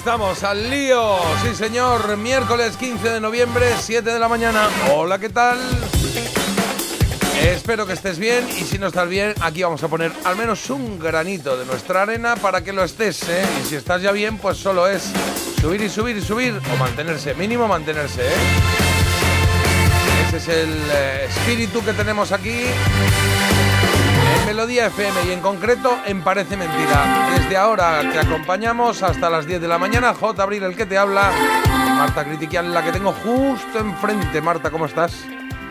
[0.00, 1.18] Estamos, al lío.
[1.42, 2.16] Sí, señor.
[2.16, 4.66] Miércoles 15 de noviembre, 7 de la mañana.
[4.94, 5.58] Hola, ¿qué tal?
[7.42, 10.70] Espero que estés bien y si no estás bien, aquí vamos a poner al menos
[10.70, 13.44] un granito de nuestra arena para que lo estés, ¿eh?
[13.62, 15.12] Y si estás ya bien, pues solo es
[15.60, 18.36] subir y subir y subir o mantenerse, mínimo mantenerse, ¿eh?
[20.28, 22.64] Ese es el eh, espíritu que tenemos aquí
[24.50, 27.28] Melodía FM y en concreto en Parece Mentira.
[27.38, 30.12] Desde ahora te acompañamos hasta las 10 de la mañana.
[30.12, 30.42] J.
[30.42, 31.30] Abril, el que te habla.
[31.96, 34.40] Marta Critiquian, la que tengo justo enfrente.
[34.40, 35.12] Marta, ¿cómo estás?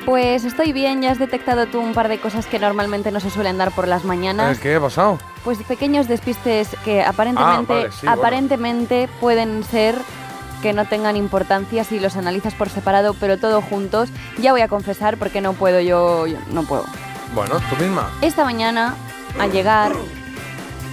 [0.06, 3.30] Pues estoy bien, ya has detectado tú un par de cosas que normalmente no se
[3.30, 4.58] suelen dar por las mañanas.
[4.60, 5.20] ¿Qué ha pasado?
[5.44, 8.22] Pues pequeños despistes que aparentemente, Ah, vale, sí, bueno.
[8.22, 9.96] aparentemente pueden ser
[10.62, 14.08] que no tengan importancia si los analizas por separado, pero todos juntos.
[14.38, 16.86] Ya voy a confesar porque no puedo yo, yo no puedo.
[17.34, 18.10] Bueno, tú misma.
[18.22, 18.96] Esta mañana,
[19.40, 19.92] al llegar,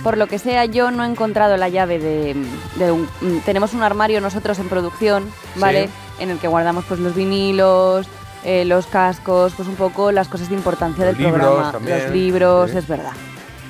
[0.02, 2.36] por lo que sea, yo no he encontrado la llave de,
[2.76, 3.08] de un...
[3.44, 5.88] Tenemos un armario nosotros en producción, ¿vale?
[6.18, 8.06] En el que guardamos pues los vinilos,
[8.44, 11.72] eh, los cascos, pues un poco las cosas de importancia Los del programa.
[11.72, 12.78] también, los libros, sí.
[12.78, 13.12] es verdad.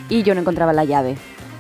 [0.09, 1.17] Y yo no encontraba la llave.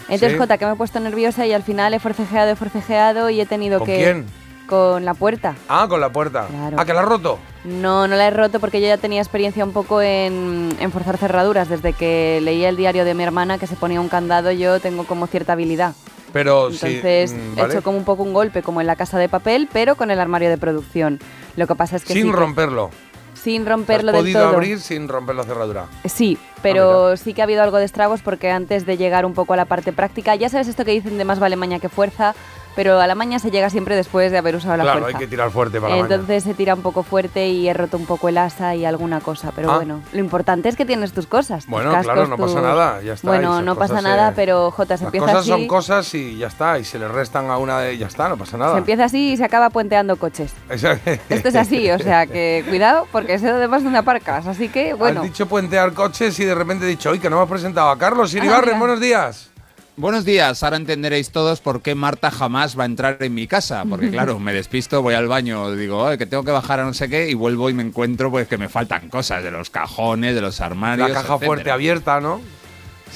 [0.08, 0.38] Entonces, Sí.
[0.38, 3.46] Jota, que me he puesto nerviosa y al final he forcejeado, he forcejeado y he
[3.46, 3.96] tenido ¿Con que...
[3.96, 4.26] quién?
[4.68, 5.54] Con la puerta.
[5.68, 6.46] Ah, con la puerta.
[6.48, 6.76] Claro.
[6.78, 7.38] Ah, que la has roto.
[7.66, 11.18] No, no la he roto porque yo ya tenía experiencia un poco en, en forzar
[11.18, 11.68] cerraduras.
[11.68, 15.04] Desde que leía el diario de mi hermana que se ponía un candado, yo tengo
[15.04, 15.94] como cierta habilidad.
[16.32, 16.78] Pero sí.
[16.86, 17.74] Entonces mm, he ¿vale?
[17.74, 20.20] hecho como un poco un golpe, como en la casa de papel, pero con el
[20.20, 21.18] armario de producción.
[21.56, 22.90] Lo que pasa es que Sin sí que- romperlo.
[23.34, 24.54] sin romperlo del podido todo.
[24.54, 25.86] abrir sin romper la cerradura.
[26.04, 29.34] Sí, Ah, pero sí que ha habido algo de estragos porque antes de llegar un
[29.34, 31.88] poco a la parte práctica, ya sabes esto que dicen de más vale maña que
[31.88, 32.34] fuerza,
[32.76, 35.18] pero a la maña se llega siempre después de haber usado la claro, fuerza.
[35.18, 36.02] hay que tirar fuerte para la.
[36.02, 39.20] Entonces se tira un poco fuerte y he roto un poco el asa y alguna
[39.20, 39.50] cosa.
[39.56, 39.76] Pero Ah.
[39.76, 41.64] bueno, lo importante es que tienes tus cosas.
[41.64, 44.36] tus Bueno, cascos, claro, no pasa nada, ya está, y Bueno, no pasa nada, se-
[44.36, 45.48] pero Jota, se Las empieza cosas así.
[45.50, 46.78] son cosas y ya está.
[46.78, 48.72] Y se le restan a una de ya está, no pasa nada.
[48.74, 50.52] Se empieza así y se acaba puenteando coches.
[50.68, 54.46] Esto es así, o sea que cuidado porque sé además donde aparcas.
[54.46, 55.20] Así que bueno.
[55.20, 57.88] Has dicho puentear coches y de repente he dicho, oye, que no me has presentado
[57.90, 59.50] a Carlos Ah, Iribarren, buenos días.
[59.98, 63.84] Buenos días, ahora entenderéis todos por qué Marta jamás va a entrar en mi casa,
[63.88, 66.92] porque claro, me despisto, voy al baño, digo, "Ay, que tengo que bajar a no
[66.92, 70.34] sé qué, y vuelvo y me encuentro pues que me faltan cosas de los cajones,
[70.34, 71.08] de los armarios.
[71.08, 71.46] La caja etcétera.
[71.46, 72.42] fuerte abierta, ¿no?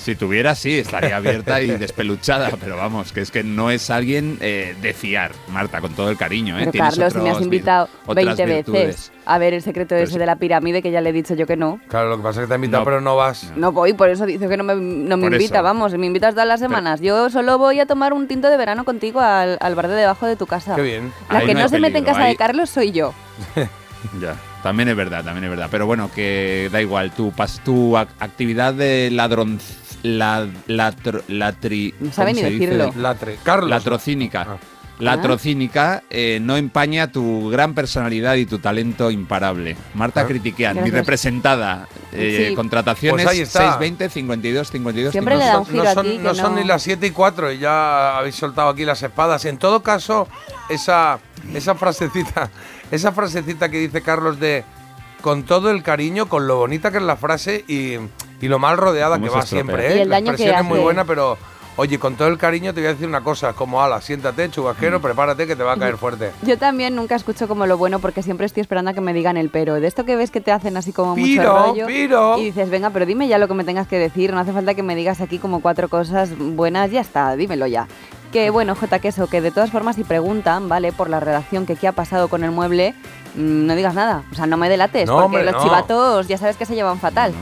[0.00, 4.38] Si tuviera, sí, estaría abierta y despeluchada, pero vamos, que es que no es alguien
[4.40, 6.58] eh, de fiar, Marta, con todo el cariño.
[6.58, 6.68] ¿eh?
[6.72, 8.86] Pero Carlos, si me has otros invitado otras 20 virtudes.
[8.86, 10.18] veces a ver el secreto Pero ese sí.
[10.18, 11.78] de la pirámide, que ya le he dicho yo que no.
[11.88, 12.84] Claro, lo que pasa es que te ha invitado, No.
[12.86, 13.52] pero no vas.
[13.56, 15.62] No voy, por eso dice que no me, no me invita, eso.
[15.62, 17.00] vamos, me invitas todas las semanas.
[17.00, 20.26] Yo solo voy a tomar un tinto de verano contigo al, al bar de debajo
[20.26, 20.74] de tu casa.
[20.74, 21.12] Qué bien.
[21.30, 23.12] La Ahí que no se mete en casa de Carlos soy yo.
[24.18, 25.68] Ya, también es verdad, también es verdad.
[25.70, 29.60] Pero bueno, que da igual, tu, pas- tu ac- actividad de ladrón...
[30.02, 32.66] La, latro- latri, No sabe ¿cómo ni se dice?
[32.76, 32.92] decirlo.
[33.00, 33.36] Latre.
[33.42, 33.68] Carlos.
[33.70, 34.46] Latrocínica.
[34.48, 34.56] Ah.
[34.98, 39.76] Latrocínica eh, no empaña tu gran personalidad y tu talento imparable.
[39.94, 40.26] Marta Ah.
[40.26, 41.88] Critiquian, mi representada.
[42.12, 42.54] eh, Sí.
[42.54, 43.60] Contrataciones Pues ahí está.
[43.60, 45.54] 620 52 52 Siempre le 52.
[45.54, 47.52] da un son- giro no a son, ti no son ni las 7 y 4
[47.52, 49.44] y ya habéis soltado aquí las espadas.
[49.46, 50.28] En todo caso,
[50.68, 51.18] esa,
[51.54, 52.50] esa frasecita,
[52.90, 54.64] esa frasecita que dice Carlos de
[55.20, 57.94] con todo el cariño, con lo bonita que es la frase y,
[58.40, 59.64] y lo mal rodeada ¿Cómo que va estropea?
[59.64, 59.96] siempre, ¿eh?
[59.98, 61.36] Y el la daño que expresión es muy buena, pero
[61.76, 64.98] oye, con todo el cariño te voy a decir una cosa, como ala, siéntate, chubasquero,
[64.98, 65.02] Mm.
[65.02, 66.30] prepárate que te va a caer fuerte.
[66.42, 69.36] Yo también nunca escucho como lo bueno porque siempre estoy esperando a que me digan
[69.36, 69.74] el pero.
[69.80, 71.86] De esto que ves que te hacen así como mucho Piro, rollo.
[71.86, 72.38] piro.
[72.38, 74.32] Y dices, venga, pero dime ya lo que me tengas que decir.
[74.32, 77.86] No hace falta que me digas aquí como cuatro cosas buenas, ya está, dímelo ya.
[78.32, 80.92] Que bueno, J, que eso, que de todas formas si preguntan, ¿vale?
[80.92, 84.22] Por la redacción que qué ha pasado con el mueble, mm, no digas nada.
[84.30, 85.62] O sea, no me delates, No, porque hombre, los no.
[85.62, 87.32] chivatos ya sabes que se llevan fatal.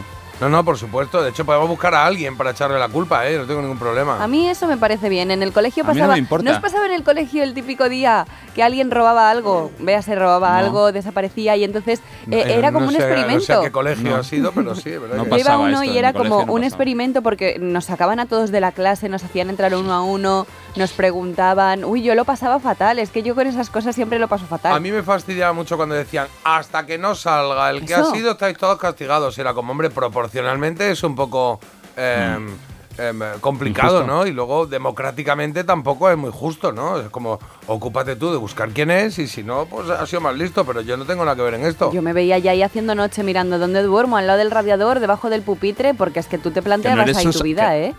[0.41, 1.21] No, no, por supuesto.
[1.21, 3.37] De hecho, podemos buscar a alguien para echarle la culpa, ¿eh?
[3.39, 4.23] No tengo ningún problema.
[4.23, 5.33] A mí eso me parece bien.
[5.33, 6.13] En el colegio A mí no pasaba.
[6.13, 6.53] me importa.
[6.53, 8.25] os pasaba en el colegio el típico día
[8.55, 9.73] que alguien robaba algo?
[9.81, 10.55] Vea, se robaba No.
[10.59, 11.99] algo, desaparecía y entonces
[12.31, 13.35] eh, Eh, era como no un sé- experimento.
[13.35, 14.17] No sé a qué colegio No.
[14.17, 15.17] ha sido, pero sí, verdad.
[15.17, 16.67] No Yo iba pasaba uno esto, y era como no un pasaba.
[16.67, 20.47] experimento porque nos sacaban a todos de la clase, nos hacían entrar uno a uno,
[20.77, 24.29] nos preguntaban, uy, yo lo pasaba fatal, es que yo con esas cosas siempre lo
[24.29, 24.73] paso fatal.
[24.75, 28.33] A mí me fastidiaba mucho cuando decían, hasta que no salga el que ha sido,
[28.33, 29.37] estáis todos castigados.
[29.39, 31.59] Era como, hombre, proporcionalmente es un poco...
[31.97, 32.37] eh,
[32.99, 34.13] em, complicado, Injusto.
[34.13, 34.27] ¿no?
[34.27, 36.99] Y luego democráticamente tampoco es muy justo, ¿no?
[37.01, 37.39] Es como,
[37.69, 40.81] ocúpate tú de buscar quién es y si no, pues ha sido más listo, pero
[40.81, 41.93] yo no tengo nada que ver en esto.
[41.93, 45.31] Yo me veía ya ahí haciendo noche mirando dónde duermo, al lado del radiador, debajo
[45.31, 47.95] del pupitre, porque es que tú te planteabas eres ahí tu vida, que- ¿eh?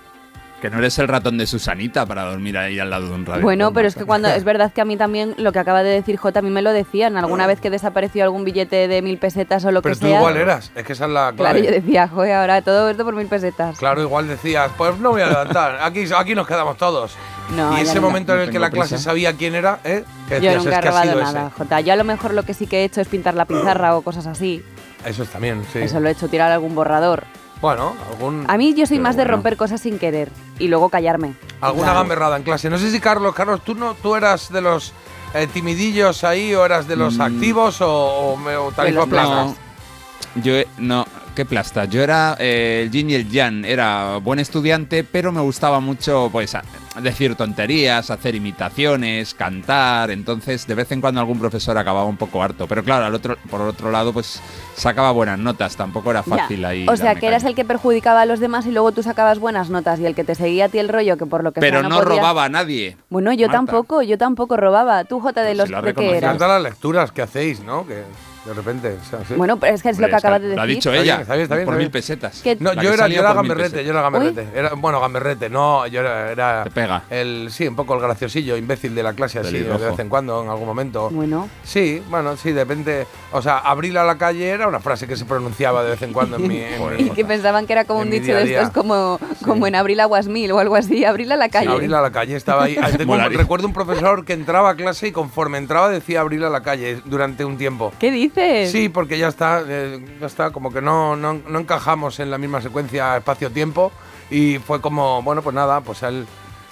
[0.62, 3.42] Que no eres el ratón de Susanita para dormir ahí al lado de un radio.
[3.42, 5.90] Bueno, pero es que cuando es verdad que a mí también lo que acaba de
[5.92, 7.16] decir J, a mí me lo decían.
[7.16, 10.18] Alguna vez que desapareció algún billete de mil pesetas o lo pero que tú sea.
[10.18, 11.64] igual eras, es que esa es la Claro, clave.
[11.66, 13.78] yo decía, joder, ahora todo esto por mil pesetas.
[13.80, 17.16] Claro, igual decías, pues no voy a levantar, aquí, aquí nos quedamos todos.
[17.56, 18.02] No, y ese no.
[18.02, 19.04] momento en No el que la clase prisa.
[19.06, 20.04] sabía quién era, ¿eh?
[20.28, 21.56] Que Yo nunca he "Es que ha robado nada, ese".
[21.58, 21.82] J.
[21.82, 24.04] Yo a lo mejor lo que sí que he hecho es pintar la pizarra o
[24.04, 24.64] cosas así.
[25.04, 25.80] Eso es también, sí.
[25.80, 27.24] Eso lo he hecho, tirar algún borrador.
[27.62, 29.36] Bueno, algún, A mí yo soy Pero más de bueno.
[29.38, 31.34] romper cosas sin querer y luego callarme.
[31.62, 32.00] alguna Claro.
[32.00, 32.70] gamberrada en clase.
[32.70, 34.94] No sé si Carlos, Carlos, tú no, tú eras de los
[35.34, 37.22] eh, timidillos ahí o eras de los Mm.
[37.22, 37.88] activos o,
[38.34, 39.06] o, me- o los plana?
[39.06, 39.56] plastas.
[40.36, 41.86] Yo, no, qué plasta.
[41.86, 43.66] Yo era eh, el yin y el yang.
[43.66, 46.56] Era buen estudiante, pero me gustaba mucho, pues,
[47.02, 50.12] decir tonterías, hacer imitaciones, cantar.
[50.12, 52.68] Entonces, de vez en cuando algún profesor acababa un poco harto.
[52.68, 54.42] Pero claro, al otro, por otro lado, pues,
[54.76, 55.76] sacaba buenas notas.
[55.76, 56.38] Tampoco era Ya.
[56.38, 56.86] fácil ahí.
[56.88, 59.70] O sea, que eras el que perjudicaba a los demás y luego tú sacabas buenas
[59.70, 61.80] notas y el que te seguía a ti el rollo que por lo que Pero
[61.82, 62.98] sea no, podía- robaba a nadie.
[63.10, 63.58] Bueno, yo Marta.
[63.58, 65.04] tampoco, yo tampoco robaba.
[65.06, 66.14] Tú, J, de Pues los si la de eras.
[66.36, 67.86] encantan las lecturas que hacéis, ¿no?
[67.88, 68.04] Que
[68.50, 68.98] de repente.
[69.02, 69.34] o sea, sí.
[69.36, 70.76] Bueno, pero es que es lo Hombre, que acabas de Lo ha decir.
[70.78, 71.02] dicho ella.
[71.04, 72.44] bien, está bien, está bien, por está mil pesetas.
[72.60, 74.48] No, yo era, yo era gamberrete, yo era gamberrete.
[74.56, 77.04] Era, bueno, gamberrete, no, yo era, era Te pega.
[77.10, 80.44] el sí, un poco el graciosillo, imbécil de la clase así, de vez en cuando,
[80.44, 81.10] en algún momento.
[81.12, 85.08] Bueno, Sí, bueno, sí, de repente, o sea, abrir a la calle era una frase
[85.08, 87.74] que se pronunciaba de vez en cuando en mi, en mi- y que pensaban que
[87.74, 90.60] era como En un dicho día de estos como, como en abril aguas mil o
[90.60, 91.70] algo así, abril a la calle.
[91.70, 92.78] Abrir a la calle, estaba ahí.
[93.20, 96.62] Ah, recuerdo un profesor que entraba a clase y conforme entraba decía abrir a la
[96.64, 97.92] calle durante un tiempo.
[98.00, 98.39] ¿Qué dices?
[98.72, 102.38] Sí, porque ya está, eh, ya está, como que no, no, no encajamos en la
[102.38, 103.92] misma secuencia espacio-tiempo
[104.30, 106.26] y fue como, bueno, pues nada, pues él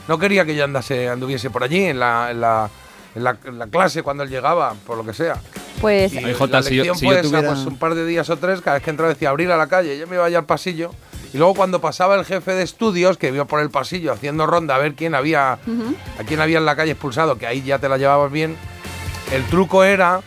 [0.07, 2.69] no quería que yo andase, anduviese por allí en la, en la,
[3.15, 5.37] en la, en la clase cuando él llegaba, por lo que sea.
[5.81, 8.37] Pues Y Jota, la si yo- si yo tuviera- pues un par de días o
[8.37, 10.45] tres, cada vez que entraba decía abrir a la calle, yo me iba allá al
[10.45, 10.91] pasillo
[11.33, 14.75] y luego cuando pasaba el jefe de estudios, que iba por el pasillo haciendo ronda
[14.75, 17.89] a ver quién había, a quién había en la calle expulsado, que ahí ya te
[17.89, 18.55] la llevabas bien,
[19.33, 20.21] el truco era,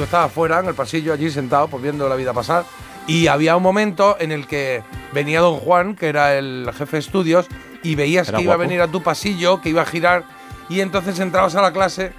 [0.00, 2.64] tú estabas fuera en el pasillo allí sentado, pues viendo la vida pasar,
[3.06, 4.82] y había un momento en el que
[5.12, 7.46] venía don Juan, que era el jefe de estudios,
[7.82, 10.24] y veías Era que iba a venir a tu pasillo, que iba a girar,
[10.70, 12.14] y entonces entrabas a la clase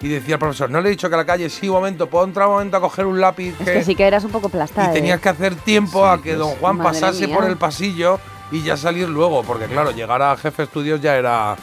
[0.00, 2.08] y decía el profesor, no le he dicho que a la calle, sí, un momento,
[2.08, 3.54] puedo entrar un momento a coger un lápiz.
[3.60, 4.92] es que sí que eras un poco plasta, Y ¿eh?
[4.94, 7.36] tenías que hacer tiempo Sí, a que don Juan pasase mía.
[7.36, 8.18] por el pasillo
[8.50, 11.54] y ya salir luego, porque claro, llegar a jefe de estudios ya era,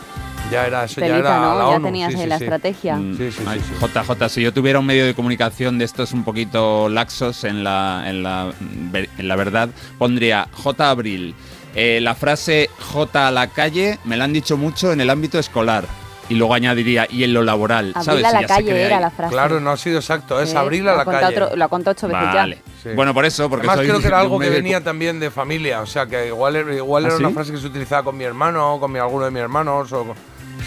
[0.52, 1.54] ya era eso, ya era ¿no?
[1.58, 1.86] la ya ONU.
[1.86, 2.44] tenías sí, la sí.
[2.44, 2.96] estrategia.
[2.98, 3.86] Mm, Sí, sí, ay, sí, sí.
[3.86, 8.04] JJ, si yo tuviera un medio de comunicación de estos un poquito laxos en la,
[8.08, 10.90] en la, en la verdad, pondría J.
[10.90, 11.36] Abril.
[11.76, 15.40] Eh, la frase J a la calle me la han dicho mucho en el ámbito
[15.40, 15.86] escolar.
[16.30, 17.92] Y luego añadiría, y en lo laboral.
[17.96, 18.26] Abril ¿sabes?
[18.26, 19.02] a la ya calle era ahí.
[19.02, 19.34] la frase.
[19.34, 21.26] Claro, no ha sido exacto, es abrir Lo a la calle.
[21.38, 22.62] otro- lo ha contado ocho veces Vale.
[22.82, 22.90] Sí.
[22.96, 25.82] Bueno, por eso, porque Además soy creo que era algo que venía también de familia,
[25.82, 27.34] o sea que igual, era- igual ¿Ah, era una sí?
[27.34, 29.92] frase que se utilizaba con mi hermano o con mi, alguno de mis hermanos.
[29.92, 30.16] O, con-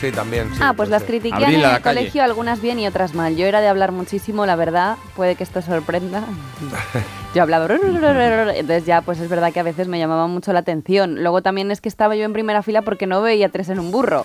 [0.00, 0.48] sí, también.
[0.54, 1.08] sí, Ah, pues las sí.
[1.08, 1.82] critiqué en el calle.
[1.82, 3.36] colegio, algunas bien y otras mal.
[3.36, 4.96] Yo era de hablar muchísimo, la verdad.
[5.14, 6.22] Puede que esto sorprenda.
[7.34, 7.66] Yo hablaba.
[8.54, 11.22] Entonces ya, pues es verdad que a veces me llamaba mucho la atención.
[11.22, 13.90] Luego también es que estaba yo en primera fila porque no veía tres en un
[13.90, 14.24] burro.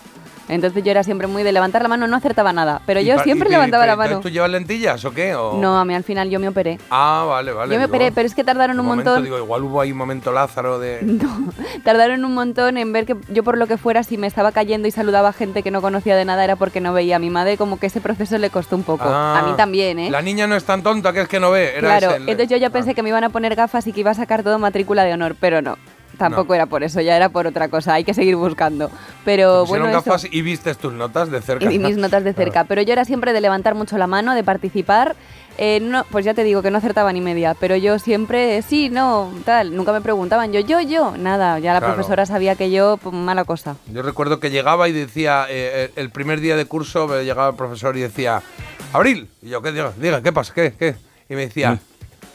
[0.51, 2.81] Entonces yo era siempre muy de levantar la mano, no acertaba nada.
[2.85, 4.19] Pero yo siempre y- levantaba la mano.
[4.19, 5.33] ¿Tú llevas lentillas o qué?
[5.33, 6.77] O- No, a mí al final yo me operé.
[6.89, 7.73] Ah, vale, vale.
[7.73, 9.23] yo me digo, operé, pero es que tardaron un momento, montón.
[9.23, 10.99] Digo, igual hubo ahí un momento Lázaro de.
[11.83, 14.87] Tardaron un montón en ver que yo por lo que fuera, si me estaba cayendo
[14.87, 17.15] y saludaba a gente que no conocía de nada, era porque no veía.
[17.15, 19.05] A mi madre como que ese proceso le costó un poco.
[19.07, 20.09] Ah, a mí también, ¿eh?
[20.11, 21.71] La niña no es tan tonta que es que no ve.
[21.77, 22.71] Era Claro, ese el- entonces yo ya Ah.
[22.71, 25.13] pensé que me iban a poner gafas y que iba a sacar todo matrícula de
[25.13, 25.77] honor, pero no.
[26.21, 26.55] Tampoco No.
[26.55, 28.89] era por eso, ya era por otra cosa, hay que seguir buscando.
[29.25, 31.71] Pero Pusieron bueno, eso, gafas y vistes tus notas de cerca.
[31.71, 32.63] y mis notas de cerca.
[32.67, 35.15] Pero yo era siempre de levantar mucho la mano, de participar.
[35.57, 38.61] Eh, no, pues ya te digo que no acertaba ni media, pero yo siempre, eh,
[38.61, 39.75] sí, no, tal.
[39.75, 41.59] Nunca me preguntaban, yo, yo, yo, nada.
[41.59, 41.93] Ya la Claro.
[41.95, 43.75] profesora sabía que yo, pues, mala cosa.
[43.91, 47.55] Yo recuerdo que llegaba y decía, eh, el primer día de curso me llegaba el
[47.55, 48.41] profesor y decía,
[48.93, 49.27] Abril.
[49.41, 49.91] Y yo, ¿qué diga?
[49.97, 50.53] Diga, ¿qué pasa?
[50.53, 50.73] ¿Qué?
[50.79, 50.95] ¿Qué?
[51.29, 51.77] Y me decía,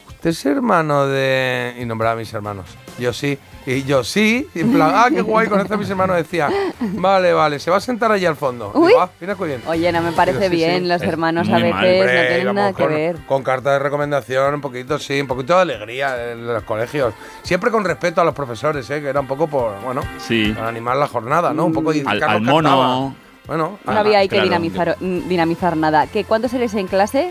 [0.08, 1.74] ¿usted es hermano de...?
[1.80, 2.66] Y nombraba a mis hermanos.
[2.98, 3.38] Yo sí.
[3.66, 4.46] Y yo sí.
[4.54, 6.16] Y en plan, ah, qué guay, conoce a mis hermanos.
[6.16, 6.48] Decía,
[6.80, 8.70] vale, vale, se va a sentar allí al fondo.
[8.74, 8.88] Uy.
[8.88, 9.62] Digo, ah, mira qué bien.
[9.66, 10.88] Oye, no me parece Digo, sí, bien, sí.
[10.88, 13.16] los Es hermanos a veces mal, no tienen nada que con, ver.
[13.26, 17.12] con carta de recomendación, un poquito, sí, un poquito de alegría en los colegios.
[17.42, 19.00] Siempre con respeto a los profesores, ¿eh?
[19.02, 20.52] que era un poco por, bueno, Sí.
[20.54, 21.64] para animar la jornada, ¿no?
[21.66, 22.68] Un poco de Al, al mono.
[22.70, 23.12] cantaba.
[23.46, 26.06] Bueno, No ah, había ahí que dinamizar, dinamizar nada.
[26.08, 27.30] ¿Qué, ¿Cuántos eres en clase?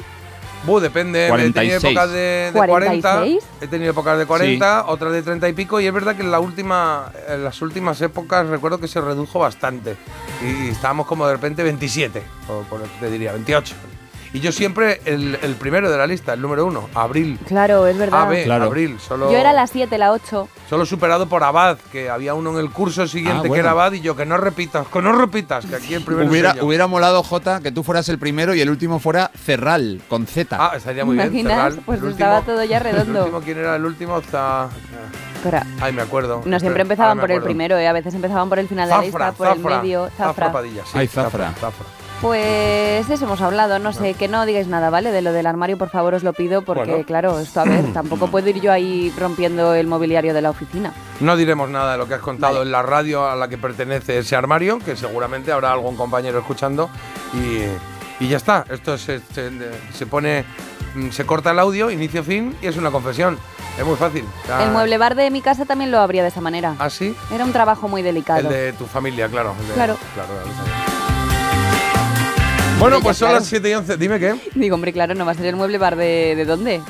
[0.65, 1.27] Bu, depende.
[1.27, 1.83] He tenido 46.
[1.83, 3.01] épocas de, de 40.
[3.01, 3.43] 46.
[3.61, 5.79] He tenido épocas de 40, otras de 30 y pico.
[5.79, 9.39] Y es verdad que en, la última, en las últimas épocas recuerdo que se redujo
[9.39, 9.95] bastante.
[10.41, 13.75] Y estábamos como de repente 27, o por, te diría, 28.
[14.35, 17.39] Y yo siempre el, el primero de la lista, el número uno, Abril.
[17.47, 18.23] Claro, es verdad.
[18.23, 18.65] AB, Claro.
[18.65, 18.99] Abril.
[18.99, 20.49] Solo, Yo era la 7, la 8.
[20.69, 23.93] solo superado por Abad, que había uno en el curso siguiente Ah, que era Abad.
[23.93, 26.65] Y yo, que no repitas, que no repitas, que aquí el primero Hubiera, soy yo.
[26.65, 30.57] hubiera molado, Jota, que tú fueras el primero y el último fuera Cerral, con Z.
[30.59, 31.27] Ah, estaría muy bien.
[31.27, 31.53] ¿Imaginas?
[31.53, 31.79] Ferral.
[31.85, 33.11] Pues El estaba último- todo ya redondo.
[33.19, 34.21] El último, ¿quién era el último?
[35.43, 36.41] Pero Ay, me acuerdo.
[36.45, 37.87] no siempre empezaban por el primero, ¿eh?
[37.87, 40.05] a veces empezaban por el final de la lista, por Zafra, el medio.
[40.09, 40.51] Zafra Zafra.
[40.51, 40.91] Padilla, sí.
[40.97, 41.53] Ay, Zafra.
[41.53, 41.85] Zafra.
[42.21, 45.11] Pues eso hemos hablado, no sé, que no digáis nada, ¿vale?
[45.11, 47.05] De lo del armario, por favor, os lo pido, porque Bueno.
[47.05, 50.91] claro, esto a ver, tampoco puedo ir yo ahí rompiendo el mobiliario de la oficina.
[51.19, 52.65] No diremos nada de lo que has contado Vale.
[52.65, 56.89] en la radio a la que pertenece ese armario, que seguramente habrá algún compañero escuchando.
[57.33, 58.65] Y, y ya está.
[58.69, 59.51] Esto se, se-
[59.93, 60.45] se pone.
[60.95, 63.37] mm, Se corta el audio, inicio, fin, y es una confesión.
[63.77, 64.25] Es muy fácil.
[64.47, 66.75] Ya- El mueble bar de mi casa también lo abría de esa manera.
[66.79, 67.13] ¿Ah, sí?
[67.31, 68.39] Era un trabajo muy delicado.
[68.39, 69.53] El de tu familia, claro.
[69.59, 69.97] el de- Claro.
[70.13, 71.14] claro, claro.
[72.79, 73.39] Bueno, pues ya, son claro.
[73.39, 73.97] las 7 y 11.
[73.97, 74.35] Dime qué.
[74.53, 76.81] Digo, hombre, claro, no va a ser el mueble bar de, de dónde?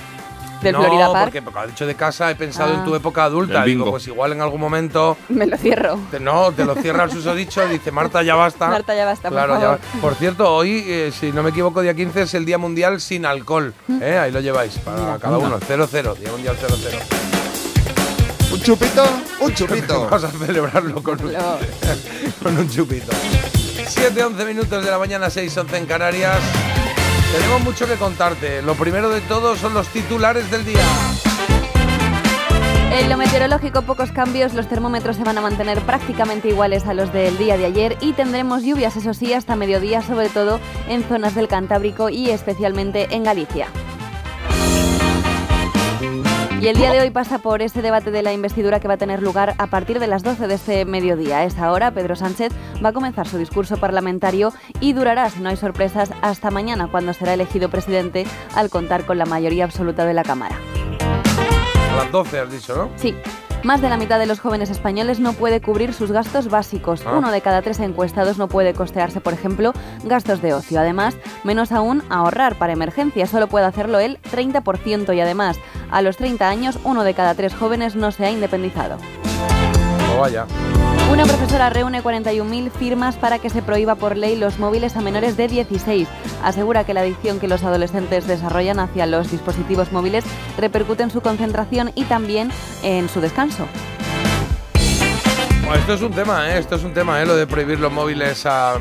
[0.61, 1.25] Del no, Florida Park.
[1.25, 2.77] porque porque has dicho de casa, he pensado Ah.
[2.79, 3.59] en tu época adulta.
[3.59, 5.99] Del Digo, pues igual en algún momento Me lo cierro.
[6.09, 8.67] Te- no, te lo cierra el susodicho, dice Marta, ya basta.
[8.67, 9.79] Marta, ya basta, por claro, ya favor.
[9.93, 12.99] ba- Por cierto, hoy, eh, si no me equivoco, día 15 es el Día Mundial
[12.99, 13.73] sin alcohol.
[14.01, 14.17] ¿eh?
[14.17, 15.17] Ahí lo lleváis, para Mira.
[15.19, 15.59] cada uno.
[15.59, 16.97] 0-0, Día Mundial 0-0.
[18.53, 19.03] Un chupito,
[19.41, 20.05] un chupito.
[20.09, 21.33] Vamos a celebrarlo con un,
[22.43, 23.11] con un chupito.
[23.87, 26.39] 7-11 minutos de la mañana, 6-11 en Canarias.
[27.31, 28.61] Tenemos mucho que contarte.
[28.61, 30.83] Lo primero de todo son los titulares del día.
[32.91, 37.11] En lo meteorológico, pocos cambios, los termómetros se van a mantener prácticamente iguales a los
[37.11, 41.35] del día de ayer y tendremos lluvias, eso sí, hasta mediodía, sobre todo en zonas
[41.35, 43.67] del Cantábrico y especialmente en Galicia.
[46.61, 48.97] Y el día de hoy pasa por ese debate de la investidura que va a
[48.97, 51.39] tener lugar a partir de las 12 de este mediodía.
[51.39, 55.49] A esa hora, Pedro Sánchez va a comenzar su discurso parlamentario y durará, si no
[55.49, 60.13] hay sorpresas, hasta mañana, cuando será elegido presidente al contar con la mayoría absoluta de
[60.13, 60.55] la Cámara.
[61.91, 62.89] A las 12 has dicho, ¿no?
[62.95, 63.13] Sí.
[63.65, 67.01] Más de la mitad de los jóvenes españoles no puede cubrir sus gastos básicos.
[67.03, 67.17] Ah.
[67.17, 70.79] Uno de cada tres encuestados no puede costearse, por ejemplo, gastos de ocio.
[70.79, 73.31] Además, menos aún ahorrar para emergencias.
[73.31, 75.57] Solo puede hacerlo el 30% y además,
[75.89, 78.99] a los 30 años, uno de cada tres jóvenes no se ha independizado.
[81.11, 85.35] Una profesora reúne 41.000 firmas para que se prohíba por ley los móviles a menores
[85.35, 86.07] de 16.
[86.41, 90.23] Asegura que la adicción que los adolescentes desarrollan hacia los dispositivos móviles
[90.57, 92.49] repercute en su concentración y también
[92.81, 93.67] en su descanso.
[95.73, 96.57] Esto es un tema, ¿eh?
[96.59, 97.25] Esto es un tema, ¿eh?
[97.25, 98.75] Lo de prohibir los móviles a...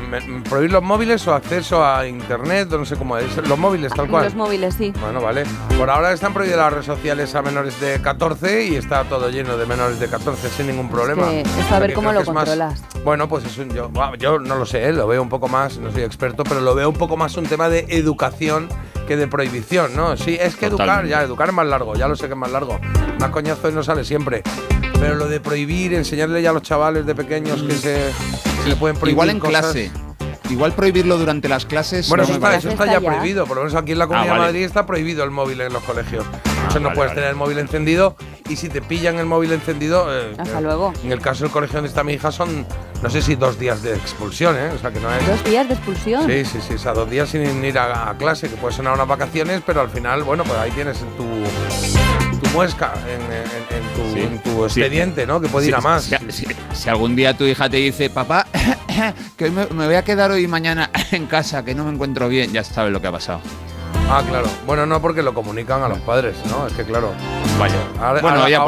[0.49, 3.35] Prohibir los móviles o acceso a internet, o no sé cómo es.
[3.47, 4.23] Los móviles, tal cual.
[4.25, 4.91] Los móviles, sí.
[5.01, 5.43] Bueno, vale.
[5.77, 9.55] Por ahora están prohibidas las redes sociales a menores de 14 y está todo lleno
[9.57, 11.27] de menores de 14 sin ningún problema.
[11.29, 12.83] que esto a ver que cómo lo que es más- controlas.
[13.03, 13.69] bueno, pues es un,
[14.17, 14.93] yo, no lo sé, ¿eh?
[14.93, 17.45] lo veo un poco más, no soy experto, pero lo veo un poco más un
[17.45, 18.67] tema de educación
[19.07, 20.17] que de prohibición, ¿no?
[20.17, 22.51] Sí, es que educar, ya, educar es más largo, ya lo sé que es más
[22.51, 22.79] largo.
[23.19, 24.41] Más coñazo y no sale siempre.
[24.99, 28.11] Pero lo de prohibir, enseñarle ya a los chavales de pequeños que se,
[28.63, 29.61] se le pueden prohibir Igual en cosas.
[29.61, 29.91] clase.
[30.49, 32.07] Igual prohibirlo durante las clases.
[32.07, 33.01] Bueno, no eso está, eso está ya ya.
[33.01, 33.45] prohibido.
[33.47, 34.41] Por lo menos aquí en la Comunidad vale.
[34.43, 36.23] de Madrid está prohibido el móvil en los colegios.
[36.67, 37.15] o sea, no vale, puedes vale.
[37.15, 38.15] tener el móvil encendido
[38.47, 40.05] y si te pillan el móvil encendido...
[40.15, 40.93] eh, Hasta eh, luego.
[41.03, 42.63] En el caso del colegio donde está mi hija son,
[43.01, 44.69] no sé si dos días de expulsión, ¿eh?
[44.75, 45.27] O sea, que no es...
[45.27, 46.27] Dos días de expulsión.
[46.27, 48.93] Sí, sí, sí, o sea, dos días sin ir a, a clase, que puede sonar
[48.93, 51.23] unas vacaciones, pero al final, bueno, pues ahí tienes en tu,
[52.47, 54.21] tu muesca, en, en- en tu, Sí.
[54.21, 54.79] en tu Sí.
[54.81, 55.41] expediente, ¿no?
[55.41, 56.03] Que puede ir a más.
[56.03, 58.45] Si, si- si algún día tu hija te dice, papá,
[59.37, 62.27] que me, me voy a quedar hoy y mañana en casa, que no me encuentro
[62.29, 63.41] bien, ya sabes lo que ha pasado.
[64.07, 64.47] Ah, claro.
[64.67, 66.67] Bueno, no, porque lo comunican a los padres, ¿no?
[66.67, 67.11] Es que claro.
[67.57, 67.73] Vaya.
[67.99, 68.63] Ahora- bueno, ahora- ella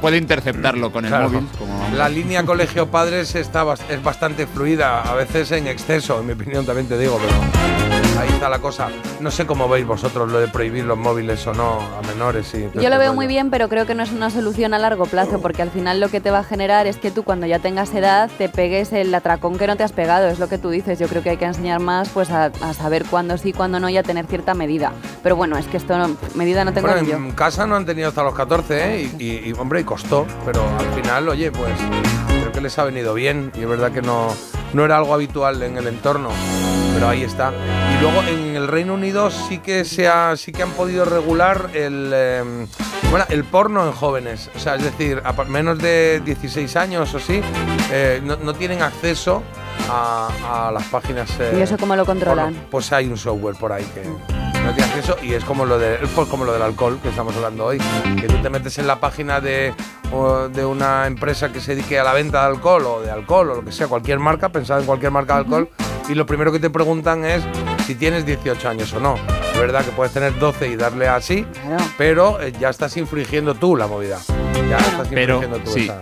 [0.00, 1.28] puede, interceptarlo con el Claro.
[1.28, 1.48] móvil.
[1.58, 6.32] Como La línea colegio padres está es bastante fluida, a veces en exceso, en mi
[6.32, 8.88] opinión también te digo, pero ahí está la cosa.
[9.20, 12.52] No sé cómo veis vosotros lo de prohibir los móviles o no a menores.
[12.54, 13.12] Y Yo este lo veo rollo.
[13.14, 16.00] muy bien, pero creo que no es una solución a largo plazo, porque al final
[16.00, 18.92] lo que te va a generar es que tú cuando ya tengas edad te pegues
[18.92, 20.98] el atracón que no te has pegado, es lo que tú dices.
[20.98, 23.88] Yo creo que hay que enseñar más pues a, a saber cuándo sí, cuándo no
[23.88, 24.92] y a tener cierta medida.
[25.22, 27.16] Pero bueno, es que esto no, medida no tengo Bueno, yo.
[27.16, 29.10] en casa no han tenido hasta los 14, ¿eh?
[29.18, 31.72] Y, y- y, hombre, y costó, pero al final, oye, pues
[32.40, 34.28] creo que les ha venido bien y es verdad que no,
[34.72, 36.30] no era algo habitual en el entorno,
[36.94, 37.52] pero ahí está.
[37.96, 41.70] Y luego en el Reino Unido sí que se ha, sí que han podido regular
[41.74, 42.66] el, eh,
[43.10, 47.18] bueno, el porno en jóvenes, o sea, es decir, a menos de 16 años o
[47.18, 47.40] sí,
[47.92, 49.42] eh, no, no tienen acceso
[49.90, 51.28] a, a las páginas.
[51.40, 52.54] eh, ¿Y eso cómo lo controlan?
[52.54, 52.68] porno.
[52.70, 54.02] Pues hay un software por ahí que
[54.64, 57.34] No tienes acceso y es como lo, de, pues como lo del alcohol que estamos
[57.36, 57.78] hablando hoy.
[58.20, 59.74] Que tú te metes en la página de,
[60.52, 63.54] de una empresa que se dedique a la venta de alcohol o de alcohol o
[63.56, 65.68] lo que sea, cualquier marca, pensad en cualquier marca de alcohol,
[66.08, 67.42] y lo primero que te preguntan es
[67.86, 69.16] si tienes 18 años o no.
[69.52, 71.84] Es verdad que puedes tener 12 y darle así, Claro.
[71.98, 74.18] pero eh, ya estás infringiendo tú la movida.
[74.68, 75.84] Ya estás Pero, infringiendo tú sí.
[75.84, 76.00] esa.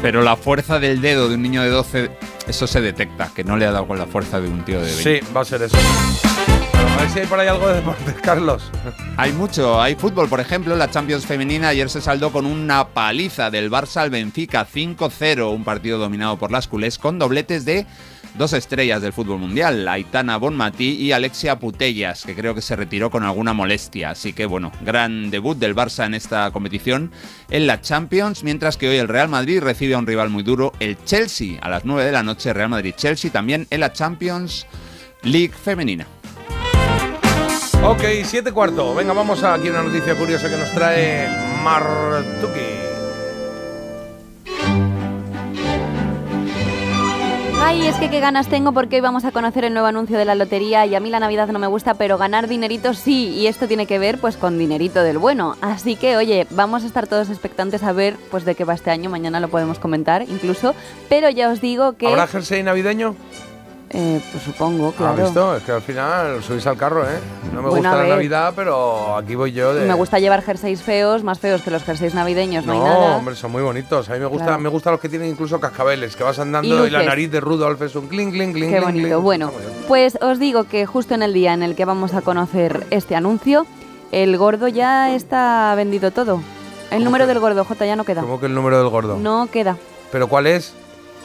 [0.00, 2.10] Pero la fuerza del dedo de un niño de 12,
[2.48, 4.86] eso se detecta, que no le ha dado con la fuerza de un tío de
[4.94, 5.02] 20.
[5.20, 5.76] Sí, va a ser eso.
[6.96, 8.70] A ver si hay por ahí algo de deportes, Carlos.
[9.18, 13.50] Hay mucho, hay fútbol, por ejemplo, la Champions femenina ayer se saldó con una paliza
[13.50, 17.84] del Barça al Benfica 5-0, un partido dominado por las culés con dobletes de
[18.38, 23.10] dos estrellas del fútbol mundial, Aitana Bonmatí y Alexia Putellas, que creo que se retiró
[23.10, 24.08] con alguna molestia.
[24.08, 27.12] Así que bueno, gran debut del Barça en esta competición
[27.50, 30.72] en la Champions, mientras que hoy el Real Madrid recibe a un rival muy duro,
[30.80, 34.66] el Chelsea, a las 9 de la noche, Real Madrid-Chelsea, también en la Champions
[35.22, 36.06] League femenina.
[37.84, 38.94] Ok, siete cuarto.
[38.94, 41.28] Venga, vamos a aquí una noticia curiosa que nos trae
[41.62, 42.86] Martuki.
[47.68, 50.24] Ay, es que qué ganas tengo porque hoy vamos a conocer el nuevo anuncio de
[50.24, 53.48] la lotería y a mí la Navidad no me gusta, pero ganar dinerito sí, y
[53.48, 55.56] esto tiene que ver pues con dinerito del bueno.
[55.60, 58.92] Así que, oye, vamos a estar todos expectantes a ver pues de qué va este
[58.92, 60.76] año, mañana lo podemos comentar incluso,
[61.08, 63.16] pero ya os digo que ¿Habrá jersey navideño?
[63.90, 65.22] Eh, pues supongo, ¿Has claro.
[65.24, 65.56] visto?
[65.56, 67.18] Es que al final subís al carro, ¿eh?
[67.54, 68.08] No me Bueno, gusta la.
[68.16, 69.86] Navidad, pero aquí voy yo de...
[69.86, 73.16] Me gusta llevar jerseys feos, más feos que los jerseys navideños, no, No, hay nada.
[73.16, 74.08] hombre, son muy bonitos.
[74.10, 74.60] A mí me gusta, Claro.
[74.60, 77.80] me gustan los que tienen incluso cascabeles, que vas andando y, la nariz de Rudolf
[77.82, 79.08] es un clink, clink, clink, Qué bonito.
[79.08, 79.22] clink.
[79.22, 79.52] Bueno,
[79.88, 83.14] pues os digo que justo en el día en el que vamos a conocer este
[83.14, 83.66] anuncio,
[84.12, 86.40] el gordo ya está vendido todo.
[86.90, 88.20] El ¿Cómo número que- del gordo, J, ya no queda.
[88.22, 89.16] ¿Cómo que el número del gordo?
[89.16, 89.76] No queda.
[90.12, 90.74] ¿Pero cuál es?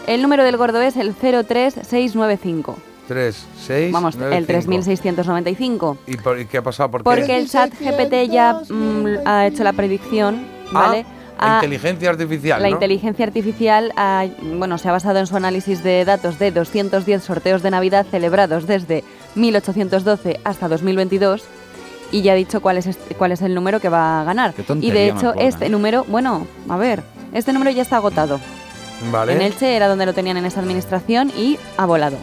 [0.08, 2.78] El número del gordo es el 03695.
[3.08, 5.98] 3, 6, Vamos, el 3695.
[6.08, 6.90] ¿Y, por- y qué ha pasado?
[6.92, 7.04] ¿Por qué?
[7.04, 11.06] Porque el chat GPT ya mm, ha hecho la predicción, ¿vale?
[11.38, 12.74] Ah, la Ha- inteligencia artificial, la ¿no?
[12.76, 14.26] inteligencia artificial ha-
[14.58, 18.66] bueno, se ha basado en su análisis de datos de 210 sorteos de Navidad celebrados
[18.68, 19.04] desde
[19.36, 21.44] 1812 hasta 2022
[22.12, 24.54] y ya ha dicho cuál es, este- cuál es el número que va a ganar.
[24.54, 25.70] Qué Y tontería de más hecho, este ¿eh?
[25.70, 27.02] número, bueno, a ver,
[27.34, 28.40] este número ya está agotado.
[29.12, 29.34] Vale.
[29.34, 32.18] En Elche era donde lo tenían en esa administración y ha volado.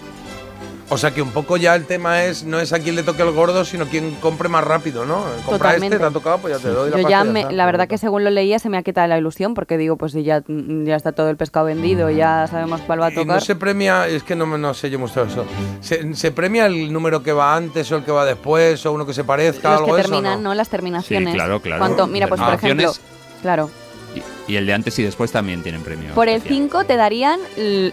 [0.90, 3.20] O sea que un poco ya el tema es no es a quien le toque
[3.22, 5.16] el gordo, sino quien compre más rápido, ¿no?
[5.44, 5.96] Compra Totalmente.
[5.96, 7.66] este, te ha tocado, pues ya te doy la Yo pasta ya, y me- la
[7.66, 10.22] verdad que según lo leía se me ha quitado la ilusión porque digo, pues si
[10.22, 13.34] ya, mm, ya está todo el pescado vendido, ya sabemos cuál va a Y tocar.
[13.34, 15.44] no se premia, es que no, me- no sé yo mucho eso.
[15.82, 19.04] ¿Se, se premia el número que va antes o el que va después o uno
[19.04, 20.48] que se parezca Los algo que eso, terminan, no?
[20.50, 20.54] ¿no?
[20.54, 21.32] Las terminaciones.
[21.32, 21.80] Sí, claro, claro.
[21.80, 22.06] ¿Cuánto?
[22.06, 22.94] Mira, pues por ejemplo,
[23.42, 23.68] claro,
[24.48, 26.14] Y, el de antes y después también tienen premio.
[26.14, 26.58] por el especial.
[26.70, 27.38] 5 te darían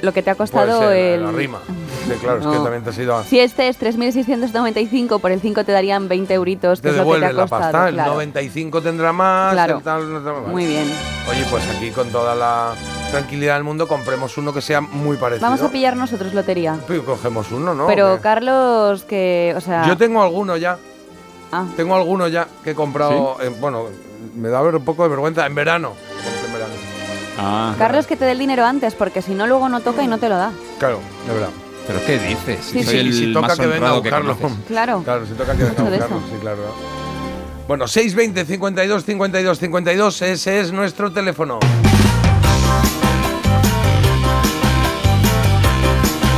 [0.01, 1.23] lo que te ha Puede costado ser, el...
[1.23, 1.59] la rima.
[2.07, 3.23] Sí, claro, es que también te has ido a...
[3.23, 7.03] Si este es 3.695, por el 5 te darían 20 euritos, que Te es lo
[7.03, 7.61] que te devuelven ha la costado.
[7.63, 8.11] pasta, el claro.
[8.13, 9.77] 95 tendrá más, Claro.
[9.77, 10.47] el tal, no tal, vale.
[10.47, 10.85] Muy bien.
[11.29, 12.73] Oye, pues aquí con toda la
[13.11, 15.47] tranquilidad del mundo compremos uno que sea muy parecido.
[15.47, 16.77] Vamos a pillar nosotros lotería.
[16.87, 17.87] Pues cogemos uno, ¿no?
[17.87, 18.19] Pero.
[18.21, 19.87] Carlos, que, o sea...
[19.87, 20.77] Yo tengo alguno ya.
[21.51, 23.37] Ah, Tengo alguno ya que he comprado.
[23.41, 23.85] eh, bueno,
[24.35, 25.45] me da ver- un poco de vergüenza.
[25.45, 25.93] En verano.
[27.37, 30.07] Ah, Carlos, que te dé el dinero antes, porque si no, luego no toca y
[30.07, 30.51] no te lo da.
[30.79, 31.49] Claro, de verdad.
[31.87, 32.59] ¿Pero qué dices?
[32.65, 32.97] Sí, Soy sí.
[32.99, 34.57] el si toca más que venga a honrado que buscarlo.
[34.67, 35.01] Claro.
[35.03, 36.19] Claro, si toca que venga a buscarlo.
[36.19, 36.61] Sí, claro.
[37.67, 41.59] Bueno, 620 52 52 52, ese es nuestro teléfono.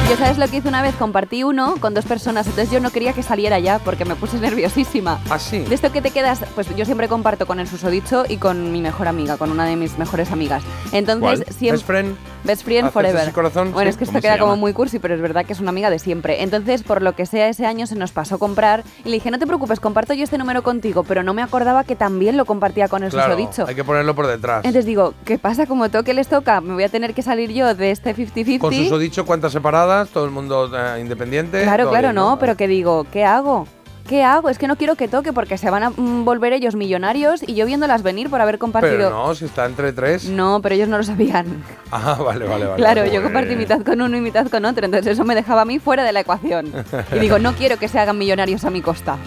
[0.10, 2.92] Yo sabes lo que hice una vez, compartí uno con dos personas, entonces yo no
[2.92, 5.20] quería que saliera ya porque me puse nerviosísima.
[5.30, 5.60] Ah, sí.
[5.60, 8.82] De esto que te quedas, pues yo siempre comparto con el susodicho y con mi
[8.82, 10.64] mejor amiga, con una de mis mejores amigas.
[10.94, 11.54] Entonces, ¿Cuál?
[11.54, 11.72] siempre...
[11.72, 12.18] Best friend.
[12.48, 13.32] Best friend ¿Haces forever.
[13.34, 13.72] corazón?
[13.74, 13.96] Bueno, Sí.
[13.96, 15.90] es que ¿Cómo esto queda como muy cursi, pero es verdad que es una amiga
[15.90, 16.42] de siempre.
[16.42, 19.38] Entonces, por lo que sea, ese año se nos pasó comprar y le dije, no
[19.40, 22.88] te preocupes, comparto yo este número contigo, pero no me acordaba que también lo compartía
[22.88, 23.66] con el Claro, susodicho.
[23.68, 24.58] hay que ponerlo por detrás.
[24.66, 25.66] Entonces digo, ¿qué pasa?
[25.68, 28.60] Como toque les toca, me voy a tener que salir yo de este 50-50.
[28.60, 31.64] Con sus dicho cuentas separadas, todo el mundo eh, independiente.
[31.64, 32.40] Claro, claro, bien, no, Vale.
[32.40, 33.68] pero que digo, ¿qué hago?
[34.08, 34.50] ¿Qué hago?
[34.50, 37.56] Es que no quiero que toque porque se van a mm, volver ellos millonarios y
[37.56, 38.96] yo viéndolas venir por haber compartido.
[38.96, 40.30] Pero no, si está entre tres.
[40.30, 41.64] No, pero ellos no lo sabían.
[41.90, 42.76] Ah, vale, vale, vale.
[42.76, 45.66] claro, yo compartí mitad con uno y mitad con otro, entonces eso me dejaba a
[45.66, 46.74] mí fuera de la ecuación.
[47.16, 49.18] Y digo, no quiero que se hagan millonarios a mi costa.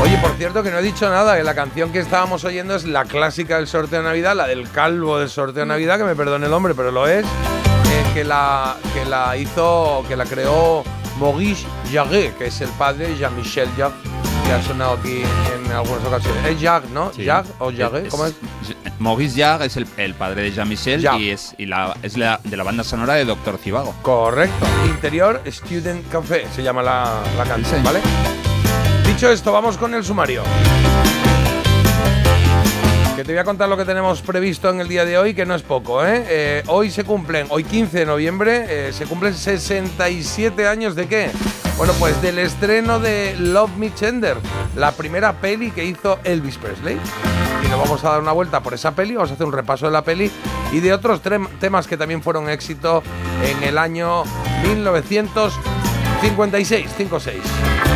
[0.00, 2.84] Oye, por cierto, que no he dicho nada, que la canción que estábamos oyendo es
[2.84, 6.14] la clásica del sorteo de Navidad, la del calvo del sorteo de Navidad, que me
[6.14, 10.84] perdone el hombre, pero lo es, eh, que, la, que la hizo, que la creó
[11.18, 13.94] Maurice Jarre, que es el padre de Jean-Michel Jarre,
[14.46, 15.22] que ha sonado aquí
[15.54, 16.44] en algunas ocasiones.
[16.46, 17.12] Es Jarre, ¿no?
[17.12, 17.24] Sí.
[17.24, 18.34] Jarre o Jarre, ¿cómo es?
[18.98, 22.56] Maurice Jarre es el, el padre de Jean-Michel y es, y la, es la, de
[22.56, 23.94] la banda sonora de Doctor Cibago.
[24.02, 24.66] Correcto.
[24.86, 27.82] Interior Student Café se llama la, la canción.
[27.82, 28.00] ¿vale?
[29.06, 30.42] Dicho esto, vamos con el sumario.
[33.16, 35.46] Que te voy a contar lo que tenemos previsto en el día de hoy, que
[35.46, 36.22] no es poco, ¿eh?
[36.28, 41.30] Eh, hoy se cumplen, hoy 15 de noviembre, eh, se cumplen 67 años de qué?
[41.78, 44.36] Bueno, pues del estreno de Love Me Tender,
[44.76, 46.98] la primera peli que hizo Elvis Presley.
[47.64, 49.86] Y nos vamos a dar una vuelta por esa peli, vamos a hacer un repaso
[49.86, 50.30] de la peli
[50.70, 51.22] y de otros
[51.58, 53.02] temas que también fueron éxito
[53.42, 54.24] en el año
[54.62, 57.95] 1956, 56.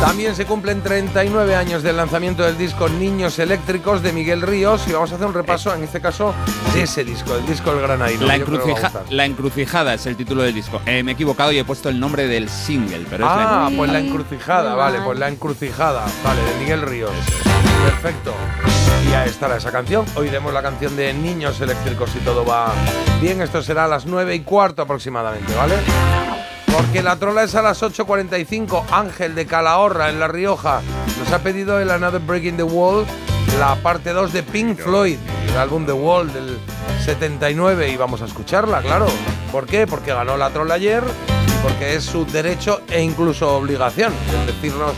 [0.00, 4.92] También se cumplen 39 años del lanzamiento del disco Niños Eléctricos de Miguel Ríos y
[4.92, 6.34] vamos a hacer un repaso, en este caso,
[6.72, 8.24] de ese disco, el disco El Granadino.
[8.26, 10.80] La, encrucija- la encrucijada es el título del disco.
[10.86, 13.70] Eh, me he equivocado y he puesto el nombre del single, pero es la Ah,
[13.76, 17.10] pues la encrucijada, vale, pues la encrucijada, vale, de Miguel Ríos.
[17.84, 18.32] Perfecto.
[19.10, 20.04] Y ahí estará esa canción.
[20.14, 22.72] Oiremos la canción de Niños Eléctricos si todo va
[23.20, 23.40] bien.
[23.42, 25.74] Esto será a las 9 y cuarto aproximadamente, ¿vale?
[26.78, 28.84] Porque la trola es a las 8.45.
[28.92, 30.80] Ángel de Calahorra, en La Rioja,
[31.18, 33.04] nos ha pedido el Another Breaking the Wall,
[33.58, 36.56] la parte 2 de Pink Floyd, el álbum The Wall del
[37.04, 37.90] 79.
[37.90, 39.08] Y vamos a escucharla, claro.
[39.50, 39.88] ¿Por qué?
[39.88, 41.02] Porque ganó la trola ayer
[41.48, 44.92] y porque es su derecho e incluso obligación el decirnos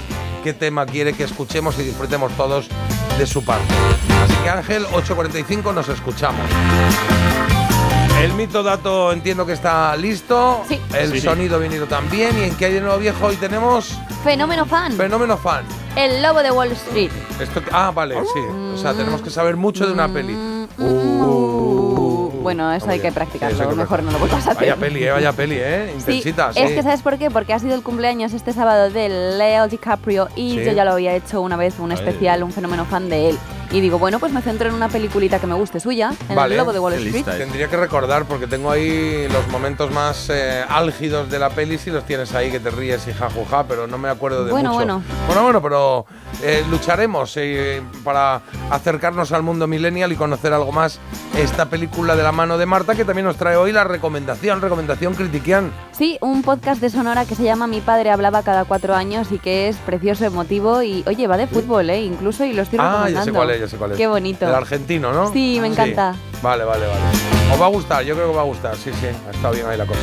[0.45, 2.69] qué tema quiere que escuchemos y disfrutemos todos
[3.19, 3.73] de su parte.
[4.23, 6.45] Así que Ángel, 8.45 nos escuchamos.
[8.21, 10.63] El mito dato entiendo que está listo.
[10.69, 10.79] Sí.
[10.95, 11.21] El Sí.
[11.23, 12.39] sonido venido también.
[12.39, 13.25] ¿Y en qué hay de nuevo viejo?
[13.27, 14.93] Hoy tenemos Fenómeno fan.
[14.93, 15.65] Fenómeno Fan.
[15.97, 17.11] El lobo de Wall Street.
[17.41, 18.41] Esto, ah, vale, sí.
[18.75, 20.35] O sea, tenemos que saber mucho de una peli.
[20.79, 23.57] Uh, bueno, eso hay que practicarlo.
[23.57, 24.63] Sí, eso hay que Mejor no lo vuelvas a hacer.
[24.63, 25.87] Vaya peli, eh, vaya peli, eh.
[26.05, 26.61] Sí, Intensita, sí.
[26.61, 27.31] es que ¿sabes por qué?
[27.31, 30.65] Porque ha sido el cumpleaños este sábado de Leo DiCaprio y Sí.
[30.67, 31.97] yo ya lo había hecho una vez, un Ay.
[31.99, 33.39] especial, un fenómeno fan de él.
[33.73, 36.55] Y digo, bueno, pues me centro en una peliculita que me guste suya, en Vale.
[36.55, 37.13] El Lobo de Wall Street.
[37.15, 37.37] lista.
[37.39, 41.91] Tendría que recordar porque tengo ahí los momentos más eh, álgidos de la peli si
[41.91, 44.79] los tienes ahí que te ríes y jajuja, pero no me acuerdo de Bueno, mucho.
[44.85, 45.03] bueno.
[45.29, 46.07] Bueno, bueno, pero
[46.43, 50.99] eh, lucharemos eh, para acercarnos al mundo millennial y conocer algo más
[51.39, 55.15] esta película de la mano de Marta que también nos trae hoy la recomendación, recomendación
[55.15, 55.71] critiquian.
[55.93, 59.39] Sí, un podcast de Sonora que se llama Mi padre hablaba cada cuatro años y
[59.39, 62.01] que es precioso, emotivo y, oye, va de fútbol, ¿eh?
[62.03, 63.21] Incluso y lo estoy Ah, recomendando.
[63.21, 63.97] ya sé cuál es, ya sé cuál es.
[63.97, 64.47] Qué bonito.
[64.47, 65.33] El argentino, ¿no?
[65.33, 66.15] Sí, me encanta.
[66.43, 67.01] Vale, vale, vale.
[67.53, 69.55] Os va a gustar, yo creo que os va a gustar, sí, sí, ha estado
[69.55, 70.01] bien ahí la cosa.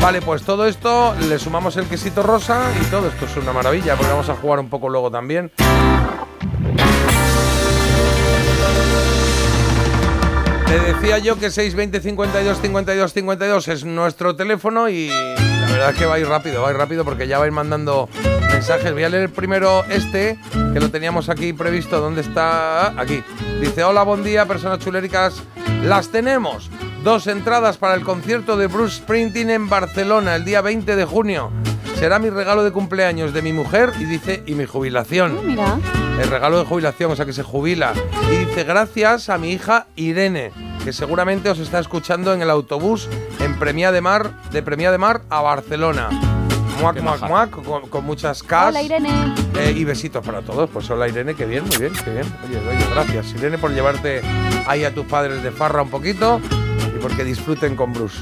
[0.00, 3.96] Vale, pues todo esto, le sumamos el quesito rosa y todo esto es una maravilla,
[3.96, 5.50] porque vamos a jugar un poco luego también.
[10.66, 15.96] Te decía yo que 620 52 52 52 es nuestro teléfono y la verdad es
[15.96, 18.08] que va a ir rápido, va a ir rápido porque ya vais mandando
[18.58, 18.92] mensajes.
[18.92, 20.36] Voy a leer primero este,
[20.72, 22.00] que lo teníamos aquí previsto.
[22.00, 22.88] ¿Dónde está?
[23.00, 23.22] Aquí.
[23.60, 25.40] Dice, hola, buen día, personas chuléricas.
[25.84, 26.68] Las tenemos.
[27.04, 31.52] Dos entradas para el concierto de Bruce Springsteen en Barcelona el día 20 de junio.
[32.00, 35.78] Será mi regalo de cumpleaños de mi mujer y dice, y mi jubilación Ah, mira.
[36.20, 37.92] el regalo de jubilación, o sea que se jubila.
[38.32, 40.50] Y dice, gracias a mi hija Irene,
[40.84, 44.98] que seguramente os está escuchando en el autobús en Premia de Mar, de Premia de
[44.98, 46.08] Mar a Barcelona.
[46.80, 48.52] Muac, muac, muac, con, con muchas Ks.
[48.68, 49.34] Hola, Irene.
[49.58, 50.70] Eh, y besitos para todos.
[50.70, 52.26] Pues hola Irene, qué bien, muy bien, qué bien.
[52.46, 54.22] Oye, oye, gracias Irene por llevarte
[54.66, 56.40] ahí a tus padres de farra un poquito
[56.94, 58.18] y porque disfruten con Bruce.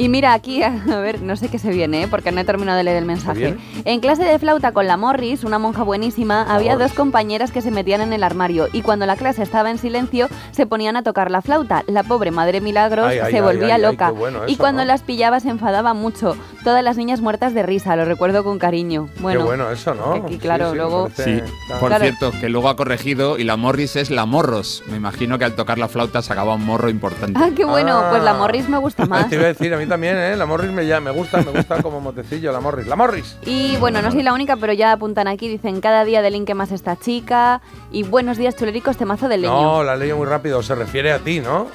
[0.00, 2.08] Y mira aquí, a ver, no sé qué se viene, ¿eh?
[2.08, 3.54] porque no he terminado de leer el mensaje.
[3.84, 6.88] En clase de flauta con la Morris, una monja buenísima, había Morris.
[6.88, 10.28] dos compañeras que se metían en el armario y cuando la clase estaba en silencio
[10.52, 11.84] se ponían a tocar la flauta.
[11.86, 14.14] La pobre Madre Milagros Ay, se ay, volvía ay, loca
[14.46, 14.86] y cuando ¿no?
[14.88, 16.34] las pillaba se enfadaba mucho.
[16.64, 19.08] Todas las niñas muertas de risa, lo recuerdo con cariño.
[19.20, 20.14] Bueno, qué bueno eso, ¿no?
[20.14, 22.04] aquí, claro, Sí, sí, luego- parece- Sí, por Claro.
[22.04, 24.82] cierto, que luego ha corregido y la Morris es la Morros.
[24.88, 27.38] Me imagino que al tocar la flauta sacaba un morro importante.
[27.42, 28.34] Ah, qué bueno, pues la Ah.
[28.38, 29.28] Morris me gusta más.
[29.28, 30.36] Te iba a decir, a mí también, ¿eh?
[30.36, 32.86] La Morris me, ya, me gusta, me gusta como motecillo, la Morris.
[32.86, 33.36] ¡La Morris!
[33.44, 36.72] Y bueno, no soy la única, pero ya apuntan aquí, dicen cada día delinque más
[36.72, 37.60] esta chica.
[37.90, 39.60] Y buenos días, chulericos, temazo del leño.
[39.60, 41.66] No, la leí muy rápido, se refiere a ti, ¿no?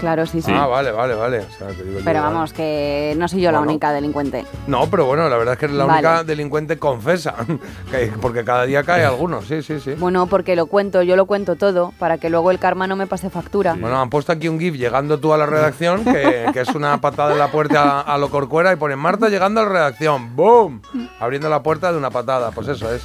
[0.00, 0.52] Claro, sí, sí.
[0.54, 1.38] Ah, vale, vale, vale.
[1.40, 4.44] O sea, que digo yo, Pero vamos, que no soy yo la única delincuente.
[4.66, 6.06] No, pero bueno, la verdad es que eres la Vale.
[6.06, 7.34] única delincuente confesa.
[7.90, 9.94] que- porque cada día cae alguno, sí, sí, sí.
[9.94, 13.06] Bueno, porque lo cuento, yo lo cuento todo, para que luego el karma no me
[13.06, 13.74] pase factura.
[13.78, 17.00] Bueno, han puesto aquí un GIF llegando tú a la redacción, que, que es una
[17.00, 20.36] patada en la puerta a, a lo corcuera y ponen Marta llegando a la redacción.
[20.36, 20.82] ¡Boom!
[21.20, 23.02] Abriendo la puerta de una patada, pues eso es.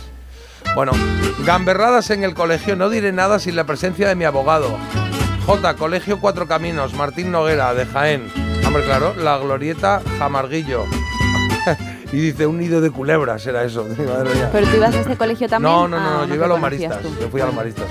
[0.75, 0.91] Bueno,
[1.45, 4.67] gamberradas en el colegio, no diré nada sin la presencia de mi abogado.
[5.45, 8.27] J, Colegio Cuatro Caminos, Martín Noguera, de Jaén.
[8.65, 10.85] Hombre, claro, la glorieta Jamarguillo.
[12.11, 13.83] y dice, un nido de culebras era eso.
[13.97, 14.49] Madre mía.
[14.51, 15.73] ¿Pero tú ibas a este colegio también?
[15.73, 17.01] No, no, no, Ah, no, yo iba a los maristas.
[17.01, 17.09] tú.
[17.19, 17.85] Yo fui a los maristas.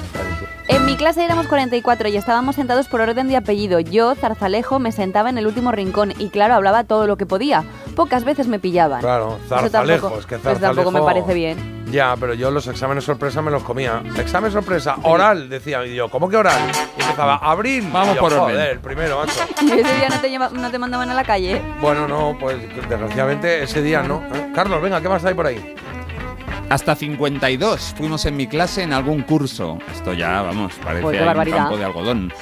[0.72, 3.80] En mi clase éramos 44 y estábamos sentados por orden de apellido.
[3.80, 7.64] Yo, Zarzalejo, me sentaba en el último rincón y claro, hablaba todo lo que podía.
[7.96, 9.00] Pocas veces me pillaban.
[9.00, 11.80] Claro, Eso zarzalejo, tampoco, es que pues tampoco me zarzalejo- parece bien.
[11.90, 14.00] Ya, pero yo los exámenes sorpresa me los comía.
[14.16, 15.84] Examen sorpresa, oral, decía.
[15.84, 16.60] Y yo, ¿cómo que oral?
[16.96, 17.88] Y empezaba, abril.
[17.92, 18.54] Vamos yo, por orden.
[18.54, 19.40] Joder, el primero, macho.
[19.62, 21.60] ¿Y ese día no te, lleva- no te mandaban a la calle?
[21.80, 24.22] Bueno, no, pues desgraciadamente ese día no.
[24.32, 24.52] ¿eh?
[24.54, 25.74] Carlos, venga, ¿qué más hay por ahí?
[26.70, 29.80] Hasta 52 fuimos en mi clase en algún curso.
[29.92, 32.32] Esto ya, vamos, parece Pues un campo de algodón.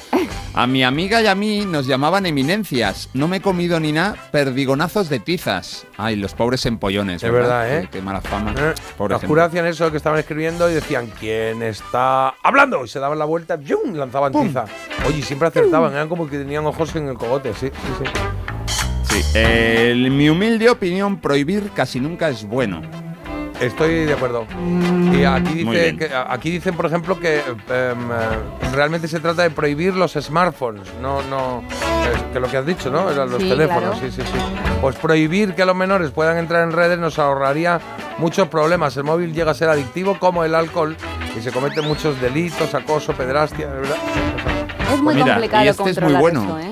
[0.53, 3.09] A mi amiga y a mí nos llamaban eminencias.
[3.15, 5.87] No me he comido ni nada, perdigonazos de tizas.
[5.97, 7.23] Ay, los pobres empollones.
[7.23, 7.81] Es verdad, ¿eh?
[7.91, 8.53] Qué, qué mala fama.
[8.55, 12.85] Eh, Pobre Los curas hacían eso que estaban escribiendo y decían, ¿quién está hablando?
[12.85, 13.95] Y se daban la vuelta, ¡yum!
[13.95, 14.65] lanzaban tiza.
[15.07, 19.15] Oye, siempre acertaban, eran como que tenían ojos en el cogote, sí, sí, sí.
[19.15, 23.08] Sí, eh, mi humilde opinión, prohibir casi nunca es bueno.
[23.59, 24.45] Estoy de acuerdo.
[25.13, 29.49] Y aquí, dice que, aquí dicen, por ejemplo, que em, eh, realmente se trata de
[29.49, 31.61] prohibir los smartphones, no, no,
[32.13, 33.09] es que lo que has dicho, ¿no?
[33.09, 33.99] Eran los Sí, teléfonos, claro.
[33.99, 34.37] sí, sí, sí.
[34.81, 37.81] Pues prohibir que los menores puedan entrar en redes nos ahorraría
[38.17, 38.95] muchos problemas.
[38.95, 40.95] El móvil llega a ser adictivo como el alcohol
[41.37, 43.97] y se cometen muchos delitos, acoso, pedrastia, de verdad.
[44.93, 46.43] Es muy Pues mira, complicado y este es muy bueno.
[46.43, 46.68] eso, ¿eh?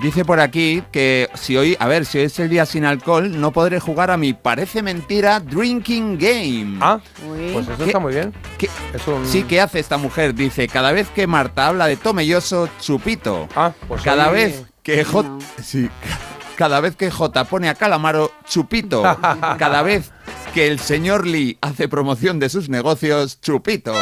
[0.00, 3.40] Dice por aquí que si hoy, a ver, si hoy es el día sin alcohol,
[3.40, 6.78] no podré jugar a mi parece mentira drinking game.
[6.80, 7.50] Ah, Uy.
[7.52, 7.84] pues eso ¿Qué?
[7.86, 8.32] está muy bien.
[8.58, 8.70] ¿Qué?
[8.94, 10.34] Es un- Sí, ¿qué hace esta mujer?
[10.36, 13.48] Dice, cada vez que Marta habla de tomelloso, chupito.
[13.56, 15.28] Ah, pues cada hoy- vez que J...
[15.28, 15.38] No.
[15.60, 15.90] Sí,
[16.56, 19.02] cada vez que J pone a Calamaro, chupito.
[19.58, 20.12] cada vez
[20.54, 23.92] que el señor Lee hace promoción de sus negocios, chupito.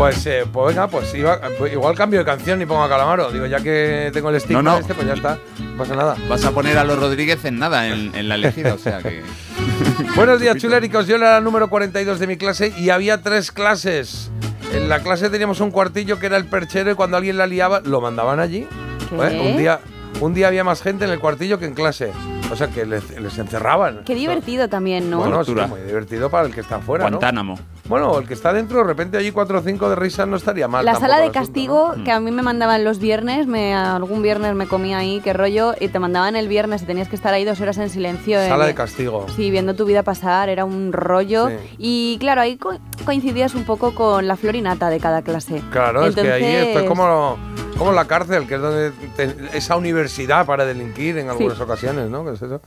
[0.00, 3.30] Pues, eh, pues venga, pues iba- pues igual cambio de canción y pongo a Calamaro.
[3.30, 4.78] Digo, ya que tengo el estigma No, no.
[4.78, 5.38] este, pues ya está.
[5.58, 6.16] No pasa nada.
[6.26, 9.22] Vas a poner a los Rodríguez en nada en, en la elegida, o sea que...
[10.16, 11.06] Buenos días, chuléricos.
[11.06, 14.30] Yo era la número 42 de mi clase y había tres clases.
[14.72, 17.80] En la clase teníamos un cuartillo que era el perchero y cuando alguien la liaba,
[17.80, 18.66] lo mandaban allí.
[19.10, 19.16] ¿Qué?
[19.16, 19.50] ¿Eh?
[19.52, 19.80] Un, día,
[20.22, 22.10] un día había más gente en el cuartillo que en clase.
[22.52, 24.02] O sea, que les, les encerraban.
[24.04, 25.18] Qué divertido también, ¿no?
[25.18, 27.10] Bueno, sí, muy divertido para el que está afuera, ¿no?
[27.18, 27.58] Guantánamo.
[27.88, 30.68] Bueno, el que está dentro, de repente allí cuatro o cinco de risas no estaría
[30.68, 30.84] mal.
[30.84, 32.04] La sala de asunto, castigo ¿no?
[32.04, 35.74] que a mí me mandaban los viernes, me, algún viernes me comía ahí, qué rollo,
[35.80, 38.38] y te mandaban el viernes y tenías que estar ahí dos horas en silencio.
[38.46, 39.26] Sala eh, de castigo.
[39.34, 41.48] Sí, viendo tu vida pasar, era un rollo.
[41.48, 41.54] Sí.
[41.78, 45.60] Y claro, ahí co- coincidías un poco con la florinata de cada clase.
[45.72, 47.36] Claro, es que ahí esto es Entonces- como,
[47.76, 52.24] como la cárcel, que es donde te- esa universidad para delinquir en algunas ocasiones, ¿no?
[52.24, 52.60] ¿Qué es eso?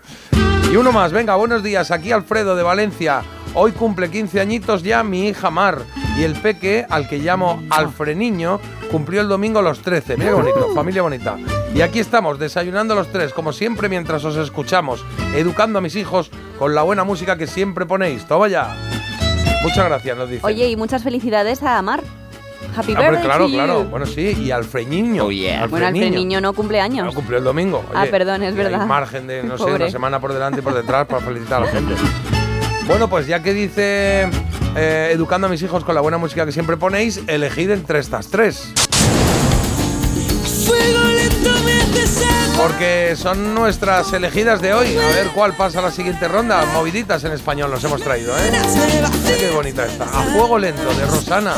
[0.72, 3.22] Y uno más, venga, buenos días, aquí Alfredo de Valencia.
[3.54, 5.84] Hoy cumple 15 añitos ya mi hija Mar
[6.18, 8.60] y el peque, al que llamo Alfreniño,
[8.90, 10.18] cumplió el domingo los 13.
[10.18, 11.38] Mira qué bonito, familia bonita.
[11.76, 15.04] Y aquí estamos, desayunando los tres, como siempre, mientras os escuchamos,
[15.36, 18.26] educando a mis hijos con la buena música que siempre ponéis.
[18.26, 18.76] Toma ya.
[19.64, 20.46] Muchas gracias, nos dice.
[20.46, 22.04] Oye, y muchas felicidades a Amar.
[22.76, 23.56] Happy Ah, birthday claro, to you.
[23.56, 23.84] claro.
[23.86, 25.26] Bueno, sí, y Alfreñiño.
[25.26, 25.68] Oh, yeah.
[25.68, 27.06] Bueno, Alfred Niño no cumple años.
[27.06, 27.84] No cumplió el domingo.
[27.94, 28.86] Ah, perdón, es y hay verdad.
[28.88, 31.72] margen de, no sé, una semana por delante y por detrás para felicitar a la
[31.72, 31.94] gente.
[32.88, 34.28] Bueno, pues ya que dice
[34.76, 38.28] eh, educando a mis hijos con la buena música que siempre ponéis, elegid entre estas
[38.28, 38.74] tres.
[42.64, 44.96] Porque son nuestras elegidas de hoy.
[44.96, 46.66] A ver cuál pasa la siguiente ronda.
[46.74, 48.52] Moviditas en español nos hemos traído, ¿eh?
[49.38, 50.06] Qué bonita esta.
[50.06, 51.56] A fuego lento, de Rosana.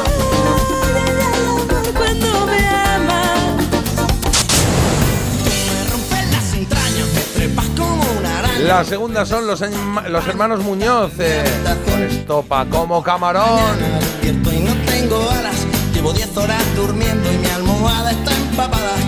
[8.63, 9.61] La segunda son los,
[10.09, 11.11] los hermanos Muñoz.
[11.19, 11.43] eh,
[11.85, 13.59] con estopa como camarón.
[13.99, 15.55] Despierto y no tengo alas.
[15.93, 19.04] Llevo 10 horas durmiendo y mi almohada está empapada.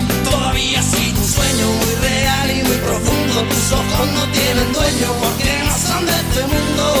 [3.32, 6.94] Tus ojos no tienen dueño porque no son de este mundo.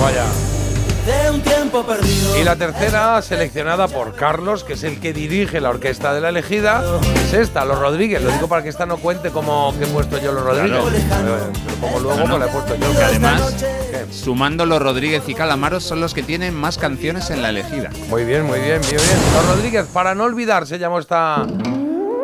[0.00, 0.24] Vaya.
[1.06, 2.38] De un tiempo perdido.
[2.38, 6.28] Y la tercera, seleccionada por Carlos, que es el que dirige la orquesta de la
[6.28, 6.84] elegida,
[7.26, 8.22] es esta, Los Rodríguez.
[8.22, 10.70] Lo digo para que esta no cuente como que he puesto yo Los Rodríguez.
[11.08, 11.36] Claro.
[11.38, 12.36] Eh, Lo pongo luego, No, no.
[12.36, 12.92] pues la he puesto yo.
[12.96, 14.06] Que además, ¿Qué?
[14.14, 17.90] sumando los Rodríguez y Calamaros, son los que tienen más canciones en la elegida.
[18.08, 19.00] Muy bien, muy bien, muy bien.
[19.34, 21.44] Los Rodríguez, para no olvidar, se llamó esta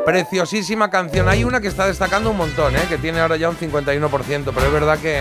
[0.09, 1.29] preciosísima canción.
[1.29, 2.81] Hay una que está destacando un montón, ¿eh?
[2.88, 5.21] que tiene ahora ya un 51%, pero es verdad que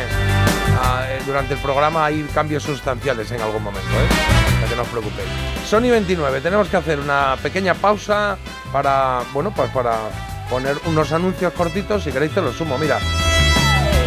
[0.82, 4.64] ah, eh, durante el programa hay cambios sustanciales en algún momento, ¿eh?
[4.66, 5.28] O que no os preocupéis.
[5.66, 8.38] Sony 29, tenemos que hacer una pequeña pausa
[8.72, 9.98] para, bueno, pues para
[10.50, 12.06] poner unos anuncios cortitos.
[12.06, 12.98] Si queréis te los sumo, mira.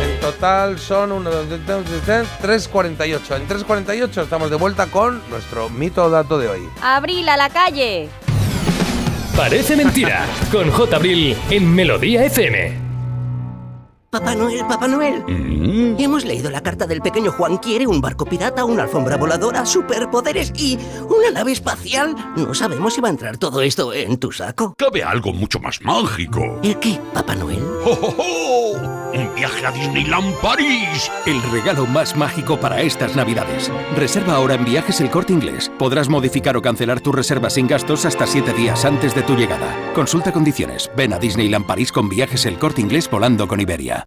[0.02, 1.60] En total son 1, 2,
[2.06, 3.36] 3, 3.48.
[3.36, 6.68] En 3.48 estamos de vuelta con nuestro mito dato de hoy.
[6.80, 8.08] Abril a la calle.
[9.36, 10.26] Parece mentira.
[10.52, 10.96] Con J.
[10.96, 12.90] Abril en Melodía FM.
[14.10, 15.22] Papá Noel, Papá Noel.
[15.96, 17.58] Hemos leído la carta del pequeño Juan.
[17.58, 20.76] Quiere un barco pirata, una alfombra voladora, superpoderes y
[21.08, 22.16] una nave espacial.
[22.36, 24.74] No sabemos si va a entrar todo esto en tu saco.
[24.76, 26.58] Cabe algo mucho más mágico.
[26.62, 27.62] ¿El qué, Papá Noel?
[27.84, 28.59] ¡Oh, oh, oh!
[28.82, 31.10] ¡Un viaje a Disneyland París!
[31.26, 33.70] El regalo más mágico para estas navidades.
[33.96, 35.70] Reserva ahora en Viajes El Corte Inglés.
[35.78, 39.74] Podrás modificar o cancelar tu reserva sin gastos hasta 7 días antes de tu llegada.
[39.94, 40.90] Consulta condiciones.
[40.96, 44.06] Ven a Disneyland París con Viajes El Corte Inglés volando con Iberia.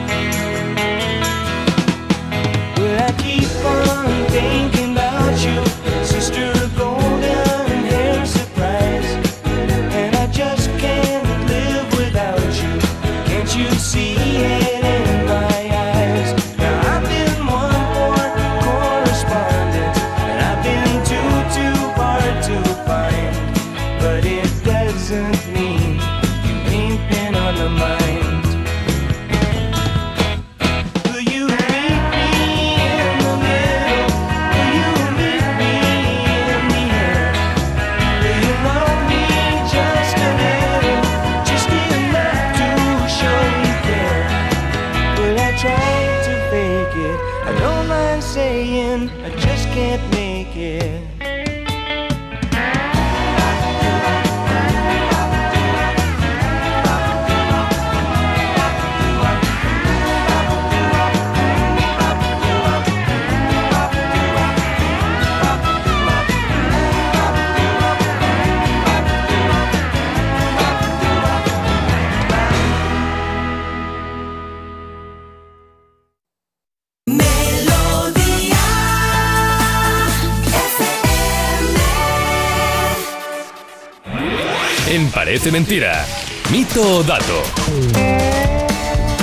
[5.43, 5.65] You.
[6.03, 9.09] Sister of golden hair, surprise,
[9.45, 12.79] and I just can't live without you.
[13.25, 14.70] Can't you see it
[85.31, 86.05] Parece Mentira.
[86.51, 87.41] Mito o dato.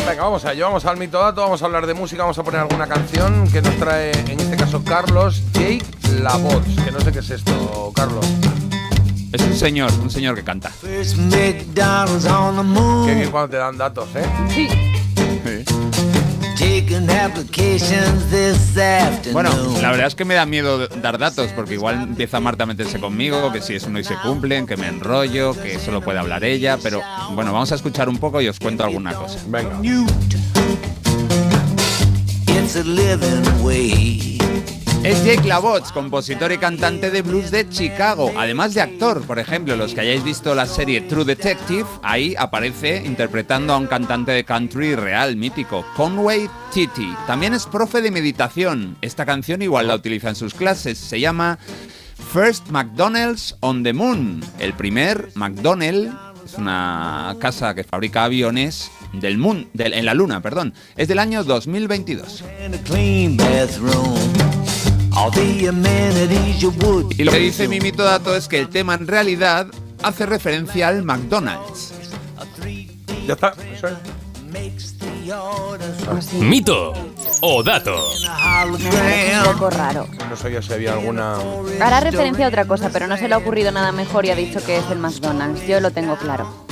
[0.09, 2.42] Venga, vamos a ello, vamos al mito dato, vamos a hablar de música, vamos a
[2.42, 5.85] poner alguna canción que nos trae, en este caso, Carlos Jake
[6.23, 8.25] La Voz, que no sé qué es esto, Carlos.
[9.35, 10.73] Es un señor, un señor que canta.
[12.64, 13.07] Moon.
[13.07, 14.25] Qué bien cuando te dan datos, ¿eh?
[14.49, 14.88] Sí.
[19.33, 22.66] Bueno, la verdad es que me da miedo dar datos, porque igual empieza Marta a
[22.66, 26.18] meterse conmigo, que si es uno y se cumplen, que me enrollo, que solo puede
[26.18, 27.01] hablar ella, pero
[27.33, 29.38] bueno, vamos a escuchar un poco y os cuento alguna cosa.
[29.47, 29.79] Venga.
[35.09, 39.23] Es Jake LaBotte, compositor y cantante de blues de Chicago, además de actor.
[39.27, 43.87] Por ejemplo, los que hayáis visto la serie True Detective, ahí aparece interpretando a un
[43.87, 47.16] cantante de country real, mítico, Conway Titty.
[47.26, 48.99] También es profe de meditación.
[49.01, 50.99] Esta canción igual la utiliza en sus clases.
[50.99, 51.59] Se llama
[52.30, 54.45] First McDonald's on the Moon.
[54.59, 56.14] El primer McDonald's
[56.45, 60.74] es una casa que fabrica aviones del moon, en la luna, perdón.
[60.99, 62.45] Es del año 2022.
[67.16, 69.66] Y lo que dice Mimito Dato es que el tema en realidad
[70.03, 71.93] hace referencia al McDonald's.
[73.27, 73.95] Ya está, eso es.
[76.35, 76.95] Mito
[77.43, 77.95] o dato.
[78.73, 80.07] Es un poco raro.
[80.31, 81.37] No sabía si había alguna.
[81.81, 84.35] Hará referencia a otra cosa, pero no se le ha ocurrido nada mejor y ha
[84.35, 85.66] dicho que es el McDonald's.
[85.66, 86.66] Yo lo tengo claro.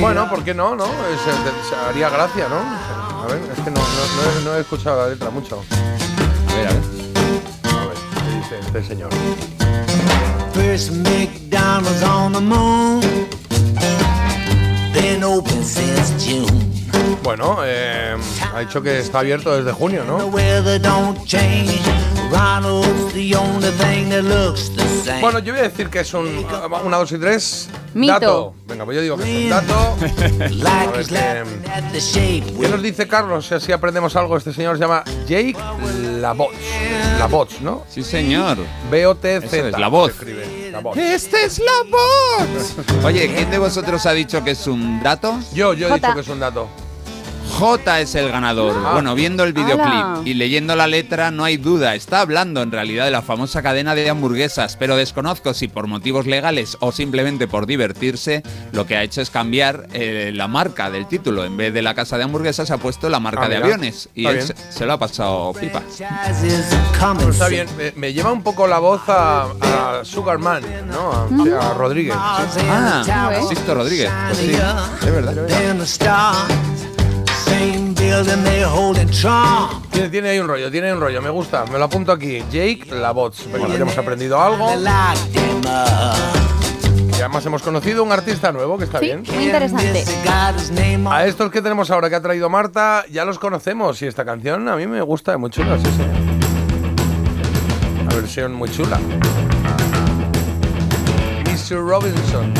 [0.00, 0.76] Bueno, ¿por qué no?
[0.76, 0.84] no?
[0.84, 3.13] Se, se haría gracia, ¿no?
[3.24, 5.64] A ver, es que no, no, no he, no he escuchado la letra mucho.
[5.70, 6.82] A ver, a ver.
[7.72, 9.10] A ver, ¿qué dice este señor?
[10.52, 13.00] First McDonald's on the moon.
[14.92, 16.73] Been open since June.
[17.22, 18.16] Bueno, eh,
[18.54, 20.30] ha dicho que está abierto desde junio, ¿no?
[25.20, 26.44] Bueno, yo voy a decir que es un.
[26.84, 27.68] Una, dos y tres.
[27.94, 28.12] Mito.
[28.12, 28.54] Dato.
[28.66, 29.74] Venga, pues yo digo que es un dato.
[29.74, 30.14] A ver
[31.06, 33.46] qué, laughing at the shape ¿Qué nos dice Carlos?
[33.46, 34.36] Si así aprendemos algo.
[34.36, 35.56] Este señor se llama Jake
[36.20, 36.56] Labots.
[37.18, 37.84] Labots, ¿no?
[37.88, 38.58] Sí, señor.
[38.90, 39.68] B-O-T-Z.
[39.68, 40.12] Es, la voz.
[40.96, 42.74] ¡Este es la voz!
[43.04, 45.38] Oye, ¿quién de vosotros ha dicho que es un dato?
[45.52, 46.08] Yo, yo he Jota.
[46.08, 46.68] dicho que es un dato.
[47.58, 48.74] J es el ganador.
[48.84, 48.92] Ah.
[48.94, 53.04] Bueno, viendo el videoclip y leyendo la letra no hay duda, está hablando en realidad
[53.04, 57.66] de la famosa cadena de hamburguesas, pero desconozco si por motivos legales o simplemente por
[57.66, 58.42] divertirse,
[58.72, 61.44] lo que ha hecho es cambiar eh, la marca del título.
[61.44, 64.26] En vez de la casa de hamburguesas ha puesto la marca Ah, de aviones y
[64.26, 65.82] él se, se lo ha pasado pipa.
[66.98, 67.68] coming Bueno, está bien.
[67.76, 71.54] Me, me lleva un poco la voz a, a Sugarman, ¿no?
[71.60, 72.14] A, a Rodríguez.
[72.52, 72.60] sí.
[72.68, 73.30] Ah.
[73.48, 74.10] Sisto Rodríguez.
[74.28, 75.34] Pues sí, es verdad.
[79.90, 81.22] Tiene, tiene ahí un rollo, tiene un rollo.
[81.22, 81.64] Me gusta.
[81.66, 82.42] Me lo apunto aquí.
[82.50, 83.50] Jake Labots.
[83.52, 84.70] Venga, ya hemos aprendido algo.
[87.16, 89.22] Y además hemos conocido un artista nuevo que está Sí, bien.
[89.32, 90.04] muy interesante.
[91.16, 94.00] A estos que tenemos ahora que ha traído Marta, ya los conocemos.
[94.02, 96.02] Y esta canción a mí me gusta, es muy chula, sí, sí.
[98.02, 98.98] Una versión muy chula.
[101.46, 101.76] Mr.
[101.78, 102.52] Robinson.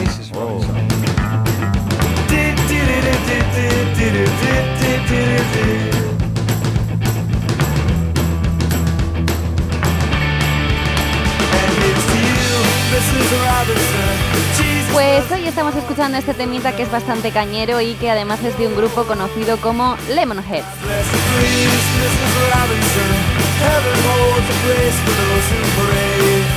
[0.00, 0.30] Mrs.
[0.32, 0.81] Robinson.
[14.92, 18.66] Pues hoy estamos escuchando este temita que es bastante cañero y que además es de
[18.66, 20.66] un grupo conocido como Lemonheads.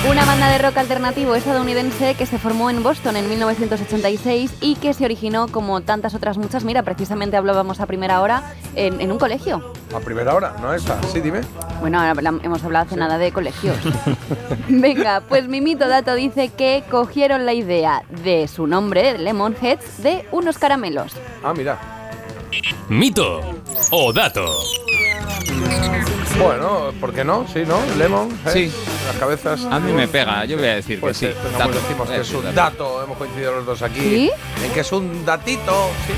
[0.10, 4.94] Una banda de rock alternativo estadounidense que se formó en Boston en 1986 y que
[4.94, 8.44] se originó como tantas otras muchas, mira, precisamente hablábamos a primera hora
[8.76, 9.74] en, en un colegio.
[9.96, 11.02] A primera hora, ¿no esta?
[11.12, 11.42] Sí, dime.
[11.82, 13.78] Bueno, ahora hemos hablado hace nada de colegios.
[14.70, 20.28] Venga, pues mi mito dato dice que cogieron la idea de su nombre, Lemonheads, de
[20.32, 21.14] unos caramelos.
[21.44, 21.78] Ah, mira.
[22.90, 23.42] Mito
[23.92, 24.46] o dato.
[26.38, 27.46] Bueno, ¿por qué no?
[27.52, 27.80] Sí, ¿no?
[27.98, 28.50] Lemon, ¿eh?
[28.52, 28.72] Sí.
[29.08, 29.66] Las cabezas.
[29.72, 31.34] A mí me pega, yo voy a decir Pues que sí.
[31.34, 31.72] sí, Dato.
[31.74, 32.56] decimos que es un dato.
[32.56, 33.04] dato.
[33.04, 34.00] Hemos coincidido los dos aquí.
[34.02, 34.32] ¿Sí?
[34.64, 35.90] En que es un datito.
[36.08, 36.14] Sí.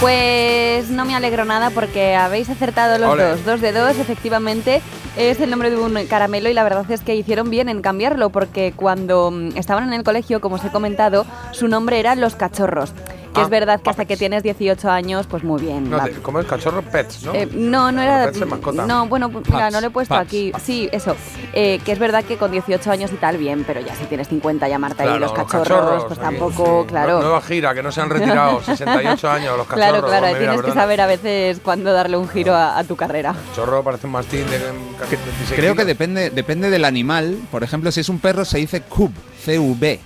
[0.00, 3.44] Pues no me alegro nada porque habéis acertado los dos.
[3.44, 4.80] Dos de dos, efectivamente,
[5.16, 8.30] es el nombre de un caramelo y la verdad es que hicieron bien en cambiarlo
[8.30, 12.36] porque cuando mm, estaban en el colegio, como os he comentado, su nombre era Los
[12.36, 12.94] Cachorros.
[13.32, 15.88] Que Ah, es verdad que hasta que tienes 18 años, pues muy bien.
[15.88, 16.46] No, ¿Cómo es?
[16.46, 17.34] Cachorro Pets, ¿no?
[17.34, 18.26] Eh, no, no era.
[18.26, 18.84] Pets de mascota.
[18.86, 20.52] No, bueno, pues mira, Pups, no lo he puesto aquí.
[20.62, 21.16] Sí, eso.
[21.54, 24.28] Eh, que es verdad que con 18 años y tal, bien, pero ya si tienes
[24.28, 26.88] 50 llamarte ahí Claro, los cachorros, pues aquí, tampoco, sí.
[26.88, 27.20] claro.
[27.22, 30.00] Nueva gira, que no se han retirado, 68 años los cachorros.
[30.00, 32.96] Claro, claro, Mira, tienes que saber a veces cuándo darle un giro a, a tu
[32.96, 33.34] carrera.
[33.50, 34.58] Cachorro parece un mastín de
[34.98, 37.38] casi 26 Creo que depende, depende del animal.
[37.50, 39.10] Por ejemplo, si es un perro se dice cub,
[39.44, 40.00] C-U-B.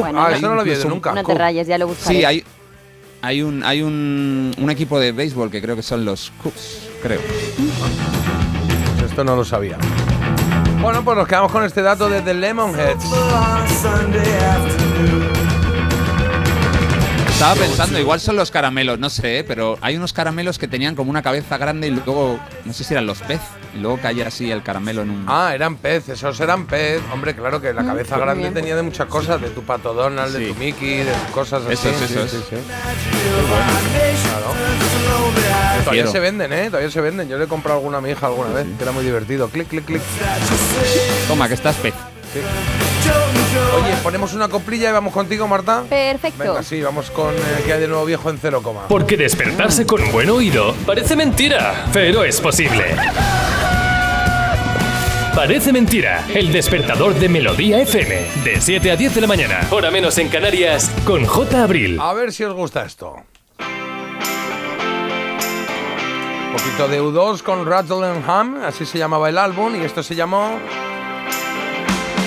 [0.00, 1.12] Bueno, ah, no- eso no lo había un- nunca.
[1.12, 2.18] No te rayes, ya lo buscaré.
[2.18, 2.44] Sí, hay,
[3.22, 7.20] hay, un, hay un, un equipo de béisbol que creo que son los Cubs, creo.
[9.04, 9.78] Esto no lo sabía.
[10.82, 13.04] Bueno, pues nos quedamos con este dato de The Lemonheads.
[17.36, 19.44] Estaba pensando, igual son los caramelos, no sé, ¿eh?
[19.44, 22.94] pero hay unos caramelos que tenían como una cabeza grande y luego, no sé si
[22.94, 23.42] eran los pez,
[23.74, 25.24] y luego caía así el caramelo en un...
[25.28, 27.02] Ah, eran pez, esos eran pez.
[27.12, 28.54] Hombre, claro que la cabeza qué grande bien.
[28.54, 31.74] tenía de muchas cosas, de tu pato Donald, de tu Mickey, de tus cosas así.
[31.74, 32.30] Eso sí, eso es.
[32.30, 32.56] sí, sí.
[34.22, 34.54] Claro.
[35.84, 36.66] Todavía se venden, ¿eh?
[36.70, 37.28] Todavía se venden.
[37.28, 39.50] Yo le he comprado alguna a mi hija alguna vez, que era muy divertido.
[39.50, 40.00] Clic, clic, clic.
[41.28, 41.92] Toma, que estás pez.
[42.32, 42.40] Sí.
[43.76, 45.84] Oye, ponemos una coplilla y vamos contigo, Marta.
[45.88, 46.42] Perfecto.
[46.42, 48.88] Venga, sí, vamos con eh, que hay de nuevo viejo en cero coma.
[48.88, 52.96] Porque despertarse con buen oído parece mentira, pero es posible.
[55.34, 59.90] Parece mentira, el despertador de Melodía FM, de 7 a 10 de la mañana, hora
[59.90, 61.62] menos en Canarias, con J.
[61.62, 61.98] Abril.
[62.00, 63.16] A ver si os gusta esto.
[66.46, 70.02] Un poquito de U2 con Rattle and Ham, así se llamaba el álbum, y esto
[70.02, 70.58] se llamó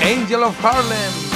[0.02, 1.29] Angel of Harlem.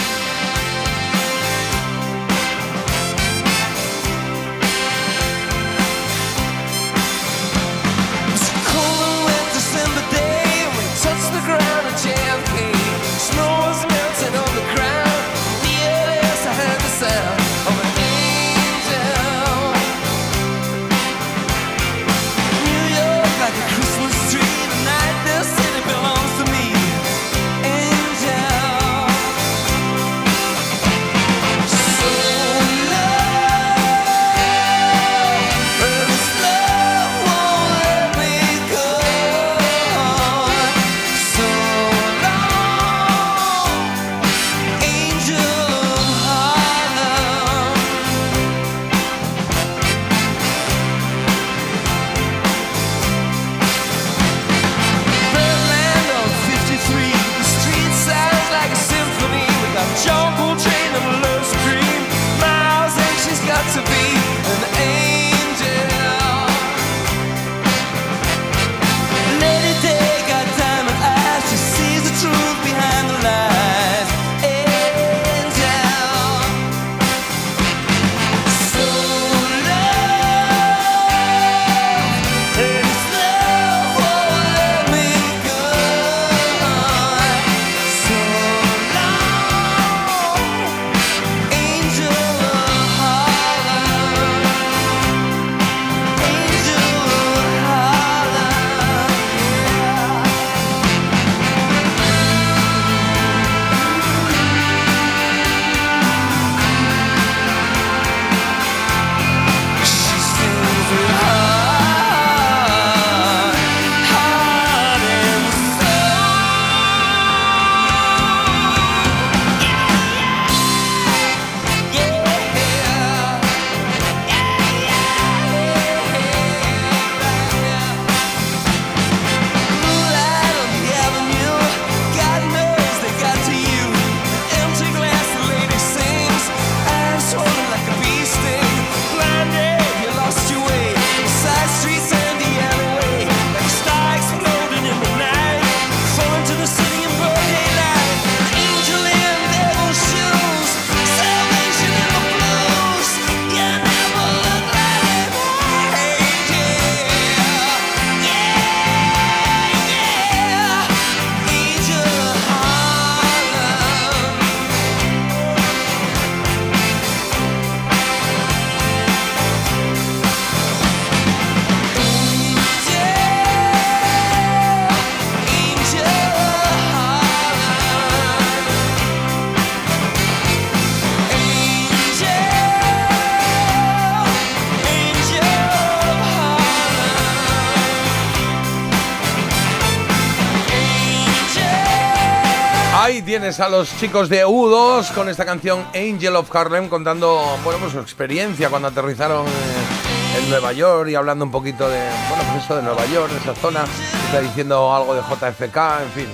[193.40, 197.94] Tienes a los chicos de U2 con esta canción Angel of Harlem contando bueno, pues
[197.94, 201.98] su experiencia cuando aterrizaron eh, en Nueva York y hablando un poquito de,
[202.30, 203.86] bueno, pues eso de Nueva York, de esa zona.
[204.28, 206.28] Está diciendo algo de JFK, en fin.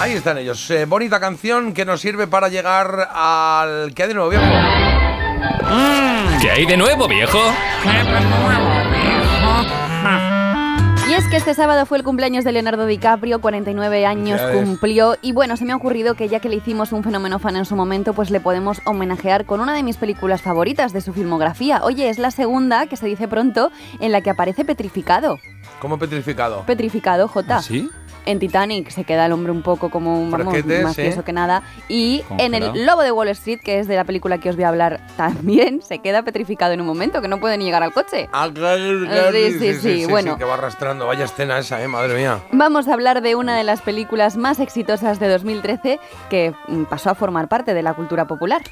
[0.00, 0.68] Ahí están ellos.
[0.72, 4.44] Eh, bonita canción que nos sirve para llegar al que hay de nuevo viejo.
[6.40, 7.38] ¿Qué hay de nuevo, viejo?
[11.32, 15.16] Que este sábado fue el cumpleaños de Leonardo DiCaprio, 49 años cumplió.
[15.22, 17.64] Y bueno, se me ha ocurrido que ya que le hicimos un fenómeno fan en
[17.64, 21.80] su momento, pues le podemos homenajear con una de mis películas favoritas de su filmografía.
[21.84, 25.38] Oye, es la segunda, que se dice pronto, en la que aparece petrificado.
[25.80, 26.66] Como petrificado.
[26.66, 27.62] Petrificado, J.
[27.62, 27.88] ¿Sí?
[28.24, 31.62] En Titanic se queda el hombre un poco como un vamos, más tieso que nada.
[31.88, 34.64] Y en el Lobo de Wall Street, que es de la película que os voy
[34.64, 37.92] a hablar, también se queda petrificado en un momento, que no puede ni llegar al
[37.92, 38.28] coche.
[38.32, 40.36] Ah, claro, claro, Sí, sí, sí, bueno.
[40.38, 41.06] que va arrastrando.
[41.06, 42.40] Vaya escena esa, eh, madre mía.
[42.52, 45.98] Vamos a hablar de una de las películas más exitosas de 2013
[46.30, 48.62] que mm, pasó a formar parte de la cultura popular.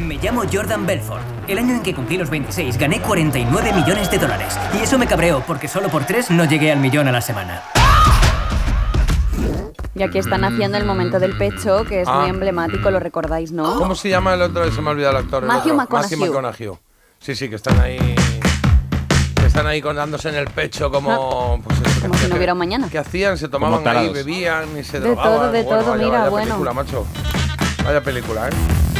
[0.00, 1.20] Me llamo Jordan Belfort.
[1.48, 4.58] El año en que cumplí los 26 gané 49 millones de dólares.
[4.78, 7.62] Y eso me cabreó porque solo por tres no llegué al millón a la semana.
[9.94, 12.20] Y aquí están haciendo el momento del pecho, que es Ah.
[12.20, 13.76] muy emblemático, lo recordáis, ¿no?
[13.76, 14.70] ¿Cómo se llama el otro?
[14.70, 15.44] Se me ha olvidado el actor.
[15.44, 15.74] Matthew.
[15.74, 16.16] McConaughey.
[16.16, 16.70] Matthew McConaughey.
[17.18, 17.98] Sí, sí, que están ahí.
[19.34, 21.60] Que están ahí con- dándose en el pecho como.
[21.62, 22.88] Pues eso, Como que- si no hubiera un mañana.
[22.90, 23.36] ¿Qué hacían?
[23.36, 25.32] Se tomaban ahí, bebían y se De drogaban.
[25.34, 26.46] todo, de Bueno, todo, vaya, mira, vaya bueno.
[26.46, 27.06] película, macho.
[27.84, 28.50] Vaya película, ¿eh?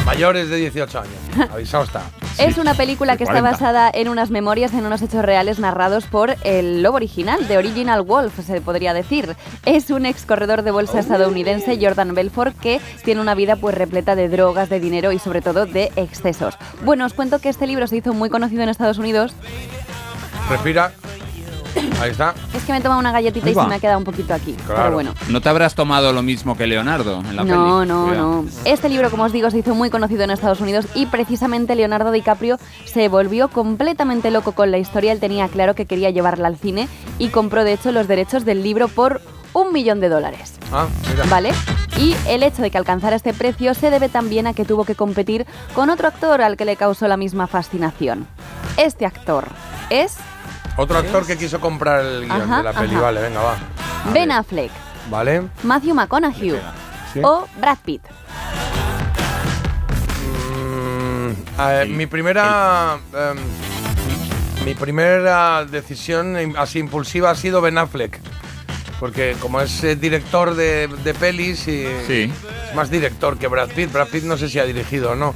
[0.04, 1.14] Mayores de 18 años.
[1.52, 2.02] Avisado está.
[2.38, 3.50] Es una película que está 40.
[3.50, 8.02] basada en unas memorias, en unos hechos reales narrados por el lobo original, de Original
[8.02, 9.36] Wolf, se podría decir.
[9.66, 14.16] Es un ex corredor de bolsa estadounidense, Jordan Belfort, que tiene una vida pues repleta
[14.16, 16.56] de drogas, de dinero y sobre todo de excesos.
[16.82, 19.34] Bueno, os cuento que este libro se hizo muy conocido en Estados Unidos.
[20.48, 20.92] Respira.
[22.00, 22.34] Ahí está.
[22.54, 23.64] Es que me he tomado una galletita Ahí y va.
[23.64, 24.52] se me ha quedado un poquito aquí.
[24.66, 24.82] Claro.
[24.82, 25.14] Pero bueno.
[25.28, 27.54] No te habrás tomado lo mismo que Leonardo en la peli.
[27.54, 28.42] No, no, Cuidado.
[28.42, 28.48] no.
[28.64, 32.10] Este libro, como os digo, se hizo muy conocido en Estados Unidos y precisamente Leonardo
[32.10, 35.12] DiCaprio se volvió completamente loco con la historia.
[35.12, 38.62] Él tenía claro que quería llevarla al cine y compró, de hecho, los derechos del
[38.62, 39.20] libro por
[39.52, 40.54] un millón de dólares.
[40.72, 41.24] Ah, mira.
[41.28, 41.50] ¿Vale?
[41.98, 44.94] Y el hecho de que alcanzara este precio se debe también a que tuvo que
[44.94, 45.44] competir
[45.74, 48.26] con otro actor al que le causó la misma fascinación.
[48.76, 49.48] Este actor
[49.90, 50.16] es
[50.80, 52.94] Otro actor que quiso comprar el guion Ajá, de la peli.
[52.94, 53.02] ajá.
[53.02, 53.56] Vale, venga, va.
[54.14, 54.70] Ben Affleck,
[55.10, 55.42] Vale.
[55.62, 56.58] Matthew McConaughey
[57.12, 57.20] Sí.
[57.22, 58.02] o Brad Pitt.
[60.56, 62.98] Mm, a ver, mi primera.
[63.14, 68.18] em, mi primera decisión así impulsiva ha sido Ben Affleck.
[68.98, 72.32] Porque como es eh, director de, de pelis y Sí.
[72.68, 73.92] es más director que Brad Pitt.
[73.92, 75.34] Brad Pitt no sé si ha dirigido o no.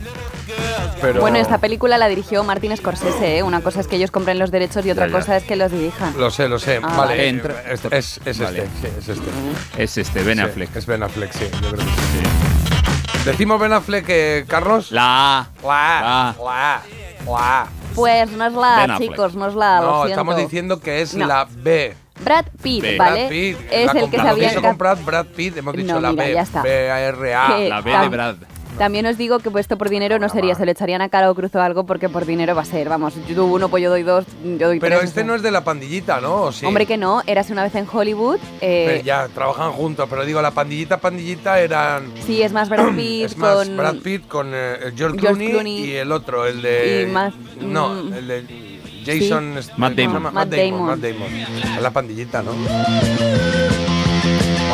[1.01, 3.39] Pero Bueno, esta película la dirigió Martin Scorsese.
[3.39, 3.43] ¿eh?
[3.43, 5.19] Una cosa es que ellos compren los derechos y otra Ya, ya.
[5.19, 6.15] cosa es que los dirijan.
[6.19, 6.81] Lo sé, lo sé.
[6.83, 7.29] Ah, vale.
[7.29, 8.65] Entra- es, es, es Vale.
[8.65, 9.83] este, sí, es este.
[9.83, 10.77] Es este, Ben Sí, Affleck.
[10.77, 13.25] Es Ben Affleck, sí, yo creo que sí.
[13.25, 14.91] Decimos Ben Affleck, eh, Carlos.
[14.93, 15.49] La A.
[15.63, 16.83] La, la,
[17.27, 17.67] la.
[17.95, 19.81] Pues no es la, chicos, no es la.
[19.81, 21.27] No, estamos diciendo que es No.
[21.27, 21.95] la B.
[22.21, 22.97] Brad Pitt, B.
[22.97, 23.21] ¿vale?
[23.21, 23.59] Brad Pitt.
[23.71, 26.33] Es la el que se había comprar Brad Pitt, hemos dicho No, la mira, B.
[26.35, 26.63] ya está.
[26.63, 27.57] B-A-R-A.
[27.57, 28.37] Que- La B de Brad.
[28.79, 31.35] También os digo que puesto por dinero no sería, se lo echarían a cara o
[31.35, 33.89] cruz o algo porque por dinero va a ser, vamos, yo doy uno, pues yo
[33.91, 34.25] doy dos,
[34.59, 35.11] yo doy Pero tres.
[35.11, 36.51] este no es de la pandillita, ¿no?
[36.65, 38.39] Hombre que no, érase una vez en Hollywood.
[38.61, 42.13] eh, Pero ya, trabajan juntos, pero digo, la pandillita, pandillita eran...
[42.27, 43.77] Sí, es más Brad Pitt Es más con...
[43.77, 47.07] Brad Pitt con eh, George, George Clooney, Clooney y el otro, el de...
[47.09, 48.13] y más- No, mm.
[48.15, 49.53] el de Jason...
[49.55, 49.59] Sí.
[49.61, 50.23] este, Matt ¿cómo se Damon.
[50.23, 50.73] Matt Matt Damon.
[50.73, 50.87] Damon.
[50.87, 51.75] Matt Damon.
[51.77, 52.51] Es la pandillita, ¿no?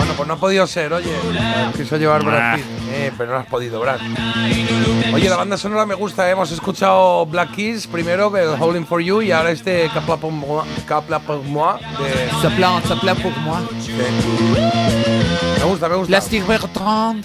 [0.00, 1.12] Bueno, pues no ha podido ser, oye.
[1.76, 2.56] Quiso llevar Brad.
[2.56, 2.64] Pitt.
[2.90, 4.00] Eh, pero no has podido, Brad.
[5.12, 6.26] Oye, la banda sonora me gusta.
[6.26, 6.32] ¿eh?
[6.32, 10.64] Hemos escuchado Black Keys primero, el Howling for You, y ahora este Capla pour moi,
[10.88, 12.40] Capla pour moi de...
[12.40, 13.60] Ça plaint pour moi.
[15.58, 16.08] Me gusta, me gusta.
[16.08, 17.22] Plastic Bertrand.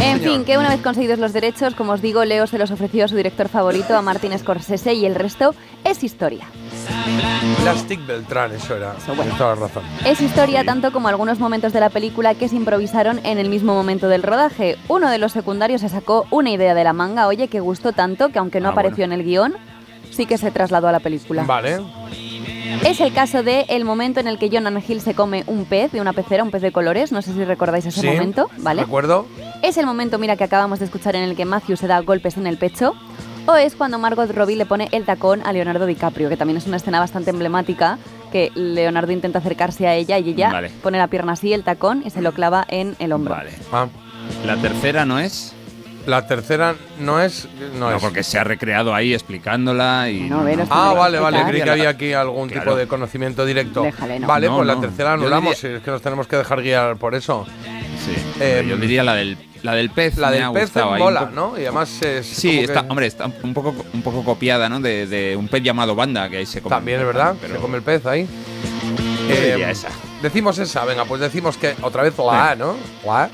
[0.00, 3.06] En fin, que una vez conseguidos los derechos, como os digo, Leo se los ofreció
[3.06, 5.52] a su director favorito, a Martin Scorsese, y el resto
[5.82, 6.46] es historia.
[7.62, 8.94] Plastic Beltrán, eso era.
[8.96, 9.22] Eso, bueno.
[9.22, 9.82] Tienes toda la razón.
[10.04, 13.74] Es historia tanto como algunos momentos de la película que se improvisaron en el mismo
[13.74, 14.76] momento del rodaje.
[14.88, 18.28] Uno de los secundarios se sacó una idea de la manga, oye, que gustó tanto
[18.30, 19.54] que aunque no Ah, apareció en el guion,
[20.10, 21.44] sí que se trasladó a la película.
[21.44, 21.80] Vale.
[22.84, 25.92] Es el caso de el momento en el que Jonan Hill se come un pez
[25.92, 28.82] de una pecera, un pez de colores, no sé si recordáis ese Sí, momento, ¿vale?
[28.82, 29.26] ¿Recuerdo?
[29.62, 32.36] Es el momento, mira, que acabamos de escuchar en el que Matthew se da golpes
[32.36, 32.94] en el pecho.
[33.48, 36.66] O es cuando Margot Robbie le pone el tacón a Leonardo DiCaprio, que también es
[36.66, 37.98] una escena bastante emblemática,
[38.32, 40.70] que Leonardo intenta acercarse a ella y ella Vale.
[40.82, 43.34] pone la pierna así, el tacón, y se lo clava en el hombro.
[43.34, 43.50] Vale.
[43.72, 43.86] Ah,
[44.44, 45.52] La tercera no es.
[46.06, 47.48] la tercera no es.
[47.74, 48.02] No, No, es.
[48.02, 50.22] porque se ha recreado ahí explicándola y.
[50.28, 51.44] No, Ah, vale, vale.
[51.46, 52.62] Creí que había aquí algún Claro.
[52.64, 53.82] tipo de conocimiento directo.
[53.82, 54.26] Déjale, no.
[54.26, 54.80] Vale, No, pues la no.
[54.80, 55.60] tercera anulamos.
[55.62, 57.46] diría- Es que nos tenemos que dejar guiar por eso.
[58.04, 58.14] Sí.
[58.40, 60.16] Eh, yo diría la del, la del pez.
[60.18, 61.30] La me del ha pez en bola.
[61.32, 61.54] ¿no?
[61.58, 62.26] Y además es.
[62.26, 64.80] Sí, está, que- hombre, está un poco, un poco copiada, ¿no?
[64.80, 66.74] De, de un pez llamado Banda, que ahí se come.
[66.74, 68.28] También es verdad, Pero se come el pez ahí.
[69.28, 69.88] Eh, esa.
[70.22, 72.76] Decimos esa, venga, pues decimos que otra vez la A, ¿no?
[73.04, 73.30] La A.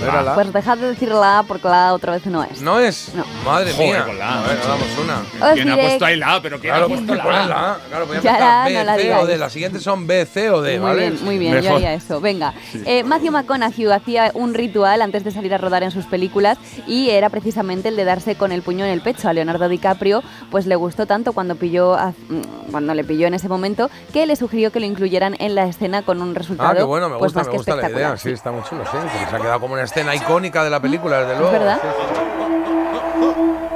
[0.00, 0.34] ¿No era la A?
[0.34, 2.60] Pues dejad de decir la A porque la A otra vez no es.
[2.62, 3.12] ¿No es?
[3.14, 3.24] No.
[3.44, 4.04] Madre Joder, mía.
[4.06, 5.46] con la A, A ver, damos una.
[5.48, 6.42] Os ¿Quién ha puesto ahí la A?
[6.42, 7.46] Pero ¿quién Claro, ha pues puesto la A?
[7.46, 7.78] la A.
[7.88, 9.26] Claro, voy a Ya empezar la, B, no la C o digáis.
[9.28, 9.38] D.
[9.38, 11.00] Las siguientes son B, C o D, Muy ¿vale?
[11.10, 11.76] bien, muy bien, yo Mejor.
[11.76, 12.20] haría eso.
[12.20, 12.54] Venga,
[12.86, 17.10] eh, Matthew McConaughey hacía un ritual antes de salir a rodar en sus películas y
[17.10, 20.66] era precisamente el de darse con el puño en el pecho a Leonardo DiCaprio, pues
[20.66, 24.36] le gustó tanto cuando pilló a- mm, cuando le pilló en ese momento que le
[24.36, 27.32] sugirió que lo incluyeran en la escena con un resultado Ah, qué bueno, me pues
[27.32, 28.16] gusta, más me que gusta la idea.
[28.16, 28.90] Sí, está muy chulo, sí.
[28.92, 31.50] porque se ha quedado como una escena icónica de la película, desde luego.
[31.50, 31.80] verdad?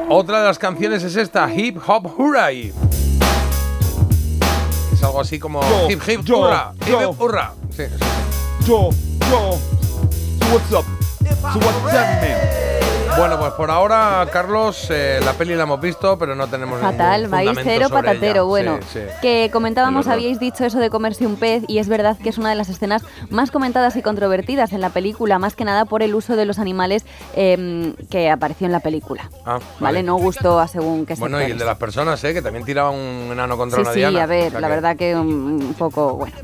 [0.09, 2.73] Otra de las canciones es esta, Hip Hop Hooray.
[4.93, 7.11] Es algo así como Yo, Hip Hip yo, Hurra, Hip yo.
[7.11, 7.53] Hip Hurra.
[7.71, 8.05] Sí, sí.
[8.65, 8.91] Yo,
[9.29, 9.59] yo.
[10.39, 10.85] So what's up?
[11.53, 12.84] So what's up, man?
[13.17, 17.23] Bueno, pues por ahora, Carlos, eh, la peli la hemos visto, pero no tenemos Fatal,
[17.25, 18.33] fundamento cero patatero.
[18.35, 18.43] ella.
[18.43, 19.01] Bueno, Sí, sí.
[19.23, 22.49] que comentábamos, habíais dicho eso de comerse un pez y es verdad que es una
[22.51, 26.13] de las escenas más comentadas y controvertidas en la película, más que nada por el
[26.15, 27.07] uso de los animales
[27.37, 29.31] em, que apareció en la película.
[29.47, 30.03] Ah, ¿Vale?
[30.03, 31.59] No gustó a según qué Bueno, y el sectores.
[31.61, 32.35] de las personas, ¿eh?
[32.35, 34.23] Que también tiraba un enano contra Sí, una sí, diana.
[34.25, 35.29] a ver, O sea la que- verdad que un,
[35.63, 36.35] un poco, bueno.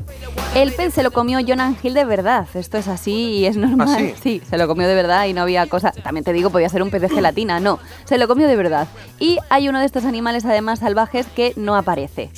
[0.55, 4.13] El pez se lo comió Jonan Hill de verdad, esto es así y es normal.
[4.13, 4.41] ¿Ah, sí?
[4.49, 5.91] se lo comió de verdad y no había cosa.
[5.91, 8.55] También te digo, podía podía ser un pez de gelatina, no, se lo comió de
[8.55, 8.87] verdad.
[9.19, 12.29] Y hay uno de estos animales además salvajes que no aparece.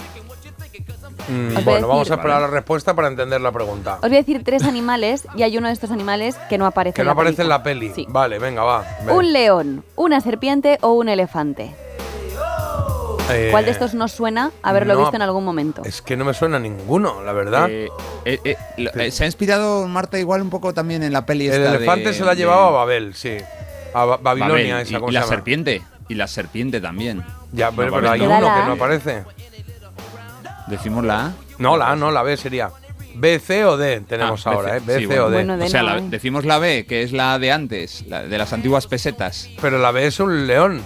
[1.28, 3.96] Mm, voy a bueno, vamos decir- a esperar la respuesta para entender la pregunta.
[3.96, 6.96] Os voy a decir tres animales y hay uno de estos animales que no aparece
[6.96, 7.58] Que en no la aparece en película.
[7.58, 7.92] la peli.
[7.94, 8.06] Sí.
[8.10, 8.86] Vale, venga, va.
[9.06, 9.16] ven.
[9.16, 11.76] Un león, una serpiente o un elefante.
[13.32, 15.82] Eh, ¿Cuál de estos nos suena haberlo no, visto en algún momento?
[15.86, 17.70] Es que no me suena ninguno, la verdad.
[17.70, 17.90] Eh,
[18.26, 21.48] eh, eh, lo- eh, se ha inspirado Marta igual un poco también en la peli
[21.48, 23.38] el esta de- elefante se la de- llevaba a Babel, sí.
[23.94, 25.36] A Ba- Babilonia, Babel, esa y, ¿cómo y se la llama?
[25.36, 25.82] serpiente.
[26.10, 27.24] Y la serpiente también.
[27.52, 29.24] Ya, pero, No pero hay uno que no aparece.
[30.68, 31.32] Decimos la A.
[31.60, 32.72] No, la A, no, la B sería.
[33.16, 34.82] B, C o D tenemos Ah, ahora, ¿eh?
[34.84, 35.44] B, Sí, C o D.
[35.44, 38.88] Bueno, O sea, decimos la B, que es la de antes, la de las antiguas
[38.88, 39.50] pesetas.
[39.62, 40.82] Pero la B es un león.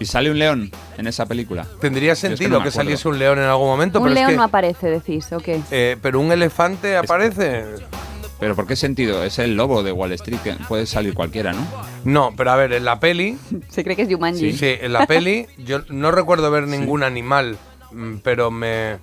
[0.00, 1.66] Y sale un león en esa película.
[1.80, 4.26] Tendría es que sentido no que, saliese un león en algún momento, un pero león
[4.26, 4.36] es que.
[4.36, 5.60] no aparece, decís, ¿o qué?
[5.70, 7.64] eh, pero un elefante aparece.
[8.40, 9.24] Pero ¿por qué sentido?
[9.24, 11.66] Es el lobo de Wall Street, que puede salir cualquiera, ¿no?
[12.04, 13.36] No, pero a ver, en la peli.
[13.68, 14.52] Se cree que es Jumanji.
[14.52, 17.56] Sí, en la peli yo no recuerdo ver ningún animal,
[17.90, 18.98] mm, pero me.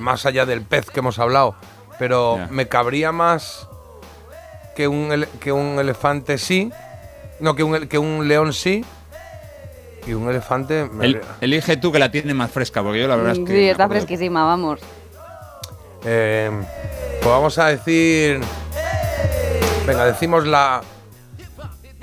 [0.00, 1.54] Más allá del pez que hemos hablado,
[1.98, 3.66] pero me cabría más
[4.76, 6.70] que un, que un elefante sí.
[7.40, 8.84] No, que un, que un león sí.
[10.06, 10.88] Y un elefante.
[10.90, 13.52] me- El- elige tú que la tienes más fresca, porque yo la verdad es que.
[13.52, 14.80] Sí, está fresquísima, vamos.
[16.04, 16.50] Eh,
[17.20, 18.40] pues vamos a decir.
[19.88, 20.82] Venga, decimos la.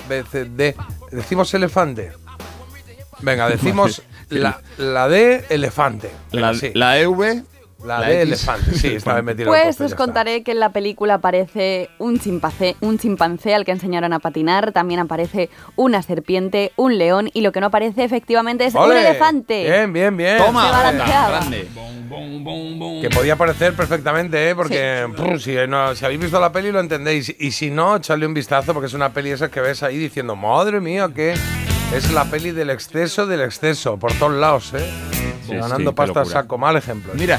[0.08, 0.74] B, C, D.
[1.12, 2.12] Decimos elefante.
[3.20, 6.10] Venga, decimos la, la D, elefante.
[6.32, 6.72] La, sí.
[6.74, 7.44] la EV.
[7.84, 8.22] La, la D, X.
[8.26, 8.74] elefante.
[8.74, 12.18] Sí, esta vez me tiro el Pues os contaré que en la película aparece un
[12.18, 17.42] chimpancé, un chimpancé al que enseñaron a patinar, también aparece una serpiente, un león y
[17.42, 19.00] lo que no aparece efectivamente es un ¡Ole!
[19.00, 19.62] elefante.
[19.64, 20.38] Bien, bien, bien.
[20.38, 21.68] Toma, grande.
[23.02, 24.54] Que podía aparecer perfectamente, ¿eh?
[24.54, 27.34] Porque prr, si, no- si habéis visto la peli lo entendéis.
[27.38, 30.34] Y si no, echadle un vistazo porque es una peli esa que ves ahí diciendo,
[30.36, 31.34] madre mía, que
[31.94, 34.90] es la peli del exceso del exceso, por todos lados, ¿eh?
[35.46, 37.12] Sí, Ganando sí, pasta saco, mal ejemplo.
[37.14, 37.38] Mira,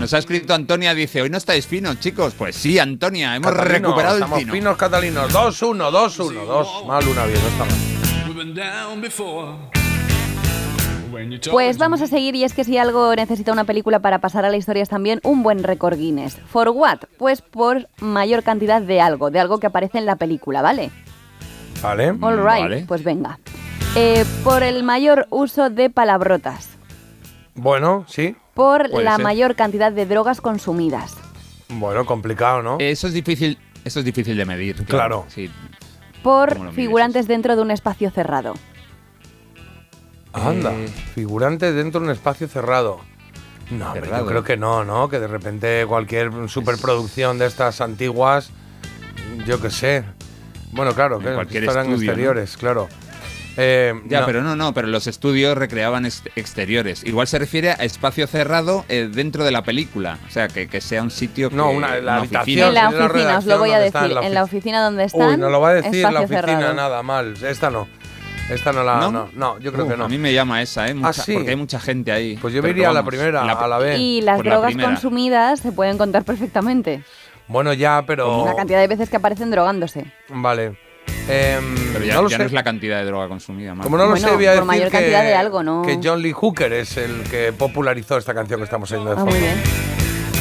[0.00, 2.34] nos ha escrito Antonia, dice, hoy no estáis finos, chicos.
[2.36, 4.52] Pues sí, Antonia, hemos Catalino, recuperado el estamos fino.
[4.52, 5.32] finos catalinos.
[5.32, 6.86] 2-1, 2-1, 2.
[6.86, 7.76] Mal, una bien, no está mal.
[11.50, 14.50] Pues vamos a seguir y es que si algo necesita una película para pasar a
[14.50, 16.36] la historia es también un buen récord Guinness.
[16.46, 17.00] ¿For what?
[17.18, 20.90] Pues por mayor cantidad de algo, de algo que aparece en la película, ¿vale?
[21.82, 22.08] Vale.
[22.20, 22.84] All right, Vale.
[22.86, 23.38] pues venga.
[23.96, 26.68] Eh, por el mayor uso de palabrotas,
[27.54, 28.36] Bueno, sí.
[28.60, 29.24] Por Puede la ser.
[29.24, 31.14] mayor cantidad de drogas consumidas,
[31.70, 32.76] Bueno, complicado, ¿no?
[32.78, 34.84] Eso es difícil, eso es difícil de medir.
[34.84, 35.24] Claro.
[35.28, 35.50] Sí.
[36.22, 38.52] por ¿Cómo lo mides figurantes dentro de un espacio cerrado.
[40.34, 43.00] Anda, Eh, figurante dentro de un espacio cerrado.
[43.70, 44.26] No, hombre, yo Cerrado.
[44.26, 45.08] creo que no, ¿no?
[45.08, 48.50] Que de repente cualquier superproducción de estas antiguas,
[49.46, 50.04] yo qué sé.
[50.72, 52.12] Bueno, claro, En que cualquier estarán estudio, ¿no?
[52.12, 52.88] exteriores, claro.
[53.62, 57.04] Eh, Ya, no, pero no, no, pero los estudios recreaban est- exteriores.
[57.04, 60.18] Igual se refiere a espacio cerrado eh, dentro de la película.
[60.26, 61.56] O sea, que, que sea un sitio que...
[61.56, 62.40] No, una- la oficina.
[62.40, 62.68] habitación.
[62.68, 64.00] En la oficina, os lo voy a decir.
[64.02, 65.28] en En la la ofi- oficina donde están.
[65.30, 66.74] Uy, no lo va a decir en la espacio oficina cerrado.
[66.74, 67.34] nada mal.
[67.42, 67.86] Esta no.
[68.50, 68.96] Esta no la.
[68.96, 69.10] ¿No?
[69.12, 70.06] No, no, yo creo que no.
[70.06, 70.94] A mí me llama esa, ¿eh?
[70.94, 71.34] Mucha- sí?
[71.34, 72.36] Porque hay mucha gente ahí.
[72.40, 73.96] Pues yo me iría a la primera, la- a la B.
[73.98, 77.02] Y las Pues la drogas consumidas se pueden contar perfectamente.
[77.46, 78.44] Bueno, ya, pero.
[78.46, 80.06] La cantidad de veces que aparecen drogándose.
[80.30, 80.76] Vale.
[81.28, 82.42] Em, Pero ya, no lo ya sé.
[82.42, 83.74] no es la cantidad de droga consumida.
[83.76, 85.82] Como no lo Bueno, sé, voy a por decir mayor que, cantidad de algo, ¿no?
[85.82, 89.20] que John Lee Hooker es el que popularizó esta canción que estamos oyendo de Ah,
[89.20, 89.30] fondo.
[89.32, 89.60] muy bien.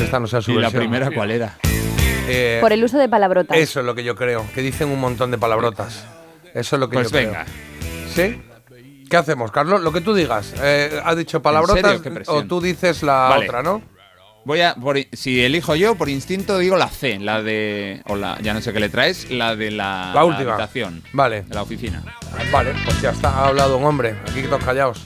[0.01, 0.82] Esta no sea su ¿Y la versión.
[0.84, 1.57] primera cuál era?
[2.28, 3.57] Eh, Por el uso de palabrotas.
[3.57, 6.05] Eso es lo que yo creo, que dicen un montón de palabrotas.
[6.53, 7.45] Eso es lo que Pues yo venga.
[8.16, 8.30] creo.
[8.32, 8.41] ¿Sí?
[9.10, 9.82] ¿Qué hacemos, Carlos?
[9.82, 10.53] Lo que tú digas.
[10.62, 12.01] Eh, ¿Has dicho palabrotas serio?
[12.01, 12.38] Qué presión.
[12.38, 13.45] o tú dices la Vale.
[13.45, 13.82] otra, no?
[14.46, 18.40] Voy a, por- si elijo yo, por instinto digo la C, la de, o la,
[18.42, 20.54] ya no sé qué le traes, la de la, La última.
[20.54, 21.44] habitación, Vale.
[21.44, 22.04] de la oficina.
[22.52, 23.30] Vale, pues ya está.
[23.30, 24.16] Ha hablado un hombre.
[24.30, 25.06] Aquí todos callados.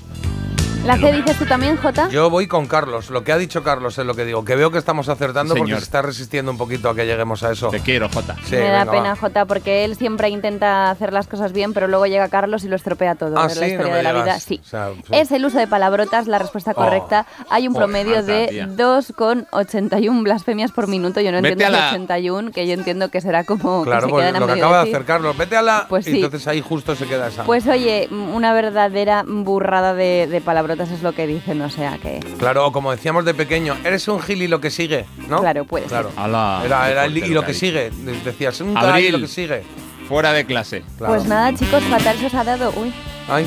[0.86, 2.10] ¿La C dices tú también, Jota?
[2.10, 3.10] Yo voy con Carlos.
[3.10, 4.44] Lo que ha dicho Carlos es lo que digo.
[4.44, 5.80] Que veo que estamos acertando porque Señor.
[5.80, 7.70] se está resistiendo un poquito a que lleguemos a eso.
[7.70, 8.36] Te quiero, Jota.
[8.44, 9.16] Sí, Me da venga, pena, va.
[9.16, 12.76] Jota, porque él siempre intenta hacer las cosas bien, pero luego llega Carlos y lo
[12.76, 13.38] estropea todo.
[13.40, 14.40] Ah, Es sí, la historia de la vida.
[14.42, 14.60] Sí.
[14.62, 15.02] O sea, sí.
[15.14, 16.76] Es el uso de palabrotas la respuesta Oh.
[16.76, 17.28] correcta.
[17.50, 18.68] Hay un Joder, promedio de tía.
[18.68, 21.22] 2,81 blasfemias por minuto.
[21.22, 24.12] Yo no Vete entiendo la- 81, que yo entiendo que será como Claro, que se
[24.12, 25.38] pues quedan a lo que acaba de hacer Carlos.
[25.38, 25.86] Vete a la.
[25.88, 26.16] Pues y sí.
[26.18, 27.46] entonces ahí justo se queda esa.
[27.46, 32.20] Pues oye, una verdadera burrada de, de palabrotas es lo que dicen, o sea que...
[32.40, 35.40] Claro, o como decíamos de pequeño, eres un gil y lo que sigue, ¿no?
[35.42, 36.12] Claro, puede Claro.
[36.16, 37.92] Ala, Era, qué era el- fuerte y lo que sigue.
[38.26, 39.12] Decías, un y Abril.
[39.14, 39.64] lo que sigue.
[40.08, 40.84] Fuera de clase.
[40.98, 41.14] Claro.
[41.16, 42.72] Pues nada, chicos, fatal se os ha dado.
[42.76, 42.94] Uy,
[43.30, 43.46] Ay.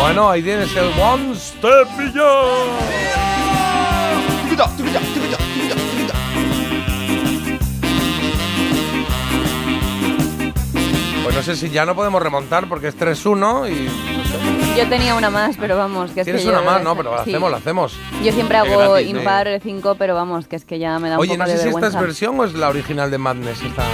[0.00, 2.70] Bueno, ahí tienes el One Step Beyond.
[11.22, 14.59] Pues no sé si ya no podemos remontar porque es 3-1 y...
[14.76, 16.96] Yo tenía una más, pero vamos, que es Tienes que yo- una más, ¿no?
[16.96, 17.30] Pero la sí.
[17.30, 17.92] hacemos, la hacemos.
[18.22, 19.18] Yo siempre Qué hago gratis, ¿no?
[19.18, 21.52] impar 5, pero vamos, que es que ya me da un Oye, poco no sé
[21.52, 21.98] de si esta vergüenza.
[21.98, 23.60] es versión o es la original de Madness.
[23.62, 23.84] Esta...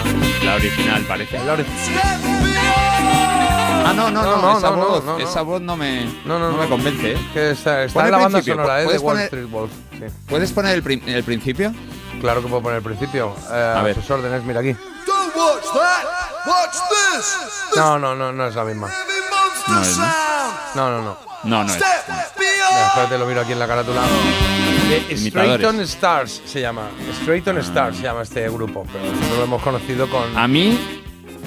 [0.44, 1.38] La original, parece.
[1.44, 1.64] La ori-
[3.88, 5.24] Ah, no, no, no, No, no, esa, no, voz, no, no.
[5.24, 7.12] esa voz no me, No, no, no me convence.
[7.12, 7.18] ¿eh?
[7.32, 8.80] Que está, está Pon en el la banda principio, sonora ¿eh?
[8.80, 9.70] de ¿puedes Wall poner- Street Wolf.
[9.92, 10.04] Sí.
[10.28, 11.72] ¿Puedes poner el, prim- el principio?
[12.20, 13.34] Claro que puedo poner el principio.
[13.50, 13.94] Eh, a ver.
[13.94, 14.74] sus órdenes, mira aquí.
[15.36, 16.04] Don't watch that.
[16.46, 17.76] Watch this.
[17.76, 18.88] No, no, no, no es la misma.
[19.68, 20.06] No es, ¿no?
[20.74, 21.16] No, no, no.
[21.44, 21.76] No, no es.
[21.76, 24.02] Espérate, lo miro aquí en la carátula.
[25.10, 25.26] Imitadores.
[25.26, 26.88] Straighton Stars se llama.
[27.22, 30.36] Straighton Stars se llama este grupo, pero nosotros lo hemos conocido con.
[30.36, 31.04] A mí,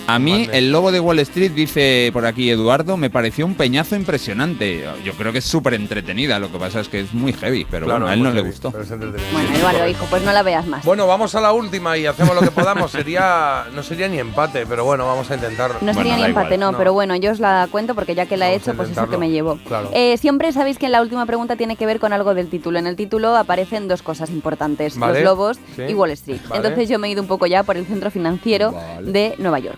[0.08, 3.96] a mí el lobo de Wall Street, dice por aquí Eduardo, me pareció un peñazo
[3.96, 4.86] impresionante.
[5.04, 7.86] Yo creo que es súper entretenida, lo que pasa es que es muy heavy, pero
[7.86, 8.70] Claro, bueno, a él no muy le gustó.
[8.80, 8.90] es.
[8.90, 10.84] Bueno, Eduardo, hijo, pues no la veas más.
[10.86, 12.92] Bueno, vamos a la última y hacemos lo que podamos.
[12.92, 15.72] sería no sería ni empate, pero bueno, vamos a intentar.
[15.82, 18.48] No sería ni empate, no, pero bueno, yo os la cuento porque ya que la
[18.48, 19.12] he Vamos hecho, pues eso intentarlo.
[19.12, 19.60] que me llevo.
[19.68, 19.90] Claro.
[19.94, 22.80] Eh, siempre sabéis que la última pregunta tiene que ver con algo del título.
[22.80, 26.40] En el título aparecen dos cosas importantes, Vale, los lobos sí, y Wall Street.
[26.48, 26.56] vale.
[26.68, 29.78] Entonces yo me he ido un poco ya por el centro financiero de Nueva York.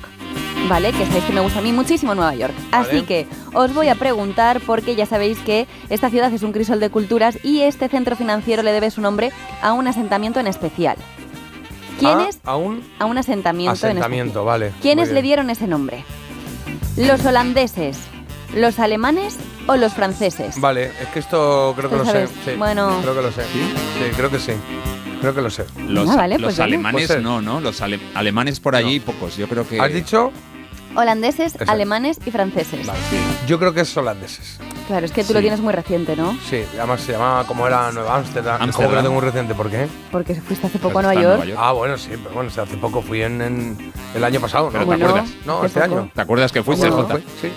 [0.69, 0.91] ¿Vale?
[0.93, 2.53] Que sabéis que me gusta a mí muchísimo Nueva York.
[2.71, 6.79] Así que os voy a preguntar porque ya sabéis que esta ciudad es un crisol
[6.79, 9.31] de culturas y este centro financiero le debe su nombre
[9.61, 10.95] a un asentamiento en especial.
[11.99, 12.39] ¿Quiénes?
[12.45, 13.91] A, a un A un asentamiento, en especial.
[13.97, 14.71] asentamiento, vale.
[14.81, 16.03] ¿Quiénes le dieron ese nombre?
[16.95, 17.97] ¿Los holandeses,
[18.55, 19.37] los alemanes
[19.67, 20.59] o los franceses?
[20.61, 22.27] Vale, es que esto creo que ¿Tú lo sé.
[22.45, 22.97] Sí, Bueno.
[23.01, 23.43] creo que lo sé.
[23.51, 23.61] ¿Sí?
[24.15, 24.53] creo que sí.
[25.19, 25.65] Creo que lo sé.
[25.87, 27.21] Los, Ah, vale, los pues alemanes Puede ser.
[27.21, 27.59] no, ¿no?
[27.61, 29.79] Los ale- alemanes por allí pocos, yo creo que...
[29.79, 30.31] ¿Has dicho?
[30.95, 31.71] Holandeses, Exacto.
[31.71, 32.87] alemanes y franceses.
[33.47, 34.57] Yo creo que es holandeses.
[34.87, 35.33] Claro, es que tú Sí.
[35.35, 36.37] lo tienes muy reciente, ¿no?
[36.49, 38.61] Sí, además se llamaba como era Nueva Ámsterdam.
[38.61, 38.71] Ámsterdam.
[38.75, 39.55] ¿Cómo que lo tengo muy reciente?
[39.55, 39.87] ¿Por qué?
[40.11, 41.27] Porque fuiste hace poco a Nueva York.
[41.37, 41.59] Nueva York.
[41.61, 44.65] Ah, bueno, sí, pero bueno, o sea, hace poco fui en, en el año pasado,
[44.65, 44.71] ¿no?
[44.71, 45.29] Pero ¿te Bueno, acuerdas?
[45.45, 45.95] No, este poco.
[45.99, 46.11] año.
[46.13, 47.13] ¿Te acuerdas que fuiste, Bueno, Jota?
[47.15, 47.53] fui, sí.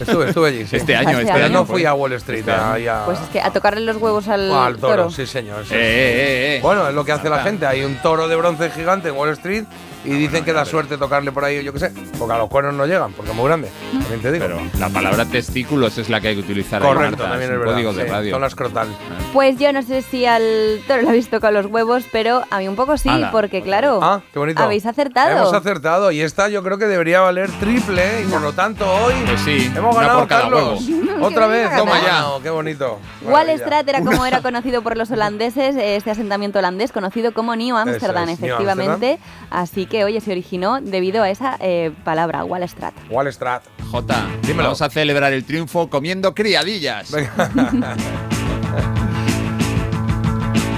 [0.00, 0.76] Estuve, estuve allí, sí.
[0.76, 1.50] Este año, este Pero años.
[1.52, 1.66] no año.
[1.66, 2.72] fui a Wall Street, Este año.
[2.72, 5.10] ahí a, Pues es que a tocarle los huevos al, al toro, toro.
[5.10, 5.64] sí señor.
[5.66, 5.74] sí.
[5.74, 6.60] Eh, eh, eh.
[6.62, 7.66] Bueno, es lo que hace la gente.
[7.66, 9.64] Hay un toro de bronce gigante en Wall Street
[10.06, 12.74] y dicen que da suerte tocarle por ahí, yo qué sé, porque a los cuernos
[12.74, 13.68] no llegan, porque es muy grande.
[13.92, 14.44] También te digo.
[14.46, 17.74] Pero la palabra testículos es la que hay que utilizar Correcto, Marta, también es verdad.
[17.74, 18.34] código de sí, radio.
[18.34, 18.88] Zona escrotal.
[19.32, 22.68] Pues yo no sé si al toro le habéis tocado los huevos, pero a mí
[22.68, 24.62] un poco sí, Ala, porque claro, Ah, qué bonito.
[24.62, 25.32] habéis acertado.
[25.38, 29.14] Hemos acertado y esta yo creo que debería valer triple y por lo tanto hoy
[29.26, 30.86] Pues sí, hemos ganado por cada Carlos.
[30.88, 31.06] huevo.
[31.26, 32.24] Otra vez, toma ya.
[32.42, 32.98] qué bonito.
[33.22, 33.48] Wall.
[33.50, 37.76] Street era como era conocido por los holandeses, eh, este asentamiento holandés conocido como New
[37.76, 39.18] Amsterdam, es, New efectivamente.
[39.50, 42.92] Así que, oye, se originó debido a esa eh, palabra, Wall Street.
[43.10, 43.60] Wall Street.
[43.90, 44.64] Jota, Dímelo.
[44.64, 47.14] vamos a celebrar el triunfo comiendo criadillas.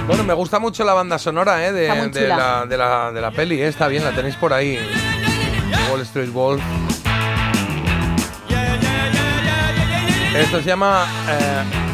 [0.07, 1.71] Bueno, me gusta mucho la banda sonora ¿eh?
[1.71, 3.67] de, la, de, la, de la peli, ¿eh?
[3.67, 4.79] está bien, la tenéis por ahí.
[5.91, 6.63] Wall Street Wolf.
[10.35, 11.88] Esto se llama eh,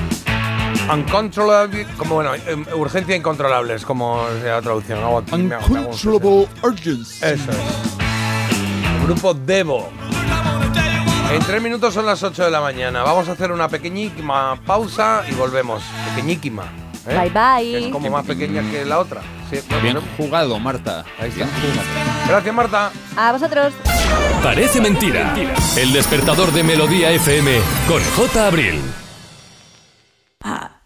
[0.92, 5.00] Uncontrollable, como bueno, eh, urgencia incontrolable, es como es la traducción.
[5.00, 5.34] Hago aquí.
[5.34, 7.26] Uncontrollable urgency.
[7.26, 7.58] Eso es.
[9.00, 9.90] El grupo Devo.
[11.32, 13.02] En tres minutos son las 8 de la mañana.
[13.02, 15.84] Vamos a hacer una pequeñísima pausa y volvemos.
[16.14, 16.64] Pequeñísima.
[17.08, 17.18] ¿eh?
[17.18, 17.72] Bye, bye.
[17.72, 19.22] Que es como más pequeña que la otra.
[19.50, 21.04] Sí, bueno, Bien jugado, Marta.
[21.20, 21.48] Ahí está.
[22.28, 22.92] Gracias, Marta.
[23.16, 23.74] A vosotros.
[24.44, 25.36] Parece mentira.
[25.78, 28.48] El despertador de Melodía FM con J.
[28.48, 28.82] Abril.
[30.44, 30.75] ¿A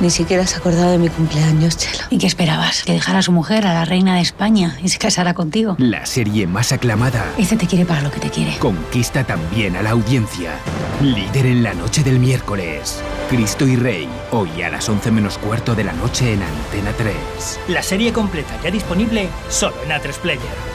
[0.00, 2.04] Ni siquiera has acordado de mi cumpleaños, Chelo.
[2.10, 2.82] ¿Y qué esperabas?
[2.82, 5.76] ¿Que dejara a su mujer, a la reina de España, y se casara contigo?
[5.78, 8.56] La serie más aclamada Este te quiere para lo que te quiere.
[8.58, 10.50] conquista también a la audiencia.
[11.00, 13.02] Líder en la noche del miércoles.
[13.30, 17.14] Cristo y Rey, hoy a las 11 menos cuarto de la noche en Antena 3.
[17.68, 20.74] La serie completa ya disponible solo en A3 Player.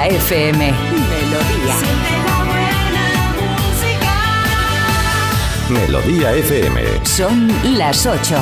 [0.00, 0.72] Melodía FM.
[1.28, 1.76] Melodía.
[5.68, 7.04] Melodía FM.
[7.04, 8.36] Son las 8.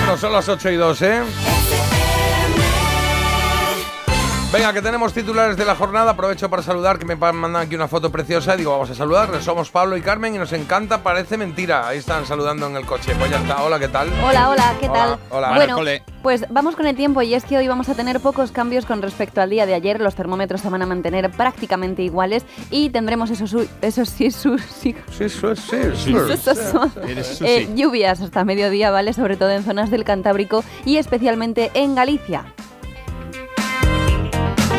[0.00, 1.22] Bueno, son las 8 y 2, ¿eh?
[4.54, 6.12] Venga, que tenemos titulares de la jornada.
[6.12, 8.56] Aprovecho para saludar, que me mandan aquí una foto preciosa.
[8.56, 9.42] Digo, vamos a saludar.
[9.42, 11.02] Somos Pablo y Carmen y nos encanta.
[11.02, 11.88] Parece mentira.
[11.88, 13.16] Ahí están saludando en el coche.
[13.18, 13.60] Pues ya está.
[13.64, 14.08] Hola, ¿qué tal?
[14.24, 15.18] Hola, hola, ¿qué tal?
[15.30, 15.54] Hola.
[15.56, 16.04] Bueno, Cole.
[16.22, 19.02] pues vamos con el tiempo y es que hoy vamos a tener pocos cambios con
[19.02, 20.00] respecto al día de ayer.
[20.00, 24.94] Los termómetros se van a mantener prácticamente iguales y tendremos esos, esos sí, su- sí,
[25.10, 25.38] Sí, sí,
[27.24, 27.44] sí.
[27.44, 29.14] Eh, lluvias hasta mediodía, ¿vale?
[29.14, 32.44] Sobre todo en zonas del Cantábrico y especialmente en Galicia.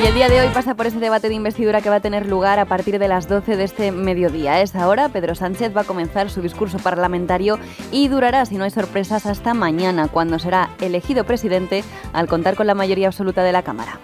[0.01, 2.27] Y el día de hoy pasa por ese debate de investidura que va a tener
[2.27, 4.53] lugar a partir de las 12 de este mediodía.
[4.53, 7.57] A esa hora, Pedro Sánchez va a comenzar su discurso parlamentario
[7.91, 11.83] y durará, si no hay sorpresas, hasta mañana, cuando será elegido presidente
[12.13, 13.99] al contar con la mayoría absoluta de la Cámara.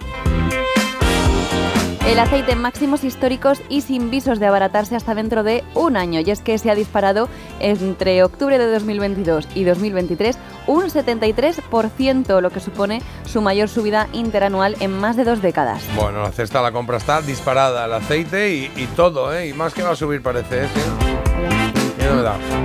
[2.06, 6.20] El aceite en máximos históricos y sin visos de abaratarse hasta dentro de un año.
[6.20, 7.28] Y es que se ha disparado
[7.60, 10.36] entre octubre de 2022 y 2023
[10.66, 15.82] un 73%, lo que supone su mayor subida interanual en más de dos décadas.
[15.94, 17.84] Bueno, la cesta la compra está disparada.
[17.84, 19.48] El aceite y, y todo, ¿eh?
[19.48, 21.31] Y más que va a subir, parece, ¿eh?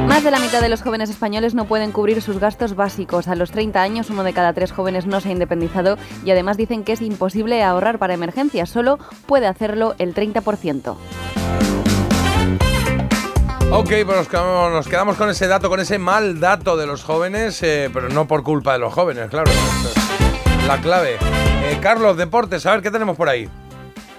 [0.08, 3.28] Más de la mitad de los jóvenes españoles no pueden cubrir sus gastos básicos.
[3.28, 6.58] A los 30 años, uno de cada tres jóvenes no se ha independizado y además
[6.58, 8.70] dicen que es imposible ahorrar para emergencias.
[8.70, 10.96] Solo puede hacerlo el 30%.
[13.70, 17.90] Ok, pues nos quedamos, con ese dato, con ese mal dato de los jóvenes, eh,
[17.94, 19.52] pero no por culpa de los jóvenes, claro.
[19.52, 21.16] Es La clave.
[21.16, 23.50] Eh, Carlos, deportes, a ver qué tenemos por ahí.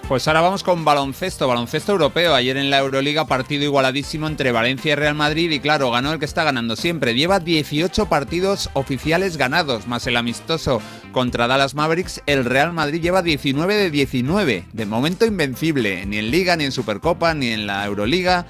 [0.09, 2.33] Pues ahora vamos con baloncesto, baloncesto europeo.
[2.33, 6.17] Ayer en la Euroliga partido igualadísimo entre Valencia y Real Madrid y claro, ganó el
[6.17, 7.13] que está ganando siempre.
[7.13, 10.81] Lleva 18 partidos oficiales ganados, más el amistoso
[11.11, 14.65] contra Dallas Mavericks, el Real Madrid lleva 19 de 19.
[14.71, 18.45] De momento invencible, ni en Liga, ni en Supercopa, ni en la Euroliga.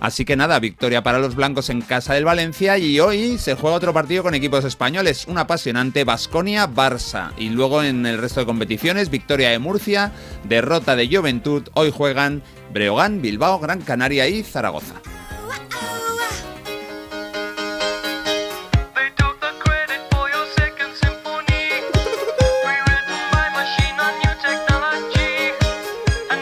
[0.00, 3.76] Así que nada, victoria para los blancos en casa del Valencia y hoy se juega
[3.76, 7.32] otro partido con equipos españoles, un apasionante Basconia-Barça.
[7.36, 10.12] Y luego en el resto de competiciones, victoria de Murcia,
[10.48, 12.42] derrota de Juventud, hoy juegan
[12.72, 15.00] Breogán, Bilbao, Gran Canaria y Zaragoza.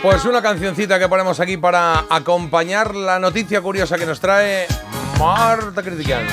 [0.03, 4.67] Pues una cancioncita que ponemos aquí para acompañar la noticia curiosa que nos trae
[5.19, 6.25] Marta Critican.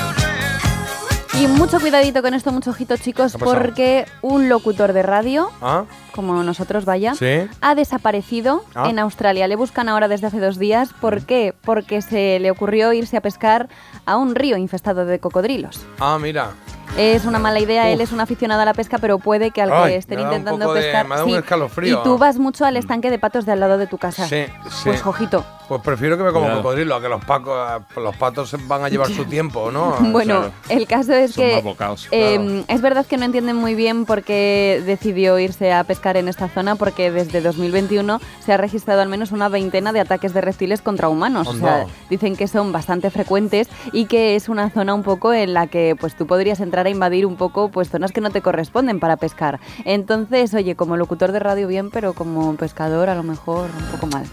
[1.38, 5.84] Y mucho cuidadito con esto, mucho ojito chicos, porque un locutor de radio, ¿Ah?
[6.14, 7.48] como nosotros vaya, Sí.
[7.62, 8.90] ha desaparecido Ah.
[8.90, 9.48] en Australia.
[9.48, 10.90] Le buscan ahora desde hace dos días.
[11.00, 11.54] ¿Por qué?
[11.64, 13.68] Porque se le ocurrió irse a pescar
[14.06, 15.86] a un río infestado de cocodrilos.
[16.00, 16.52] Ah, mira.
[16.98, 17.90] Es una mala idea, Uf.
[17.94, 20.66] él es un aficionado a la pesca, pero puede que al Ay, que estén intentando
[20.66, 21.08] poco de- pescar...
[21.08, 22.00] me da un sí, escalofrío.
[22.00, 24.28] Y tú vas mucho al estanque de patos de al lado de tu casa.
[24.28, 24.82] Sí, sí.
[24.86, 25.46] Pues ojito.
[25.68, 29.10] Pues prefiero que me como cocodrilo, a que los, pacos, los patos van a llevar
[29.10, 29.98] su tiempo, ¿no?
[30.12, 32.08] Bueno, el caso es que más bocaos.
[32.12, 36.30] eh, es verdad que no entienden muy bien por qué decidió irse a pescar en
[36.30, 40.40] esta zona, porque desde 2021 se ha registrado al menos una veintena de ataques de
[40.40, 41.48] reptiles contra humanos.
[41.50, 45.54] O sea, dicen que son bastante frecuentes y que es una zona un poco en
[45.54, 48.42] la que pues tú podrías entrar a invadir un poco pues zonas que no te
[48.42, 49.60] corresponden para pescar.
[49.86, 54.08] Entonces, oye, como locutor de radio bien, pero como pescador a lo mejor un poco
[54.08, 54.26] mal.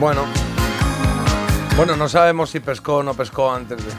[0.00, 0.22] Bueno.
[1.76, 3.92] Bueno, no sabemos si pescó o no pescó antes de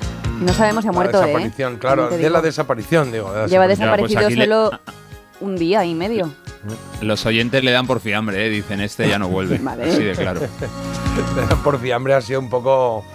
[0.44, 1.28] No sabemos si ha la muerto, ¿eh?
[1.28, 1.78] desaparición.
[1.78, 3.32] Claro, de la desaparición, digo.
[3.32, 4.20] de la Lleva desaparición.
[4.24, 4.80] desaparecido le- solo
[5.42, 6.32] un día y medio.
[7.02, 8.50] Los oyentes le dan por fiambre, ¿eh?
[8.50, 9.58] dicen este ya no vuelve.
[9.62, 9.92] Vale.
[9.92, 10.42] Así de claro.
[11.64, 13.06] Por fiambre ha sido un poco.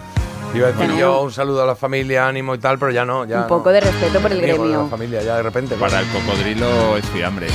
[0.55, 0.99] Iba a decir Bueno.
[1.01, 3.25] yo un saludo a la familia, ánimo y tal, pero ya no.
[3.25, 4.89] Ya un poco de respeto por el Amigo de la gremio.
[4.89, 5.75] familia, ya de repente.
[5.77, 7.49] Para el cocodrilo es fiambre.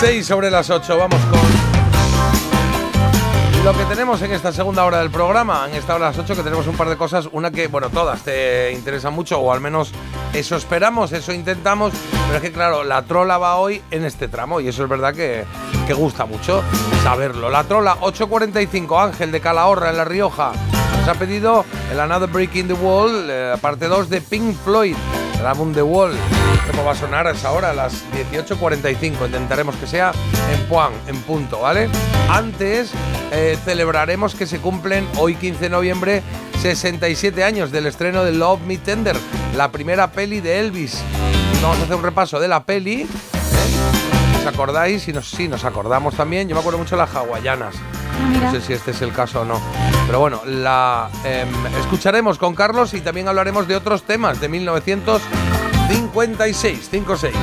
[0.00, 1.63] 6 sobre las 8, vamos con
[3.64, 5.66] lo que tenemos en esta segunda hora del programa.
[5.66, 8.20] En esta hora las 8 que tenemos un par de cosas, una que, bueno, todas
[8.22, 9.90] te interesan mucho, o al menos
[10.34, 11.94] eso esperamos, eso intentamos,
[12.26, 15.14] pero es que claro, la trola va hoy en este tramo y eso es verdad
[15.14, 15.44] que,
[15.86, 16.62] que gusta mucho
[17.02, 17.48] saberlo.
[17.48, 20.52] La trola 845, Ángel de Calahorra en La Rioja.
[21.04, 24.96] Nos ha pedido el Another Break in the Wall, eh, parte 2 de Pink Floyd,
[25.38, 26.14] el álbum The Wall.
[26.70, 27.72] ¿Cómo va a sonar a esa hora?
[27.72, 28.02] A las
[28.32, 29.26] 18.45.
[29.26, 30.12] Intentaremos que sea
[30.50, 31.90] en Puan, en punto, ¿vale?
[32.30, 32.90] Antes
[33.32, 36.22] eh, celebraremos que se cumplen hoy 15 de noviembre
[36.62, 39.16] 67 años del estreno de Love Me Tender,
[39.58, 41.02] la primera peli de Elvis.
[41.60, 43.02] Vamos a hacer un repaso de la peli.
[43.02, 44.03] ¿eh?
[44.44, 45.08] ¿Os acordáis?
[45.08, 46.46] Y nos, sí, nos acordamos también.
[46.46, 47.74] Yo me acuerdo mucho de las hawaianas.
[48.42, 49.58] No sé si este es el caso o no.
[50.06, 51.48] Pero bueno, la em,
[51.80, 57.34] escucharemos con Carlos y también hablaremos de otros temas de 1956, 56.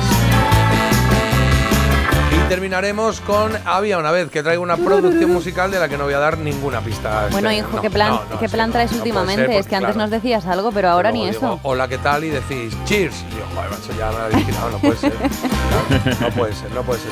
[2.52, 6.12] Terminaremos con Había una vez, que traigo una producción musical de la que no voy
[6.12, 7.28] a dar ninguna pista.
[7.30, 9.46] Bueno, Este, hijo, no, ¿qué plan, no, no, ¿qué plan traes últimamente?
[9.46, 11.60] ser, es que antes nos decías algo, pero ahora ni digo, eso.
[11.62, 12.24] Hola, ¿qué tal?
[12.24, 13.22] Y decís, cheers.
[13.22, 15.12] Y digo, joder, macho, ya me no puede ser.
[16.20, 17.10] No puede ser, no puede ser.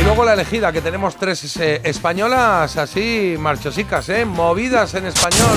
[0.00, 4.26] Y luego la elegida, que tenemos tres eh, españolas así, marchosicas, ¿eh?
[4.26, 5.56] Movidas en español.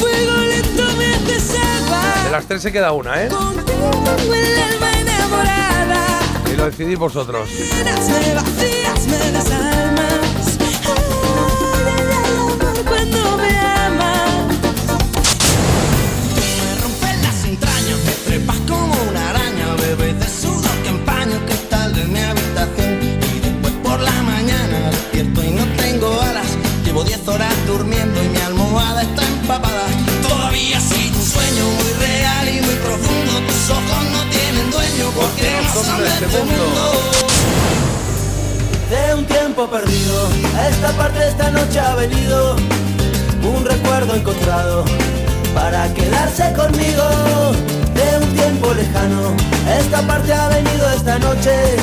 [0.00, 2.24] Fuego lento me hace salvar.
[2.24, 3.28] De las tres se queda una, ¿eh?
[3.28, 5.89] Tengo el alma enamorada.
[6.60, 7.48] Lo decidís vosotros.
[35.72, 36.92] Son de este mundo.
[38.90, 42.56] De un tiempo perdido, a esta parte esta noche ha venido
[43.42, 44.84] un recuerdo encontrado
[45.54, 47.04] para quedarse conmigo.
[47.94, 49.34] De un tiempo lejano,
[49.66, 51.76] a esta parte ha venido esta noche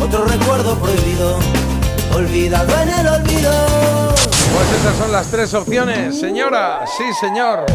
[0.00, 1.38] otro recuerdo prohibido,
[2.14, 3.52] olvidado en el olvido.
[4.14, 6.84] Pues esas son las tres opciones, señora.
[6.96, 7.66] Sí, señor.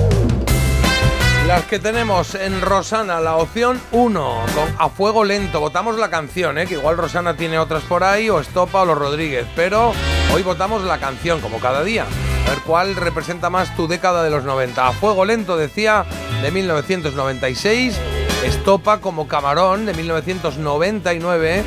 [1.48, 5.60] Las que tenemos en Rosana, la opción 1, con A Fuego Lento.
[5.60, 6.66] Votamos la canción, ¿eh?
[6.66, 9.46] que igual Rosana tiene otras por ahí, o Estopa o los Rodríguez.
[9.56, 9.94] Pero
[10.34, 12.08] hoy votamos la canción, como cada día.
[12.48, 14.88] A ver cuál representa más tu década de los 90.
[14.88, 16.04] A Fuego Lento, decía,
[16.42, 17.96] de 1996.
[18.44, 21.64] Estopa como Camarón, de 1999.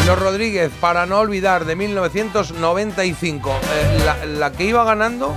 [0.00, 3.50] Y los Rodríguez, para no olvidar, de 1995.
[3.50, 5.34] Eh, la, la que iba ganando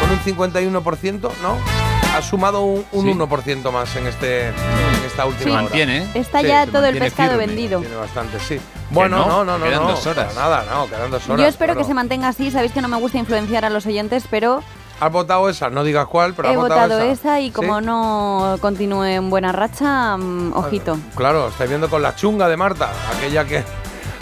[0.00, 1.91] con un 51%, ¿no?
[2.14, 3.12] Ha sumado un, un Sí.
[3.18, 4.54] 1% más en, este, en
[5.06, 5.50] esta última Sí.
[5.50, 5.62] hora.
[5.62, 6.06] Mantiene, ¿eh?
[6.14, 7.46] Está Sí, ya todo el pescado firme.
[7.46, 7.80] vendido.
[7.80, 8.60] Tiene bastante, sí.
[8.90, 9.64] Bueno, no, no, no, no.
[9.64, 10.34] quedan no, dos horas.
[10.34, 11.40] Nada, no, quedan dos horas.
[11.40, 12.50] Yo espero que se mantenga así.
[12.50, 14.62] Sabéis que no me gusta influenciar a los oyentes, pero
[15.00, 17.50] Has votado esa, no digas cuál, pero he votado, votado esa y ¿Sí?
[17.52, 20.96] como no continúe en buena racha, mm, ojito.
[21.16, 23.64] Claro, estáis viendo con la chunga de Marta, aquella que.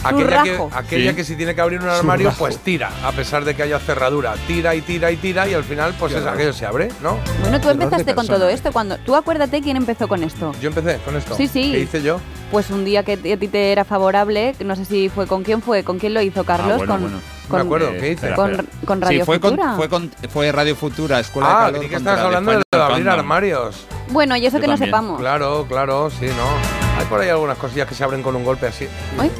[0.02, 1.16] Aquella, que, aquella Sí.
[1.16, 4.34] que si tiene que abrir un armario, pues tira, a pesar de que haya cerradura.
[4.46, 7.18] Tira y tira y tira y al final, pues es, aquello se abre, ¿no?
[7.42, 8.72] Bueno, tú empezaste con todo esto.
[8.72, 10.52] cuando Tú acuérdate quién empezó con esto.
[10.60, 11.34] Yo empecé con esto.
[11.36, 11.72] Sí, sí.
[11.72, 12.20] ¿Qué hice yo?
[12.50, 15.62] Pues un día que a ti te era favorable, no sé si fue con quién
[15.62, 17.18] fue, con quién lo hizo Carlos, Ah, bueno, con, bueno.
[17.48, 18.12] con, Me acuerdo, ¿qué hice?
[18.12, 18.68] espera, con, espera.
[18.86, 19.74] con Radio sí, fue con, Futura.
[19.76, 23.86] fue con fue Radio Futura, Escuela de Calor que estabas hablando de abrir armarios.
[24.10, 24.88] Bueno, y eso Yo que no también.
[24.88, 25.20] sepamos.
[25.20, 26.89] Claro, claro, sí, ¿no?
[27.00, 28.86] Hay por ahí algunas cosillas que se abren con un golpe así.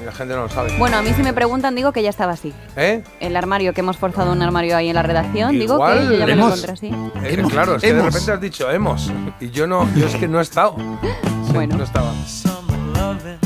[0.07, 0.75] La gente no lo sabe.
[0.79, 2.55] Bueno, a mí si me preguntan digo que ya estaba así.
[2.75, 3.05] ¿Eh?
[3.21, 6.25] El armario, que hemos forzado un armario ahí en la redacción, digo que yo ya
[6.25, 6.87] me lo hemos- encontré así.
[7.23, 9.13] Es que Hemos, claro, es que de repente has dicho hemos.
[9.41, 10.75] Y yo no, yo es que no he estado.
[10.79, 11.77] Sí, Bueno.
[11.77, 12.11] No estaba.
[12.27, 13.39] Summer loving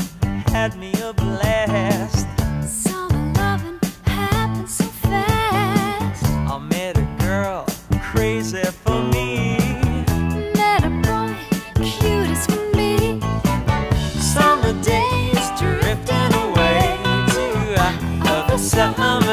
[0.53, 0.71] had
[18.85, 19.24] I'm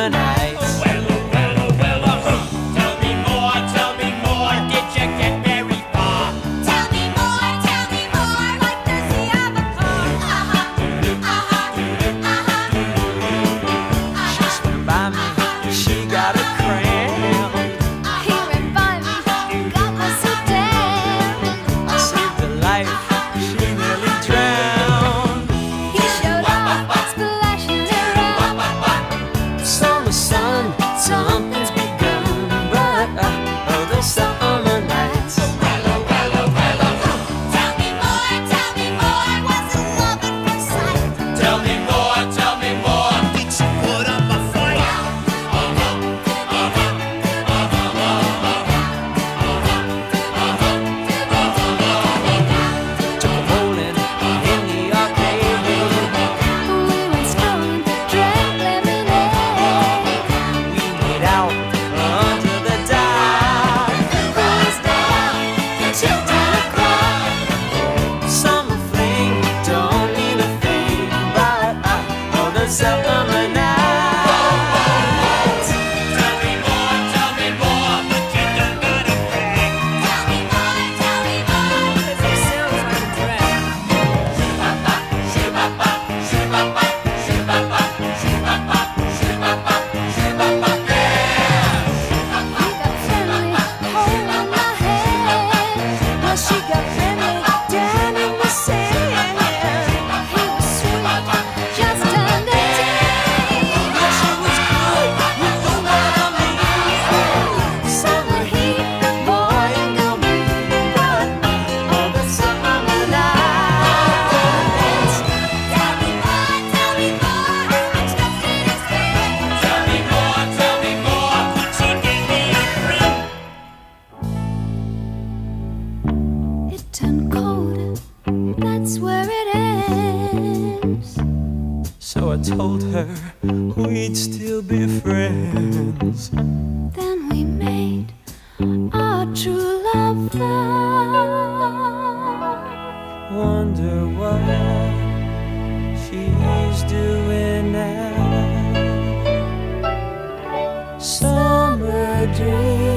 [151.12, 152.91] Summer dreams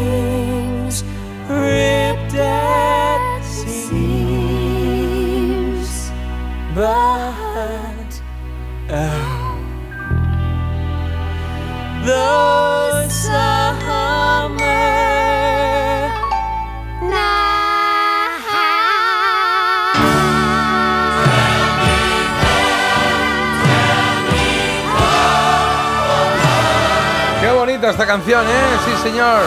[27.95, 28.77] esta canción, ¿eh?
[28.83, 29.39] Sí, señor.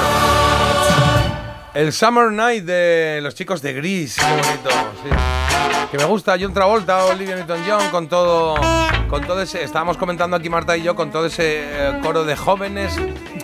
[1.74, 4.16] El Summer Night de los chicos de Gris.
[4.16, 4.70] Qué bonito,
[5.02, 5.10] sí.
[5.90, 8.54] Que me gusta John Travolta, Olivia Newton-John, con todo,
[9.10, 9.62] con todo ese...
[9.62, 12.98] Estábamos comentando aquí Marta y yo con todo ese eh, coro de jóvenes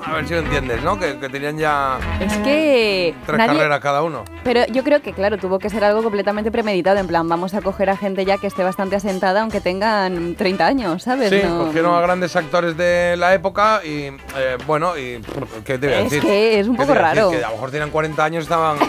[0.06, 0.98] A ver si lo entiendes, ¿no?
[0.98, 4.24] Que, que tenían ya Es que tres nadie- carreras cada uno.
[4.44, 6.98] Pero yo creo que, claro, tuvo que ser algo completamente premeditado.
[6.98, 10.66] En plan, vamos a coger a gente ya que esté bastante asentada, aunque tengan 30
[10.66, 11.31] años, ¿sabes?
[11.31, 15.20] Sí, No- cogieron a grandes actores de la época y, eh, bueno, y
[15.64, 16.22] ¿qué te voy a Es decir?
[16.22, 17.31] que es un ¿Qué te poco raro.
[17.31, 18.81] Que a lo mejor tenían 40 años, estaban eh,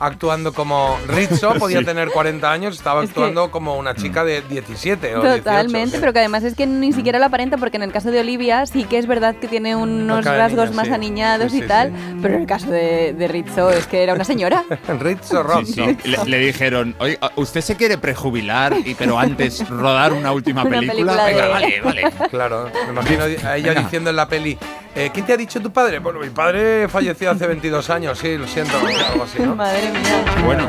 [0.00, 1.84] actuando como Rizzo, podía Sí.
[1.84, 5.38] tener 40 años, estaba Es que- actuando como una chica de 17 o 18.
[5.38, 5.96] Totalmente, sí.
[6.00, 8.66] pero que además es que ni siquiera lo aparenta porque en el caso de Olivia
[8.66, 10.92] sí que es verdad que tiene unos rasgos niña, más sí.
[10.92, 11.92] aniñados Sí, y sí, tal,
[12.22, 14.64] pero en el caso de, de Rizzo es que era una señora.
[15.00, 15.64] Rizzo Rock.
[15.66, 15.96] Sí, sí.
[16.04, 20.80] Le, le dijeron, oye, ¿usted se quiere prejubilar y pero antes rodar una última Una
[20.80, 20.94] película?
[20.94, 22.28] película Venga, de- vale, vale.
[22.30, 24.58] Claro, me imagino a ella diciendo en la peli,
[24.94, 25.98] eh, ¿quién te ha dicho tu padre?
[25.98, 29.54] Bueno, mi padre falleció hace 22 años, sí, lo siento, algo así, ¿no?
[29.56, 30.24] Madre mía.
[30.44, 30.66] Bueno,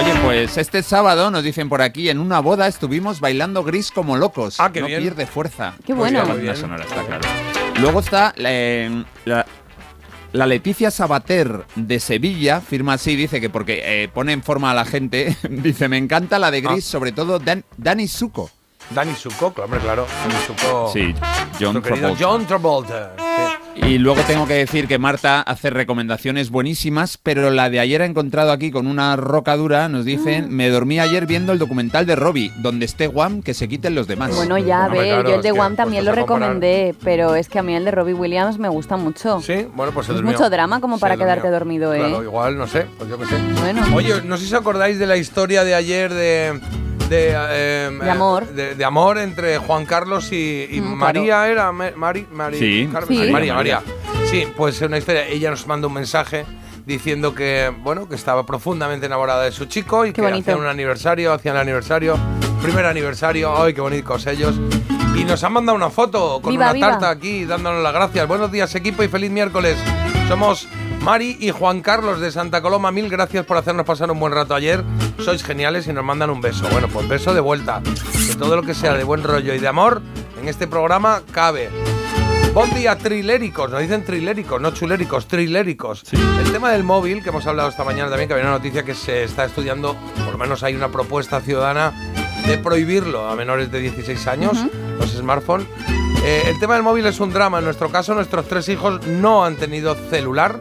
[0.00, 4.16] oye, pues este sábado nos dicen por aquí, en una boda estuvimos bailando gris como
[4.16, 4.56] locos.
[4.60, 5.00] Ah, qué no bien.
[5.00, 5.74] pierde fuerza.
[5.84, 6.18] Qué bueno.
[6.20, 6.54] Pues ya, Muy bien.
[6.54, 7.28] la sonora está claro.
[7.80, 9.46] Luego está la, la-
[10.32, 14.74] la Leticia Sabater de Sevilla, firma así, dice que porque eh, pone en forma a
[14.74, 18.50] la gente, dice, me encanta la de gris, sobre todo Dan- Dani Suco.
[18.90, 20.06] Dani Suco, claro, hombre, claro.
[20.22, 20.90] Dani Suco.
[20.92, 21.14] Sí,
[21.60, 22.16] John Travolta.
[22.24, 23.12] John Travolta.
[23.16, 23.22] sí.
[23.78, 28.06] Y luego tengo que decir que Marta hace recomendaciones buenísimas, pero la de ayer ha
[28.06, 32.50] encontrado aquí con una rocadura, nos dicen, me dormí ayer viendo el documental de Robbie,
[32.56, 34.34] donde esté Guam, que se quiten los demás.
[34.34, 37.62] Bueno, ya, ver, claro, yo el de Guam también lo recomendé, pero es que a
[37.62, 39.42] mí el de Robbie Williams me gusta mucho.
[39.42, 40.32] Sí, bueno, pues se Es durmió.
[40.32, 41.26] mucho drama como Se para durmió.
[41.34, 41.98] quedarte dormido, ¿eh?
[41.98, 43.36] Claro, igual, no sé, pues yo qué sé.
[43.60, 43.84] Bueno.
[43.94, 46.58] Oye, no sé si os acordáis de la historia de ayer de...
[47.08, 48.46] De, eh, De amor.
[48.48, 51.70] De, de amor entre Juan Carlos y, y Mm, María, ¿era?
[51.72, 52.88] Ma- Mari, Mari- Sí.
[52.92, 53.30] Carmen- Sí.
[53.32, 53.80] María, María.
[53.80, 54.26] María.
[54.30, 55.26] Sí, pues una historia.
[55.28, 56.44] Ella nos manda un mensaje
[56.84, 60.50] diciendo que, bueno, que estaba profundamente enamorada de su chico y Qué que bonito.
[60.50, 62.16] hacían un aniversario, hacían el aniversario,
[62.62, 64.54] primer aniversario, ¡ay, qué bonitos ellos!
[65.16, 66.90] Y nos han mandado una foto con Viva, una viva.
[66.90, 68.26] tarta aquí dándonos las gracias.
[68.28, 69.78] Buenos días, equipo, y feliz miércoles.
[70.28, 70.68] Somos
[71.00, 72.90] Mari y Juan Carlos de Santa Coloma.
[72.90, 74.82] Mil gracias por hacernos pasar un buen rato ayer.
[75.24, 76.66] Sois geniales y nos mandan un beso.
[76.70, 77.82] Bueno, pues beso de vuelta.
[78.26, 80.02] Que todo lo que sea de buen rollo y de amor
[80.40, 81.70] en este programa cabe.
[82.52, 83.70] Buen día, triléricos.
[83.70, 86.04] Nos dicen triléricos, no chuléricos, triléricos.
[86.12, 88.94] El tema del móvil, que hemos hablado esta mañana también, que había una noticia que
[88.94, 89.94] se está estudiando,
[90.24, 91.92] por lo menos hay una propuesta ciudadana
[92.46, 94.56] de prohibirlo a menores de 16 años,
[94.98, 95.66] los smartphones.
[96.24, 97.58] Eh, el tema del móvil es un drama.
[97.58, 100.58] En nuestro caso, nuestros tres hijos no han tenido celular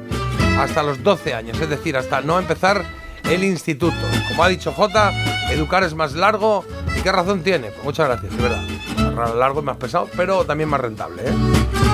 [0.60, 2.84] hasta los 12 años, es decir, hasta no empezar
[3.24, 3.96] el instituto.
[4.28, 5.12] Como ha dicho Jota,
[5.52, 6.66] educar es más largo.
[6.98, 7.70] ¿Y qué razón tiene?
[7.70, 9.36] Pues muchas gracias, es verdad.
[9.36, 11.24] Largo y más pesado, pero también más rentable.
[11.26, 11.85] ¿eh?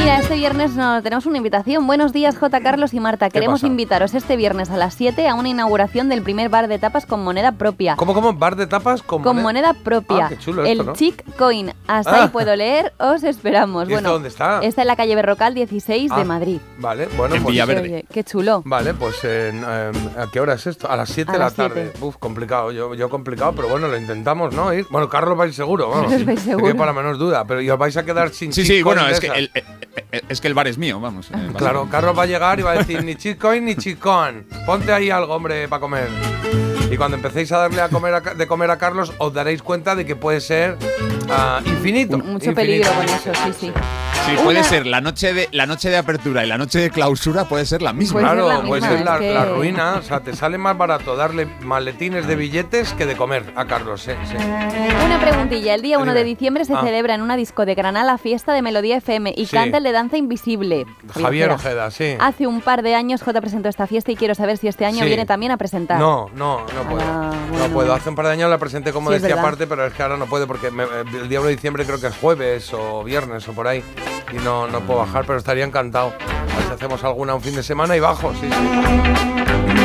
[0.00, 1.86] Mira, este viernes nos tenemos una invitación.
[1.86, 2.60] Buenos días, J.
[2.62, 3.28] Carlos y Marta.
[3.28, 3.66] Queremos pasa?
[3.66, 7.22] invitaros este viernes a las 7 a una inauguración del primer bar de tapas con
[7.22, 7.96] moneda propia.
[7.96, 8.32] ¿Cómo, cómo?
[8.32, 10.24] ¿Bar de tapas con, Con moneda propia.
[10.26, 10.92] Ah, qué chulo el esto, ¿no?
[10.94, 11.72] Chic Coin.
[11.86, 12.22] Hasta Ah.
[12.24, 13.82] ahí puedo leer, os esperamos.
[13.82, 14.60] ¿Y esto bueno, dónde está?
[14.62, 16.60] Está en la calle Berrocal 16 de Ah, Madrid.
[16.78, 17.52] Vale, bueno, En pues.
[17.52, 17.82] Villaverde.
[17.82, 18.62] Oye, qué chulo.
[18.64, 20.90] Vale, pues en, em, ¿a qué hora es esto?
[20.90, 21.90] A las 7 A de la tarde.
[21.92, 22.04] siete.
[22.06, 22.72] Uf, complicado.
[22.72, 24.72] Yo, yo complicado, pero bueno, lo intentamos, ¿no?
[24.72, 24.86] Ir.
[24.88, 26.10] Bueno, Carlos vais seguro, vamos.
[26.14, 26.74] Os vais Que seguro.
[26.74, 29.26] para menos duda, pero y os vais a quedar sin Sí, sí, bueno, es que
[29.26, 29.50] el,
[30.28, 31.30] es que el bar es mío, vamos.
[31.30, 31.88] eh, Claro.
[31.90, 34.46] Carlos va a llegar y va a decir ni chitcoin ni chicón.
[34.66, 36.08] Ponte ahí algo, hombre, para comer.
[36.90, 39.94] Y cuando empecéis a darle a comer a de comer a Carlos, os daréis cuenta
[39.94, 40.76] de que puede ser
[41.30, 42.18] ah, infinito.
[42.18, 42.54] Mucho infinito.
[42.56, 43.72] peligro con eso, sí, sí.
[44.26, 46.90] Sí, puede Una- ser la noche de la noche de apertura y la noche de
[46.90, 48.20] clausura puede ser la misma.
[48.20, 49.94] Puede ser Claro, la puede misma, ser la, que- la ruina.
[49.94, 54.02] O sea, te sale más barato darle maletines de billetes que de comer a Carlos.
[54.02, 54.34] sí, sí.
[55.06, 55.74] Una preguntilla.
[55.74, 56.82] El día 1 de diciembre se Ah.
[56.82, 59.56] celebra en una disco de Granada la fiesta de Melodía FM y Sí.
[59.56, 60.86] canta de Danza Invisible.
[61.12, 61.90] Javier Ojeda.
[61.90, 62.14] Sí.
[62.20, 65.00] Hace un par de años J presentó esta fiesta y quiero saber si este año
[65.00, 65.06] Sí.
[65.06, 65.98] viene también a presentar.
[65.98, 67.02] No, no, no puedo.
[67.04, 67.74] Ah, No bueno.
[67.74, 67.92] puedo.
[67.94, 70.16] Hace un par de años la presenté como Sí, decía aparte, pero es que ahora
[70.16, 73.46] no puedo porque me- el día 1 de diciembre creo que es jueves o viernes
[73.48, 73.82] o por ahí.
[74.32, 76.12] Y no, no puedo bajar, pero estaría encantado.
[76.20, 79.79] A ver si hacemos alguna un fin de semana y bajo, sí, sí.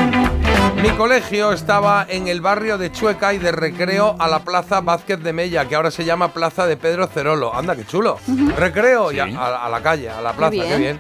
[0.82, 5.20] Mi colegio estaba en el barrio de Chueca y de recreo a la Plaza Vázquez
[5.22, 7.54] de Mella, que ahora se llama Plaza de Pedro Cerolo.
[7.56, 8.18] Anda, qué chulo.
[8.58, 10.80] Recreo y a, a- a la calle, a la plaza, qué bien.
[10.80, 11.00] bien.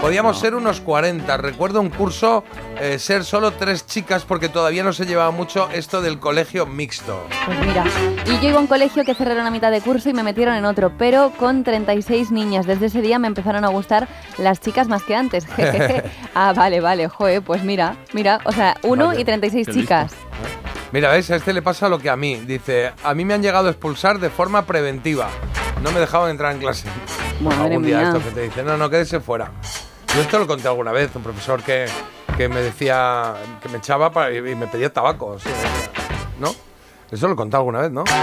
[0.00, 1.36] Podíamos ser unos 40.
[1.36, 2.42] Recuerdo un curso
[2.80, 7.24] eh, ser solo tres chicas porque todavía no se llevaba mucho esto del colegio mixto.
[7.46, 7.84] Pues mira,
[8.26, 10.56] y yo iba a un colegio que cerraron a mitad de curso y me metieron
[10.56, 12.66] en otro, pero con 36 niñas.
[12.66, 14.08] Desde ese día me empezaron a gustar
[14.38, 15.46] las chicas más que antes.
[16.34, 20.12] Ah, vale, vale, joe, pues mira, mira, o sea, uno Vale, y 36 qué chicas.
[20.92, 21.30] Mira, ¿ves?
[21.30, 22.36] A este le pasa lo que a mí.
[22.36, 25.28] Dice, a mí me han llegado a expulsar de forma preventiva.
[25.82, 26.86] No me dejaban entrar en clase.
[27.40, 28.08] Madre Algún día mía.
[28.08, 29.50] esto que te dice, no, no, quédese fuera.
[30.14, 31.86] Yo esto lo conté alguna vez, un profesor que,
[32.36, 35.38] que me decía, que me echaba para- y me pedía tabaco.
[35.38, 35.48] sí,
[36.38, 36.54] ¿No?
[37.12, 38.04] Eso lo he contado alguna vez, ¿no?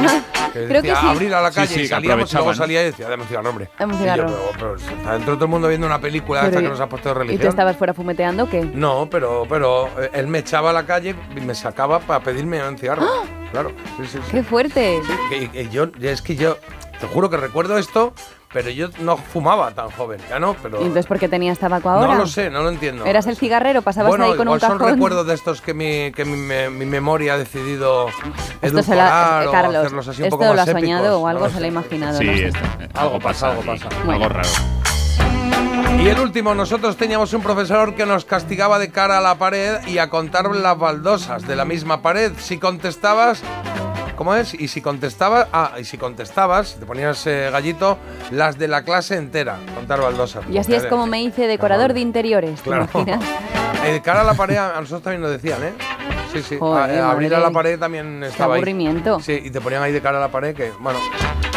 [0.52, 1.08] Que Creo decía, que sí.
[1.08, 3.22] abrir a la Sí, calle sí, y que salíamos y luego salía y decía, dame
[3.22, 3.70] un cigarro, hombre.
[3.78, 4.26] Dame un Y yo, cigarro.
[4.28, 6.80] pero, pero está dentro todo el mundo viendo una película Pero esta y- que nos
[6.80, 7.42] ha puesto de ¿Y religión.
[7.42, 8.62] tú estabas fuera fumeteando o qué?
[8.74, 12.68] No, pero, pero eh, él me echaba a la calle y me sacaba para pedirme
[12.68, 13.06] un cigarro.
[13.52, 14.32] Claro, sí, sí, sí.
[14.32, 15.00] ¡Qué fuerte!
[15.30, 16.58] Que- que yo, es que yo,
[17.00, 18.14] te juro que recuerdo esto,
[18.52, 20.78] pero yo no fumaba tan joven, ya no, pero...
[20.80, 22.14] ¿Y entonces por qué tenías tabaco ahora?
[22.14, 23.06] No lo sé, no lo entiendo.
[23.06, 23.82] ¿Eras el cigarrero?
[23.84, 24.94] ¿Pasabas bueno, ahí con un igual son cajón?
[24.96, 28.08] recuerdos de estos que mi, que mi, me- mi memoria ha decidido
[28.62, 31.22] Esto se la, o Carlos, hacerlos así un esto poco lo más ha soñado épicos,
[31.22, 32.18] o algo no se lo lo ha imaginado.
[32.18, 32.48] Sí, no sé.
[32.48, 33.88] esto, eh, algo pasa, algo pasa.
[34.04, 34.24] Bueno.
[34.26, 34.50] Algo raro.
[36.00, 39.86] Y el último, nosotros teníamos un profesor que nos castigaba de cara a la pared
[39.88, 42.32] y a contar las baldosas de la misma pared.
[42.40, 43.42] Si contestabas,
[44.20, 44.54] ¿cómo es?
[44.54, 47.98] Y si contestabas, ah, y si contestabas, te ponías eh, gallito,
[48.32, 50.44] las de la clase entera, contar baldosas.
[50.52, 52.88] Y así es como me hice decorador de interiores, ¿te Claro.
[52.94, 53.24] imaginas?
[53.86, 55.72] Eh, de cara a la pared, a nosotros también nos decían, ¿eh?
[56.34, 56.58] Sí, sí.
[56.60, 58.60] Joder, a- eh, abrir a la pared también estaba ahí.
[58.60, 59.22] aburrimiento.
[59.22, 61.00] Sí, y te ponían ahí de cara a la pared, que, bueno.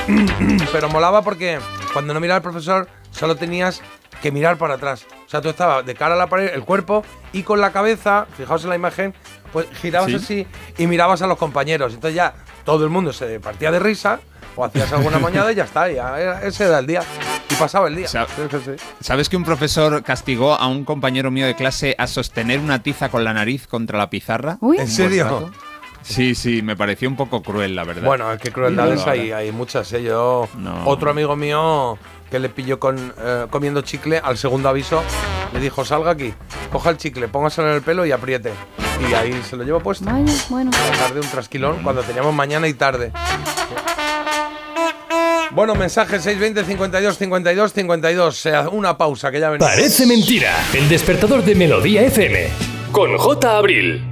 [0.72, 1.58] Pero molaba porque
[1.92, 3.80] cuando no miraba el profesor, solo tenías
[4.22, 5.04] que mirar para atrás.
[5.26, 7.02] O sea, tú estabas de cara a la pared, el cuerpo,
[7.32, 9.14] y con la cabeza, fijaos en la imagen,
[9.52, 10.14] pues girabas Sí.
[10.16, 10.46] así
[10.78, 11.92] y mirabas a los compañeros.
[11.94, 12.34] Entonces ya
[12.64, 14.20] todo el mundo se partía de risa,
[14.56, 17.02] o hacías alguna mañada y ya está, ya era- ese era el día.
[17.50, 18.08] Y pasaba el día.
[19.00, 23.08] ¿Sabes que un profesor castigó a un compañero mío de clase a sostener una tiza
[23.10, 24.56] con la nariz contra la pizarra?
[24.60, 24.78] Uy.
[24.78, 25.24] ¿En serio?
[25.24, 25.50] Rato?
[26.02, 28.02] Sí, sí, me pareció un poco cruel, la verdad.
[28.02, 29.92] Bueno, es que crueldades hay, hay muchas.
[29.92, 30.02] ¿eh?
[30.02, 30.84] Yo, No.
[30.86, 31.98] otro amigo mío
[32.30, 35.02] que le pilló con, eh, comiendo chicle, al segundo aviso
[35.52, 36.32] le dijo, salga aquí,
[36.72, 38.52] coja el chicle, póngaselo en el pelo y apriete.
[39.10, 40.06] Y ahí se lo llevo puesto.
[40.48, 40.70] Bueno.
[40.70, 43.12] La tarde un trasquilón cuando teníamos mañana y tarde.
[45.50, 48.36] Bueno, mensaje 620 52 52 52.
[48.36, 49.70] Sea una pausa que ya venimos.
[49.70, 50.54] Parece mentira.
[50.72, 52.48] El despertador de Melodía FM.
[52.90, 53.58] Con J.
[53.58, 54.11] Abril.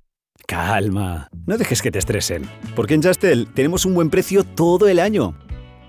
[0.51, 2.43] Calma, no dejes que te estresen,
[2.75, 5.33] porque en Justel tenemos un buen precio todo el año.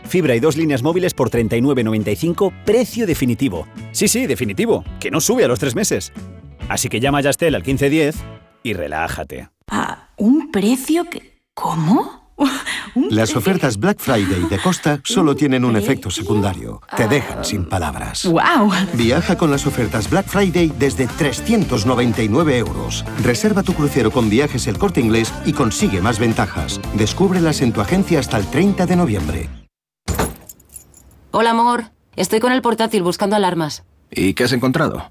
[0.05, 3.67] Fibra y dos líneas móviles por 39.95, precio definitivo.
[3.91, 6.13] Sí, sí, definitivo, que no sube a los tres meses.
[6.69, 8.15] Así que llama a Justel al 1510
[8.63, 9.49] y relájate.
[9.69, 11.43] Ah, un precio que...
[11.55, 12.22] ¿Cómo?
[13.11, 16.81] Las ofertas Black Friday de Costa solo tienen un efecto secundario.
[16.97, 18.25] Te dejan sin palabras.
[18.27, 18.71] ¡Wow!
[18.95, 23.05] Viaja con las ofertas Black Friday desde 399 euros.
[23.23, 26.81] Reserva tu crucero con viajes el corte inglés y consigue más ventajas.
[26.95, 29.49] Descúbrelas en tu agencia hasta el 30 de noviembre.
[31.31, 31.85] Hola, amor.
[32.17, 33.85] Estoy con el portátil buscando alarmas.
[34.11, 35.11] ¿Y qué has encontrado?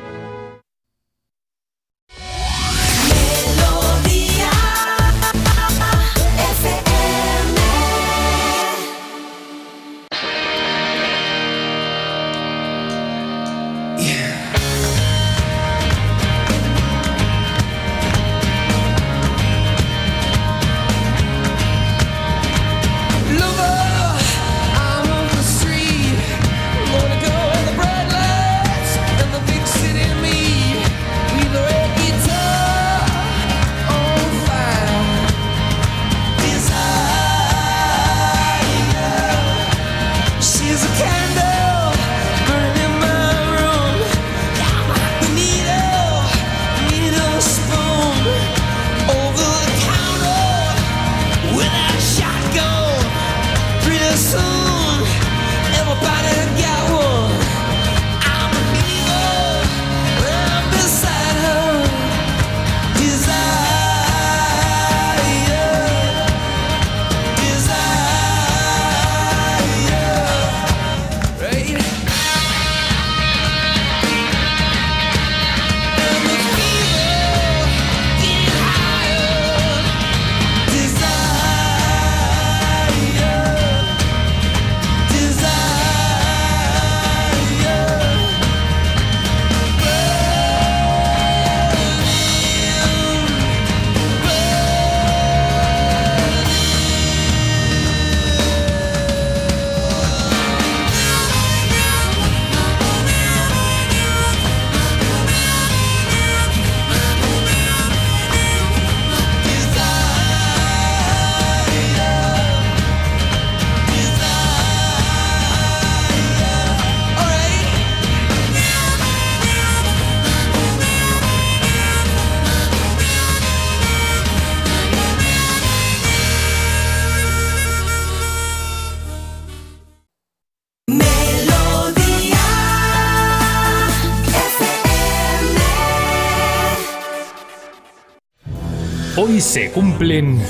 [139.23, 140.41] Hoy se cumplen...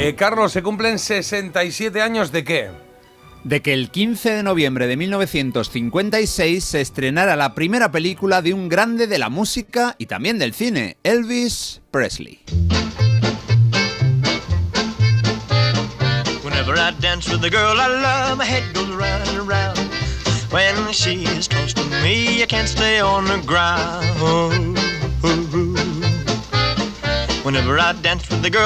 [0.00, 2.70] Eh, Carlos, ¿se cumplen 67 años de qué?
[3.44, 8.68] de que el 15 de noviembre de 1956 se estrenara la primera película de un
[8.68, 12.40] grande de la música y también del cine, Elvis Presley.
[16.42, 19.79] Whenever I dance with the girl I love, my head goes round and round.
[20.50, 24.04] When she is close to me, I can't stay on the ground.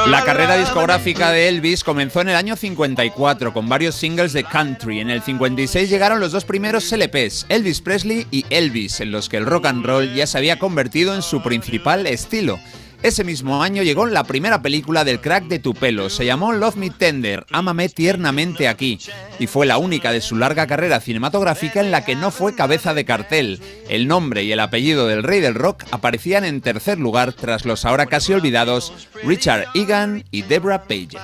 [0.08, 5.00] La carrera discográfica de Elvis comenzó en el año 54 con varios singles de country.
[5.00, 9.36] En el 56 llegaron los dos primeros LPs, Elvis Presley y Elvis, en los que
[9.36, 12.58] el rock and roll ya se había convertido en su principal estilo.
[13.04, 16.08] Ese mismo año llegó la primera película del crack de tu pelo.
[16.08, 18.98] Se llamó Love Me Tender, Ámame tiernamente aquí.
[19.38, 22.94] Y fue la única de su larga carrera cinematográfica en la que no fue cabeza
[22.94, 23.60] de cartel.
[23.90, 27.84] El nombre y el apellido del rey del rock aparecían en tercer lugar tras los
[27.84, 28.90] ahora casi olvidados
[29.22, 31.18] Richard Egan y Deborah Page.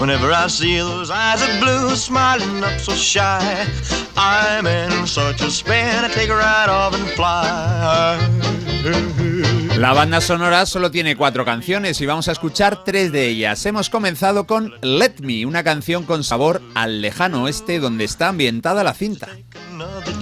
[0.00, 3.66] Whenever I see those eyes of blue smiling up so shy,
[4.16, 8.18] I'm in such a spin, I take a ride off and fly.
[9.78, 13.64] La banda sonora solo tiene cuatro canciones y vamos a escuchar tres de ellas.
[13.66, 18.82] Hemos comenzado con Let Me, una canción con sabor al lejano oeste donde está ambientada
[18.84, 19.28] la cinta.
[19.72, 20.14] Another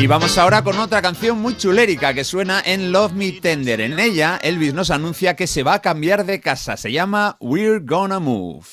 [0.00, 3.82] Y vamos ahora con otra canción muy chulérica que suena en Love Me Tender.
[3.82, 6.78] En ella, Elvis nos anuncia que se va a cambiar de casa.
[6.78, 8.64] Se llama We're Gonna Move.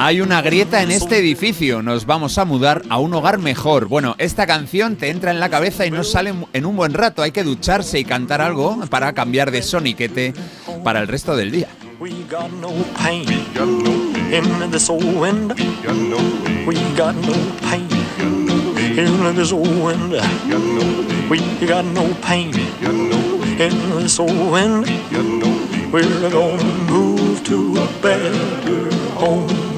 [0.00, 3.88] Hay una grieta en este edificio, nos vamos a mudar a un hogar mejor.
[3.88, 7.22] Bueno, esta canción te entra en la cabeza y no sale en un buen rato.
[7.22, 10.34] Hay que ducharse y cantar algo para cambiar de soniquete
[10.84, 11.68] para el resto del día.
[11.98, 13.26] We got no pain
[14.32, 15.56] in this old window.
[16.64, 17.34] We got no
[17.68, 17.88] pain
[18.96, 20.22] in this old window.
[21.28, 22.52] We got no pain
[23.58, 24.88] in this old window.
[25.90, 28.32] We're gonna move to a better
[29.16, 29.77] home.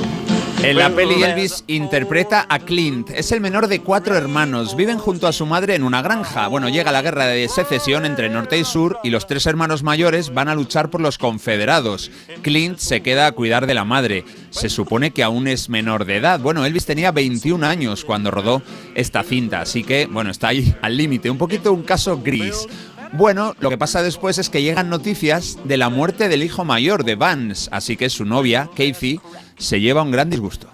[0.62, 3.08] En la peli Elvis interpreta a Clint.
[3.10, 4.76] Es el menor de cuatro hermanos.
[4.76, 6.48] Viven junto a su madre en una granja.
[6.48, 10.34] Bueno, llega la guerra de secesión entre norte y sur y los tres hermanos mayores
[10.34, 12.10] van a luchar por los confederados.
[12.42, 14.24] Clint se queda a cuidar de la madre.
[14.50, 16.40] Se supone que aún es menor de edad.
[16.40, 18.62] Bueno, Elvis tenía 21 años cuando rodó
[18.94, 21.30] esta cinta, así que, bueno, está ahí al límite.
[21.30, 22.66] Un poquito un caso gris.
[23.12, 27.04] Bueno, lo que pasa después es que llegan noticias de la muerte del hijo mayor
[27.04, 29.20] de Vance, así que su novia, Kathy,
[29.58, 30.68] se lleva un gran disgusto.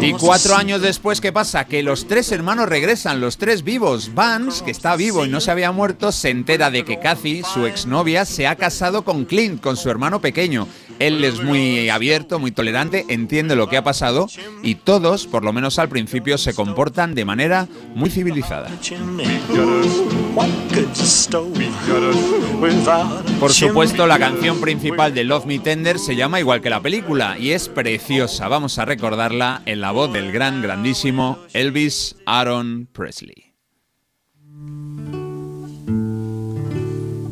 [0.00, 1.64] Y cuatro años después, ¿qué pasa?
[1.64, 4.14] Que los tres hermanos regresan, los tres vivos.
[4.14, 7.66] Vance, que está vivo y no se había muerto, se entera de que Kathy, su
[7.66, 10.66] exnovia, se ha casado con Clint, con su hermano pequeño.
[10.98, 14.28] Él es muy abierto, muy tolerante, entiende lo que ha pasado
[14.62, 18.70] y todos, por lo menos al principio, se comportan de manera muy civilizada.
[23.40, 27.36] Por supuesto, la canción principal de Love Me Tender se llama igual que la película
[27.38, 28.48] y es preciosa.
[28.48, 33.52] Vamos a recordarla en la voz del gran, grandísimo Elvis Aaron Presley.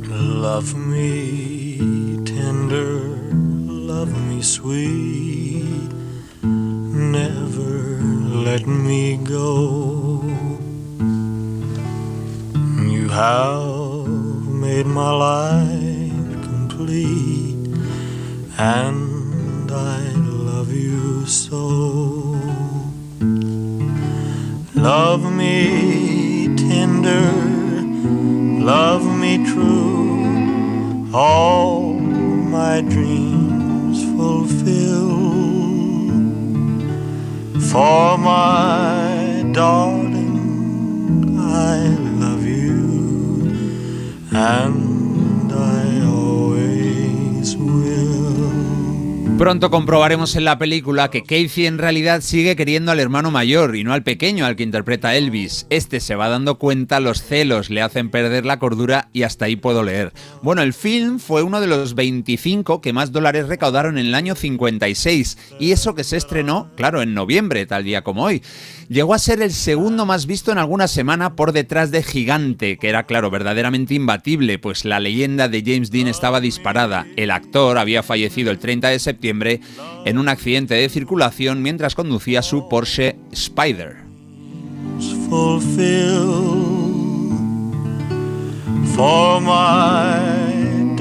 [0.08, 1.78] Love me
[2.24, 3.00] tender,
[3.66, 5.90] love me sweet,
[6.42, 7.98] never
[8.44, 10.22] let me go.
[12.92, 14.06] You have
[14.46, 17.56] made my life complete,
[18.58, 20.31] and I
[20.62, 21.58] love you so.
[24.76, 27.32] Love me tender,
[28.64, 35.10] love me true, all my dreams fulfill.
[37.72, 41.88] For my darling, I
[42.22, 43.50] love you,
[44.30, 48.11] and I always will.
[49.38, 53.82] Pronto comprobaremos en la película que Casey en realidad sigue queriendo al hermano mayor y
[53.82, 55.66] no al pequeño al que interpreta Elvis.
[55.68, 59.56] Este se va dando cuenta, los celos le hacen perder la cordura y hasta ahí
[59.56, 60.12] puedo leer.
[60.42, 64.36] Bueno, el film fue uno de los 25 que más dólares recaudaron en el año
[64.36, 68.42] 56 y eso que se estrenó, claro, en noviembre, tal día como hoy.
[68.92, 72.90] Llegó a ser el segundo más visto en alguna semana por detrás de Gigante, que
[72.90, 77.06] era, claro, verdaderamente imbatible, pues la leyenda de James Dean estaba disparada.
[77.16, 79.60] El actor había fallecido el 30 de septiembre
[80.04, 83.96] en un accidente de circulación mientras conducía su Porsche Spider.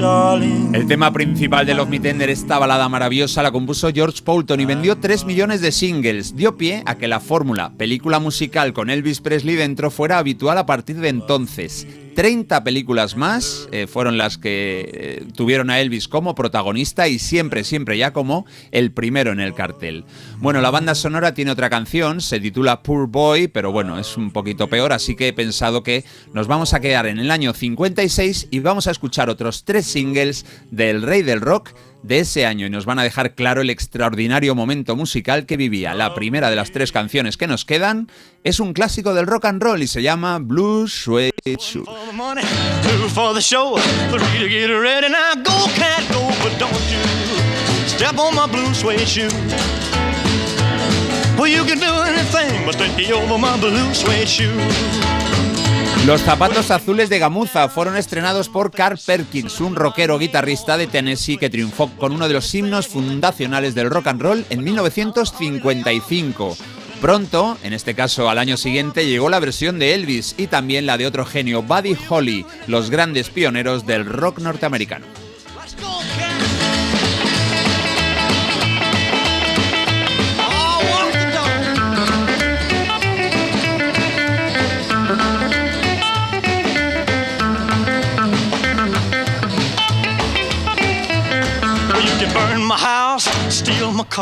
[0.02, 4.64] El tema principal de Love Me Tender, esta balada maravillosa, la compuso George Poulton y
[4.64, 6.34] vendió 3 millones de singles.
[6.34, 10.66] Dio pie a que la fórmula película musical con Elvis Presley dentro fuera habitual a
[10.66, 11.86] partir de entonces.
[12.14, 17.64] 30 películas más eh, fueron las que eh, tuvieron a Elvis como protagonista y siempre,
[17.64, 20.04] siempre ya como el primero en el cartel.
[20.38, 24.30] Bueno, la banda sonora tiene otra canción, se titula Poor Boy, pero bueno, es un
[24.30, 28.48] poquito peor, así que he pensado que nos vamos a quedar en el año 56
[28.50, 31.70] y vamos a escuchar otros tres singles del Rey del Rock
[32.02, 35.94] de ese año y nos van a dejar claro el extraordinario momento musical que vivía.
[35.94, 38.08] La primera de las tres canciones que nos quedan
[38.44, 41.88] es un clásico del rock and roll y se llama Blue Suede Shoes.
[48.74, 49.28] Suede shoe.
[51.38, 55.21] Well, you can do anything but stay over my blue suede shoe.
[56.06, 61.38] Los zapatos azules de gamuza fueron estrenados por Carl Perkins, un rockero guitarrista de Tennessee
[61.38, 66.56] que triunfó con uno de los himnos fundacionales del rock and roll en 1955.
[67.00, 70.98] Pronto, en este caso al año siguiente, llegó la versión de Elvis y también la
[70.98, 75.06] de otro genio, Buddy Holly, los grandes pioneros del rock norteamericano.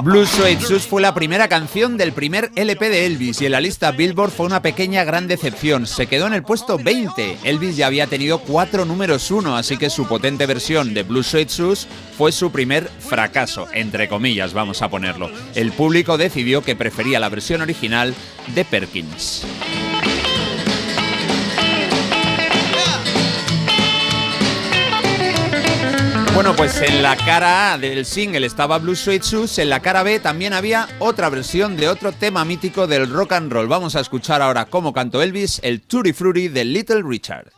[0.03, 3.61] Blue Suede Shoes fue la primera canción del primer LP de Elvis y en la
[3.61, 5.87] lista Billboard fue una pequeña gran decepción.
[5.87, 7.39] Se quedó en el puesto 20.
[7.45, 11.47] Elvis ya había tenido cuatro números uno, así que su potente versión de Blue Suede
[11.47, 15.31] Shoes fue su primer fracaso, entre comillas, vamos a ponerlo.
[15.55, 18.15] El público decidió que prefería la versión original
[18.55, 19.45] de Perkins.
[26.35, 30.03] Bueno, pues en la cara A del single estaba Blue Suede Shoes, en la cara
[30.03, 33.67] B también había otra versión de otro tema mítico del rock and roll.
[33.67, 37.53] Vamos a escuchar ahora cómo cantó Elvis el Tutti Frutti de Little Richard.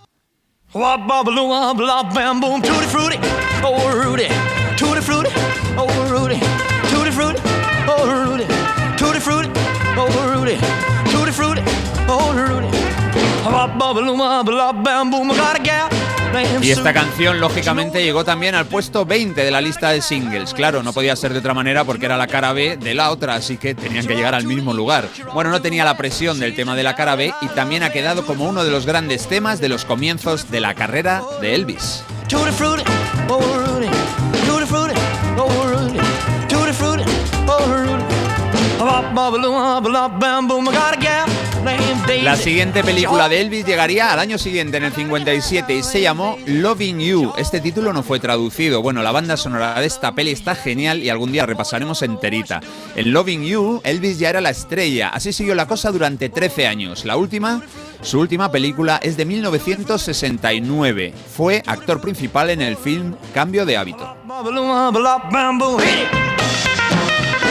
[16.61, 20.55] Y esta canción, lógicamente, llegó también al puesto 20 de la lista de singles.
[20.55, 23.35] Claro, no podía ser de otra manera porque era la cara B de la otra,
[23.35, 25.09] así que tenían que llegar al mismo lugar.
[25.35, 28.25] Bueno, no tenía la presión del tema de la cara B y también ha quedado
[28.25, 32.03] como uno de los grandes temas de los comienzos de la carrera de Elvis.
[42.23, 46.37] La siguiente película de Elvis llegaría al año siguiente, en el 57, y se llamó
[46.47, 47.33] Loving You.
[47.37, 48.83] Este título no fue traducido.
[48.83, 52.61] Bueno, la banda sonora de esta peli está genial y algún día repasaremos enterita.
[52.97, 55.09] En Loving You, Elvis ya era la estrella.
[55.09, 57.05] Así siguió la cosa durante 13 años.
[57.05, 57.63] La última,
[58.01, 61.15] su última película es de 1969.
[61.37, 64.17] Fue actor principal en el film Cambio de hábito.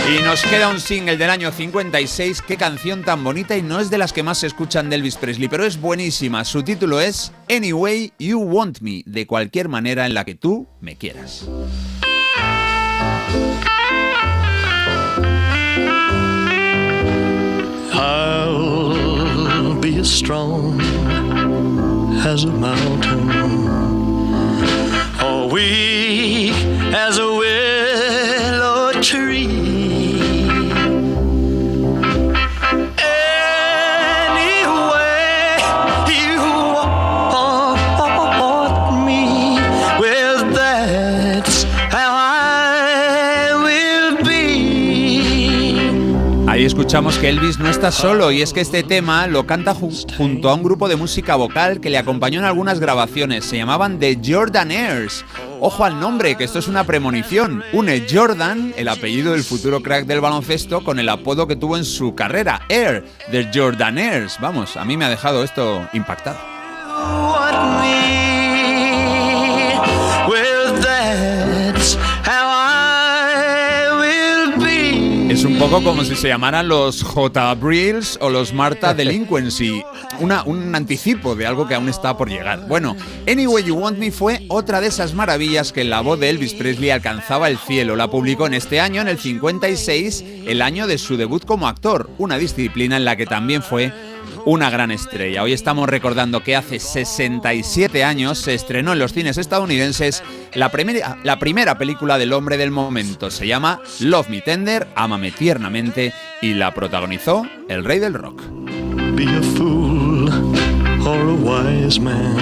[0.09, 2.41] Y nos queda un single del año 56.
[2.41, 5.15] Qué canción tan bonita y no es de las que más se escuchan de Elvis
[5.15, 6.43] Presley, pero es buenísima.
[6.43, 10.95] Su título es Anyway You Want Me, de cualquier manera en la que tú me
[10.97, 11.47] quieras.
[17.93, 20.79] I'll be as strong
[22.25, 23.29] as a mountain,
[25.23, 26.53] or weak
[26.93, 29.60] as a willow tree.
[46.91, 50.49] Escuchamos que Elvis no está solo y es que este tema lo canta ju- junto
[50.49, 53.45] a un grupo de música vocal que le acompañó en algunas grabaciones.
[53.45, 55.23] Se llamaban The Jordanaires.
[55.61, 57.63] Ojo al nombre, que esto es una premonición.
[57.71, 61.85] Une Jordan, el apellido del futuro crack del baloncesto, con el apodo que tuvo en
[61.85, 64.35] su carrera, Air, The Jordanaires.
[64.41, 66.39] Vamos, a mí me ha dejado esto impactado.
[75.31, 77.55] Es un poco como si se llamaran los J.
[77.55, 79.81] Brills o los Marta Delinquency.
[80.19, 82.67] Una, un anticipo de algo que aún está por llegar.
[82.67, 82.97] Bueno,
[83.29, 86.89] Anyway You Want Me fue otra de esas maravillas que la voz de Elvis Presley
[86.89, 87.95] alcanzaba el cielo.
[87.95, 92.09] La publicó en este año, en el 56, el año de su debut como actor.
[92.17, 93.93] Una disciplina en la que también fue
[94.45, 95.43] una gran estrella.
[95.43, 100.23] Hoy estamos recordando que hace 67 años se estrenó en los cines estadounidenses
[100.53, 103.31] la primera, la primera película del hombre del momento.
[103.31, 108.41] Se llama Love Me Tender, Ámame tiernamente y la protagonizó el rey del rock.
[109.15, 110.29] Be a fool
[111.05, 112.37] or a wise man.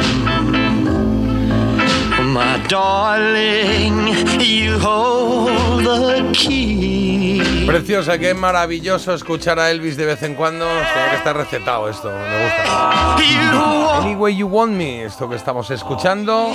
[2.34, 7.09] My darling, you hold the key.
[7.70, 10.66] Preciosa, qué maravilloso escuchar a Elvis de vez en cuando.
[10.66, 13.16] Tiene que estar recetado esto, me gusta.
[13.98, 16.52] Anyway You Want Me, esto que estamos escuchando.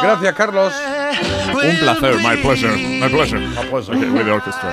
[0.00, 0.72] Gracias, Carlos.
[1.48, 3.40] Un placer, my pleasure, my pleasure.
[3.40, 4.72] My pleasure with the orchestra.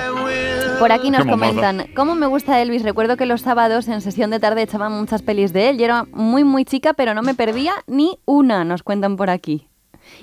[0.78, 2.84] Por aquí nos comentan, ¿cómo me gusta Elvis?
[2.84, 5.78] Recuerdo que los sábados en sesión de tarde echaban muchas pelis de él.
[5.78, 9.66] Yo era muy, muy chica, pero no me perdía ni una, nos cuentan por aquí.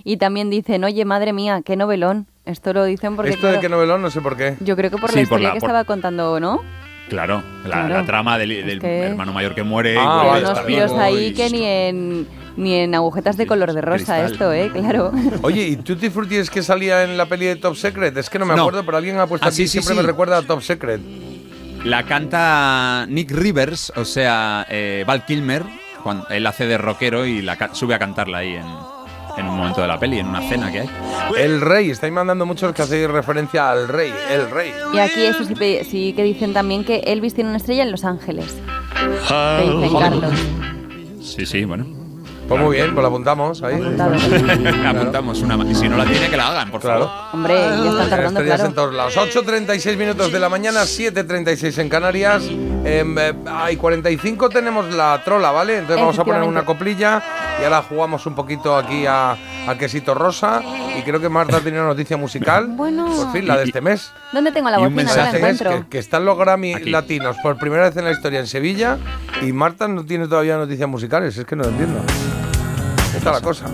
[0.03, 2.27] Y también dicen, oye, madre mía, qué novelón.
[2.45, 3.31] Esto lo dicen porque...
[3.31, 4.55] Esto de claro, que novelón, no sé por qué.
[4.61, 6.61] Yo creo que por Sí, la por historia la- que por- estaba contando, ¿no?
[7.09, 7.89] Claro, la, Claro.
[7.95, 9.93] la trama del, del que- hermano mayor que muere.
[9.93, 12.27] y Ah, a vale, Unos tiros ahí y- que ni en,
[12.57, 14.31] ni en agujetas de color de rosa cristal.
[14.31, 14.69] esto, ¿eh?
[14.73, 15.11] Claro.
[15.41, 18.15] Oye, ¿y Tutti Frutti es que salía en la peli de Top Secret?
[18.17, 18.61] Es que no me No.
[18.63, 20.01] acuerdo, pero alguien ha puesto Ah, aquí, sí, siempre sí.
[20.01, 20.99] me recuerda a Top Secret.
[21.85, 25.63] La canta Nick Rivers, o sea, eh, Val Kilmer,
[26.03, 28.65] cuando él hace de rockero y la sube a cantarla ahí en,
[29.37, 30.89] en un momento de la peli, en una cena que hay.
[31.37, 34.71] El rey, estáis mandando muchos que hacéis referencia al rey, el rey.
[34.93, 38.55] Y aquí eso sí, que dicen también que Elvis tiene una estrella en Los Ángeles.
[39.27, 40.33] Que dicen Carlos.
[41.21, 41.96] Sí, sí, bueno.
[42.47, 43.75] Pues muy bien, pues lo apuntamos ahí.
[43.75, 47.09] Apuntamos una Y si no la tiene, que la hagan, por favor.
[47.33, 48.69] Hombre, ya están tardando, Estrellas claro.
[48.69, 49.17] en todos lados.
[49.17, 52.43] 8.36 minutos de la mañana, 7.36 en Canarias.
[52.85, 55.79] Em, eh, hay 45 tenemos la trola, ¿vale?
[55.79, 57.21] Entonces vamos a poner una coplilla
[57.59, 59.35] y ahora jugamos un poquito aquí a,
[59.77, 60.61] quesito rosa.
[60.97, 62.67] Y creo que Marta tiene una noticia musical.
[62.77, 63.07] Bueno.
[63.07, 64.11] Por fin, la de este mes.
[64.31, 64.77] ¿Dónde tengo la?
[64.77, 65.71] No la mensaje es encuentro.
[65.71, 68.97] que, que están los Grammy latinos por primera vez en la historia en Sevilla
[69.41, 71.37] y Marta no tiene todavía noticias musicales.
[71.37, 71.99] Es que no lo entiendo.
[73.27, 73.65] Está la cosa.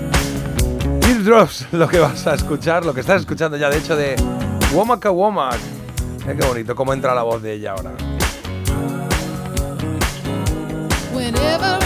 [1.00, 4.16] Teardrops, lo que vas a escuchar, lo que estás escuchando ya, de hecho, de
[4.74, 5.60] Womack Womack.
[6.28, 7.92] Eh, qué bonito, cómo entra la voz de ella ahora.
[11.14, 11.84] Whenever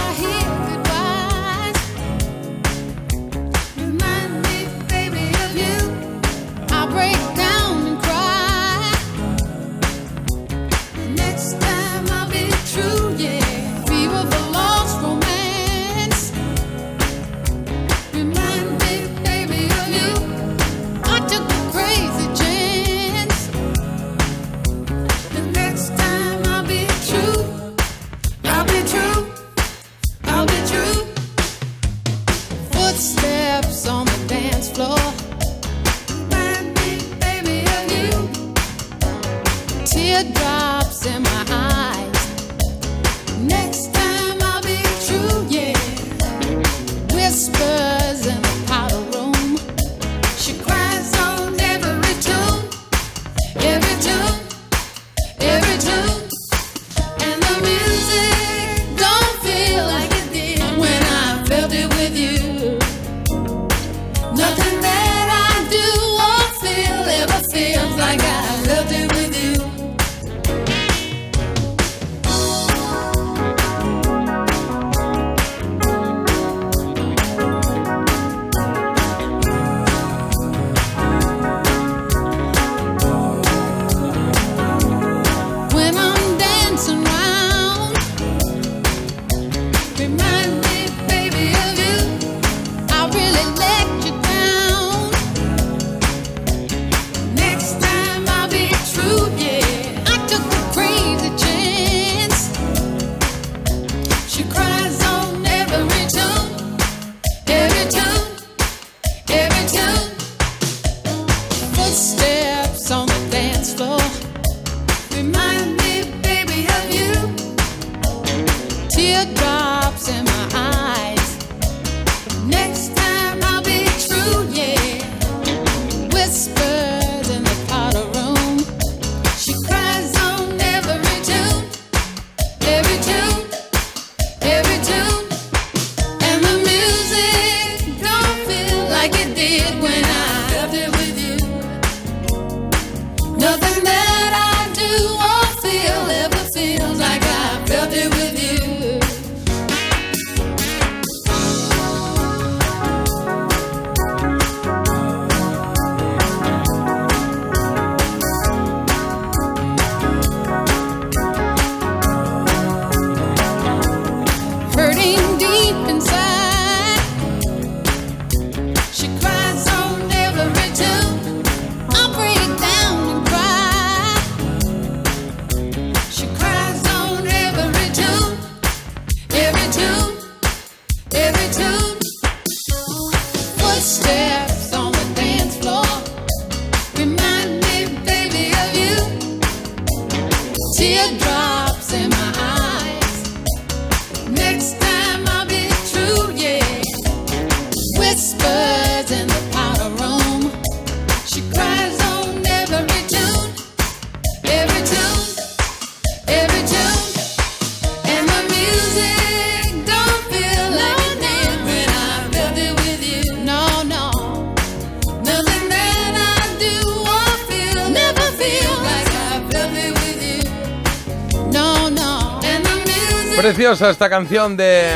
[223.78, 224.90] Preciosa esta canción de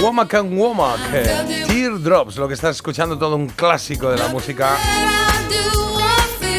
[0.00, 1.66] Womack and Womack.
[1.66, 4.70] Teardrops, lo que estás escuchando, todo un clásico de la música.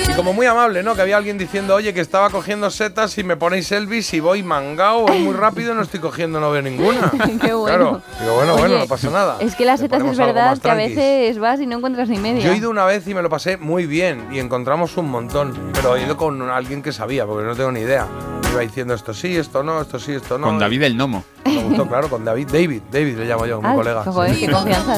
[0.08, 0.94] Y como muy amable, ¿no?
[0.94, 4.44] Que había alguien diciendo, oye, que estaba cogiendo setas y me ponéis Elvis y voy
[4.44, 7.12] mangao, voy muy rápido no estoy cogiendo, no veo ninguna.
[7.42, 7.66] Qué bueno.
[7.66, 8.02] Claro.
[8.20, 9.38] Digo, bueno, bueno, Oye, no pasa nada.
[9.40, 12.20] Es que las Le setas es verdad que a veces vas y no encuentras ni
[12.20, 12.44] media.
[12.44, 15.72] Yo he ido una vez y me lo pasé muy bien y encontramos un montón,
[15.74, 18.08] pero he ido con alguien que sabía, porque no tengo ni idea.
[18.52, 20.46] Iba diciendo esto sí, esto no, esto sí, esto no.
[20.46, 21.24] Con David el Gnomo.
[21.64, 22.48] Me gustó, claro, con David.
[22.52, 24.04] David, David le llamo yo, mi Ah, colega.
[24.04, 24.46] joder, Sí.
[24.46, 24.98] qué confianza.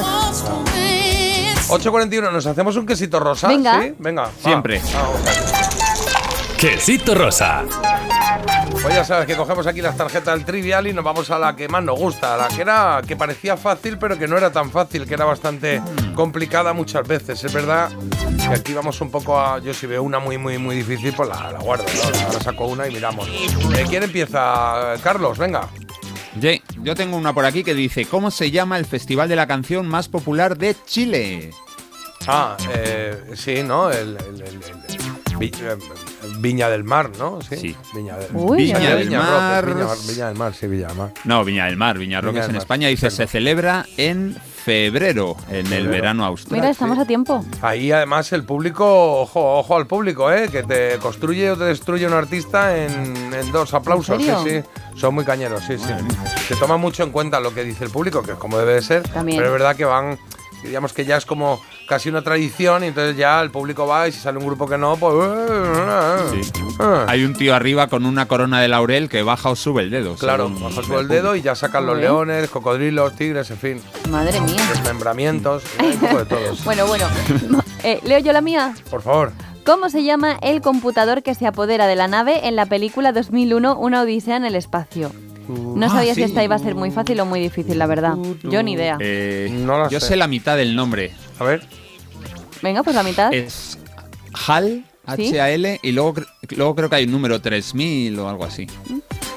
[1.68, 3.48] 8.41, ¿nos hacemos un quesito rosa?
[3.48, 3.80] Venga.
[3.82, 3.94] ¿Sí?
[3.98, 4.22] Venga.
[4.22, 4.30] va.
[4.42, 4.80] Siempre.
[6.58, 7.64] Quesito rosa.
[8.82, 11.56] Pues ya sabes que cogemos aquí las tarjetas del trivial y nos vamos a la
[11.56, 14.52] que más nos gusta, a la que era que parecía fácil pero que no era
[14.52, 15.82] tan fácil, que era bastante
[16.14, 17.42] complicada muchas veces.
[17.42, 17.88] Es verdad
[18.38, 19.58] que aquí vamos un poco a.
[19.58, 21.84] Yo si veo una muy muy muy difícil, pues la, la guardo.
[21.84, 22.26] ¿no?
[22.26, 23.26] Ahora saco una y miramos.
[23.28, 24.94] Eh, ¿Quién empieza?
[25.02, 25.68] Carlos, venga.
[26.40, 29.46] Ye, yo tengo una por aquí que dice, ¿cómo se llama el festival de la
[29.46, 31.50] canción más popular de Chile?
[32.26, 33.90] Ah, eh, sí, ¿no?
[33.90, 35.05] El, el- el- el-
[35.38, 35.76] Vi- eh,
[36.38, 37.38] Viña del Mar, ¿no?
[37.42, 37.76] Sí.
[37.94, 39.66] Viña del, Uy, Viña Viña del Roque, Mar.
[39.66, 41.12] Viña, Viña del Mar, sí, Viña del Mar.
[41.24, 42.88] No, Viña del Mar, Viña Roque Viña es del en España.
[42.88, 46.58] Dice, se celebra en febrero, en el verano austral.
[46.60, 47.44] Mira, estamos a tiempo.
[47.62, 50.48] Ahí además el público, ojo, ojo al público, ¿eh?
[50.50, 54.20] que te construye o te destruye un artista en, en dos aplausos.
[54.20, 54.60] Sí, sí.
[54.96, 55.92] Son muy cañeros, sí, sí.
[56.48, 58.82] Se toma mucho en cuenta lo que dice el público, que es como debe de
[58.82, 59.02] ser.
[59.08, 59.38] También.
[59.38, 60.18] Pero es verdad que van,
[60.64, 64.12] digamos que ya es como casi una tradición y entonces ya el público va y
[64.12, 65.14] si sale un grupo que no, pues...
[67.06, 70.14] Hay un tío arriba con una corona de laurel que baja o sube el dedo.
[70.16, 73.58] Claro, según bajo el su el dedo y ya sacan los leones, cocodrilos, tigres, en
[73.58, 73.80] fin,
[74.10, 74.62] Madre mía.
[74.70, 76.56] desmembramientos, hay un poco de todos.
[76.66, 77.06] Bueno, bueno.
[77.84, 78.74] Eh, ¿Leo yo la mía?
[78.90, 79.32] Por favor.
[79.64, 83.76] ¿Cómo se llama el computador que se apodera de la nave en la película 2001
[83.76, 85.12] Una Odisea en el espacio?
[85.48, 86.20] No Ah, sabía sí.
[86.20, 88.16] si esta iba a ser muy fácil o muy difícil, la verdad.
[88.42, 88.96] Yo ni idea.
[89.00, 90.08] Eh, No la yo sé.
[90.08, 90.16] sé.
[90.16, 91.12] la mitad del nombre.
[91.38, 91.66] A ver.
[92.62, 93.32] Venga, pues la mitad.
[93.32, 93.78] Es
[94.46, 94.84] HAL,
[95.16, 95.28] ¿Sí?
[95.38, 96.14] H-A-L, y luego,
[96.56, 98.66] luego creo que hay un número 3000 o algo así.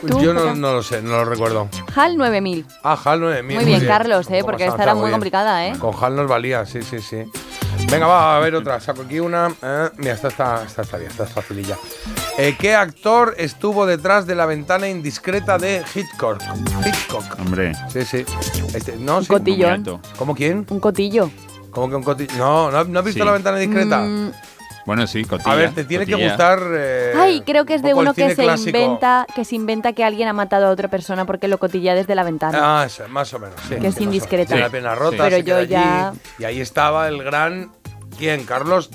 [0.08, 1.68] ¿Tú, Yo no, no lo sé, no lo recuerdo.
[1.94, 2.66] HAL 9000.
[2.84, 3.56] Ah, HAL 9000.
[3.58, 4.42] Muy bien, Carlos, ¿eh?
[4.44, 5.12] porque esta era muy bien.
[5.12, 5.74] complicada, ¿eh?
[5.78, 7.18] Con HAL nos valía, sí, sí, sí.
[7.90, 8.80] Venga, va a ver otra.
[8.80, 9.52] Saco aquí una.
[9.62, 11.78] Eh, mira, esta está, esta está bien, esta es facililla.
[12.38, 16.42] Eh, ¿Qué actor estuvo detrás de la ventana indiscreta de Hitchcock?
[16.86, 17.40] Hitchcock.
[17.40, 17.74] Hombre.
[17.92, 18.26] Sí, sí.
[18.74, 19.28] Este, no, sí.
[19.28, 19.70] cotillón.
[19.70, 20.02] Muy alto.
[20.18, 20.66] ¿Cómo quién?
[20.70, 21.32] Un cotillo.
[21.72, 22.38] ¿Cómo que un cotillón?
[22.38, 23.26] No, ¿no, no has visto Sí.
[23.26, 24.00] la ventana indiscreta?
[24.02, 24.32] Mm,
[24.86, 25.52] Bueno, sí, cotilla.
[25.52, 26.60] a ver, te tiene que gustar.
[26.74, 28.70] eh, Ay, creo que es un de uno que se clásico.
[28.78, 32.16] inventa que se inventa que alguien ha matado a otra persona porque lo cotilla desde
[32.16, 32.58] la ventana.
[32.84, 33.76] Ah, más o menos, sí.
[33.76, 34.48] Que es indiscreta.
[34.48, 37.72] Tiene la Sí, pierna rota, Pero se yo ya- allí, y ahí estaba el gran.
[38.18, 38.44] ¿Quién?
[38.46, 38.90] Carlos.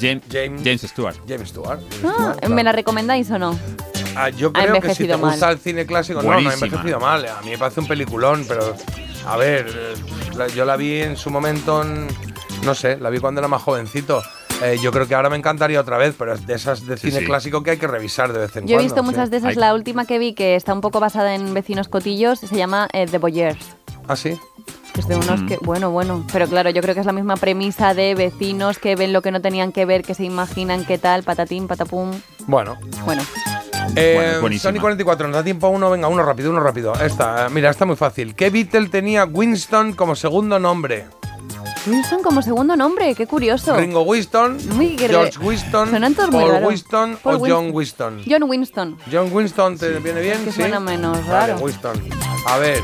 [0.00, 0.64] James, Stewart.
[0.64, 1.16] James Stewart.
[1.28, 2.54] James Ah, Stewart, claro.
[2.54, 3.58] ¿Me la recomendáis o no?
[4.16, 6.66] Ah, yo creo que si te gusta el cine clásico, no, no ha Buenísima.
[6.66, 7.26] envejecido mal.
[7.26, 8.74] A mí me parece un peliculón, pero
[9.26, 12.08] a ver, eh, yo la vi en su momento, en-
[12.64, 14.22] no sé, la vi cuando era más jovencito.
[14.62, 17.20] Eh, yo creo que ahora me encantaría otra vez, pero es de esas de cine
[17.20, 17.24] sí.
[17.24, 18.82] clásico que hay que revisar de vez en Yo he cuando.
[18.82, 19.06] visto sí.
[19.06, 19.50] muchas de esas.
[19.50, 22.88] Hay- La última que vi, que está un poco basada en vecinos cotillos, se llama
[22.92, 23.58] eh, The Boyers.
[24.06, 24.38] ¿Ah, sí?
[24.98, 25.46] Es de unos Mm.
[25.46, 26.26] que, bueno, bueno.
[26.32, 29.30] Pero claro, yo creo que es la misma premisa de vecinos que ven lo que
[29.30, 32.10] no tenían que ver, que se imaginan qué tal, patatín, patapum.
[32.46, 32.76] Bueno.
[33.04, 33.22] Bueno,
[33.96, 34.58] Eh, Bueno.
[34.58, 36.92] Sony 44, nos da tiempo a uno, venga, uno rápido, uno rápido.
[37.02, 38.34] Esta, mira, está muy fácil.
[38.34, 41.06] ¿Qué Beatle tenía Winston como segundo nombre?
[41.86, 43.74] Winston como segundo nombre, qué curioso.
[43.76, 45.90] Ringo Winston, Muy George Winston,
[46.30, 46.64] Paul.
[46.64, 48.22] Winston Paul o John Winston.
[48.28, 48.98] John Winston.
[49.10, 50.44] John Winston, ¿te viene bien?
[50.44, 50.60] que sí.
[50.60, 51.56] suena menos Vale, raro.
[51.64, 51.98] Winston.
[52.46, 52.82] A ver,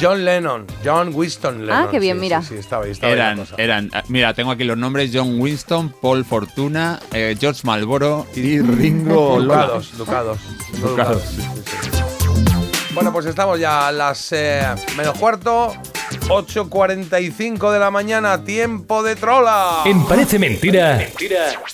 [0.00, 1.84] John Lennon, John Winston Lennon.
[1.84, 2.40] Ah, qué bien, Sí, mira.
[2.40, 3.54] Sí, sí, estaba ahí, estaba Eran, cosa.
[3.58, 8.60] eran, ah, mira, tengo aquí los nombres: John Winston, Paul Fortuna, eh, George Malboro y
[8.60, 9.66] Ringo Lola.
[9.98, 10.38] Ducados, ducados.
[10.80, 12.94] no Ducados, ducados, sí, sí, sí.
[12.94, 14.62] Bueno, pues estamos ya a las eh,
[14.96, 15.74] menos cuarto.
[16.30, 19.82] 8.45 de la mañana, tiempo de trola.
[19.84, 20.98] En Parece Mentira,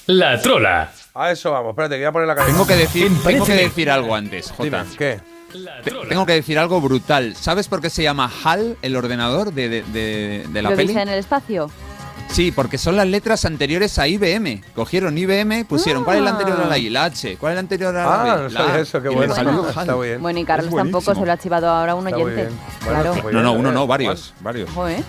[0.07, 0.91] la trola.
[1.15, 2.57] A eso vamos, espérate, que voy a poner la canción.
[2.57, 4.65] Tengo que decir, tengo que que- decir algo antes, Jota.
[4.65, 5.21] Dime, ¿qué?
[5.85, 7.35] Te- Tengo que decir algo brutal.
[7.37, 10.89] ¿Sabes por qué se llama HAL el ordenador de, de- de- de la ¿Lo peli?
[10.89, 11.71] dice en el espacio?
[12.29, 14.61] Sí, porque son las letras anteriores a IBM.
[14.75, 16.91] Cogieron IBM, pusieron ¿cuál es la anterior a la I?
[16.91, 17.39] La H.
[17.39, 18.43] ¿Cuál es la anterior a la Ah, B?
[18.43, 19.35] no La sabía eso, qué bueno.
[19.35, 20.21] salió Está bien.
[20.21, 22.49] Bueno, y Carlos tampoco se lo ha chivado ahora un oyente.
[22.85, 23.15] Bueno, Claro.
[23.23, 24.35] pues No, no, uno eh, no, varios.
[24.41, 24.69] varios.
[24.71, 25.03] Joder,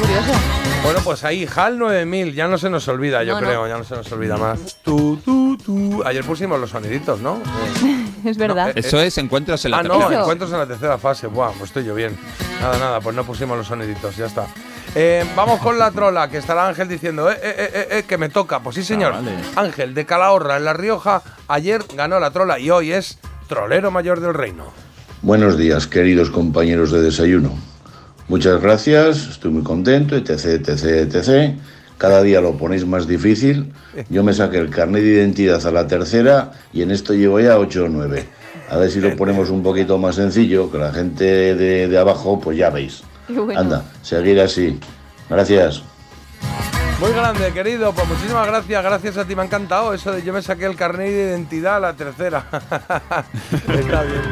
[0.00, 0.32] curioso.
[0.82, 3.46] Bueno, pues ahí, HAL 9000, ya no se nos olvida, yo No, no.
[3.46, 4.78] creo, ya no se nos olvida más.
[4.82, 6.02] Tú, tú, tú.
[6.06, 7.42] Ayer pusimos los soniditos, ¿no?
[8.24, 8.70] es verdad.
[8.70, 10.20] eh, Eso es encuentros en la Ah, no, tercera.
[10.20, 11.26] encuentros en la tercera fase.
[11.26, 12.16] Buah, pues estoy yo bien.
[12.62, 14.46] Nada, nada, pues no pusimos los soniditos, ya está.
[14.94, 18.28] Eh, vamos con la trola, que estará Ángel diciendo, eh, eh, eh, eh, que me
[18.28, 18.60] toca.
[18.60, 19.12] Pues sí, señor.
[19.14, 19.36] Ah, vale.
[19.54, 23.18] Ángel, de Calahorra, en La Rioja, ayer ganó la trola y hoy es
[23.48, 24.64] trolero mayor del reino.
[25.22, 27.54] Buenos días, queridos compañeros de desayuno.
[28.26, 31.54] Muchas gracias, estoy muy contento, etc, etc, etc.
[31.98, 33.72] Cada día lo ponéis más difícil.
[34.08, 37.58] Yo me saqué el carnet de identidad a la tercera y en esto llevo ya
[37.58, 38.24] 8 o 9.
[38.70, 42.40] A ver si lo ponemos un poquito más sencillo, que la gente de, de abajo,
[42.40, 43.02] pues ya veis.
[43.32, 43.60] Qué bueno.
[43.60, 44.78] Anda, seguir así.
[45.28, 45.82] Gracias.
[47.00, 47.92] Muy grande, querido.
[47.92, 48.82] Pues muchísimas gracias.
[48.82, 49.34] Gracias a ti.
[49.34, 52.44] Me ha encantado eso de yo me saqué el carnet de identidad a la tercera.
[53.52, 54.22] Está bien.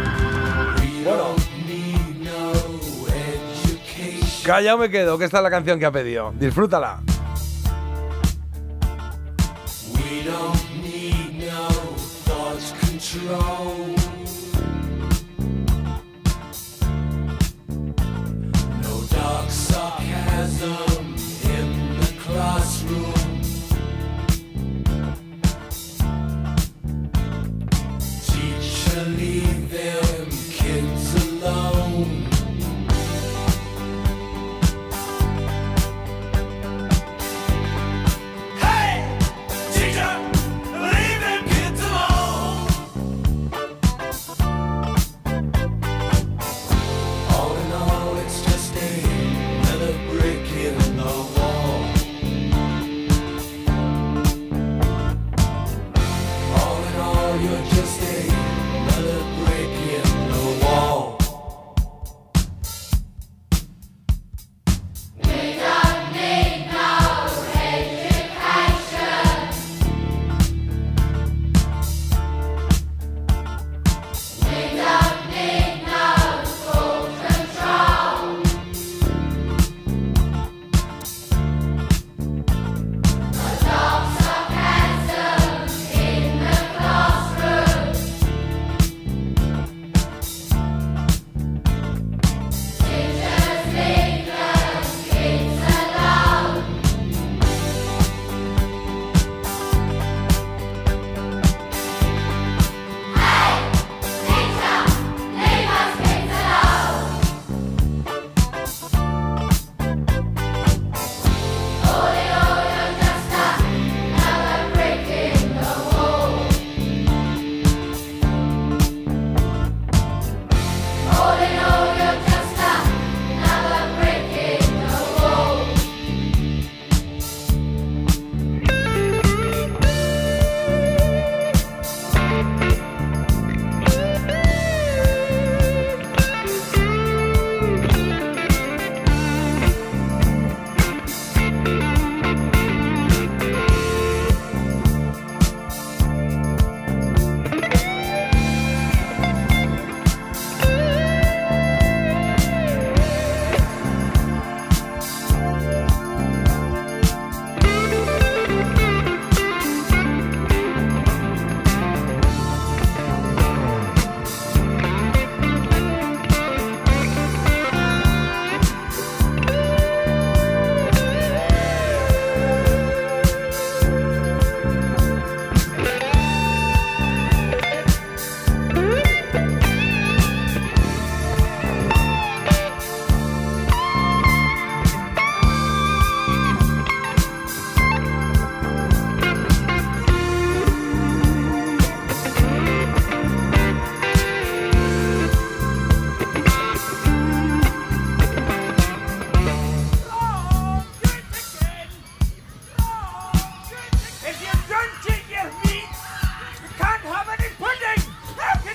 [1.05, 1.49] Bueno.
[4.45, 6.33] Callado me quedo, que esta es la canción que ha pedido.
[6.39, 7.01] Disfrútala.
[9.95, 11.69] We don't need no
[12.25, 13.93] thought control.
[13.93, 13.98] No
[19.89, 21.15] sarcasm
[21.51, 22.78] in the classroom.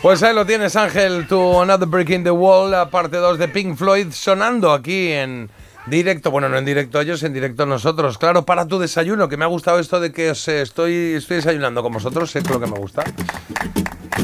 [0.03, 3.47] Pues ahí lo tienes, Ángel, tu Another Break in the Wall, la parte 2 de
[3.47, 5.49] Pink Floyd, sonando aquí en,
[5.85, 8.17] Directo, bueno, no en directo ellos, en directo nosotros.
[8.17, 11.83] Claro, para tu desayuno, que me ha gustado esto de que os, estoy, estoy desayunando
[11.83, 13.03] con vosotros, es lo que me gusta.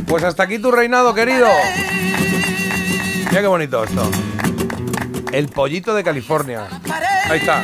[0.08, 1.48] Pues hasta aquí tu reinado, querido.
[3.30, 4.10] Mira qué bonito esto.
[5.34, 6.68] El pollito de California.
[7.30, 7.64] Ahí está.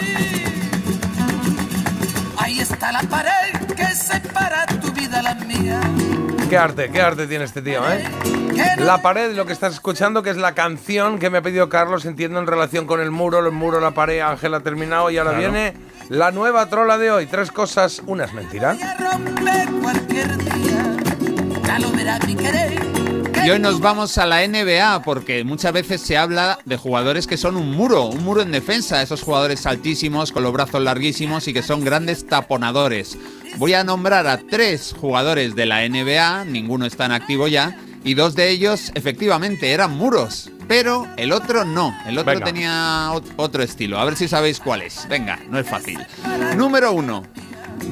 [2.38, 5.80] Ahí está la pared que separa tu vida la mía.
[6.50, 8.04] Qué arte, qué arte tiene este tío, ¿eh?
[8.78, 12.06] La pared, lo que estás escuchando, que es la canción que me ha pedido Carlos,
[12.06, 15.32] entiendo, en relación con el muro, el muro, la pared, Ángel ha terminado y ahora
[15.32, 15.52] Claro.
[15.52, 15.74] viene
[16.10, 17.26] la nueva trola de hoy.
[17.26, 18.78] Tres cosas, una es mentira.
[23.46, 27.38] Y hoy nos vamos a la NBA porque muchas veces se habla de jugadores que
[27.38, 31.54] son un muro, un muro en defensa, esos jugadores altísimos con los brazos larguísimos y
[31.54, 33.18] que son grandes taponadores.
[33.58, 38.14] Voy a nombrar a tres jugadores de la NBA, ninguno está en activo ya, y
[38.14, 42.46] dos de ellos efectivamente eran muros, pero el otro no, el otro Venga.
[42.46, 44.00] tenía ot- otro estilo.
[44.00, 45.08] A ver si sabéis cuál es.
[45.10, 46.00] Venga, no es fácil.
[46.56, 47.24] Número uno,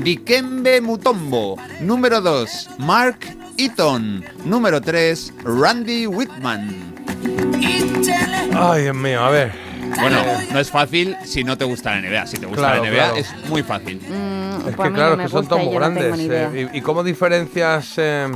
[0.04, 1.58] Dikembe Mutombo.
[1.82, 3.20] Número 2, Mark
[3.58, 4.24] Eaton.
[4.46, 6.94] Número 3, Randy Whitman.
[8.56, 9.73] Ay, Dios mío, a ver.
[10.00, 10.18] Bueno,
[10.52, 12.28] no es fácil si no te gusta la NBA.
[12.28, 13.16] Si te gusta Claro, la NBA claro.
[13.18, 13.98] es muy fácil.
[14.02, 16.20] Mm, Es pues que claro, no es me que son no tengo grandes.
[16.20, 17.94] eh, y, y cómo diferencias?
[17.98, 18.28] eh,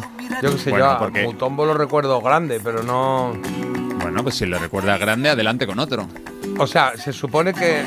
[0.41, 3.33] yo qué sé, Bueno, yo a porque- Mutombo lo recuerdo grande, pero no...
[4.01, 6.07] Bueno, pues si lo recuerdas grande, adelante con otro.
[6.59, 7.83] O sea, se supone que...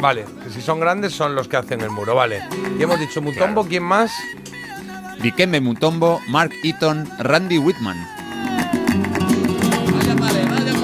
[0.00, 2.42] Vale, que si son grandes son los que hacen el muro, vale.
[2.78, 4.12] Y hemos dicho Mutombo, ¿quién más?
[5.22, 7.96] Dikembe Mutombo, Mark Eaton, Randy Whitman.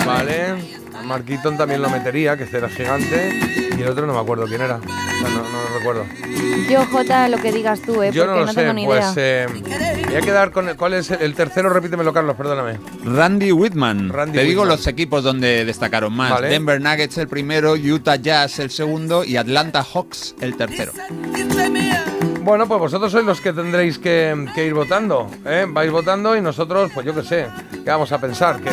[0.06, 0.81] Vale.
[1.12, 1.26] Mark
[1.58, 3.38] también lo metería, que este era gigante.
[3.76, 4.76] Y el otro no me acuerdo quién era.
[4.76, 6.04] O sea, no, no lo recuerdo.
[6.70, 8.10] Yo, Jota, lo que digas tú, ¿eh?
[8.12, 9.44] Yo porque no sé, tengo ni pues idea.
[9.44, 9.46] eh,
[10.06, 10.70] voy a quedar con...
[10.70, 11.68] el- ¿Cuál es el tercero?
[11.68, 12.78] Repítemelo, Carlos, perdóname.
[13.04, 14.08] Randy Whitman.
[14.08, 16.30] Randy Te digo los equipos donde destacaron más.
[16.30, 16.48] Vale.
[16.48, 20.92] Denver Nuggets el primero, Utah Jazz el segundo y Atlanta Hawks el tercero.
[22.42, 25.66] Bueno, pues vosotros sois los que tendréis que, que ir votando, ¿eh?
[25.68, 27.46] Vais votando y nosotros, pues yo qué sé,
[27.84, 28.60] ¿qué vamos a pensar?
[28.60, 28.70] Que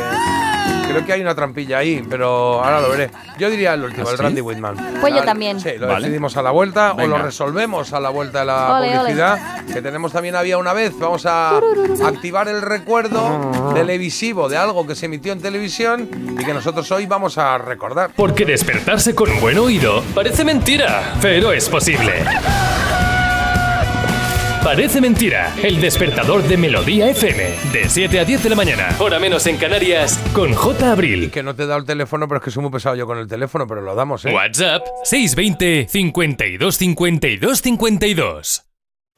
[0.90, 3.10] creo que hay una trampilla ahí, pero ahora lo veré.
[3.38, 4.24] Yo diría el último, ¿Ah, el sí?
[4.24, 4.76] Randy Whitman.
[5.02, 5.60] Pues yo Ah, también.
[5.60, 6.02] Sí, lo Vale.
[6.02, 7.18] decidimos a la vuelta o Venga.
[7.18, 8.98] lo resolvemos a la vuelta de la Ole, ole.
[8.99, 10.94] publicidad, que tenemos también había una vez.
[10.99, 11.57] Vamos a
[12.06, 16.10] activar el recuerdo televisivo de algo que se emitió en televisión
[16.40, 18.11] y que nosotros hoy vamos a recordar.
[18.16, 22.14] Porque despertarse con un buen oído parece mentira, pero es posible.
[24.64, 29.18] Parece mentira, el despertador de Melodía FM, de 7 a 10 de la mañana, hora
[29.18, 30.91] menos en Canarias, con J.
[30.91, 31.31] Abril.
[31.31, 33.18] Que no te he dado el teléfono, pero es que soy muy pesado yo con
[33.18, 34.34] el teléfono, pero lo damos, ¿eh?
[34.34, 38.64] WhatsApp 620 52 52 52.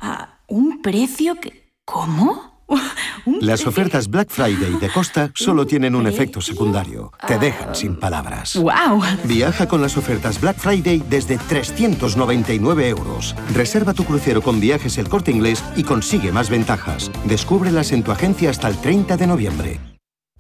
[0.02, 1.74] ¿A un precio que...
[1.86, 2.51] ¿Cómo?
[3.40, 7.12] Las ofertas Black Friday de Costa solo tienen un efecto secundario.
[7.28, 8.56] Te dejan sin palabras.
[8.56, 9.02] ¡Wow!
[9.26, 13.36] Viaja con las ofertas Black Friday desde 399 euros.
[13.54, 17.12] Reserva tu crucero con viajes el corte inglés y consigue más ventajas.
[17.26, 19.80] Descúbrelas en tu agencia hasta el 30 de noviembre.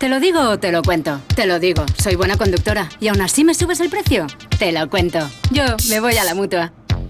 [0.01, 1.21] ¿Te lo digo o te lo cuento?
[1.35, 2.89] Te lo digo, soy buena conductora.
[2.99, 4.25] ¿Y aún así me subes el precio?
[4.57, 5.19] Te lo cuento.
[5.51, 6.73] Yo me voy a la mutua.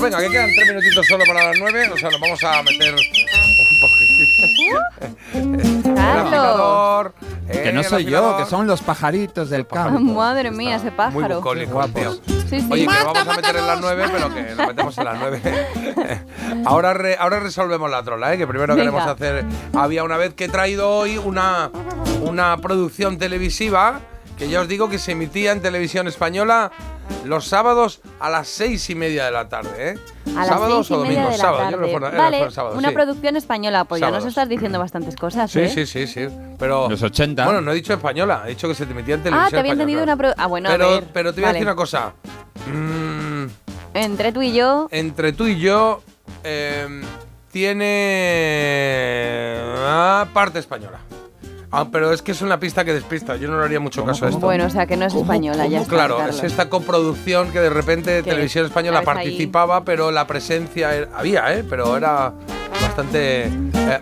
[0.00, 2.92] Venga, que quedan tres minutitos solo para las nueve, o sea, nos vamos a meter
[2.94, 3.00] un
[3.80, 4.72] poquito.
[5.94, 7.12] Carlos.
[7.50, 10.00] Que no soy yo, que son los pajaritos del campo.
[10.00, 11.36] Madre mía, ese Muy pájaro.
[11.36, 12.12] bucólico, tío.
[12.48, 12.68] Sí, sí.
[12.70, 15.18] Oye, que lo vamos a meter en las nueve, pero que lo metemos en las
[15.18, 15.40] nueve.
[16.66, 18.38] ahora, re- ahora resolvemos la trola, ¿eh?
[18.38, 18.90] que primero Venga.
[18.90, 19.44] queremos hacer.
[19.74, 21.70] Había una vez que he traído hoy una,
[22.22, 24.00] una producción televisiva
[24.38, 26.72] que ya os digo que se emitía en televisión española
[27.24, 29.70] los sábados a las seis y media de la tarde.
[29.90, 29.98] ¿eh?
[30.36, 31.36] A las ¿Sábados seis y o domingos?
[31.36, 32.94] Sábados, yo vale, sábado, una sí.
[32.94, 35.68] producción española, pues ya nos estás diciendo bastantes cosas, Sí, ¿eh?
[35.68, 36.28] sí, sí, sí.
[36.58, 36.88] Pero.
[36.88, 37.44] Los 80.
[37.44, 39.46] Bueno, no he dicho española, he dicho que se te emitía en televisión.
[39.48, 41.04] Ah, te había entendido una pro- Ah, bueno, a pero, ver.
[41.12, 42.12] pero te voy a decir una cosa.
[42.72, 43.46] Mm,
[43.94, 46.02] Entre tú y yo, entre tú y yo
[46.44, 47.02] eh,
[48.22, 50.98] tiene ah, parte española.
[51.74, 53.36] Ah, pero es que es una pista que despista.
[53.36, 54.40] Yo no le haría mucho caso a esto.
[54.40, 55.90] bueno, o sea que no es española, ya está.
[55.94, 56.36] Claro, Carlos.
[56.36, 59.04] es esta coproducción que de repente Televisión Española ahí.
[59.06, 61.64] participaba, pero la presencia era- había, ¿eh?
[61.68, 62.32] Pero era
[62.82, 63.50] bastante, eh,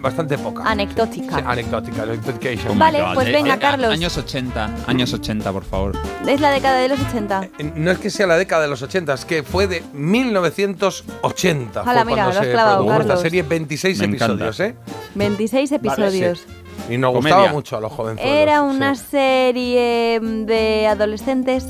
[0.00, 0.64] bastante poca.
[0.68, 1.36] Anecdótica.
[1.38, 2.76] Sí, anecdótica, anecdotication.
[2.76, 3.92] Vale, pues venga, Carlos.
[3.92, 5.92] Años 80, años 80, por favor.
[6.26, 7.48] Es la década de los 80.
[7.58, 11.84] Eh, No es que sea la década de los 80, es que fue de 1980.
[11.84, 14.24] Jala, fue mira, cuando lo has se clavado, produjo esta serie, 26 Me encanta.
[14.46, 14.74] episodios, ¿eh?
[15.14, 16.46] 26 episodios.
[16.88, 17.36] Y nos Comedia.
[17.36, 18.24] gustaba mucho a los jóvenes.
[18.24, 21.66] Era una serie de adolescentes.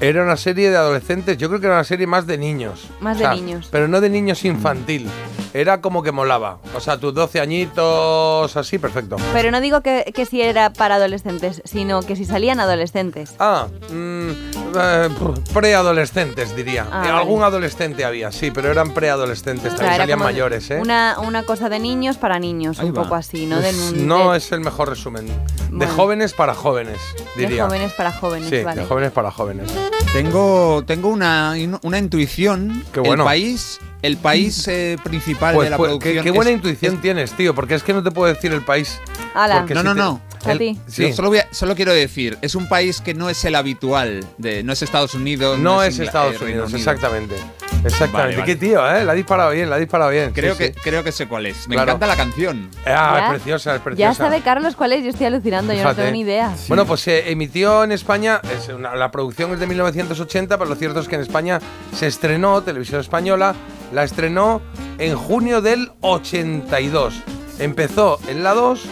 [0.00, 2.88] Era una serie de adolescentes, yo creo que era una serie más de niños.
[3.00, 3.68] Más O de niños.
[3.70, 5.06] Pero no de niños infantil.
[5.54, 6.58] Era como que molaba.
[6.74, 9.16] O sea, tus 12 añitos, así, perfecto.
[9.34, 13.34] Pero no digo que, que si era para adolescentes, sino que si salían adolescentes.
[13.38, 14.30] Ah, mm,
[14.74, 15.08] eh,
[15.52, 16.86] preadolescentes, diría.
[16.90, 17.18] Ah, Eh, vale.
[17.22, 20.80] Algún adolescente había, sí, pero eran preadolescentes, O sea, también era salían mayores, ¿eh?
[20.80, 23.02] Una, una cosa de niños para niños, Ahí un va.
[23.02, 23.56] poco así, ¿no?
[23.60, 25.26] De, Pues no de- es el mejor resumen.
[25.26, 25.34] De
[25.70, 25.92] Bueno.
[25.94, 26.98] jóvenes para jóvenes,
[27.36, 27.64] de diría.
[27.66, 28.80] jóvenes para jóvenes, sí, vale.
[28.82, 29.70] de jóvenes para jóvenes.
[30.12, 32.84] Tengo, tengo una, una intuición.
[32.92, 33.22] Qué bueno.
[33.22, 36.14] El país, el país eh, principal Pues, de la pues, producción.
[36.16, 38.62] qué, qué buena es- intuición tienes, tío, porque es que no te puedo decir el
[38.62, 39.00] país.
[39.34, 39.62] Ala.
[39.62, 40.20] No, si no, te- no.
[40.44, 40.76] A ti.
[40.88, 41.08] Sí.
[41.08, 44.24] Yo solo, voy a- solo quiero decir, es un país que no es el habitual,
[44.38, 45.58] de, no es Estados Unidos.
[45.58, 46.78] No es Ingla- Estados eh, Unidos, Unido.
[46.78, 47.36] exactamente.
[47.84, 48.12] Exactamente.
[48.18, 48.44] Vale, vale.
[48.44, 49.04] Qué tío, ¿eh?
[49.04, 50.32] La ha disparado bien, la ha disparado bien.
[50.32, 50.80] Creo, sí, que, sí.
[50.82, 51.66] creo que sé cuál es.
[51.68, 51.92] Me Claro.
[51.92, 52.68] encanta la canción.
[52.84, 54.10] Ah, Ya- es preciosa, es preciosa.
[54.10, 56.02] Ya sabe Carlos cuál es, yo estoy alucinando, yo no Fíjate.
[56.02, 56.54] tengo ni idea.
[56.68, 60.76] Bueno, pues se emitió en España, es una- la producción es de 1980, pero lo
[60.76, 61.60] cierto es que en España
[61.96, 63.54] se estrenó, Televisión Española,
[63.92, 64.60] la estrenó
[64.98, 67.14] en junio del 82.
[67.58, 68.84] Empezó en la 2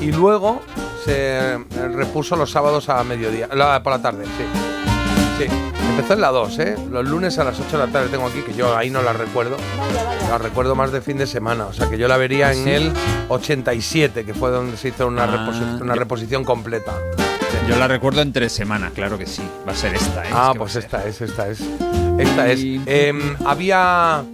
[0.00, 0.60] y luego
[1.04, 1.58] se
[1.94, 4.44] repuso los sábados a mediodía, la- por la tarde, sí.
[5.38, 5.44] Sí,
[5.90, 6.76] empezó en la 2, ¿eh?
[6.90, 9.12] Los lunes a las 8 de la tarde tengo aquí, que yo ahí no la
[9.12, 9.56] recuerdo.
[10.30, 12.66] La recuerdo más de fin de semana, o sea que yo la vería ¿Ah, en
[12.68, 12.92] el
[13.28, 16.92] 87, que fue donde se hizo una, Ah, reposi- una yo- reposición completa.
[17.68, 19.42] Yo la recuerdo en tres semanas, claro que sí.
[19.66, 20.28] Va a ser esta, ¿eh?
[20.32, 20.84] Ah, Es que va pues ser.
[20.84, 21.60] esta es, esta es.
[22.18, 22.60] Esta es.
[22.86, 24.24] Em, había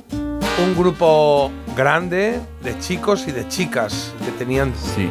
[0.63, 4.73] un grupo grande de chicos y de chicas que tenían.
[4.97, 5.09] Sí.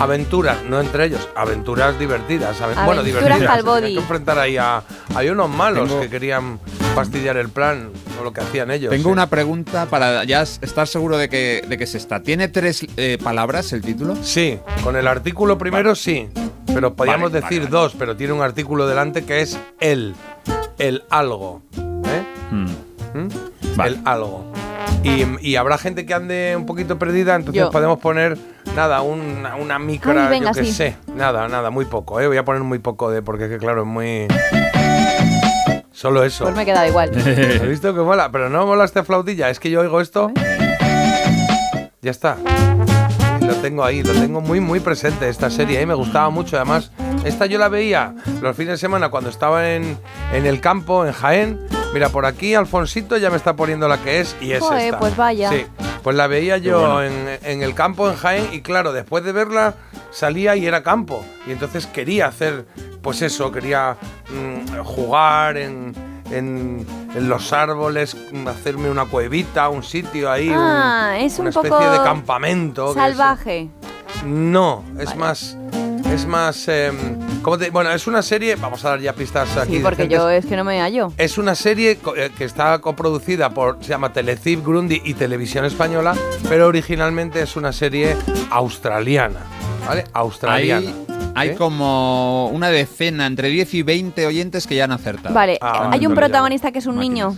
[0.00, 2.60] aventuras, no entre ellos, aventuras divertidas.
[2.60, 3.50] aven- bueno, Aventuras divertidas.
[3.56, 3.86] al body.
[3.86, 4.82] Hay que enfrentar ahí a.
[5.14, 6.58] Hay unos malos Tengo- que querían
[6.94, 8.90] fastidiar el plan o lo que hacían ellos.
[8.90, 9.12] Tengo sí.
[9.12, 12.20] una pregunta para ya estar seguro de que, de que se está.
[12.22, 14.16] ¿Tiene tres eh, palabras el título?
[14.22, 16.28] Sí, con el artículo primero sí,
[16.74, 20.14] pero podríamos Vale, decir vale, dos, pero tiene un artículo delante que es el,
[20.78, 22.24] el algo, ¿eh?
[22.52, 23.80] ¿Mm?
[23.80, 24.44] El algo.
[25.04, 27.70] Y, y habrá gente que ande un poquito perdida, entonces Yo.
[27.70, 28.38] podemos poner,
[28.76, 30.72] nada, una, una micra, Ay, venga, yo que sí.
[30.72, 32.28] sé, nada, nada, muy poco, ¿eh?
[32.28, 34.28] Voy a poner muy poco de, porque es que claro, es muy...
[35.90, 36.44] Solo eso.
[36.44, 37.10] Pues me he quedado igual.
[37.16, 38.30] ¿Has visto que mola?
[38.32, 40.30] Pero no mola esta flautilla, es que yo oigo esto.
[42.00, 42.36] Ya está.
[43.62, 45.86] Tengo ahí, lo tengo muy, muy presente esta serie, ¿eh?
[45.86, 46.56] me gustaba mucho.
[46.56, 46.90] Además,
[47.24, 49.96] esta yo la veía los fines de semana cuando estaba en,
[50.32, 51.60] en el campo, en Jaén.
[51.94, 54.98] Mira, por aquí Alfonsito ya me está poniendo la que es y es Joder, esta.
[54.98, 55.48] pues vaya.
[55.50, 55.64] Sí,
[56.02, 57.02] pues la veía yo bueno.
[57.04, 59.74] en, en el campo, en Jaén, y claro, después de verla
[60.10, 61.24] salía y era campo.
[61.46, 62.66] Y entonces quería hacer,
[63.00, 63.96] pues eso, quería
[64.30, 65.94] mm, jugar en,
[66.32, 68.16] en- en los árboles,
[68.48, 72.84] hacerme una cuevita, un sitio ahí, un- Ah, es un una especie poco de campamento.
[72.94, 73.68] que es- Salvaje.
[74.24, 75.56] no, es más.
[76.12, 76.68] Es más.
[76.68, 76.96] em,
[77.40, 78.56] ¿cómo te- bueno, es una serie.
[78.56, 79.76] Vamos a dar ya pistas aquí.
[79.76, 80.18] Sí, porque decentes.
[80.18, 81.10] yo es que no me hallo.
[81.16, 83.78] Es una serie eh, que está coproducida por.
[83.80, 86.14] Se llama Telecip, Grundy y Televisión Española,
[86.50, 88.14] pero originalmente es una serie
[88.50, 89.40] australiana.
[89.86, 90.04] ¿Vale?
[90.12, 90.92] Australiana.
[91.34, 91.54] Hay ¿Eh?
[91.56, 95.34] como una decena, entre 10 y 20 oyentes que ya han acertado.
[95.34, 97.36] Vale, Ah, hay un protagonista que es un niño.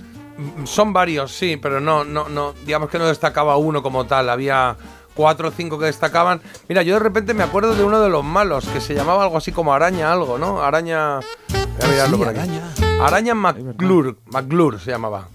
[0.65, 2.55] Son varios, sí, pero no, no, no.
[2.67, 4.29] Digamos que no destacaba uno como tal.
[4.29, 4.77] Había
[5.15, 6.41] cuatro o cinco que destacaban.
[6.69, 9.37] Mira, yo de repente me acuerdo de uno de los malos, que se llamaba algo
[9.37, 10.61] así como Araña algo, ¿no?
[10.61, 11.21] Araña.
[11.21, 12.39] Voy a mirarlo Sí, por aquí.
[12.41, 12.63] Araña.
[13.01, 15.29] Araña McClure, McClure se llamaba.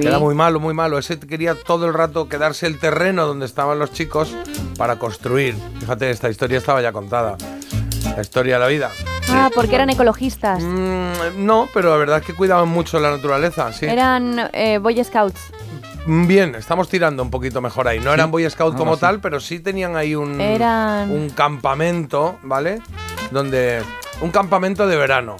[0.00, 0.98] Que Era muy malo, muy malo.
[0.98, 4.34] Ese quería todo el rato quedarse el terreno donde estaban los chicos
[4.78, 5.54] para construir.
[5.80, 7.36] Fíjate, esta historia estaba ya contada.
[8.16, 8.90] La historia de la vida.
[9.28, 10.62] Ah, porque eran ecologistas.
[10.62, 13.84] Mm, no, pero la verdad es que cuidaban mucho la naturaleza, sí.
[13.86, 15.40] Eran eh, Boy Scouts.
[16.06, 18.00] Mm, Bien, estamos tirando un poquito mejor ahí.
[18.00, 22.38] No eran Boy Scout algo como tal, pero sí tenían ahí un, Eran- un campamento,
[22.42, 22.80] ¿vale?
[23.30, 23.82] Donde.
[24.22, 25.36] Un campamento de verano.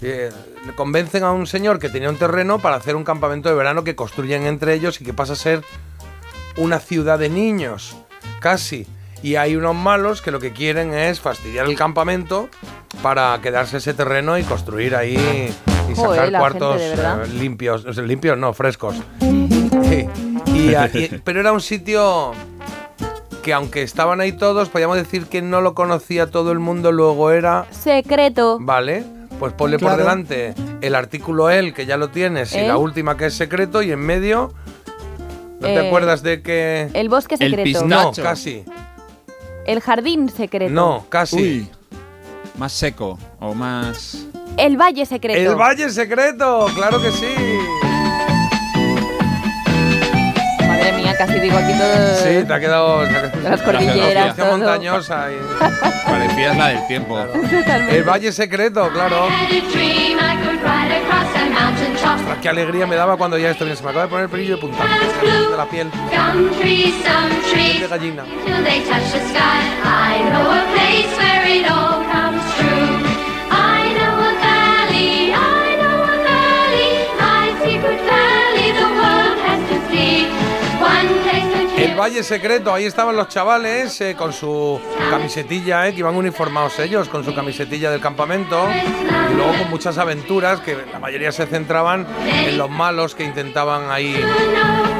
[0.00, 0.30] Eh,
[0.66, 3.82] le convencen a un señor que tenía un terreno para hacer un campamento de verano
[3.82, 5.64] que construyen entre ellos y que pasa a ser
[6.58, 7.96] una ciudad de niños.
[8.40, 8.86] Casi.
[9.24, 12.50] Y hay unos malos que lo que quieren es fastidiar el campamento
[13.02, 15.50] para quedarse ese terreno y construir ahí
[15.90, 17.84] y sacar cuartos gente, eh, limpios.
[17.96, 18.96] Limpios no, frescos.
[19.84, 20.06] Sí.
[20.54, 22.32] Y, a- y- pero era un sitio
[23.42, 27.30] que aunque estaban ahí todos, podríamos decir que no lo conocía todo el mundo, luego
[27.30, 27.66] era...
[27.70, 28.58] Secreto.
[28.60, 29.04] Vale,
[29.38, 32.68] pues ponle por delante el artículo él, que ya lo tienes, y ¿El?
[32.68, 34.52] la última que es secreto, y en medio...
[35.60, 36.88] ¿No te Eh, acuerdas de que...?
[36.94, 37.80] El bosque El secreto.
[37.80, 38.64] pizna- No, casi.
[39.66, 40.72] El jardín secreto.
[40.72, 41.36] No, casi.
[41.36, 41.68] Uy,
[42.58, 44.26] más seco o más...
[44.56, 45.50] El valle secreto.
[45.50, 47.26] El Valle Secreto, claro que sí.
[51.18, 52.14] Casi digo aquí todo.
[52.16, 53.02] Sí, te ha quedado...
[53.42, 54.56] Las cordilleras, La todo.
[54.58, 55.26] montañosa.
[55.30, 57.18] y- Parecías la del tiempo.
[57.90, 59.28] El Valle Secreto, claro.
[62.16, 63.76] Ostras, qué alegría me daba cuando ya esto viene.
[63.76, 64.84] Se me acaba de poner el pelillo de punta.
[65.50, 65.88] De la piel.
[67.52, 68.24] Piel de gallina.
[81.94, 84.80] El Valle Secreto, ahí estaban los chavales eh, con su
[85.10, 88.66] camisetilla, eh, que iban uniformados ellos, con su camisetilla del campamento,
[89.30, 93.92] y luego con muchas aventuras que la mayoría se centraban en los malos que intentaban
[93.92, 94.20] ahí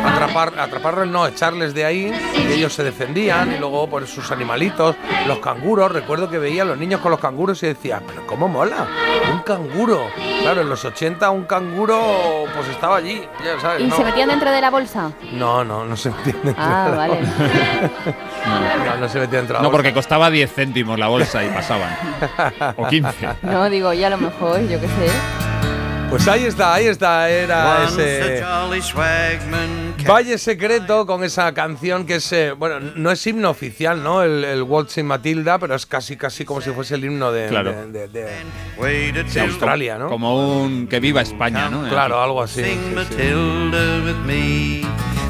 [0.07, 4.95] atrapar, atraparles, no, echarles de ahí, y ellos se defendían, y luego por sus animalitos,
[5.27, 8.47] los canguros, recuerdo que veía a los niños con los canguros y decía, pero ¿cómo
[8.47, 8.87] mola?
[9.33, 10.11] Un canguro.
[10.43, 13.81] Claro, en los 80 un canguro pues estaba allí, ya sabes.
[13.81, 13.97] ¿Y ¿no?
[13.97, 15.11] se metían dentro de la bolsa?
[15.33, 17.20] No, no, no se metía dentro Ah, la vale.
[18.86, 19.70] No, no se metía dentro de la No, bolsa.
[19.73, 21.97] porque costaba 10 céntimos la bolsa y pasaban.
[22.77, 23.28] O 15.
[23.43, 25.11] No, digo, ya a lo mejor, yo qué sé.
[26.11, 28.44] Pues ahí está, ahí está, era ese
[30.06, 34.23] Valle Secreto con esa canción que es, eh, bueno, no es himno oficial, ¿no?
[34.23, 37.73] El, el Waltzing Matilda, pero es casi, casi como si fuese el himno de, Claro.
[37.73, 40.09] de, de- de- Australia, ¿no?
[40.09, 41.89] Como un que viva España, ¿no?
[41.89, 42.62] Claro, algo así.
[42.62, 44.82] Sing sí, sí.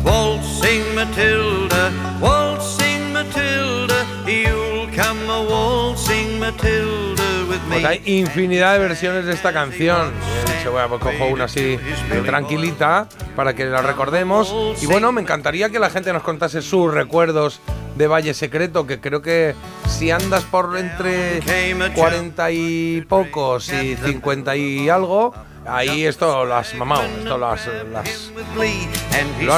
[0.05, 1.91] Waltzing Matilda,
[2.21, 7.81] waltzing Matilda, you'll come a waltzing Matilda with me.
[7.81, 10.13] Pues hay infinidad de versiones de esta canción.
[10.59, 11.79] Dicho, bueno, pues cojo una así
[12.27, 14.55] tranquilita para que la recordemos.
[14.83, 17.61] Y bueno, me encantaría que la gente nos contase sus recuerdos
[17.97, 19.55] de Valle Secreto, que creo que
[19.89, 21.41] si andas por entre
[21.95, 25.33] 40 y pocos y 50 y algo,
[25.67, 28.31] ahí esto lo has mamado, esto lo has, lo has-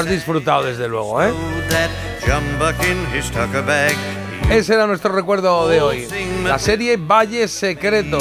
[0.08, 1.32] disfrutado desde luego, ¿eh?
[4.50, 6.06] Ese era nuestro recuerdo de hoy.
[6.44, 8.18] La serie Valle Secreto.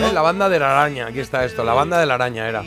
[0.00, 2.62] Eh, La banda de la araña, aquí está esto, la banda de la araña era.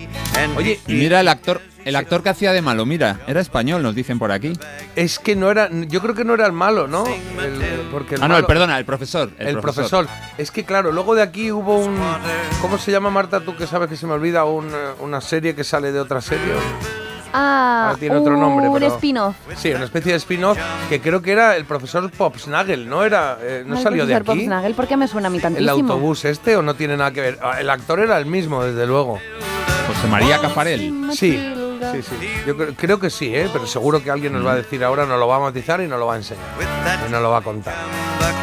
[0.56, 3.96] Oye, Y mira el actor, el actor que hacía de malo, mira, era español, nos
[3.96, 4.54] dicen por aquí.
[4.96, 7.06] es que no era, yo creo que no era el malo, ¿no?
[7.08, 9.32] El- porque ah, no, el perdona, el profesor.
[9.38, 10.08] El, profesor.
[10.38, 11.98] Es que claro, luego de aquí hubo un.
[12.62, 13.40] ¿Cómo se llama Marta?
[13.42, 16.22] Tú que sabes que se me olvida un, eh, una serie que sale de otra
[16.22, 16.54] serie.
[17.34, 19.36] Ah, Ahora tiene otro nombre, un pero- spin-off.
[19.58, 20.58] Sí, una especie de spin-off
[20.90, 23.04] que creo que era el profesor Popsnagel, ¿no?
[23.04, 24.40] Era, eh, ¿No Al salió de profesor aquí?
[24.46, 25.72] Popsnagel, ¿por qué me suena a mí ¿El tantísimo?
[25.94, 27.40] autobús este o no tiene nada que ver?
[27.42, 29.20] Ah, El actor era el mismo, desde luego.
[29.88, 31.10] José María Cafarel.
[31.12, 31.38] Sí,
[31.92, 32.16] sí, sí.
[32.48, 33.50] Yo creo, creo que sí, ¿eh?
[33.52, 35.88] pero seguro que alguien nos va a decir ahora, nos lo va a matizar y
[35.88, 36.44] nos lo va a enseñar.
[37.08, 37.74] Y nos lo va a contar.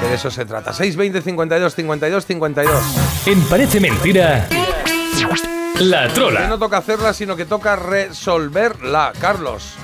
[0.00, 0.72] Que de eso se trata.
[0.72, 2.82] 620 52 52 52.
[3.26, 4.46] En Parece Mentira,
[5.80, 6.46] La Que Trola.
[6.46, 9.12] no toca hacerla, sino que toca resolverla.
[9.20, 9.74] Carlos.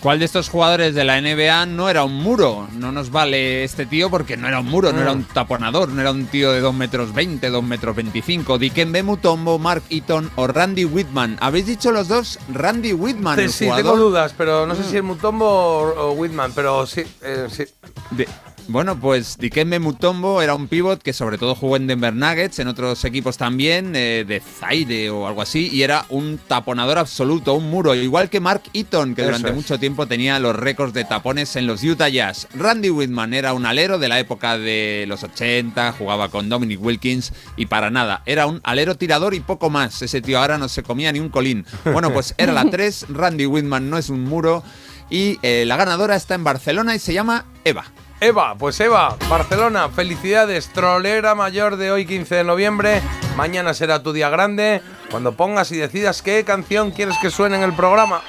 [0.00, 2.68] ¿Cuál de estos jugadores de la NBA no era un muro?
[2.74, 5.16] No nos vale este tío porque no era un muro, no era Mm.
[5.16, 8.58] un taponador, no era un tío de 2 metros 20, 2 metros 25.
[8.58, 11.38] Dikembe Mutombo, Mark Eaton o Randy Whitman.
[11.40, 12.38] ¿Habéis dicho los dos?
[12.52, 16.12] Randy Whitman, Sí, el sí, tengo dudas, pero no sé si es Mutombo o, o
[16.12, 17.64] Whitman, pero sí, eh, sí.
[18.10, 18.28] De-
[18.68, 22.68] bueno, pues Dikembe Mutombo era un pivot que sobre todo jugó en Denver Nuggets, en
[22.68, 27.70] otros equipos también, eh, de Zaire o algo así, y era un taponador absoluto, un
[27.70, 29.54] muro, igual que Mark Eaton, que Eso durante es.
[29.54, 32.48] mucho tiempo tenía los récords de tapones en los Utah Jazz.
[32.54, 37.32] Randy Whitman era un alero de la época de los 80, jugaba con Dominic Wilkins
[37.56, 40.00] y para nada, era un alero tirador y poco más.
[40.02, 41.66] Ese tío ahora no se comía ni un colín.
[41.84, 44.62] Bueno, pues era la 3, Randy Whitman no es un muro
[45.10, 47.84] y eh, la ganadora está en Barcelona y se llama Eva.
[48.20, 53.02] Eva, pues Eva, Barcelona, felicidades, trolera mayor de hoy 15 de noviembre.
[53.36, 54.80] Mañana será tu día grande,
[55.10, 58.22] cuando pongas y decidas qué canción quieres que suene en el programa.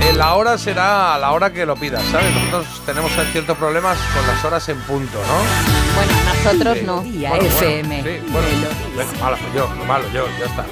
[0.00, 2.32] Eh, la hora será a la hora que lo pidas, ¿sabes?
[2.34, 5.94] Nosotros tenemos ciertos problemas con las horas en punto, ¿no?
[5.96, 6.12] Bueno,
[6.44, 6.84] nosotros Sí.
[6.84, 6.96] no.
[7.00, 8.48] Bueno, bueno, sí, bueno,
[8.96, 10.64] venga, malo, yo, malo, yo, ya está.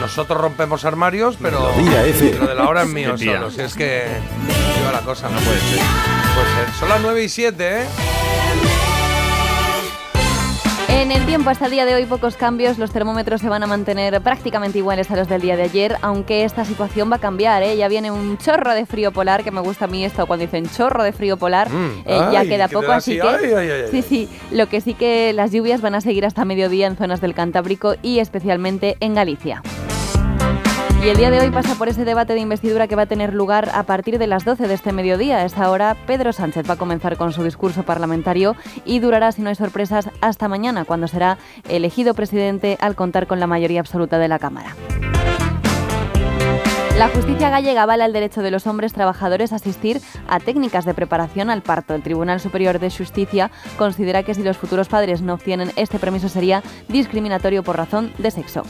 [0.00, 2.38] Nosotros rompemos armarios, pero FM.
[2.38, 3.50] lo de la hora es mío solo.
[3.50, 4.04] Si es que
[4.76, 5.80] lleva la cosa, no puede ser.
[6.34, 6.74] Puede ser.
[6.78, 7.84] Son las 9 y 7, ¿eh?
[10.88, 13.66] En el tiempo hasta el día de hoy pocos cambios, los termómetros se van a
[13.66, 17.62] mantener prácticamente iguales a los del día de ayer, aunque esta situación va a cambiar,
[17.62, 17.76] ¿eh?
[17.76, 20.66] ya viene un chorro de frío polar, que me gusta a mí esto cuando dicen
[20.70, 23.88] chorro de frío polar, Mm, eh, ya queda que poco, así así, que ay, ay.
[23.90, 27.20] sí, sí, lo que sí que las lluvias van a seguir hasta mediodía en zonas
[27.20, 29.62] del Cantábrico y especialmente en Galicia.
[31.04, 33.34] Y el día de hoy pasa por ese debate de investidura que va a tener
[33.34, 35.36] lugar a partir de las 12 de este mediodía.
[35.36, 38.56] A esta hora, Pedro Sánchez va a comenzar con su discurso parlamentario
[38.86, 41.36] y durará, si no hay sorpresas, hasta mañana, cuando será
[41.68, 44.74] elegido presidente al contar con la mayoría absoluta de la Cámara.
[46.96, 50.94] La justicia gallega avala el derecho de los hombres trabajadores a asistir a técnicas de
[50.94, 51.94] preparación al parto.
[51.94, 56.30] El Tribunal Superior de Justicia considera que si los futuros padres no obtienen este permiso
[56.30, 58.62] sería discriminatorio por razón de sexo.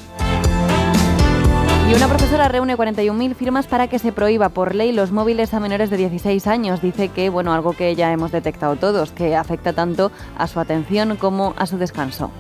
[1.89, 5.61] Y una profesora reúne 41.000 firmas para que se prohíba por ley los móviles a
[5.61, 6.81] menores de 16 años.
[6.81, 11.17] Dice que, bueno, algo que ya hemos detectado todos, que afecta tanto a su atención
[11.17, 12.31] como a su descanso.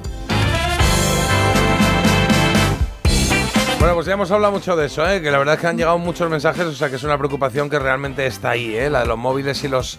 [3.84, 5.20] Bueno, pues ya hemos hablado mucho de eso, ¿eh?
[5.20, 7.68] que la verdad es que han llegado muchos mensajes, o sea que es una preocupación
[7.68, 8.88] que realmente está ahí, ¿eh?
[8.88, 9.98] la de los móviles y los,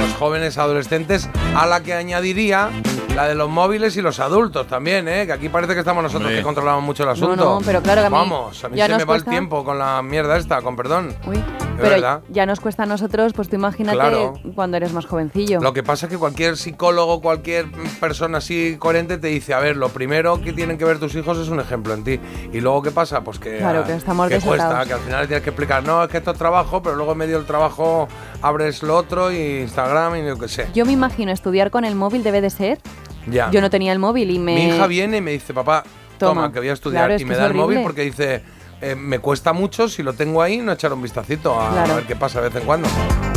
[0.00, 2.70] los jóvenes adolescentes, a la que añadiría
[3.14, 5.24] la de los móviles y los adultos también, ¿eh?
[5.24, 6.38] que aquí parece que estamos nosotros Hombre.
[6.38, 7.36] que controlamos mucho el asunto.
[7.36, 9.20] no, pero claro que a mí Vamos, a mí ya se nos me va el
[9.22, 11.14] cuesta- tiempo con la mierda esta, con perdón.
[11.24, 11.40] Uy,
[11.76, 12.22] pero verdad.
[12.28, 14.34] ya nos cuesta a nosotros, pues tú imagínate Claro.
[14.56, 15.60] cuando eres más jovencillo.
[15.60, 17.66] Lo que pasa es que cualquier psicólogo, cualquier
[18.00, 21.38] persona así coherente te dice, a ver, lo primero que tienen que ver tus hijos
[21.38, 22.18] es un ejemplo en ti.
[22.52, 23.20] Y luego, ¿qué pasa?
[23.22, 25.84] Pues que, Claro, ah, que estamos que cuesta, que al final le tienes que explicar,
[25.84, 28.08] no, es que esto es trabajo, pero luego en medio del trabajo
[28.44, 30.66] abres lo otro y Instagram y yo qué sé.
[30.74, 32.78] Yo me imagino estudiar con el móvil debe de ser.
[33.26, 33.50] Ya.
[33.50, 34.54] Yo no tenía el móvil y me...
[34.54, 35.82] Mi hija viene y me dice, papá,
[36.18, 36.52] toma, Toma.
[36.52, 37.04] que voy a estudiar.
[37.06, 38.42] Claro, y que me da el móvil porque dice,
[38.82, 41.92] eh, me cuesta mucho, si lo tengo ahí, no echar un vistacito a, Claro.
[41.92, 42.86] a ver qué pasa de vez en cuando.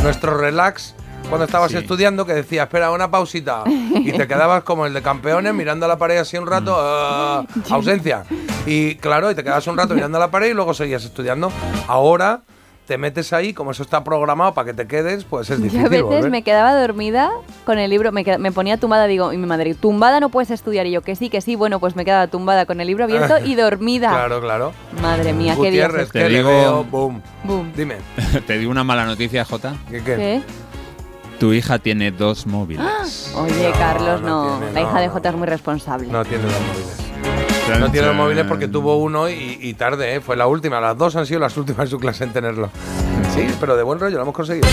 [0.02, 0.94] Nuestro relax,
[1.30, 1.78] cuando estabas Sí.
[1.78, 3.64] estudiando, que decía, espera, una pausita.
[3.66, 7.46] y te quedabas como el de campeones mirando a la pared así un rato, ah,
[7.70, 8.24] ausencia.
[8.66, 11.50] Y claro, y te quedabas un rato mirando a la pared y luego seguías estudiando.
[11.86, 12.42] Ahora
[12.88, 15.86] te metes ahí, como eso está programado para que te quedes, pues es Yo difícil
[15.86, 16.30] a veces volver.
[16.30, 17.30] me quedaba dormida
[17.66, 20.86] con el libro, me, me ponía tumbada, digo, y mi madre, tumbada no puedes estudiar.
[20.86, 23.34] Y yo, que sí, que sí, bueno, pues me quedaba tumbada con el libro abierto
[23.44, 24.08] y dormida.
[24.08, 24.72] Claro, claro.
[25.02, 25.86] Madre mía, qué día.
[25.86, 27.22] Gutiérrez, Te que le digo- veo, boom.
[27.44, 27.72] Boom.
[27.76, 27.96] Dime.
[28.46, 29.74] Te digo una mala noticia, Jota.
[29.90, 30.42] ¿Qué, ¿Qué?
[31.38, 33.32] Tu hija tiene dos móviles.
[33.36, 34.58] Oye, Carlos, no.
[34.60, 36.08] tiene, la hija no, de Jota es muy responsable.
[36.08, 37.07] No tiene los móviles.
[37.76, 40.20] No tiene los móviles porque tuvo uno y, y tarde, ¿eh?
[40.20, 40.80] Fue la última.
[40.80, 42.70] Las dos han sido las últimas en su clase en tenerlo.
[43.38, 44.66] Sí, pero de buen rollo, lo hemos conseguido.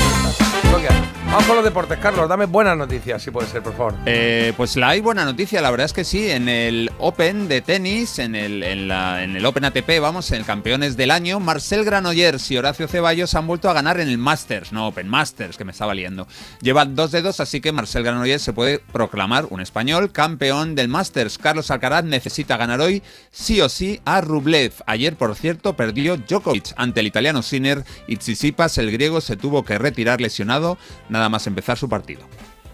[1.25, 2.29] Vamos con los deportes, Carlos.
[2.29, 3.95] Dame buenas noticias, si puede ser, por favor.
[4.05, 7.61] Eh, pues la hay buena noticia, la verdad es que sí, en el Open de
[7.61, 12.51] tenis, en el, en el Open ATP, vamos, en el campeones del año, Marcel Granollers
[12.51, 15.71] y Horacio Ceballos han vuelto a ganar en el Masters, no Open Masters, que me
[15.71, 16.27] estaba liando.
[16.61, 21.37] Llevan dos dedos, así que Marcel Granollers se puede proclamar un español campeón del Masters.
[21.37, 23.01] Carlos Alcaraz necesita ganar hoy
[23.31, 24.73] sí o sí a Rublev.
[24.85, 29.63] Ayer, por cierto, perdió Djokovic ante el italiano Sinner y Tsitsipas, el griego, se tuvo
[29.63, 30.77] que retirar lesionado
[31.09, 32.21] nada más empezar su partido.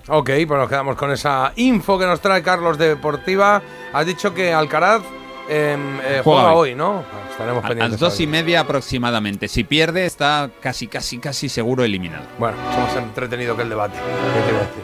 [0.07, 3.61] Ok, pues nos quedamos con esa info que nos trae Carlos de Deportiva.
[3.93, 5.01] Has dicho que Alcaraz
[5.47, 6.75] em, eh, juega, Juega hoy, hoy.
[6.75, 7.03] ¿no?
[7.29, 7.91] Estaremos A pendientes.
[7.91, 9.47] las dos y media aproximadamente.
[9.47, 12.25] Si pierde, está casi, casi, casi seguro eliminado.
[12.39, 13.95] Bueno, es más entretenido que el debate.
[13.97, 14.83] ¿Qué quiero decir?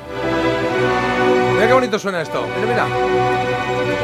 [1.56, 2.45] Mira qué bonito suena esto.
[2.61, 3.97] Mira, mira.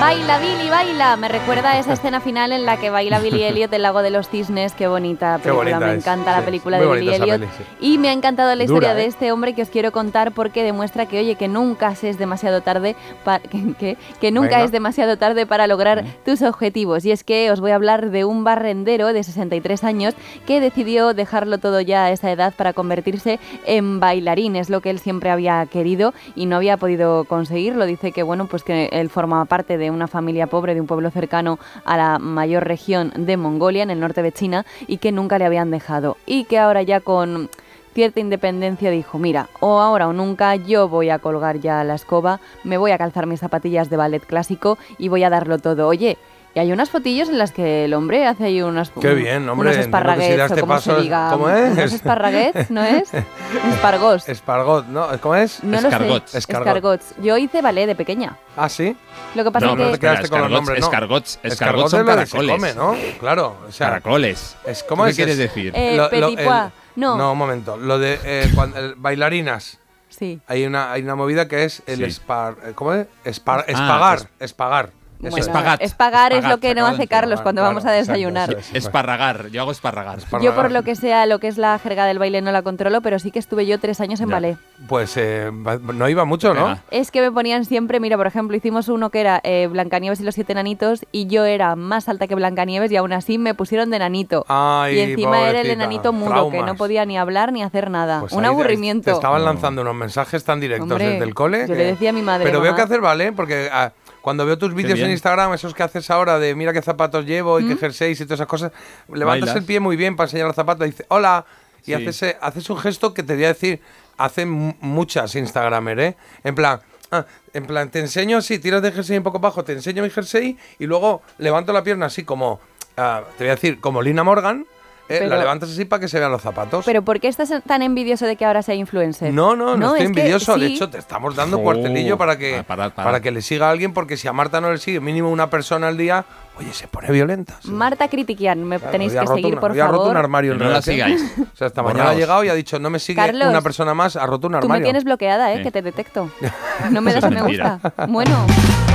[0.00, 1.16] Baila Billy, baila.
[1.16, 4.10] Me recuerda a esa escena final en la que baila Billy Elliot del Lago de
[4.10, 4.72] los Cisnes.
[4.74, 5.70] Qué bonita Qué película.
[5.72, 7.40] bonita me es, encanta la película Muy de Billy Elliot.
[7.40, 7.64] peli, sí.
[7.80, 9.08] Y me ha encantado la historia Dura, de ¿eh?
[9.08, 12.94] este hombre que os quiero contar porque demuestra que, oye, que nunca es demasiado tarde
[13.24, 17.04] pa- que, que- que nunca es demasiado tarde para lograr tus objetivos.
[17.04, 20.14] Y es que os voy a hablar de un barrendero de 63 años
[20.46, 24.54] que decidió dejarlo todo ya a esa edad para convertirse en bailarín.
[24.54, 27.84] Es lo que él siempre había querido y no había podido conseguirlo.
[27.84, 31.10] Dice que, bueno, pues que él formaba parte de una familia pobre de un pueblo
[31.10, 35.38] cercano a la mayor región de Mongolia, en el norte de China, y que nunca
[35.38, 36.16] le habían dejado.
[36.26, 37.50] Y que ahora ya con
[37.94, 42.40] cierta independencia dijo, mira, o ahora o nunca yo voy a colgar ya la escoba,
[42.62, 45.88] me voy a calzar mis zapatillas de ballet clásico y voy a darlo todo.
[45.88, 46.16] Oye,
[46.58, 49.68] y hay unas fotillos en las que el hombre hace ahí unas Qué bien, hombre,
[49.70, 51.70] unos esparraguets, este o como paso se diga, ¿cómo es?
[51.72, 53.08] unos esparraguets, ¿no es?
[53.72, 54.28] Espargos.
[54.28, 55.06] Espargot, ¿no?
[55.20, 55.62] ¿Cómo es?
[55.62, 56.38] No lo sé.
[56.38, 57.14] Escargots.
[57.22, 58.36] Yo hice ballet de pequeña.
[58.56, 58.96] Ah, sí.
[59.36, 60.90] Lo que pasa No, es no que te quedaste con los nombres, ¿no?
[60.90, 62.56] escargots- escargots son es lo que se caracoles.
[62.56, 62.96] come, ¿no?
[63.20, 64.56] Claro, o sea, Caracoles.
[64.66, 65.16] Es, ¿Cómo ¿Qué es?
[65.16, 65.72] quieres Es- decir?
[65.76, 66.48] Eh, Lo- lo- el-.
[66.96, 67.16] No.
[67.16, 67.76] No, un momento.
[67.76, 69.78] Lo de eh, cuando- el- bailarinas.
[70.08, 70.40] Sí.
[70.48, 72.04] Hay una, hay una movida que es el Sí.
[72.04, 73.06] espar, ¿cómo es?
[73.24, 74.90] Espar- Ah, espagar, es- espagar.
[75.20, 75.46] Bueno, es.
[75.46, 75.82] Espagat.
[75.82, 78.56] Espagar es lo que no hace Carlos cuando claro, vamos a exacto, desayunar.
[78.72, 79.48] Esparragar.
[79.48, 80.18] Yo hago esparragar.
[80.40, 83.00] Yo por lo que sea, lo que es la jerga del baile no la controlo,
[83.00, 84.34] pero sí que estuve yo tres años en Ya.
[84.34, 84.58] ballet.
[84.86, 85.50] Pues eh,
[85.94, 86.78] no iba mucho, ¿no?
[86.90, 90.24] Es que me ponían siempre, mira, por ejemplo, hicimos uno que era eh, Blancanieves y
[90.24, 93.90] los siete enanitos y yo era más alta que Blancanieves y aún así me pusieron
[93.90, 94.44] de enanito.
[94.48, 98.20] Ay, y encima era el enanito mudo, que no podía ni hablar ni hacer nada.
[98.20, 99.04] Pues Un aburrimiento.
[99.10, 101.66] Te estaban lanzando unos mensajes tan directos Hombre, desde el cole.
[101.68, 103.92] yo le decía a mi madre, Pero veo que hacer vale, porque ah,
[104.28, 105.10] cuando veo tus vídeos en.
[105.12, 108.40] Instagram, esos que haces ahora de mira qué zapatos llevo y qué jerseys y todas
[108.40, 108.72] esas cosas,
[109.08, 109.56] levantas Bailas.
[109.56, 111.46] el pie muy bien para enseñar los zapatos y dices hola.
[111.86, 111.94] Y Sí.
[111.94, 113.80] haces, haces un gesto que te voy a decir,
[114.18, 116.16] hacen mu- muchas Instagramer, ¿eh?
[116.44, 116.80] En plan,
[117.10, 117.24] ah,
[117.54, 120.58] en plan, te enseño, sí, tiras de jersey un poco bajo, te enseño mi jersey
[120.78, 122.60] y luego levanto la pierna así como,
[122.98, 124.66] ah, te voy a decir, como Lina Morgan,
[125.08, 125.16] ¿eh?
[125.20, 126.84] Pero- la levantas así para que se vean los zapatos.
[126.84, 129.32] Pero ¿por qué estás tan envidioso de que ahora sea influencer?
[129.32, 130.56] No, no, no, estoy es que envidioso.
[130.58, 133.70] De hecho, te estamos dando Oh, cuartelillo para que, ah, para que le siga a
[133.70, 136.24] alguien, porque si a Marta no le sigue mínimo una persona al día,
[136.58, 137.58] oye, se pone violenta.
[137.62, 137.70] sí.
[137.70, 140.10] Marta Critiquian, me Claro, tenéis que roto seguir, una- por roto favor.
[140.10, 141.22] un armario en Que no la sigáis.
[141.52, 143.94] O sea, esta mañana ha llegado y ha dicho, no me sigue Carlos, una persona
[143.94, 144.80] más, ha roto un Tú armario.
[144.80, 145.58] me tienes bloqueada, ¿eh?
[145.58, 145.62] Sí.
[145.64, 146.30] Que te detecto.
[146.90, 147.80] No me das me gusta.
[148.08, 148.46] Bueno,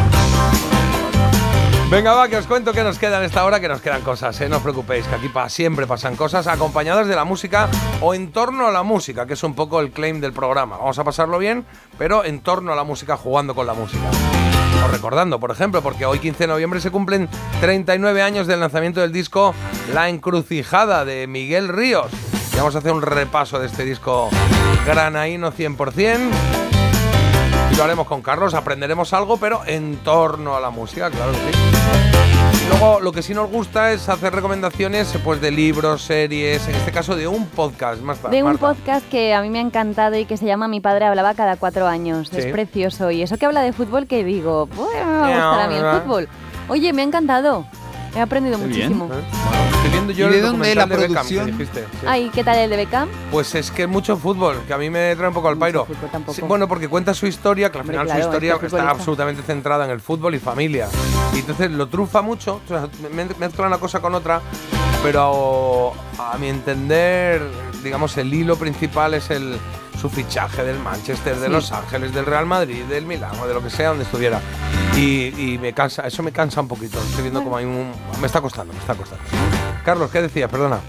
[1.89, 4.39] Venga, va, que os cuento que nos queda en esta hora, que nos quedan cosas,
[4.41, 4.49] ¿eh?
[4.49, 7.69] No os preocupéis, que aquí pa- siempre pasan cosas acompañadas de la música
[8.01, 10.77] o en torno a la música, que es un poco el claim del programa.
[10.77, 11.65] Vamos a pasarlo bien,
[11.99, 14.05] pero en torno a la música, jugando con la música.
[14.83, 17.29] O recordando, por ejemplo, porque hoy 15 de noviembre se cumplen
[17.61, 19.53] 39 años del lanzamiento del disco
[19.93, 22.07] La Encrucijada de Miguel Ríos.
[22.57, 24.29] Vamos a hacer un repaso de este disco
[24.87, 26.72] granaíno 100%.
[27.73, 31.37] Y lo haremos con Carlos, aprenderemos algo, pero en torno a la música, claro que
[31.39, 31.59] sí.
[32.63, 36.75] Y luego lo que sí nos gusta es hacer recomendaciones pues, de libros, series, en
[36.75, 38.01] este caso de un podcast.
[38.03, 38.73] Más de un Marta.
[38.73, 41.55] podcast que a mí me ha encantado y que se llama Mi padre hablaba cada
[41.55, 42.29] cuatro años.
[42.29, 42.37] Sí.
[42.37, 43.09] Es precioso.
[43.09, 45.75] Y eso que habla de fútbol que digo, pues me va a gustar a mí
[45.75, 46.29] el fútbol.
[46.67, 47.65] Oye, me ha encantado.
[48.15, 48.69] He aprendido bien.
[48.69, 49.09] muchísimo.
[49.11, 49.72] ¿Eh?
[49.93, 51.45] Viendo yo ¿Y de el dónde la de Beckham que producción?
[51.45, 52.05] dijiste, sí.
[52.07, 53.07] Ay, ¿qué tal el de Beckham?
[53.31, 55.87] Pues es que mucho fútbol, que a mí me trae un poco al pairo.
[56.33, 58.65] Sí, bueno, porque cuenta su historia, que al Hombre, final claro, su historia es que
[58.65, 58.99] es está futbolista.
[58.99, 60.87] absolutamente centrada en el fútbol y familia.
[61.33, 64.41] Y entonces lo trufa mucho, o sea, me- mezcla una cosa con otra,
[65.03, 67.41] pero a mi entender,
[67.83, 69.57] digamos, el hilo principal es el
[70.01, 71.51] su fichaje del Manchester, de Sí.
[71.51, 74.41] Los Ángeles, del Real Madrid, del Milán o de lo que sea donde estuviera.
[74.97, 76.99] Y, y me cansa, eso me cansa un poquito.
[76.99, 77.91] Estoy viendo como hay un.
[78.19, 79.23] Me está costando, me está costando.
[79.83, 80.49] Carlos, ¿qué decías?
[80.49, 80.79] Perdona.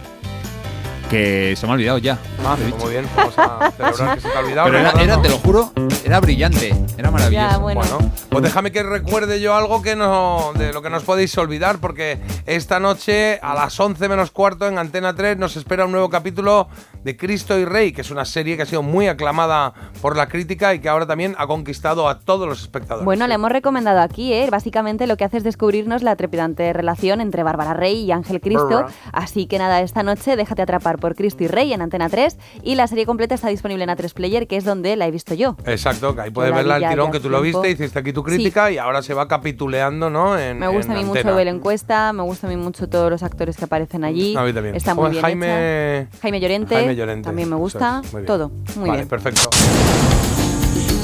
[1.10, 2.18] Que se me ha olvidado ya.
[2.44, 4.66] Ah, pues muy bien, vamos a celebrar que se te ha olvidado.
[4.66, 5.72] Pero era, era, te lo juro,
[6.04, 7.60] era brillante, era maravilloso.
[7.60, 7.82] bueno.
[8.28, 11.78] pues déjame que recuerde yo algo que no, de lo que no os podéis olvidar,
[11.78, 16.10] porque esta noche a las 11 menos cuarto en Antena 3 nos espera un nuevo
[16.10, 16.68] capítulo
[17.04, 19.72] de Cristo y Rey, que es una serie que ha sido muy aclamada
[20.02, 23.04] por la crítica y que ahora también ha conquistado a todos los espectadores.
[23.04, 24.48] Bueno, le hemos recomendado aquí, ¿eh?
[24.50, 28.86] Básicamente lo que hace es descubrirnos la trepidante relación entre Bárbara Rey y Ángel Cristo.
[29.12, 32.74] Así que nada, esta noche déjate atrapar por Cristo y Rey en Antena 3 y
[32.74, 35.56] la serie completa está disponible en A3 Player, que es donde la he visto yo.
[35.64, 37.60] Exacto, que ahí puedes vi el tirón que tú lo tiempo.
[37.62, 40.38] viste, hiciste aquí tu crítica y ahora se va capituleando, ¿no?
[40.38, 41.30] En, Me gusta en a mí antena.
[41.30, 44.36] mucho la encuesta, me gusta a mí mucho todos los actores que aparecen allí.
[44.36, 44.74] A mí también.
[44.74, 46.18] Está muy bien Jaime- hecha.
[46.22, 48.26] Jaime Llorente, Jaime Llorente, también me gusta, muy bien.
[48.26, 49.08] todo, muy vale, bien.
[49.08, 49.50] perfecto.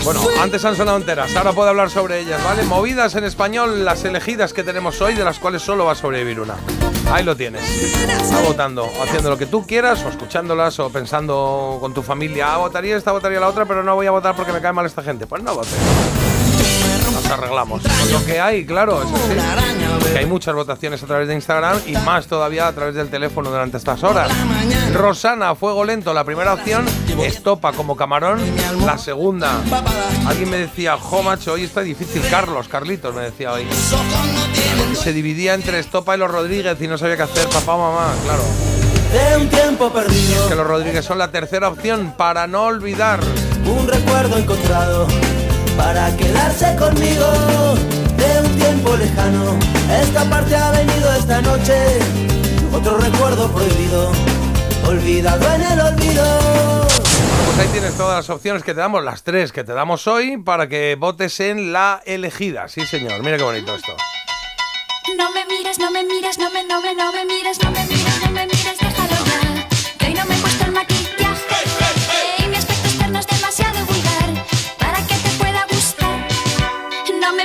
[0.05, 2.63] Bueno, antes han sonado enteras, ahora puedo hablar sobre ellas, ¿vale?
[2.65, 6.41] Movidas en español, las elegidas que tenemos hoy, de las cuales solo va a sobrevivir
[6.41, 6.55] una.
[7.13, 7.63] Ahí lo tienes.
[8.33, 12.55] Va votando, o haciendo lo que tú quieras, o escuchándolas, o pensando con tu familia.
[12.55, 14.87] Ah, votaría esta, votaría la otra, pero no voy a votar porque me cae mal
[14.87, 15.27] esta gente.
[15.27, 15.75] Pues no votes.
[17.13, 17.83] Nos arreglamos.
[17.83, 20.13] Con lo que hay, claro, eso sí.
[20.13, 23.51] Que hay muchas votaciones a través de Instagram y más todavía a través del teléfono
[23.51, 24.31] durante estas horas.
[24.93, 26.85] Rosana, fuego lento, la primera opción.
[27.23, 28.41] Estopa como camarón,
[28.85, 29.61] la segunda.
[30.27, 32.23] Alguien me decía, jo, macho, hoy está difícil.
[32.31, 33.67] Carlos, Carlitos me decía hoy.
[34.95, 38.13] Se dividía entre Estopa y los Rodríguez y no sabía qué hacer, papá o mamá,
[38.25, 38.43] claro.
[39.13, 43.21] De un tiempo perdido, Que los Rodríguez son la tercera opción para no olvidar.
[43.67, 45.07] un recuerdo encontrado
[45.81, 47.27] para quedarse conmigo.
[48.21, 49.59] De un tiempo lejano,
[50.03, 51.99] esta parte ha venido esta noche.
[52.73, 54.13] Otro recuerdo prohibido,
[54.87, 56.25] olvidado en el olvido.
[57.47, 60.37] Pues ahí tienes todas las opciones que te damos, las tres que te damos hoy,
[60.37, 62.69] para que votes en la elegida.
[62.69, 63.23] Sí, señor.
[63.23, 63.97] Mira qué bonito esto.
[65.17, 67.85] No me mires, no me mires, no me, no me, no me mires, no me
[67.87, 69.69] mires, no me mires, déjalo ya.
[69.99, 71.20] Que hoy no me he puesto el maquillaje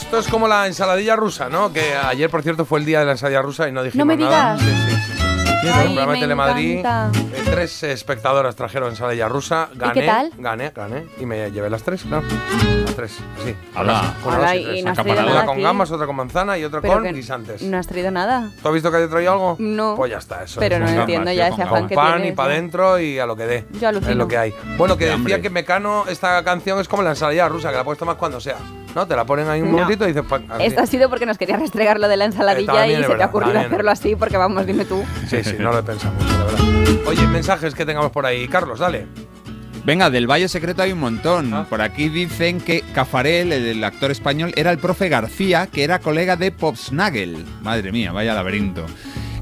[0.00, 1.72] esto es como la ensaladilla rusa, ¿no?
[1.72, 4.06] Que ayer, por cierto, fue el día de la ensaladilla rusa y no dijimos No
[4.06, 4.56] me nada.
[4.56, 4.60] digas.
[4.88, 5.68] Sí, sí, sí.
[5.68, 9.68] El programa de Telemadrid, eh, tres espectadoras trajeron ensalada rusa.
[9.74, 10.32] Gané, qué tal?
[10.38, 11.06] Gané, gané.
[11.20, 12.22] Y me llevé las tres, ¿no?
[12.98, 13.54] Tres, así.
[13.76, 14.12] Hala.
[14.24, 14.84] Con Hala, arroz y tres.
[14.84, 15.62] no has traído Una nada con aquí.
[15.62, 17.62] gambas, otra con manzana y otra Pero con que guisantes.
[17.62, 18.50] No has traído nada.
[18.60, 19.56] ¿Tú has visto que haya traído algo?
[19.60, 19.94] No.
[19.94, 20.58] Pues ya está, eso.
[20.58, 20.82] Pero es.
[20.82, 23.26] no entiendo ya tío, ese con afán que pan tienes, y para adentro y a
[23.26, 23.64] lo que dé.
[23.80, 24.10] Yo alucino.
[24.10, 24.54] Es lo que hay.
[24.76, 25.40] Bueno, que Qué decía hambre.
[25.42, 28.56] que Mecano, esta canción es como la ensalada rusa, que la puedes tomar cuando sea.
[28.96, 29.06] ¿No?
[29.06, 29.74] Te la ponen ahí un No.
[29.78, 30.24] momentito y dices...
[30.28, 30.64] pa- así.
[30.64, 33.02] Esto ha sido porque nos quería restregar lo de la ensaladilla también y es se
[33.02, 33.72] te verdad, ha ocurrido también.
[33.72, 35.04] hacerlo así porque vamos, dime tú.
[35.28, 37.06] Sí, sí, no lo he pensado mucho, la verdad.
[37.06, 38.48] Oye, mensajes que tengamos por ahí.
[38.48, 39.06] Carlos, dale.
[39.88, 41.54] Venga, del Valle Secreto hay un montón.
[41.54, 41.64] Ah.
[41.66, 45.98] Por aquí dicen que Cafarel, el, el actor español, era el profe García, que era
[45.98, 47.42] colega de Popsnagel.
[47.62, 48.84] Madre mía, vaya laberinto.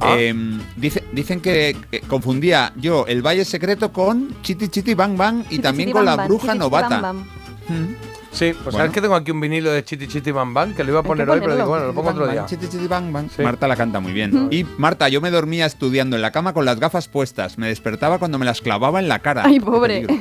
[0.01, 0.15] Ah.
[0.17, 0.33] Eh,
[0.77, 5.49] dice- dicen que, que confundía yo el Valle Secreto con Chiti Chiti Bang Bang y
[5.49, 7.01] Chiti, también chiti, con la bruja chiti, chiti, novata.
[7.01, 7.77] bam, bam.
[7.81, 7.95] Mm.
[8.37, 8.79] Sí, pues Bueno.
[8.79, 11.03] sabes que tengo aquí un vinilo de Chiti Chiti Bam Bam que lo iba a
[11.03, 12.43] poner hoy, pero digo, bueno, lo pongo otro Bang, día.
[12.43, 13.29] bang, chiti, chiti, bang, bang.
[13.35, 13.43] Sí.
[13.43, 14.49] Marta la canta muy bien.
[14.51, 17.57] Y Marta, yo me dormía estudiando en la cama con las gafas puestas.
[17.59, 19.43] Me despertaba cuando me las clavaba en la cara.
[19.47, 20.07] Ay, pobre.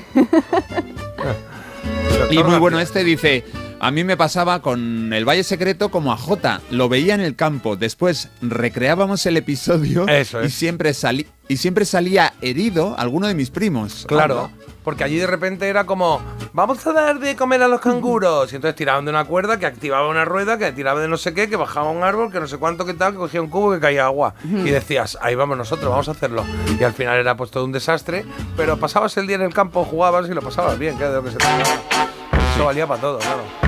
[2.32, 3.44] Y muy bueno, este dice,
[3.80, 7.35] a mí me pasaba con el Valle Secreto como a Jota, lo veía en el
[7.35, 13.35] campo, después recreábamos el episodio Eso y siempre salí y siempre salía herido alguno de
[13.35, 14.06] mis primos.
[14.08, 14.65] Claro, Anda.
[14.85, 16.22] Porque allí de repente era como,
[16.53, 18.53] vamos a dar de comer a los canguros.
[18.53, 21.33] Y entonces tiraban de una cuerda que activaba una rueda, que tiraba de no sé
[21.33, 23.73] qué, que bajaba un árbol, que no sé cuánto, que tal, que cogía un cubo,
[23.73, 24.35] que caía agua.
[24.43, 26.45] Y decías, ahí vamos nosotros, vamos a hacerlo.
[26.80, 29.83] Y al final era pues todo un desastre, pero pasabas el día en el campo,
[29.83, 31.38] jugabas y lo pasabas bien, que es de lo que se.
[31.38, 33.65] Eso valía para todo, claro.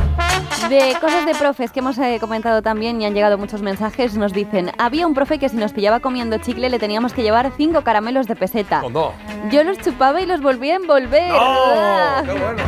[0.69, 4.34] De cosas de profes que hemos eh, comentado también y han llegado muchos mensajes, nos
[4.34, 7.84] dicen, había un profe que si nos pillaba comiendo chicle le teníamos que llevar cinco
[7.84, 8.82] caramelos de peseta.
[8.92, 9.14] No.
[9.50, 11.32] Yo los chupaba y los volvía a envolver.
[11.32, 12.24] ¡Ah!
[12.26, 12.64] ¡Qué bueno!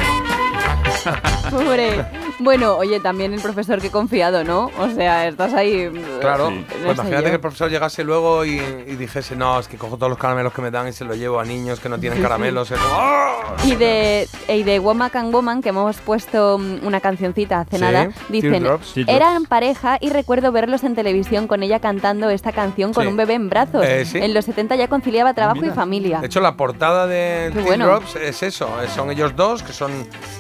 [1.51, 2.06] Pobre.
[2.40, 4.72] Bueno, oye, también el profesor que confiado, ¿no?
[4.80, 5.90] O sea, estás ahí...
[6.22, 7.30] Claro, no pues sé imagínate yo.
[7.30, 10.53] que el profesor llegase luego y, y dijese, no, es que cojo todos los caramelos
[10.53, 12.27] que me dan y se los llevo a niños que no tienen Sí, sí.
[12.27, 12.72] caramelos.
[12.77, 13.56] ¡ah!
[13.66, 17.82] Y de, y de Womack and Woman, que hemos puesto mm, una cancioncita hace Sí,
[17.82, 18.93] nada, dicen, Teardrops.
[18.93, 19.16] Teardrops.
[19.22, 23.09] eran pareja y recuerdo verlos en televisión con ella cantando esta canción con Sí.
[23.09, 23.85] un bebé en brazos.
[23.85, 24.18] Eh, sí.
[24.19, 26.19] En los 70 ya conciliaba trabajo y familia.
[26.19, 27.85] De hecho, la portada de Teen bueno.
[27.88, 28.69] Drops es eso.
[28.82, 29.92] eh, Son ellos dos, que son,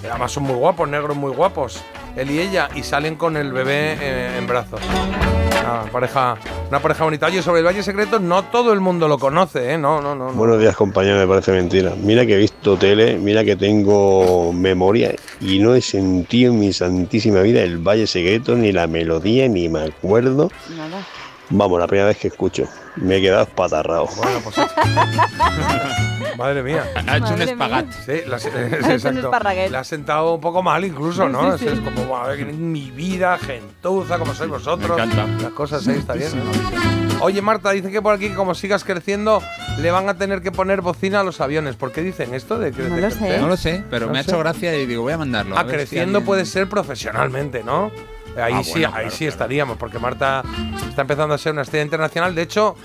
[0.09, 1.83] además son muy guapos, negros muy guapos,
[2.15, 4.81] él y ella, y salen con el bebé eh, en brazos.
[5.61, 6.37] Una pareja,
[6.69, 7.27] una pareja bonita.
[7.27, 9.77] Oye, sobre el Valle Secreto, no todo el mundo lo conoce, ¿eh?
[9.77, 10.31] No, no, no.
[10.31, 10.33] no.
[10.33, 11.93] Buenos días compañeros, me parece mentira.
[12.01, 16.73] Mira que he visto tele, mira que tengo memoria y no he sentido en mi
[16.73, 20.49] santísima vida el Valle Secreto, ni la melodía, ni me acuerdo.
[20.75, 21.05] Nada.
[21.51, 22.65] Vamos, la primera vez que escucho.
[23.01, 24.07] Me he quedado espatarrado.
[24.17, 24.55] Bueno, pues
[26.37, 26.85] Madre mía.
[27.07, 27.85] Ha hecho un espagat.
[28.05, 28.37] Sí, la,
[29.19, 29.71] esparraguet.
[29.71, 31.57] Le ha sentado un poco mal incluso, Sí, ¿no?
[31.57, 31.79] sí, Es sí.
[31.81, 34.97] como, "Buah, en mi vida, gentuza, como sois vosotros.
[34.97, 35.43] Me encanta.
[35.43, 36.31] Las cosas ahí está bien.
[36.37, 37.19] ¿no?
[37.25, 39.41] Oye, Marta, dice que por aquí, como sigas creciendo,
[39.79, 41.75] le van a tener que poner bocina a los aviones.
[41.75, 42.57] ¿Por qué dicen esto?
[42.57, 43.31] De, que- No de lo crecer?
[43.33, 43.39] sé.
[43.41, 44.29] No lo sé, pero No me ha sé.
[44.31, 45.57] hecho gracia y digo, voy a mandarlo.
[45.57, 47.91] a Ah, ver si creciendo alguien- puede ser profesionalmente, ¿no?
[48.37, 49.29] Ahí Ah, sí, bueno, ahí claro, sí claro.
[49.31, 50.43] estaríamos, porque Marta
[50.87, 52.33] está empezando a ser una estrella internacional.
[52.35, 52.75] De hecho,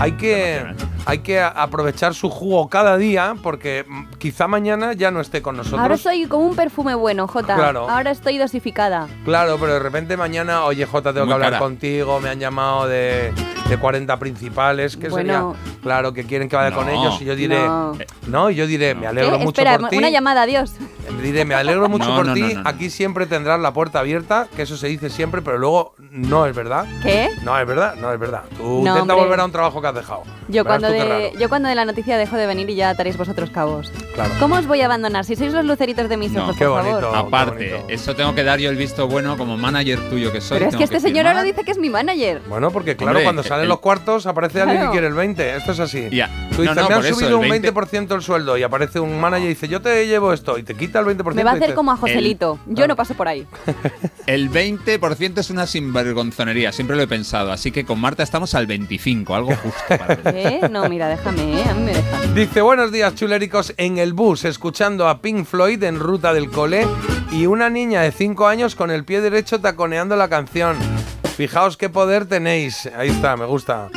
[0.00, 0.64] hay que,
[1.06, 3.84] hay que aprovechar su jugo cada día, porque
[4.18, 5.80] quizá mañana ya no esté con nosotros.
[5.80, 7.54] Ahora soy como un perfume bueno, Jota.
[7.54, 7.88] Claro.
[7.88, 9.06] Ahora estoy dosificada.
[9.24, 11.58] Claro, pero de repente mañana, oye, Jota, tengo Muy que hablar cara.
[11.60, 13.32] contigo, me han llamado de,
[13.74, 15.54] de 40 principales, que Bueno.
[15.56, 16.92] sería, claro, que quieren que vaya con No.
[16.92, 17.92] ellos, y yo diré, No.
[18.28, 19.44] no, y yo diré, me alegro ¿Qué?
[19.44, 19.98] mucho Espera, por ti.
[19.98, 20.72] una llamada, adiós.
[21.22, 22.68] Diré, me alegro mucho No, por no, ti, no, no, no.
[22.68, 26.54] aquí siempre tendrás la puerta abierta, que eso se dice siempre, pero luego no es
[26.54, 26.86] verdad.
[27.02, 27.28] ¿Qué?
[27.42, 28.42] No es verdad, no es verdad.
[28.56, 29.16] Tú No, intenta hombre.
[29.16, 30.22] volver a un trabajo que has dejado.
[30.48, 33.16] Yo cuando, qué de, yo cuando de la noticia dejo de venir y ya ataréis
[33.16, 33.90] vosotros cabos.
[34.14, 34.30] Claro.
[34.38, 35.24] ¿Cómo os voy a abandonar?
[35.24, 37.00] Si sois los luceritos de mis No, ojos, qué por bonito.
[37.00, 37.16] favor.
[37.26, 37.86] Aparte, bonito.
[37.88, 40.58] eso tengo que dar yo el visto bueno como manager tuyo que soy.
[40.58, 42.42] Pero es que este señor ahora dice que es mi manager.
[42.48, 44.90] Bueno, porque claro, Hombre, cuando salen el- los cuartos aparece alguien Claro.
[44.92, 45.56] que quiere el 20.
[45.56, 46.08] Esto es así.
[46.10, 46.28] Ya.
[46.54, 49.00] Tú dices, no, me han eso, subido el un 20 20% el sueldo y aparece
[49.00, 51.34] un manager y dice, yo te llevo esto y te quita el 20%.
[51.34, 52.58] Me va a y hacer como a Joselito.
[52.66, 53.46] Yo no paso por ahí.
[54.26, 57.52] El 20% es una sinvergonzonería, siempre lo he pensado.
[57.52, 59.78] Así que con Marta estamos al 25, algo justo.
[59.88, 60.18] para.
[60.38, 60.60] ¿Eh?
[60.70, 61.64] No, mira, déjame, ¿eh?
[61.68, 62.20] A mí me deja.
[62.34, 66.86] Dice, buenos días chuléricos, en el bus, escuchando a Pink Floyd en ruta del cole
[67.32, 70.76] y una niña de 5 años con el pie derecho taconeando la canción.
[71.36, 72.88] Fijaos qué poder tenéis.
[72.96, 73.88] Ahí está, me gusta.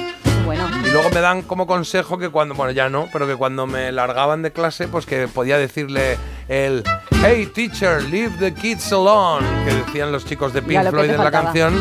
[0.44, 0.68] Bueno.
[0.84, 3.92] Y luego me dan como consejo que cuando, bueno, ya no, pero que cuando me
[3.92, 6.18] largaban de clase, pues que podía decirle
[6.48, 6.84] el
[7.22, 11.32] Hey teacher, leave the kids alone, que decían los chicos de Pink Floyd en la
[11.32, 11.76] canción,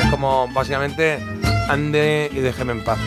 [0.00, 1.18] es como básicamente
[1.68, 2.98] ande y déjeme en paz,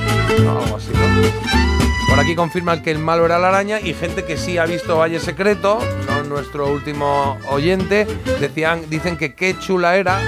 [0.43, 0.59] ¿no?
[0.59, 2.09] algo así, ¿no?
[2.09, 4.98] Por aquí confirman que el malo era la araña y gente que sí ha visto
[4.98, 8.06] Valle Secreto, no nuestro último oyente,
[8.40, 10.19] decían, dicen que qué chula era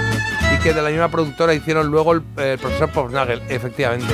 [0.62, 4.12] que de la misma productora hicieron luego el, el profesor Popnagel, efectivamente.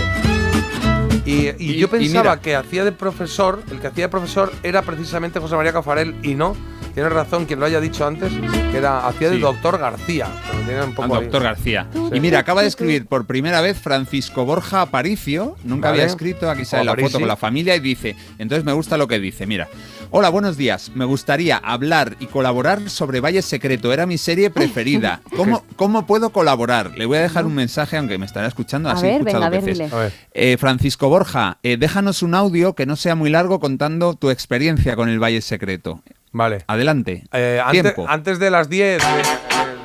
[1.25, 4.83] Y, y Y- yo pensaba que hacía de profesor, el que hacía de profesor era
[4.83, 6.55] precisamente José María Cafarel y no.
[6.95, 8.33] Tienes razón quien lo haya dicho antes,
[8.71, 9.39] que era hacía Sí.
[9.41, 10.29] doctor García.
[10.65, 11.25] tiene un poco Al ahí.
[11.25, 11.89] doctor García.
[11.93, 11.99] Sí.
[12.15, 15.57] Y mira, acaba de escribir por primera vez Francisco Borja Aparicio.
[15.65, 16.03] Nunca Vale.
[16.03, 19.09] había escrito, aquí sale la foto con la familia y dice, entonces me gusta lo
[19.09, 19.69] que dice, mira.
[20.11, 20.93] Hola, buenos días.
[20.95, 23.93] Me gustaría hablar y colaborar sobre Valle Secreto.
[23.93, 25.21] Era mi serie preferida.
[25.37, 26.93] ¿Cómo, cómo puedo colaborar?
[26.97, 29.07] Le voy a dejar un mensaje, aunque me estará escuchando A así.
[29.07, 29.93] he ver, escuchado venga, a ver, veces.
[29.93, 30.13] A ver.
[30.33, 34.95] Eh, Francisco Borja, eh, déjanos un audio que no sea muy largo contando tu experiencia
[34.95, 36.01] con el Valle Secreto.
[36.35, 36.65] Vale.
[36.67, 37.25] Adelante.
[37.33, 38.07] Eh, antes, Tiempo.
[38.09, 39.23] antes de las 10, eh, eh,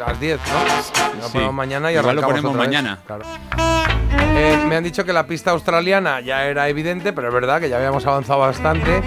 [0.05, 1.17] las 10, ¿no?
[1.21, 1.31] Lo Sí.
[1.33, 2.67] ponemos mañana y Igual lo ponemos otra vez.
[2.67, 2.99] mañana.
[3.05, 3.23] Claro.
[4.35, 7.69] Eh, me han dicho que la pista australiana ya era evidente, pero es verdad que
[7.69, 9.01] ya habíamos avanzado bastante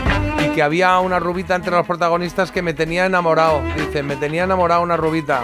[0.44, 3.60] y que había una rubita entre los protagonistas que me tenía enamorado.
[3.76, 5.40] Dice, me tenía enamorado una rubita.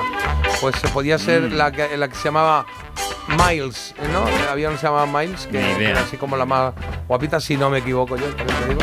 [0.60, 1.52] Pues se podía ser Mm.
[1.54, 2.64] la, que, la que se llamaba
[3.48, 4.24] Miles, ¿no?
[4.50, 6.74] Había una que se llamaba Miles, que era así como la más
[7.08, 8.80] guapita, si no me equivoco yo, te digo.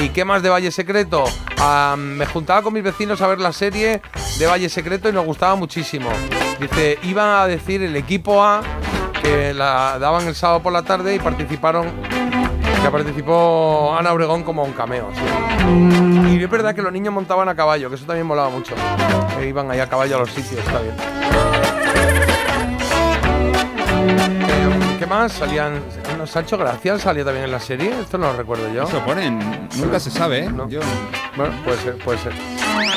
[0.00, 1.24] ¿Y qué más de Valle Secreto?
[1.58, 4.02] Ah, me juntaba con mis vecinos a ver la serie
[4.38, 6.10] de Valle Secreto y nos gustaba muchísimo.
[6.60, 8.62] Dice, iban a decir el equipo A
[9.22, 11.88] que la daban el sábado por la tarde y participaron,
[12.82, 15.08] que participó Ana Obregón como un cameo.
[16.28, 18.74] Y es verdad que los niños montaban a caballo, que eso también molaba mucho.
[19.40, 20.96] Iban ahí a caballo a los sitios, está bien.
[25.02, 25.32] ¿Qué más?
[25.32, 25.82] Salían.
[26.16, 27.92] no, Sancho Gracia salía también en la serie.
[28.02, 28.84] Esto no lo recuerdo yo.
[28.84, 29.36] Eso ponen,
[29.78, 30.48] nunca se sabe, ¿eh?
[30.48, 30.68] No.
[30.68, 30.78] Yo-
[31.36, 32.32] Bueno, puede ser, puede ser.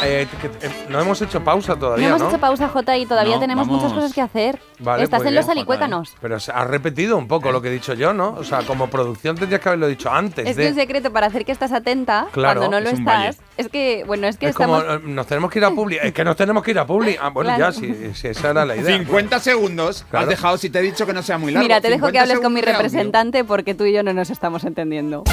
[0.03, 2.29] Eh, que- eh, no hemos hecho pausa No todavía, hemos ¿no?
[2.29, 4.59] hecho pausa, Jota, y todavía No, tenemos muchas cosas que hacer.
[4.79, 6.13] Vale, Estás pues en los alicuécanos.
[6.21, 8.35] Pero se ha repetido un poco lo que he dicho yo, ¿no?
[8.37, 10.47] O sea, como producción tendrías que haberlo dicho antes.
[10.47, 12.99] Es de- que un secreto para hacer que estás atenta Claro, cuando no lo es
[12.99, 13.37] estás.
[13.57, 14.83] Es que, bueno, es que es estamos.
[14.83, 15.97] eh, nos tenemos que ir a Publi.
[16.01, 17.17] Es que nos tenemos que ir a Publi.
[17.19, 17.73] Ah, bueno, Claro.
[17.73, 18.97] ya, si, si esa era la idea.
[18.97, 20.05] 50 segundos.
[20.09, 20.23] Claro.
[20.25, 21.63] Has dejado si te he dicho que no sea muy largo.
[21.63, 24.29] Mira, te dejo que 50 hables con mi representante porque tú y yo no nos
[24.29, 25.23] estamos entendiendo.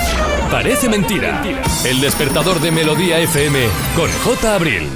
[0.51, 1.43] Parece mentira.
[1.85, 3.59] El despertador de Melodía FM
[3.97, 4.32] con J.
[4.41, 4.89] Abril.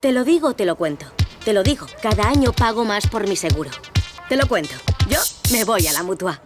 [0.00, 1.06] Te lo digo, te lo cuento.
[1.44, 3.70] Te lo digo, cada año pago más por mi seguro.
[4.28, 4.74] Te lo cuento.
[5.08, 5.18] Yo
[5.52, 6.40] me voy a la mutua.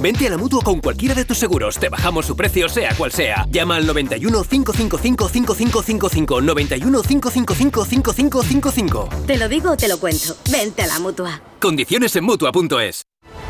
[0.00, 1.78] Vente a la mutua con cualquiera de tus seguros.
[1.78, 3.46] Te bajamos su precio, sea cual sea.
[3.50, 6.40] Llama al 91 555 5555.
[6.42, 9.08] 91 555 5555.
[9.26, 10.36] Te lo digo, te lo cuento.
[10.50, 11.40] Vente a la mutua.
[11.58, 13.07] Condiciones en mutua.es.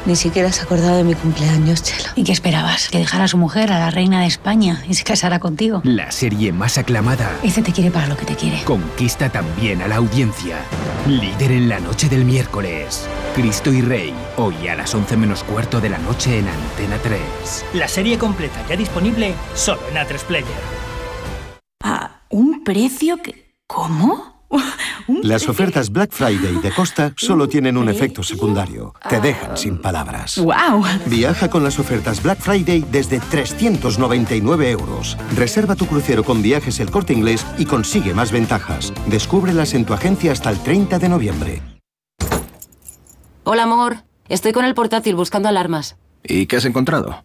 [0.09, 2.09] Ni siquiera se acordado de mi cumpleaños, Chelo.
[2.17, 2.89] ¿Y qué esperabas?
[2.89, 5.83] ¿Que dejara a su mujer, a la reina de España, y se casara contigo?
[5.85, 8.65] La serie más aclamada Ese te quiere para lo que te quiere.
[8.65, 10.57] conquista también a la audiencia.
[11.07, 13.07] Líder en la noche del miércoles.
[13.35, 17.21] Cristo y Rey, hoy a las 11 menos cuarto de la noche en Antena 3.
[17.75, 20.49] La serie completa ya disponible solo en A3 Player.
[21.85, 23.53] ¿A un precio que...
[23.67, 24.38] ¿Cómo?
[25.23, 28.95] Las ofertas Black Friday de Costa solo tienen un efecto secundario.
[29.09, 30.39] Te dejan sin palabras.
[30.39, 30.85] ¡Wow!
[31.07, 35.17] Viaja con las ofertas Black Friday desde 399 euros.
[35.35, 38.93] Reserva tu crucero con viajes el corte inglés y consigue más ventajas.
[39.07, 41.63] Descúbrelas en tu agencia hasta el 30 de noviembre.
[43.45, 43.99] Hola, amor.
[44.29, 45.97] Estoy con el portátil buscando alarmas.
[46.23, 47.25] ¿Y qué has encontrado?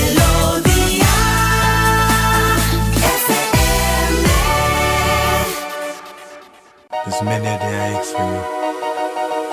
[7.23, 8.41] Many days I ache for you.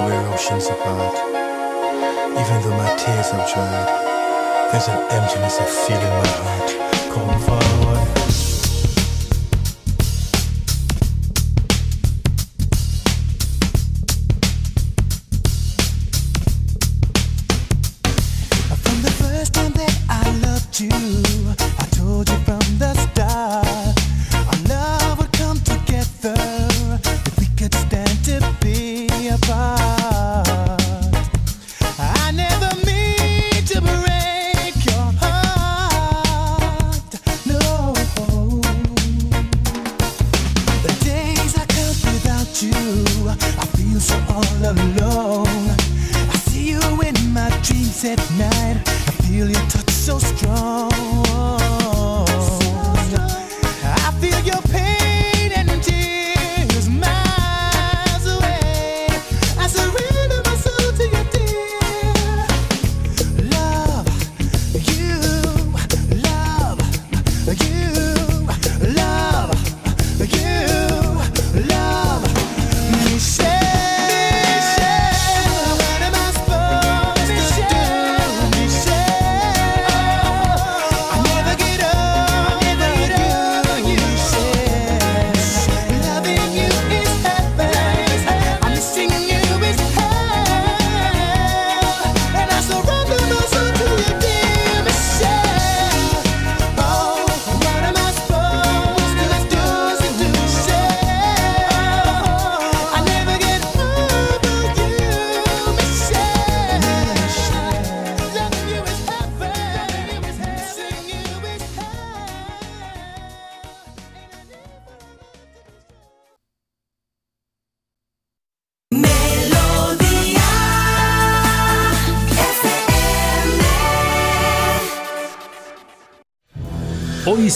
[0.00, 1.16] We're oceans apart.
[2.32, 6.70] Even though my tears have dried, there's an emptiness I feel in my heart.
[7.12, 7.77] Come for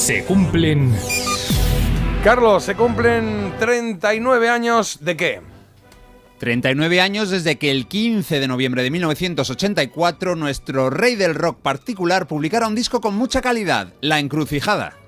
[0.03, 0.93] se cumplen...
[2.25, 5.41] Carlos, se cumplen 39 años de qué?
[6.39, 12.27] 39 años desde que el 15 de noviembre de 1984 nuestro rey del rock particular
[12.27, 15.02] publicara un disco con mucha calidad, La Encrucijada.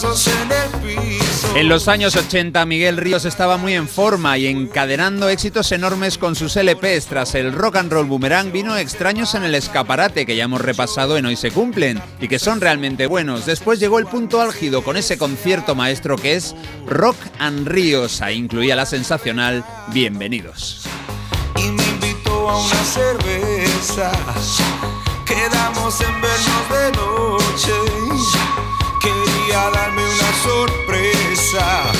[0.00, 1.56] Pasos en el piso.
[1.56, 6.34] En los años 80 Miguel Ríos estaba muy en forma y encadenando éxitos enormes con
[6.34, 7.06] sus LPs.
[7.06, 11.16] Tras el rock and roll boomerang vino extraños en el escaparate que ya hemos repasado
[11.16, 13.46] en Hoy se cumplen y que son realmente buenos.
[13.46, 16.54] Después llegó el punto álgido con ese concierto maestro que es
[16.86, 18.22] Rock and Ríos.
[18.22, 20.86] Ahí incluía la sensacional Bienvenidos.
[21.56, 24.12] y me invitó a una cerveza.
[25.26, 28.00] Quedamos en vernos de noche.
[29.40, 31.99] Quería darme una sorpresa.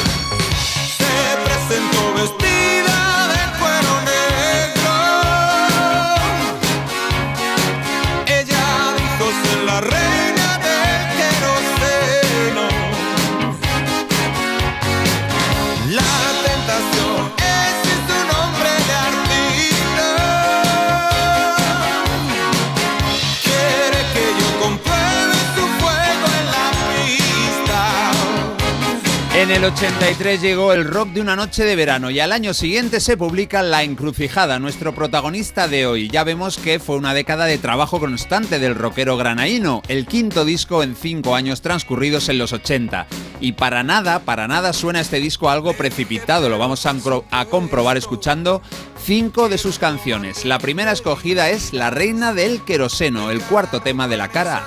[29.61, 33.19] El 83 llegó el rock de una noche de verano y al año siguiente se
[33.19, 36.09] publica La Encrucijada, nuestro protagonista de hoy.
[36.09, 40.83] Ya vemos que fue una década de trabajo constante del rockero granaíno, el quinto disco
[40.83, 43.07] en cinco años transcurridos en los 80.
[43.41, 48.63] Y para nada, para nada suena este disco algo precipitado, lo vamos a, comprobar escuchando
[49.05, 50.47] cinco de sus canciones.
[50.47, 54.67] La primera escogida es La Reina del Queroseno, el cuarto tema de la cara.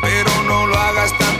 [0.00, 1.32] Pero no lo hagas tan.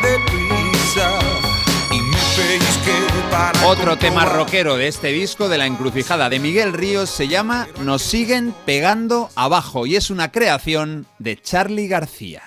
[3.67, 8.03] Otro tema rockero de este disco de la encrucijada de Miguel Ríos se llama Nos
[8.03, 12.43] siguen pegando abajo y es una creación de Charlie García.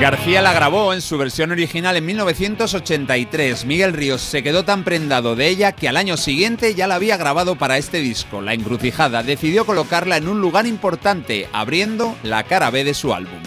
[0.00, 3.66] García la grabó en su versión original en 1983.
[3.66, 7.18] Miguel Ríos se quedó tan prendado de ella que al año siguiente ya la había
[7.18, 9.22] grabado para este disco, La Encrucijada.
[9.22, 13.40] Decidió colocarla en un lugar importante, abriendo la cara B de su álbum.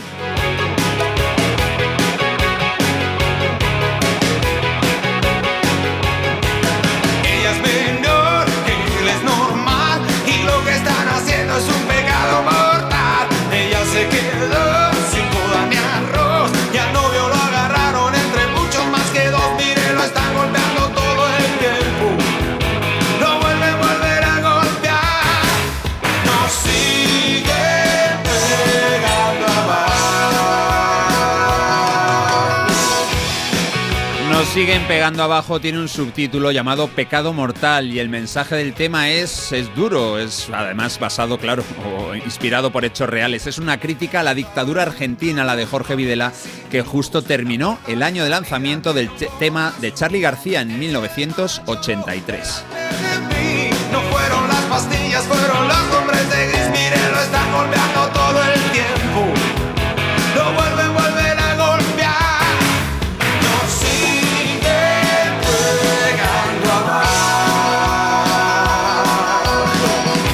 [34.54, 39.52] Siguen pegando abajo, tiene un subtítulo llamado Pecado Mortal y el mensaje del tema es,
[39.52, 43.48] es duro, es además basado, claro, o inspirado por hechos reales.
[43.48, 46.32] Es una crítica a la dictadura argentina, la de Jorge Videla,
[46.70, 52.64] que justo terminó el año de lanzamiento del te- tema de Charlie García en 1983.
[53.92, 56.70] No fueron las pastillas, fueron los hombres de gris.
[56.72, 57.93] Mire, lo están golpeando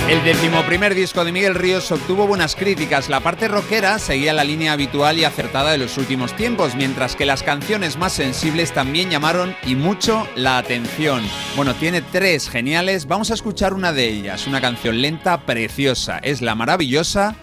[0.10, 3.10] El decimoprimer disco de Miguel Ríos obtuvo buenas críticas.
[3.10, 7.28] La parte rockera seguía la línea habitual y acertada de los últimos tiempos, mientras que
[7.28, 11.22] las canciones más sensibles también llamaron y mucho la atención.
[11.56, 13.06] Bueno, tiene tres geniales.
[13.06, 16.18] Vamos a escuchar una de ellas, una canción lenta, preciosa.
[16.24, 17.36] Es la maravillosa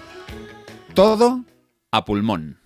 [0.92, 1.44] Todo
[1.92, 2.58] a pulmón.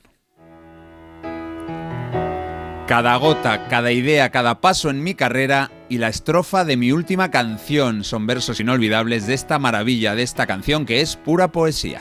[2.87, 7.33] Cada gota, cada idea, cada paso en mi carrera y la estrofa de mi última
[7.33, 12.01] canción son versos inolvidables de esta maravilla, de esta canción que es pura poesía.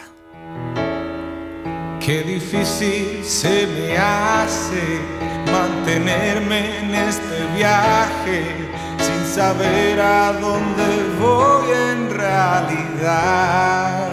[2.00, 5.01] Qué difícil se me hace
[5.51, 8.43] mantenerme en este viaje
[9.00, 10.84] sin saber a dónde
[11.19, 14.08] voy en realidad.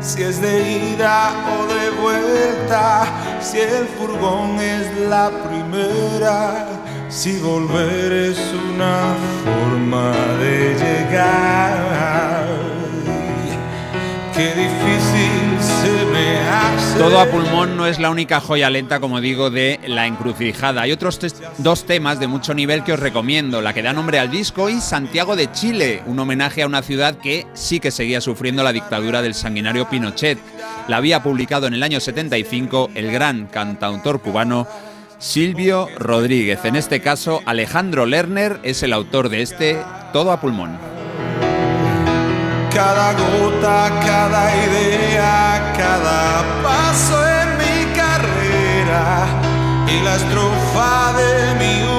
[0.00, 3.04] Si es de ida o de vuelta,
[3.42, 8.38] si el furgón es la primera si volver es
[8.74, 12.46] una forma de llegar.
[14.34, 16.98] Qué difícil se me hace.
[16.98, 20.82] Todo a pulmón no es la única joya lenta, como digo, de La Encrucijada.
[20.82, 21.18] Hay otros
[21.56, 23.62] dos temas de mucho nivel que os recomiendo.
[23.62, 27.16] La que da nombre al disco y Santiago de Chile, un homenaje a una ciudad
[27.16, 30.38] que sí que seguía sufriendo la dictadura del sanguinario Pinochet.
[30.86, 34.66] La había publicado en el año 75 el gran cantautor cubano
[35.18, 36.64] Silvio Rodríguez.
[36.64, 39.78] En este caso, Alejandro Lerner es el autor de este
[40.12, 40.78] Todo a pulmón.
[42.72, 49.26] Cada gota, cada idea, cada paso en mi carrera
[49.88, 51.95] y la estrofa de mi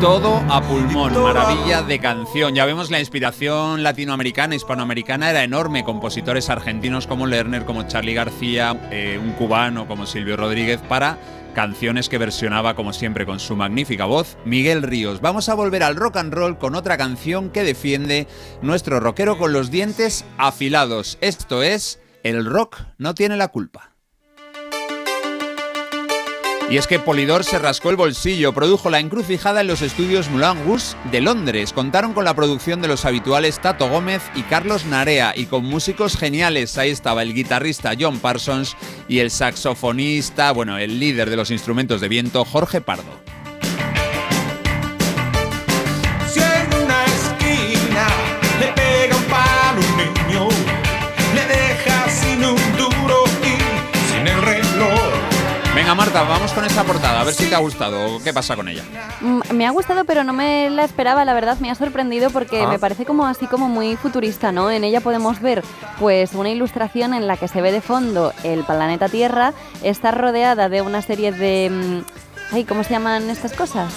[0.00, 2.54] todo a pulmón, maravilla de canción.
[2.54, 5.82] Ya vemos la inspiración latinoamericana, hispanoamericana era enorme.
[5.82, 11.18] Compositores argentinos como Lerner, como Charlie García, eh, un cubano como Silvio Rodríguez, para
[11.54, 15.20] canciones que versionaba como siempre con su magnífica voz Miguel Ríos.
[15.20, 18.28] Vamos a volver al rock and roll con otra canción que defiende
[18.62, 21.18] nuestro rockero con los dientes afilados.
[21.20, 23.97] Esto es El rock no tiene la culpa.
[26.70, 30.66] Y es que Polidor se rascó el bolsillo, produjo La Encrucijada en los estudios Moulin
[30.66, 31.72] Rouge de Londres.
[31.72, 36.18] Contaron con la producción de los habituales Tato Gómez y Carlos Narea y con músicos
[36.18, 36.76] geniales.
[36.76, 38.76] Ahí estaba el guitarrista John Parsons
[39.08, 43.37] y el saxofonista, bueno, el líder de los instrumentos de viento, Jorge Pardo.
[56.10, 58.66] Marta, vamos con esta portada, a ver si te ha gustado o qué pasa con
[58.68, 58.82] ella.
[59.20, 62.62] Mm, Me ha gustado, pero no me la esperaba, la verdad me ha sorprendido porque
[62.62, 62.66] Ah.
[62.68, 64.70] me parece como así como muy futurista, ¿no?
[64.70, 65.62] En ella podemos ver
[65.98, 70.70] pues una ilustración en la que se ve de fondo el planeta Tierra, está rodeada
[70.70, 73.92] de una serie de mm, ay, ¿cómo se llaman estas cosas?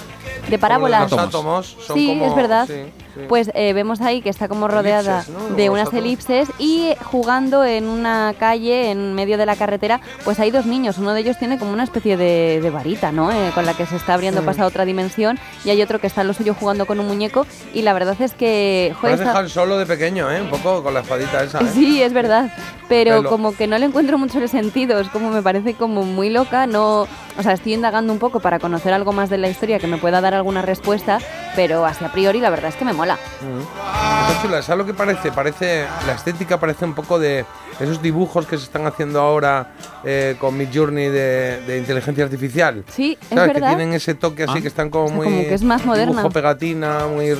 [0.50, 1.10] De parábolas.
[1.10, 2.68] Los átomos son sí, como- es verdad.
[2.68, 3.22] sí, sí.
[3.28, 5.56] Pues eh, vemos ahí que está como rodeada Elipses, ¿no?
[5.56, 10.52] de unas elipses y jugando en una calle en medio de la carretera, pues hay
[10.52, 10.98] dos niños.
[10.98, 13.32] Uno de ellos tiene como una especie de, de varita, ¿no?
[13.32, 14.46] Eh, con la que se está abriendo Mm.
[14.46, 17.08] paso a otra dimensión y hay otro que está en lo suyo jugando con un
[17.08, 18.94] muñeco y la verdad es que...
[19.00, 20.42] joder, está- Han Solo de pequeño, ¿eh?
[20.42, 21.60] Un poco con la espadita esa.
[21.60, 21.66] ¿eh?
[21.74, 22.52] Sí, es verdad.
[22.88, 23.30] Pero Pelo.
[23.30, 26.68] como que no le encuentro mucho el sentido, es como me parece como muy loca,
[26.68, 27.08] no,
[27.38, 29.98] o sea, estoy indagando un poco para conocer algo más de la historia que me
[29.98, 31.20] pueda dar alguna respuesta,
[31.56, 33.16] pero así a priori la verdad es que me mola.
[33.42, 34.30] Mm.
[34.30, 35.32] Está chula, ¿sabes lo que parece?
[35.32, 37.46] Parece, la estética parece un poco de
[37.82, 42.84] esos dibujos que se están haciendo ahora eh, con Mid Journey de, de inteligencia artificial.
[42.90, 43.48] Sí, es ¿Sabes?
[43.50, 43.76] Que verdad.
[43.76, 44.62] tienen ese toque así Ah.
[44.62, 45.26] que están como O sea, muy.
[45.26, 46.12] como que es más moderna.
[46.14, 47.36] Dibujo pegatina, muy.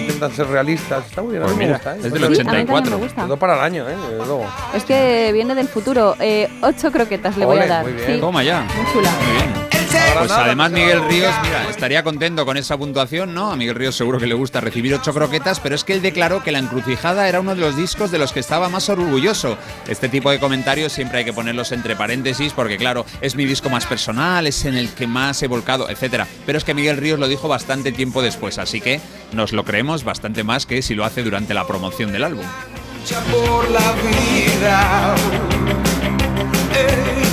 [0.00, 1.04] intentan ser realistas.
[1.06, 1.98] Está muy bien, a Pues mí me gusta, ¿eh?
[1.98, 2.90] es del Sí, a mí 84.
[2.98, 3.22] me gusta.
[3.24, 3.94] Todo para el año, ¿eh?
[4.10, 4.46] Desde luego.
[4.74, 6.14] Es que viene del futuro.
[6.20, 7.82] Eh, ocho croquetas le voy a dar.
[7.84, 8.06] muy bien.
[8.14, 8.66] Sí, Toma ya.
[8.76, 9.10] muy chula.
[9.10, 9.77] Muy bien.
[10.18, 13.52] Pues además Miguel Ríos, mira, estaría contento con esa puntuación, ¿no?
[13.52, 16.42] A Miguel Ríos seguro que le gusta recibir ocho croquetas, pero es que él declaró
[16.42, 19.56] que La Encrucijada era uno de los discos de los que estaba más orgulloso.
[19.86, 23.70] Este tipo de comentarios siempre hay que ponerlos entre paréntesis porque, claro, es mi disco
[23.70, 26.26] más personal, es en el que más he volcado, etcétera.
[26.44, 29.00] Pero es que Miguel Ríos lo dijo bastante tiempo después, así que
[29.32, 32.44] nos lo creemos bastante más que si lo hace durante la promoción del álbum.
[32.98, 35.14] lucha por la vida.
[36.74, 37.27] Eh.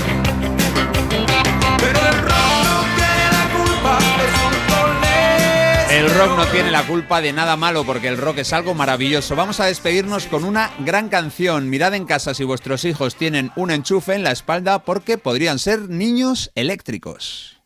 [5.95, 9.33] El rock no tiene la culpa de nada malo porque el rock es algo maravilloso.
[9.37, 11.69] Vamos a despedirnos con una gran canción.
[11.69, 15.87] Mirad en casa si vuestros hijos tienen un enchufe en la espalda porque podrían ser
[15.87, 17.61] niños eléctricos.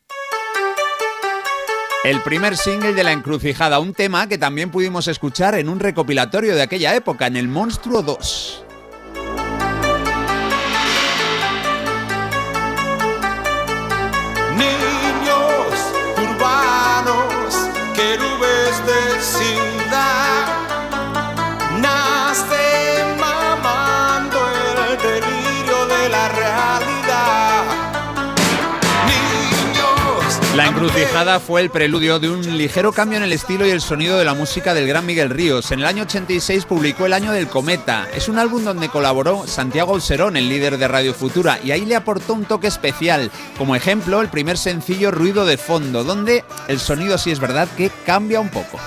[2.03, 6.53] El primer single de La Encrucijada, un tema que también pudimos escuchar en un recopilatorio
[6.53, 8.68] de aquella época, en El Monstruo 2.
[30.79, 34.23] Encrucijada fue el preludio de un ligero cambio en el estilo y el sonido de
[34.23, 35.71] la música del gran Miguel Ríos.
[35.71, 38.07] En el año 86 publicó El Año del Cometa.
[38.15, 41.97] Es un álbum donde colaboró Santiago Olserón, el líder de Radio Futura, y ahí le
[41.97, 43.29] aportó un toque especial.
[43.57, 47.91] Como ejemplo, el primer sencillo Ruido de Fondo, donde el sonido sí es verdad que
[48.05, 48.79] cambia un poco.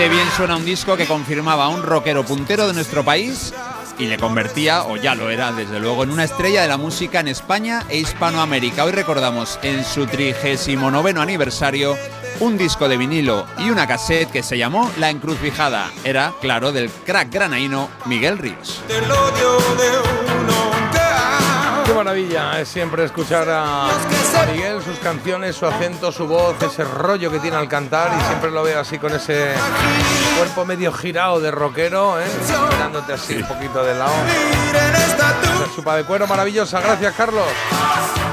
[0.00, 3.52] De bien suena un disco que confirmaba a un rockero puntero de nuestro país
[3.98, 7.20] y le convertía, o ya lo era desde luego, en una estrella de la música
[7.20, 8.86] en España e Hispanoamérica.
[8.86, 11.98] Hoy recordamos en su 39 aniversario
[12.38, 15.90] un disco de vinilo y una cassette que se llamó La Encrucijada.
[16.02, 18.80] Era, claro, del crack granaíno Miguel Ríos.
[21.90, 23.88] Qué maravilla es siempre escuchar a,
[24.52, 28.52] Miguel, sus canciones, su acento, su voz, ese rollo que tiene al cantar y siempre
[28.52, 29.54] lo veo así con ese
[30.38, 32.26] cuerpo medio girado de rockero, ¿eh?
[33.12, 34.12] así un poquito de lado.
[35.74, 37.44] Chupa de cuero maravillosa, gracias Carlos.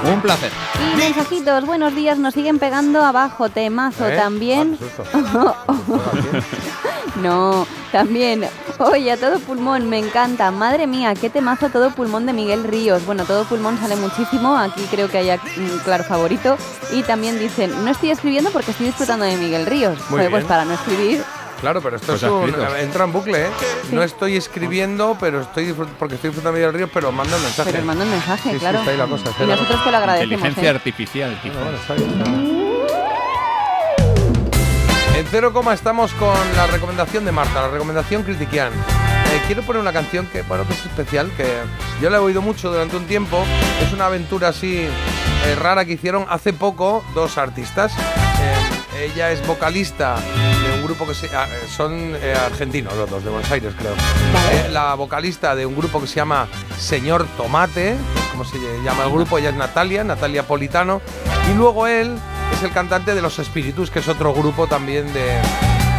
[0.04, 0.52] Un placer.
[0.92, 4.16] Y mensajitos, buenos días, nos siguen pegando abajo, temazo ¿Eh?
[4.16, 4.78] también.
[7.22, 8.46] no, también.
[8.78, 10.50] Oye, a todo pulmón, me encanta.
[10.50, 13.04] Madre mía, qué temazo a todo pulmón de Miguel Ríos.
[13.06, 14.56] Bueno, todo pulmón sale muchísimo.
[14.56, 16.56] Aquí creo que haya un claro favorito.
[16.92, 19.98] Y también dicen, no estoy escribiendo porque estoy disfrutando de Miguel Ríos.
[20.10, 21.24] Muy pues para no escribir.
[21.60, 23.50] Claro, pero esto Pues es un, entra en bucle, ¿eh?
[23.90, 27.72] No estoy escribiendo, pero estoy porque estoy disfrutando de Miguel Ríos, pero manda un mensaje.
[27.72, 28.78] Pero manda un mensaje, Sí, sí, claro.
[28.78, 29.84] está ahí la cosa, está y nosotros cosa.
[29.84, 30.32] te lo agradecemos.
[30.34, 30.74] Inteligencia ¿eh?
[30.74, 31.54] artificial, quizá.
[31.60, 32.58] Bueno, está bien, está bien.
[35.16, 38.72] En cero coma estamos con la recomendación de Marta, la recomendación critiquian.
[38.72, 41.44] Eh, quiero poner una canción que, bueno, que es especial, que
[42.00, 43.44] yo la he oído mucho durante un tiempo.
[43.84, 44.86] Es una aventura así
[45.46, 47.92] eh, rara que hicieron hace poco dos artistas.
[47.92, 53.08] Eh, ella es vocalista de un grupo que se, ah, eh, son eh, argentinos los
[53.08, 53.94] dos, de Buenos Aires creo.
[54.72, 59.04] La vocalista de un grupo que se llama Señor Tomate, que es como se llama
[59.04, 61.00] el grupo, ella es Natalia, Natalia Politano.
[61.50, 62.18] Y luego él
[62.52, 65.40] es el cantante de Los Espíritus, que es otro grupo también de,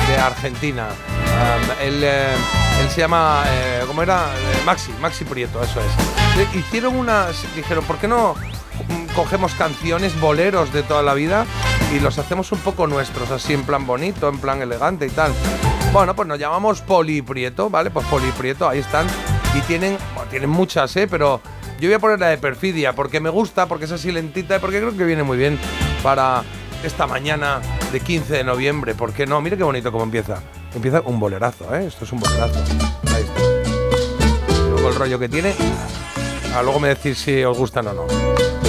[0.09, 0.87] de Argentina.
[0.89, 2.35] Um, él, eh,
[2.81, 4.27] él se llama, eh, ¿cómo era?
[4.65, 6.55] Maxi, Maxi Prieto, eso es.
[6.55, 8.35] Hicieron una, dijeron, ¿por qué no
[9.15, 11.45] cogemos canciones, boleros de toda la vida
[11.93, 15.33] y los hacemos un poco nuestros, así en plan bonito, en plan elegante y tal?
[15.91, 17.89] Bueno, pues nos llamamos Poli Prieto, ¿vale?
[17.89, 19.07] Pues Poli Prieto, ahí están.
[19.55, 21.07] Y tienen, bueno, tienen muchas, ¿eh?
[21.07, 21.41] Pero
[21.79, 24.59] yo voy a poner la de Perfidia porque me gusta, porque es así lentita y
[24.59, 25.57] porque creo que viene muy bien
[26.03, 26.43] para
[26.83, 27.59] esta mañana
[27.91, 28.93] de 15 de noviembre.
[28.93, 29.41] ¿Por qué no?
[29.41, 30.41] Mira qué bonito cómo empieza.
[30.75, 31.87] Empieza un bolerazo, ¿eh?
[31.87, 32.59] Esto es un bolerazo.
[33.15, 34.59] Ahí está.
[34.69, 35.55] Luego el rollo que tiene.
[36.55, 38.68] Ah, luego me decís si os gustan o no.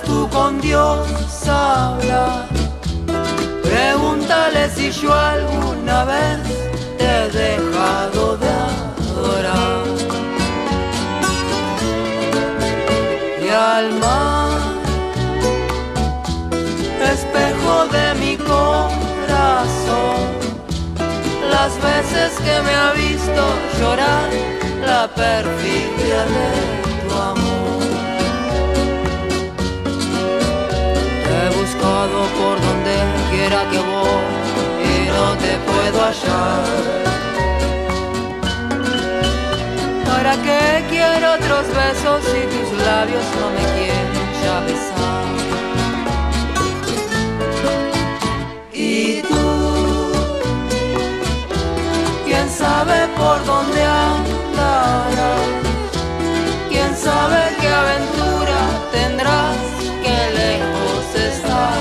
[0.00, 1.06] Tú con Dios
[1.46, 2.46] hablar,
[3.62, 6.38] pregúntale si yo alguna vez
[6.96, 9.84] te he dejado de adorar.
[13.44, 14.50] Y al mar,
[17.12, 20.22] espejo de mi corazón,
[21.50, 23.42] las veces que me ha visto
[23.78, 24.30] llorar
[24.86, 26.91] la perfidia de
[31.82, 32.94] buscado por donde
[33.30, 34.24] quiera que voy
[34.84, 36.64] y no te puedo hallar.
[40.06, 45.24] ¿Para qué quiero otros besos si tus labios no me quieren ya besar?
[48.72, 49.44] Y tú
[52.26, 55.42] ¿Quién sabe por dónde andarás?
[56.70, 58.58] ¿Quién sabe qué aventura
[58.92, 59.71] tendrás?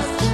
[0.02, 0.31] Qué lejos estás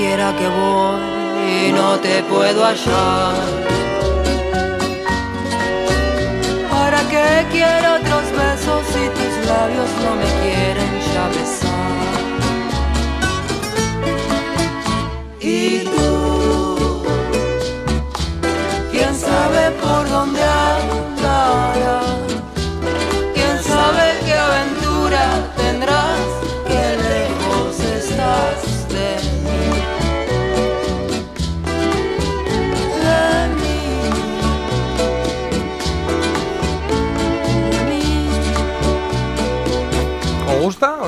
[0.00, 3.34] quiera que voy y no te puedo hallar.
[6.70, 11.69] ¿Para qué quiero otros besos si tus labios no me quieren ya besar?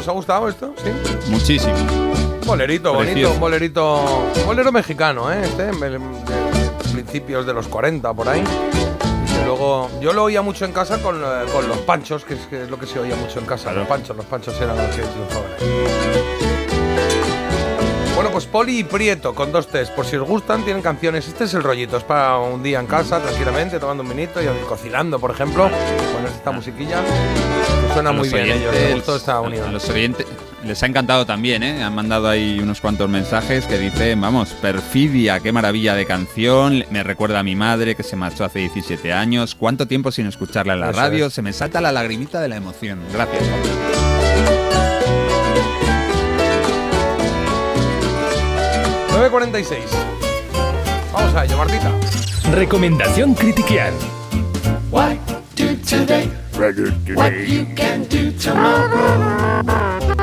[0.02, 0.74] ¿Os ha gustado esto?
[0.82, 1.30] Sí.
[1.30, 1.76] Muchísimo.
[2.44, 3.34] Bolerito, bonito, Precioso.
[3.34, 4.30] un bolerito.
[4.34, 5.42] un bolero mexicano, ¿eh?
[5.44, 6.00] Este, de,
[6.92, 8.42] principios de los 40, por ahí.
[8.42, 9.88] Y luego.
[10.00, 12.68] Yo lo oía mucho en casa con, eh, con los panchos, que es, que es
[12.68, 13.72] lo que se oía mucho en casa.
[13.72, 15.02] Los panchos, los panchos eran los que.
[18.16, 19.90] Bueno, pues Poli y Prieto, con dos T's.
[19.90, 21.28] Por si os gustan, tienen canciones.
[21.28, 24.46] Este es el rollito, es para un día en casa, tranquilamente, tomando un vinito y
[24.68, 25.70] cocinando, por ejemplo.
[26.12, 27.00] Con esta musiquilla.
[27.92, 29.68] Suena muy bien oyentes- gustó esta a- unión.
[29.68, 30.26] A los oyentes
[30.64, 31.82] les ha encantado también, ¿eh?
[31.82, 37.02] Han mandado ahí unos cuantos mensajes que dicen, vamos, perfidia, qué maravilla de canción, me
[37.02, 40.80] recuerda a mi madre que se marchó hace 17 años, cuánto tiempo sin escucharla en
[40.80, 41.32] la Eso radio, es.
[41.34, 43.00] se me salta la lagrimita de la emoción.
[43.12, 43.42] Gracias.
[49.10, 49.78] 9.46.
[51.12, 51.90] Vamos a ello, Martita.
[52.52, 53.92] Recomendación Critiquian.
[54.90, 55.18] Why
[55.56, 59.62] do today what you can do tomorrow?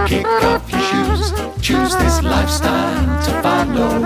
[0.06, 3.99] Kick off your shoes, choose this lifestyle to follow.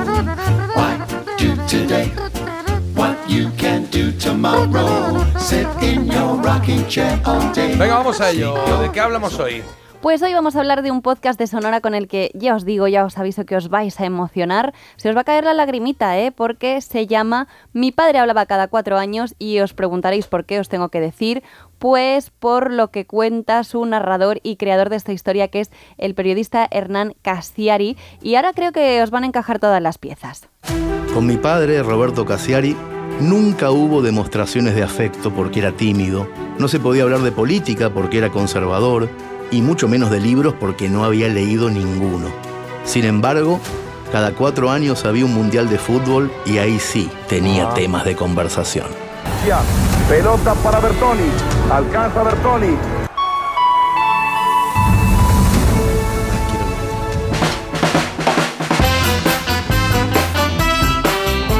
[0.75, 0.97] Why
[1.37, 2.07] do today
[2.95, 5.25] what you can do tomorrow?
[5.37, 7.75] Sit in your rocking chair all day.
[7.75, 8.55] Venga, vamos a ello.
[8.81, 9.63] ¿De qué hablamos hoy?
[10.03, 12.65] Pues hoy vamos a hablar de un podcast de Sonora con el que ya os
[12.65, 14.73] digo, ya os aviso que os vais a emocionar.
[14.97, 16.33] Se os va a caer la lagrimita, ¿eh?
[16.33, 20.67] Porque se llama Mi padre hablaba cada cuatro años y os preguntaréis por qué os
[20.67, 21.41] tengo que decir.
[21.83, 26.15] Pues por lo que cuenta su narrador y creador de esta historia, que es el
[26.15, 27.97] periodista Hernán Castiari.
[28.21, 30.47] Y ahora creo que os van a encajar todas las piezas.
[31.13, 32.73] Con mi padre, Roberto Cassiari,
[33.19, 38.19] nunca hubo demostraciones de afecto porque era tímido, no se podía hablar de política porque
[38.19, 39.09] era conservador,
[39.51, 42.29] y mucho menos de libros porque no había leído ninguno.
[42.85, 43.59] Sin embargo,
[44.09, 47.73] cada cuatro años había un mundial de fútbol y ahí sí tenía Ah.
[47.73, 49.02] temas de conversación.
[50.07, 51.29] Pelota para Bertoni.
[51.69, 52.77] Alcanza Bertoni.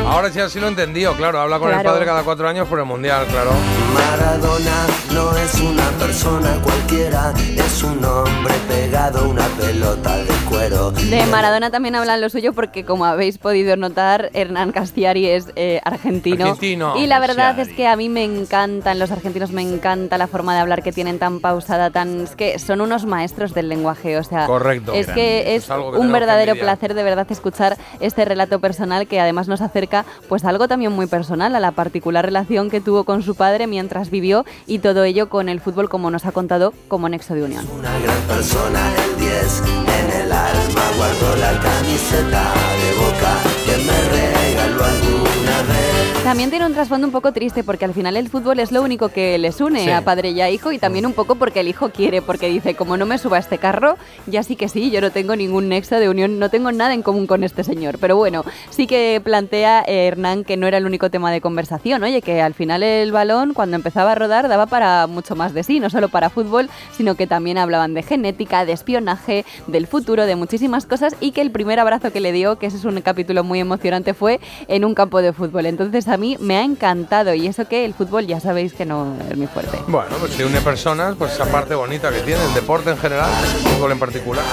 [0.08, 1.40] Ahora sí así lo he entendido, claro.
[1.40, 1.92] Habla con el Claro.
[1.92, 3.52] padre cada cuatro años por el mundial, claro.
[3.94, 10.92] Maradona no es una persona cualquiera, es un hombre pegado a una pelota de cuero.
[10.92, 15.82] De Maradona también hablan lo suyo porque, como habéis podido notar, Hernán Castiari es eh,
[15.84, 16.46] argentino.
[16.46, 16.98] Argentino.
[16.98, 20.54] Y la verdad es que a mí me encantan, los argentinos me encanta la forma
[20.54, 22.22] de hablar que tienen tan pausada, tan...
[22.22, 24.46] Es que son unos maestros del lenguaje, o sea...
[24.46, 24.94] Correcto.
[24.94, 29.08] Es que es Es algo que un verdadero placer de verdad escuchar este relato personal
[29.08, 32.82] que además nos acerca pues a algo también muy personal, a la particular relación que
[32.82, 36.32] tuvo con su padre mientras vivió y todo ello con el fútbol como nos ha
[36.32, 37.68] contado como nexo de unión.
[37.78, 39.93] Una gran persona, el 10 en el
[40.34, 42.44] alma, guardo la camiseta
[42.82, 43.34] de boca
[43.66, 45.93] que me regaló alguna vez.
[46.24, 49.10] También tiene un trasfondo un poco triste porque al final el fútbol es lo único
[49.10, 49.90] que les une Sí.
[49.92, 52.76] a padre y a hijo y también un poco porque el hijo quiere, porque dice,
[52.76, 55.68] como no me suba a este carro, ya sí que sí, yo no tengo ningún
[55.68, 57.98] nexo de unión, no tengo nada en común con este señor.
[58.00, 62.02] Pero bueno, sí que plantea eh, Hernán que no era el único tema de conversación,
[62.04, 65.64] oye, que al final el balón cuando empezaba a rodar daba para mucho más de
[65.64, 70.26] sí, no solo para fútbol, sino que también hablaban de genética, de espionaje, del futuro,
[70.26, 73.02] de muchísimas cosas y que el primer abrazo que le dio, que ese es un
[73.02, 75.66] capítulo muy emocionante, fue en un campo de fútbol.
[75.66, 79.16] Entonces a mí me ha encantado y eso que el fútbol ya sabéis que no
[79.30, 79.80] es muy fuerte.
[79.88, 83.30] Bueno, pues si une personas, pues esa parte bonita que tiene, el deporte en general,
[83.32, 84.46] el fútbol en particular.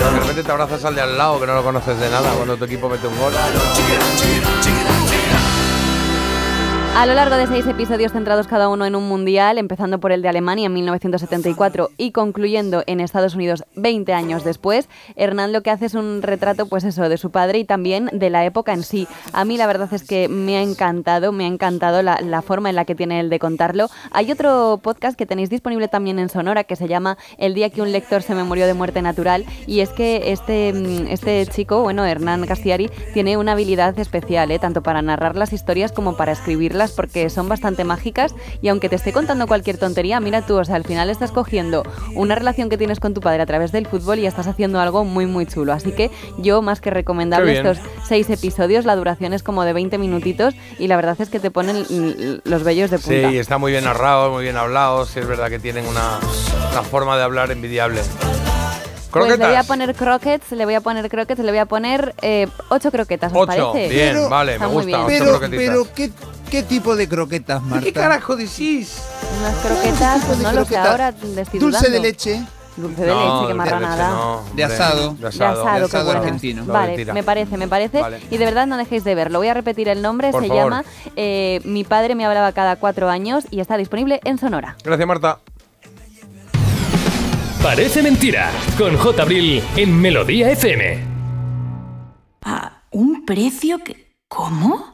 [0.00, 2.56] De repente te abrazas al de al lado que no lo conoces de nada cuando
[2.56, 3.32] tu equipo mete un gol.
[6.96, 10.22] A lo largo de seis episodios centrados cada uno en un mundial, empezando por el
[10.22, 15.70] de Alemania en 1974 y concluyendo en Estados Unidos 20 años después, Hernán lo que
[15.70, 18.84] hace es un retrato, pues eso, de su padre y también de la época en
[18.84, 19.08] sí.
[19.32, 22.76] A mí la verdad es que me ha encantado, me ha encantado la, forma en
[22.76, 23.88] la que tiene él de contarlo.
[24.12, 27.82] Hay otro podcast que tenéis disponible también en Sonora que se llama El día que
[27.82, 31.82] un lector se me murió de muerte natural y es que este, mm, este chico,
[31.82, 34.60] bueno, Hernán Castiari, tiene una habilidad especial, ¿eh?
[34.60, 38.96] tanto para narrar las historias como para escribirlas porque son bastante mágicas y aunque te
[38.96, 41.82] esté contando cualquier tontería, mira tú, o sea, al final estás cogiendo
[42.14, 45.04] una relación que tienes con tu padre a través del fútbol y estás haciendo algo
[45.04, 45.72] muy muy chulo.
[45.72, 49.98] Así que yo más que recomendable estos seis episodios, la duración es como de 20
[49.98, 51.84] minutitos y la verdad es que te ponen
[52.44, 53.30] los vellos de punta.
[53.30, 55.06] Sí, está muy bien narrado, muy bien hablado.
[55.06, 56.18] Sí, es verdad que tienen una,
[56.72, 58.00] una forma de hablar envidiable.
[59.12, 62.14] Pues le voy a poner croquets, le voy a poner croquets, le voy a poner
[62.20, 63.88] eh, ocho croquetas, ¿os Ocho, parece?
[63.88, 65.06] bien, vale, Está me gusta.
[65.06, 65.22] bien.
[65.22, 66.10] Ocho Pero, pero ¿qué,
[66.50, 67.84] ¿qué tipo de croquetas, Marta?
[67.84, 69.02] ¿Qué carajo decís?
[69.40, 70.86] Unas croquetas, no lo sé, croquetas?
[70.86, 71.90] ahora estoy Dulce dudando.
[71.90, 72.42] de leche.
[72.76, 74.40] Dulce de leche, qué marranada.
[74.54, 75.14] De asado.
[75.14, 76.20] De De asado, qué bueno.
[76.20, 76.64] argentino.
[76.66, 78.00] Vale, me parece, me parece.
[78.00, 78.20] Vale.
[78.30, 79.38] Y de verdad no dejéis de verlo.
[79.38, 80.64] Voy a repetir el nombre, Por se favor.
[80.64, 80.84] llama
[81.16, 84.76] eh, Mi padre me hablaba cada cuatro años y está disponible en Sonora.
[84.82, 85.38] Gracias, Marta.
[87.62, 89.22] Parece mentira, con J.
[89.22, 91.02] Abril en Melodía FM.
[92.42, 94.12] ¿A un precio que...
[94.28, 94.93] ¿Cómo?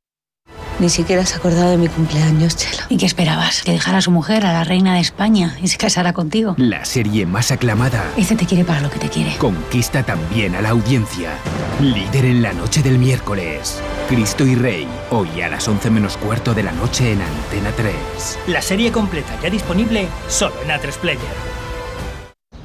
[0.81, 2.83] Ni siquiera se ha acordado de mi cumpleaños, Chelo.
[2.89, 3.61] ¿Y qué esperabas?
[3.61, 6.55] ¿Que dejara a su mujer, a la reina de España, y se casara contigo?
[6.57, 9.37] La serie más aclamada Este te quiere para lo que te quiere.
[9.37, 11.29] conquista también a la audiencia.
[11.79, 13.79] Líder en la noche del miércoles.
[14.09, 17.93] Cristo y Rey, hoy a las 11 menos cuarto de la noche en Antena 3.
[18.47, 21.60] La serie completa ya disponible solo en A3 Player.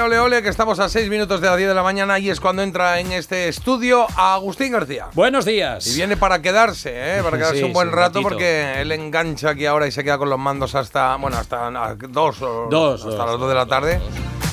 [0.00, 2.30] Ole, ole, ole, que estamos a 6 minutos de las 10 de la mañana y
[2.30, 5.08] es cuando entra en este estudio Agustín García.
[5.14, 5.86] Buenos días.
[5.86, 7.22] Y viene para quedarse, ¿eh?
[7.22, 8.22] para quedarse Sí, un buen sí, rato ratito.
[8.22, 11.94] porque él engancha aquí ahora y se queda con los mandos hasta, bueno, hasta ah,
[12.08, 14.00] dos, o- Dos, hasta dos, las 2 de la tarde,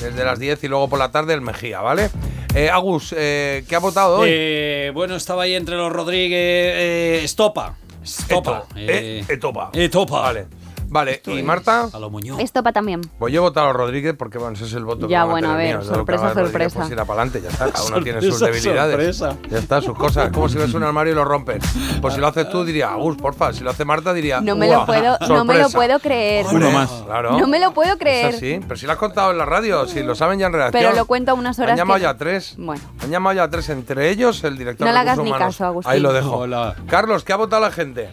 [0.02, 2.10] desde las 10 y luego por la tarde el Mejía, ¿vale?
[2.54, 4.28] Eh, Agus, eh, ¿qué ha votado hoy?
[4.30, 6.38] Eh, bueno, estaba ahí entre los Rodríguez.
[6.76, 7.74] eh, Estopa.
[8.02, 8.64] Estopa.
[8.74, 9.70] Eto- eh, Etopa.
[9.72, 10.20] Etopa.
[10.20, 10.46] Vale.
[10.90, 11.88] Vale, ¿y Marta?
[11.92, 12.40] A lo Muñoz.
[12.40, 13.00] Estopa también.
[13.18, 15.24] Pues yo he votado a Rodríguez porque, bueno, ese es el voto que Ya, a
[15.26, 16.78] bueno, a ver, que sorpresa, sorpresa.
[16.80, 17.70] Pues ir para adelante, ya está.
[17.70, 19.16] Cada uno tiene sus Sorpresa, debilidades.
[19.16, 19.48] sorpresa.
[19.50, 20.26] Ya está, sus cosas.
[20.26, 21.62] Es como si ves un armario y lo rompes.
[22.00, 23.52] Pues si lo haces tú, diría, Agus, porfa.
[23.52, 25.76] Si lo hace Marta, diría, No me lo "Uah, puedo, no me lo sorpresa".
[25.78, 26.46] puedo creer.
[26.46, 26.68] Hombre,
[27.06, 27.38] Claro.
[27.38, 28.34] No me lo puedo Es creer.
[28.34, 30.82] así, pero si lo has contado en la radio, si lo saben ya en redacción.
[30.82, 32.54] Pero lo cuento a unas horas Han llamado que- ya tres.
[32.56, 32.82] Bueno.
[33.02, 35.46] Han llamado ya tres, entre ellos el director No de le hagas ni Humanos.
[35.48, 35.92] caso, Agustín.
[35.92, 36.36] Ahí lo dejo.
[36.38, 36.76] Hola.
[36.88, 38.10] Carlos, ¿qué ha votado la gente?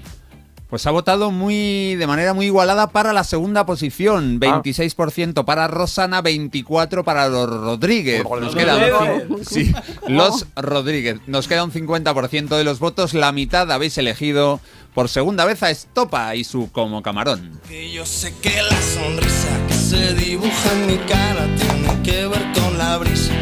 [0.69, 4.40] Pues ha votado muy de manera muy igualada para la segunda posición.
[4.40, 8.24] 26% para Rosana, 24% para los Rodríguez.
[8.24, 9.74] Nos quedan, sí,
[10.08, 11.19] los Rodríguez.
[11.27, 13.14] Nos queda un 50% de los votos.
[13.14, 14.60] La mitad habéis elegido
[14.95, 17.60] por segunda vez a Estopa y su Como Camarón.
[17.68, 22.44] Que yo sé que la sonrisa que se dibuja en mi cara tiene que ver
[22.53, 23.34] con la brisa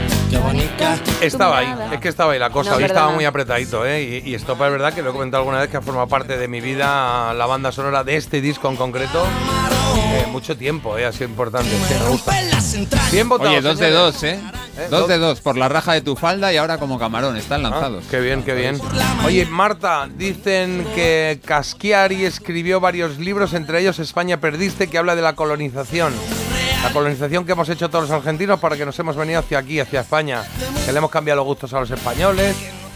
[1.21, 2.71] Estaba ahí, es que estaba ahí la cosa.
[2.71, 4.21] No, Hoy estaba muy apretadito, ¿eh?
[4.25, 6.37] Y, y esto es verdad que lo he comentado alguna vez que ha formado parte
[6.37, 9.25] de mi vida la banda sonora de este disco en concreto.
[9.95, 11.05] Eh, mucho tiempo, ¿eh?
[11.05, 11.69] Ha sido importante.
[11.69, 12.33] sí, me gusta.
[13.11, 13.49] Bien votado.
[13.51, 14.39] Oye, dos de dos, ¿eh?
[14.77, 14.87] ¿Eh?
[14.89, 17.37] Dos de dos, por la raja de tu falda y ahora como camarón.
[17.37, 18.03] Están lanzados.
[18.05, 18.79] Ah, qué bien, qué bien.
[19.25, 25.21] Oye, Marta, dicen que Caschiari escribió varios libros, entre ellos España Perdiste, que habla de
[25.21, 26.13] la colonización.
[26.83, 29.79] La colonización que hemos hecho todos los argentinos para que nos hemos venido hacia aquí,
[29.79, 30.43] hacia España.
[30.85, 32.55] Que le hemos cambiado los gustos a los españoles,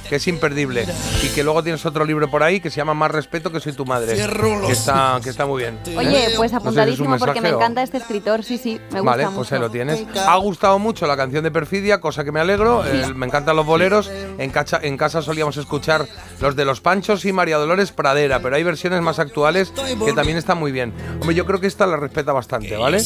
[0.10, 0.86] que es imperdible.
[1.24, 3.74] Y que luego tienes otro libro por ahí que se llama Más respeto que soy
[3.74, 4.16] tu madre.
[4.16, 5.80] Que está, que está muy bien.
[5.98, 8.80] Oye, pues No sé si es un apuntadísimo porque me encanta este escritor, sí, sí,
[8.92, 9.36] me gusta Vale, mucho.
[9.38, 10.06] pues ahí lo tienes.
[10.16, 12.86] Ha gustado mucho la canción de Perfidia, cosa que me alegro.
[12.86, 14.10] Eh, me encantan los boleros.
[14.38, 16.06] En, cacha- en casa solíamos escuchar
[16.40, 19.72] los de Los Panchos y María Dolores Pradera, pero hay versiones más actuales
[20.06, 20.94] que también están muy bien.
[21.20, 23.02] Hombre, yo creo que esta la respeta bastante, ¿vale?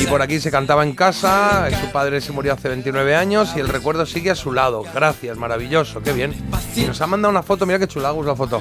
[0.00, 3.60] Y por aquí se cantaba en casa, su padre se murió hace 29 años y
[3.60, 4.84] el recuerdo sigue a su lado.
[4.94, 5.71] Gracias, maravilloso,
[6.04, 6.34] qué bien.
[6.76, 8.60] Y nos ha mandado una foto, mira qué chulagus la foto.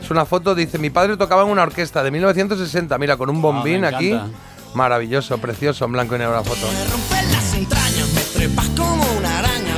[0.00, 3.42] Es una foto, dice, mi padre tocaba en una orquesta de 1960, mira, con un
[3.42, 4.18] bombín me aquí.
[4.74, 6.66] Maravilloso, precioso, en blanco y negro la foto.
[7.32, 8.48] Las entrañas me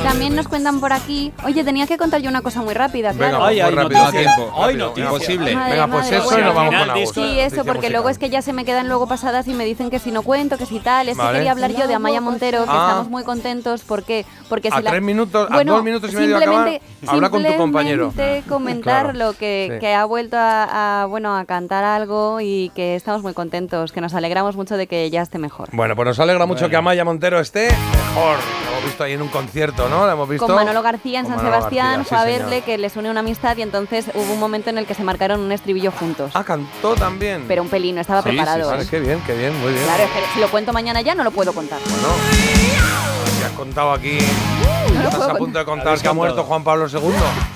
[0.09, 1.33] También nos cuentan por aquí.
[1.45, 3.39] Oye, tenía que contar yo una cosa muy rápida, Venga, claro.
[3.45, 4.37] pues, Ay, muy rápido, noticias.
[4.37, 4.97] tiempo, noticias.
[5.12, 5.55] imposible.
[5.55, 6.39] Madre, Venga, pues madre, eso bueno.
[6.41, 7.07] y nos vamos con.
[7.15, 7.93] Sí, eso, porque musical.
[7.93, 10.23] luego es que ya se me quedan luego pasadas y me dicen que si no
[10.23, 11.11] cuento, que si tal.
[11.11, 12.87] Es que quería hablar yo de Amaya Montero, que Ah.
[12.89, 13.83] estamos muy contentos.
[13.83, 14.25] ¿Por qué?
[14.49, 17.28] Porque si A la- tres minutos, a Bueno, dos minutos y medio acabar, simplemente- habla
[17.31, 18.07] con tu compañero.
[18.07, 19.78] simplemente comentar Claro, lo que, sí.
[19.78, 24.01] que ha vuelto a, a, bueno, a cantar algo y que estamos muy contentos, que
[24.01, 25.69] nos alegramos mucho de que ya esté mejor.
[25.73, 26.70] Bueno, pues nos alegra mucho Bueno.
[26.70, 28.39] que Amaya Montero esté mejor.
[28.65, 29.98] La hemos visto ahí en un concierto, ¿no?
[30.07, 30.47] La hemos visto.
[30.47, 32.65] Con Manolo García en San Manolo Sebastián García, fue a sí, verle señor.
[32.65, 35.41] que les une una amistad y entonces hubo un momento en el que se marcaron
[35.41, 36.31] un estribillo juntos.
[36.35, 37.44] Ah, cantó también.
[37.49, 38.68] Pero un pelín, no estaba Sí, sí, preparado.
[38.70, 38.86] vale, ¿eh?
[38.91, 39.85] qué bien, qué bien, muy bien.
[39.85, 41.78] Claro, es que si lo cuento mañana ya no lo puedo contar.
[41.85, 42.09] Bueno,
[43.41, 44.18] ya has contado aquí.
[44.94, 46.99] no Estás a punto de contar que ha muerto Juan Pablo II,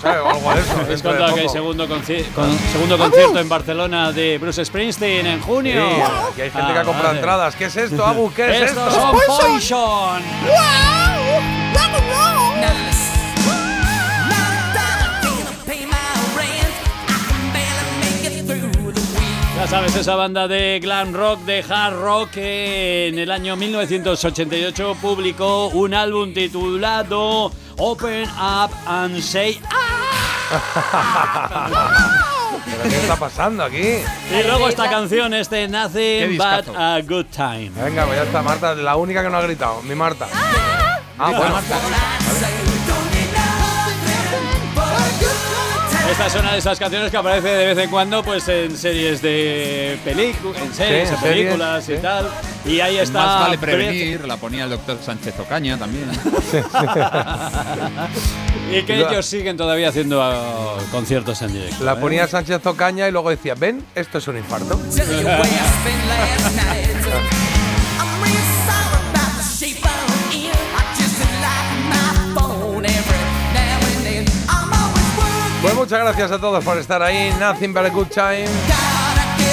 [0.00, 0.20] ¿sabes?
[0.22, 0.72] O algo de eso.
[0.84, 5.40] Habéis contado que hay segundo, conci- con- segundo concierto en Barcelona de Bruce Springsteen en
[5.40, 5.84] junio.
[5.88, 6.00] Sí,
[6.32, 7.18] aquí hay gente que Ah, ha comprado vale.
[7.18, 7.56] entradas.
[7.56, 8.32] ¿Qué es esto, Abu?
[8.32, 9.00] ¿Qué es Estos esto?
[9.00, 10.22] son Poison.
[19.62, 24.96] Ya sabes, esa banda de glam rock, de hard rock, que en el año 1988
[25.00, 29.60] publicó un álbum titulado Open Up and Say
[32.66, 33.78] ¿Pero qué está pasando aquí?
[33.78, 36.38] Y luego esta canción es de Qué Nothing.
[36.38, 37.70] But a Good Time.
[37.76, 40.26] Venga, pues ya está, Marta, la única que no ha gritado, mi Marta.
[40.34, 40.71] Ah,
[41.30, 41.60] bueno.
[46.10, 49.22] Esta es una de esas canciones que aparece de vez en cuando pues en series
[49.22, 52.28] de películas, en series, Sí, en en series, películas y tal.
[52.66, 53.24] Y ahí está.
[53.24, 56.10] Más vale prevenir, la ponía el doctor Sánchez Ocaña también.
[58.72, 61.82] y que Lo- ellos siguen todavía haciendo ah, conciertos en directo.
[61.82, 61.96] La ¿eh?
[61.96, 64.78] ponía Sánchez Ocaña y luego decía, ven, esto es un infarto.
[75.62, 77.32] Pues muchas gracias a todos por estar ahí.
[77.38, 78.48] Nothing but a good time.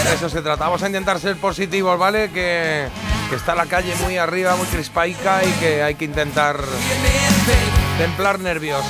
[0.03, 0.63] De eso se trata.
[0.65, 2.31] Vamos a intentar ser positivos, ¿vale?
[2.31, 2.87] Que,
[3.29, 6.57] que está la calle muy arriba, muy crispaica y que hay que intentar
[7.99, 8.83] templar nervios.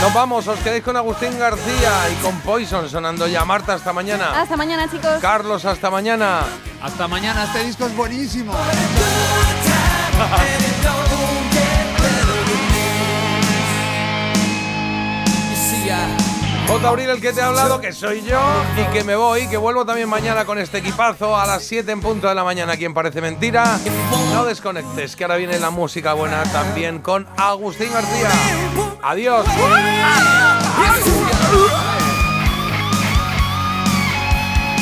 [0.00, 3.44] Nos vamos, os quedéis con Agustín García y con Poison sonando ya.
[3.44, 4.40] Marta, hasta mañana.
[4.40, 5.18] Hasta mañana, chicos.
[5.20, 6.40] Carlos, hasta mañana.
[6.82, 8.54] Hasta mañana, este disco es buenísimo.
[16.66, 16.88] J.
[16.88, 18.40] Abril, el que te ha hablado, que soy yo
[18.76, 22.00] y que me voy, que vuelvo también mañana con este equipazo a las 7 en
[22.00, 22.76] punto de la mañana.
[22.76, 23.78] Quien parece mentira,
[24.32, 28.30] no desconectes, que ahora viene la música buena también con Agustín García.
[29.02, 29.46] Adiós.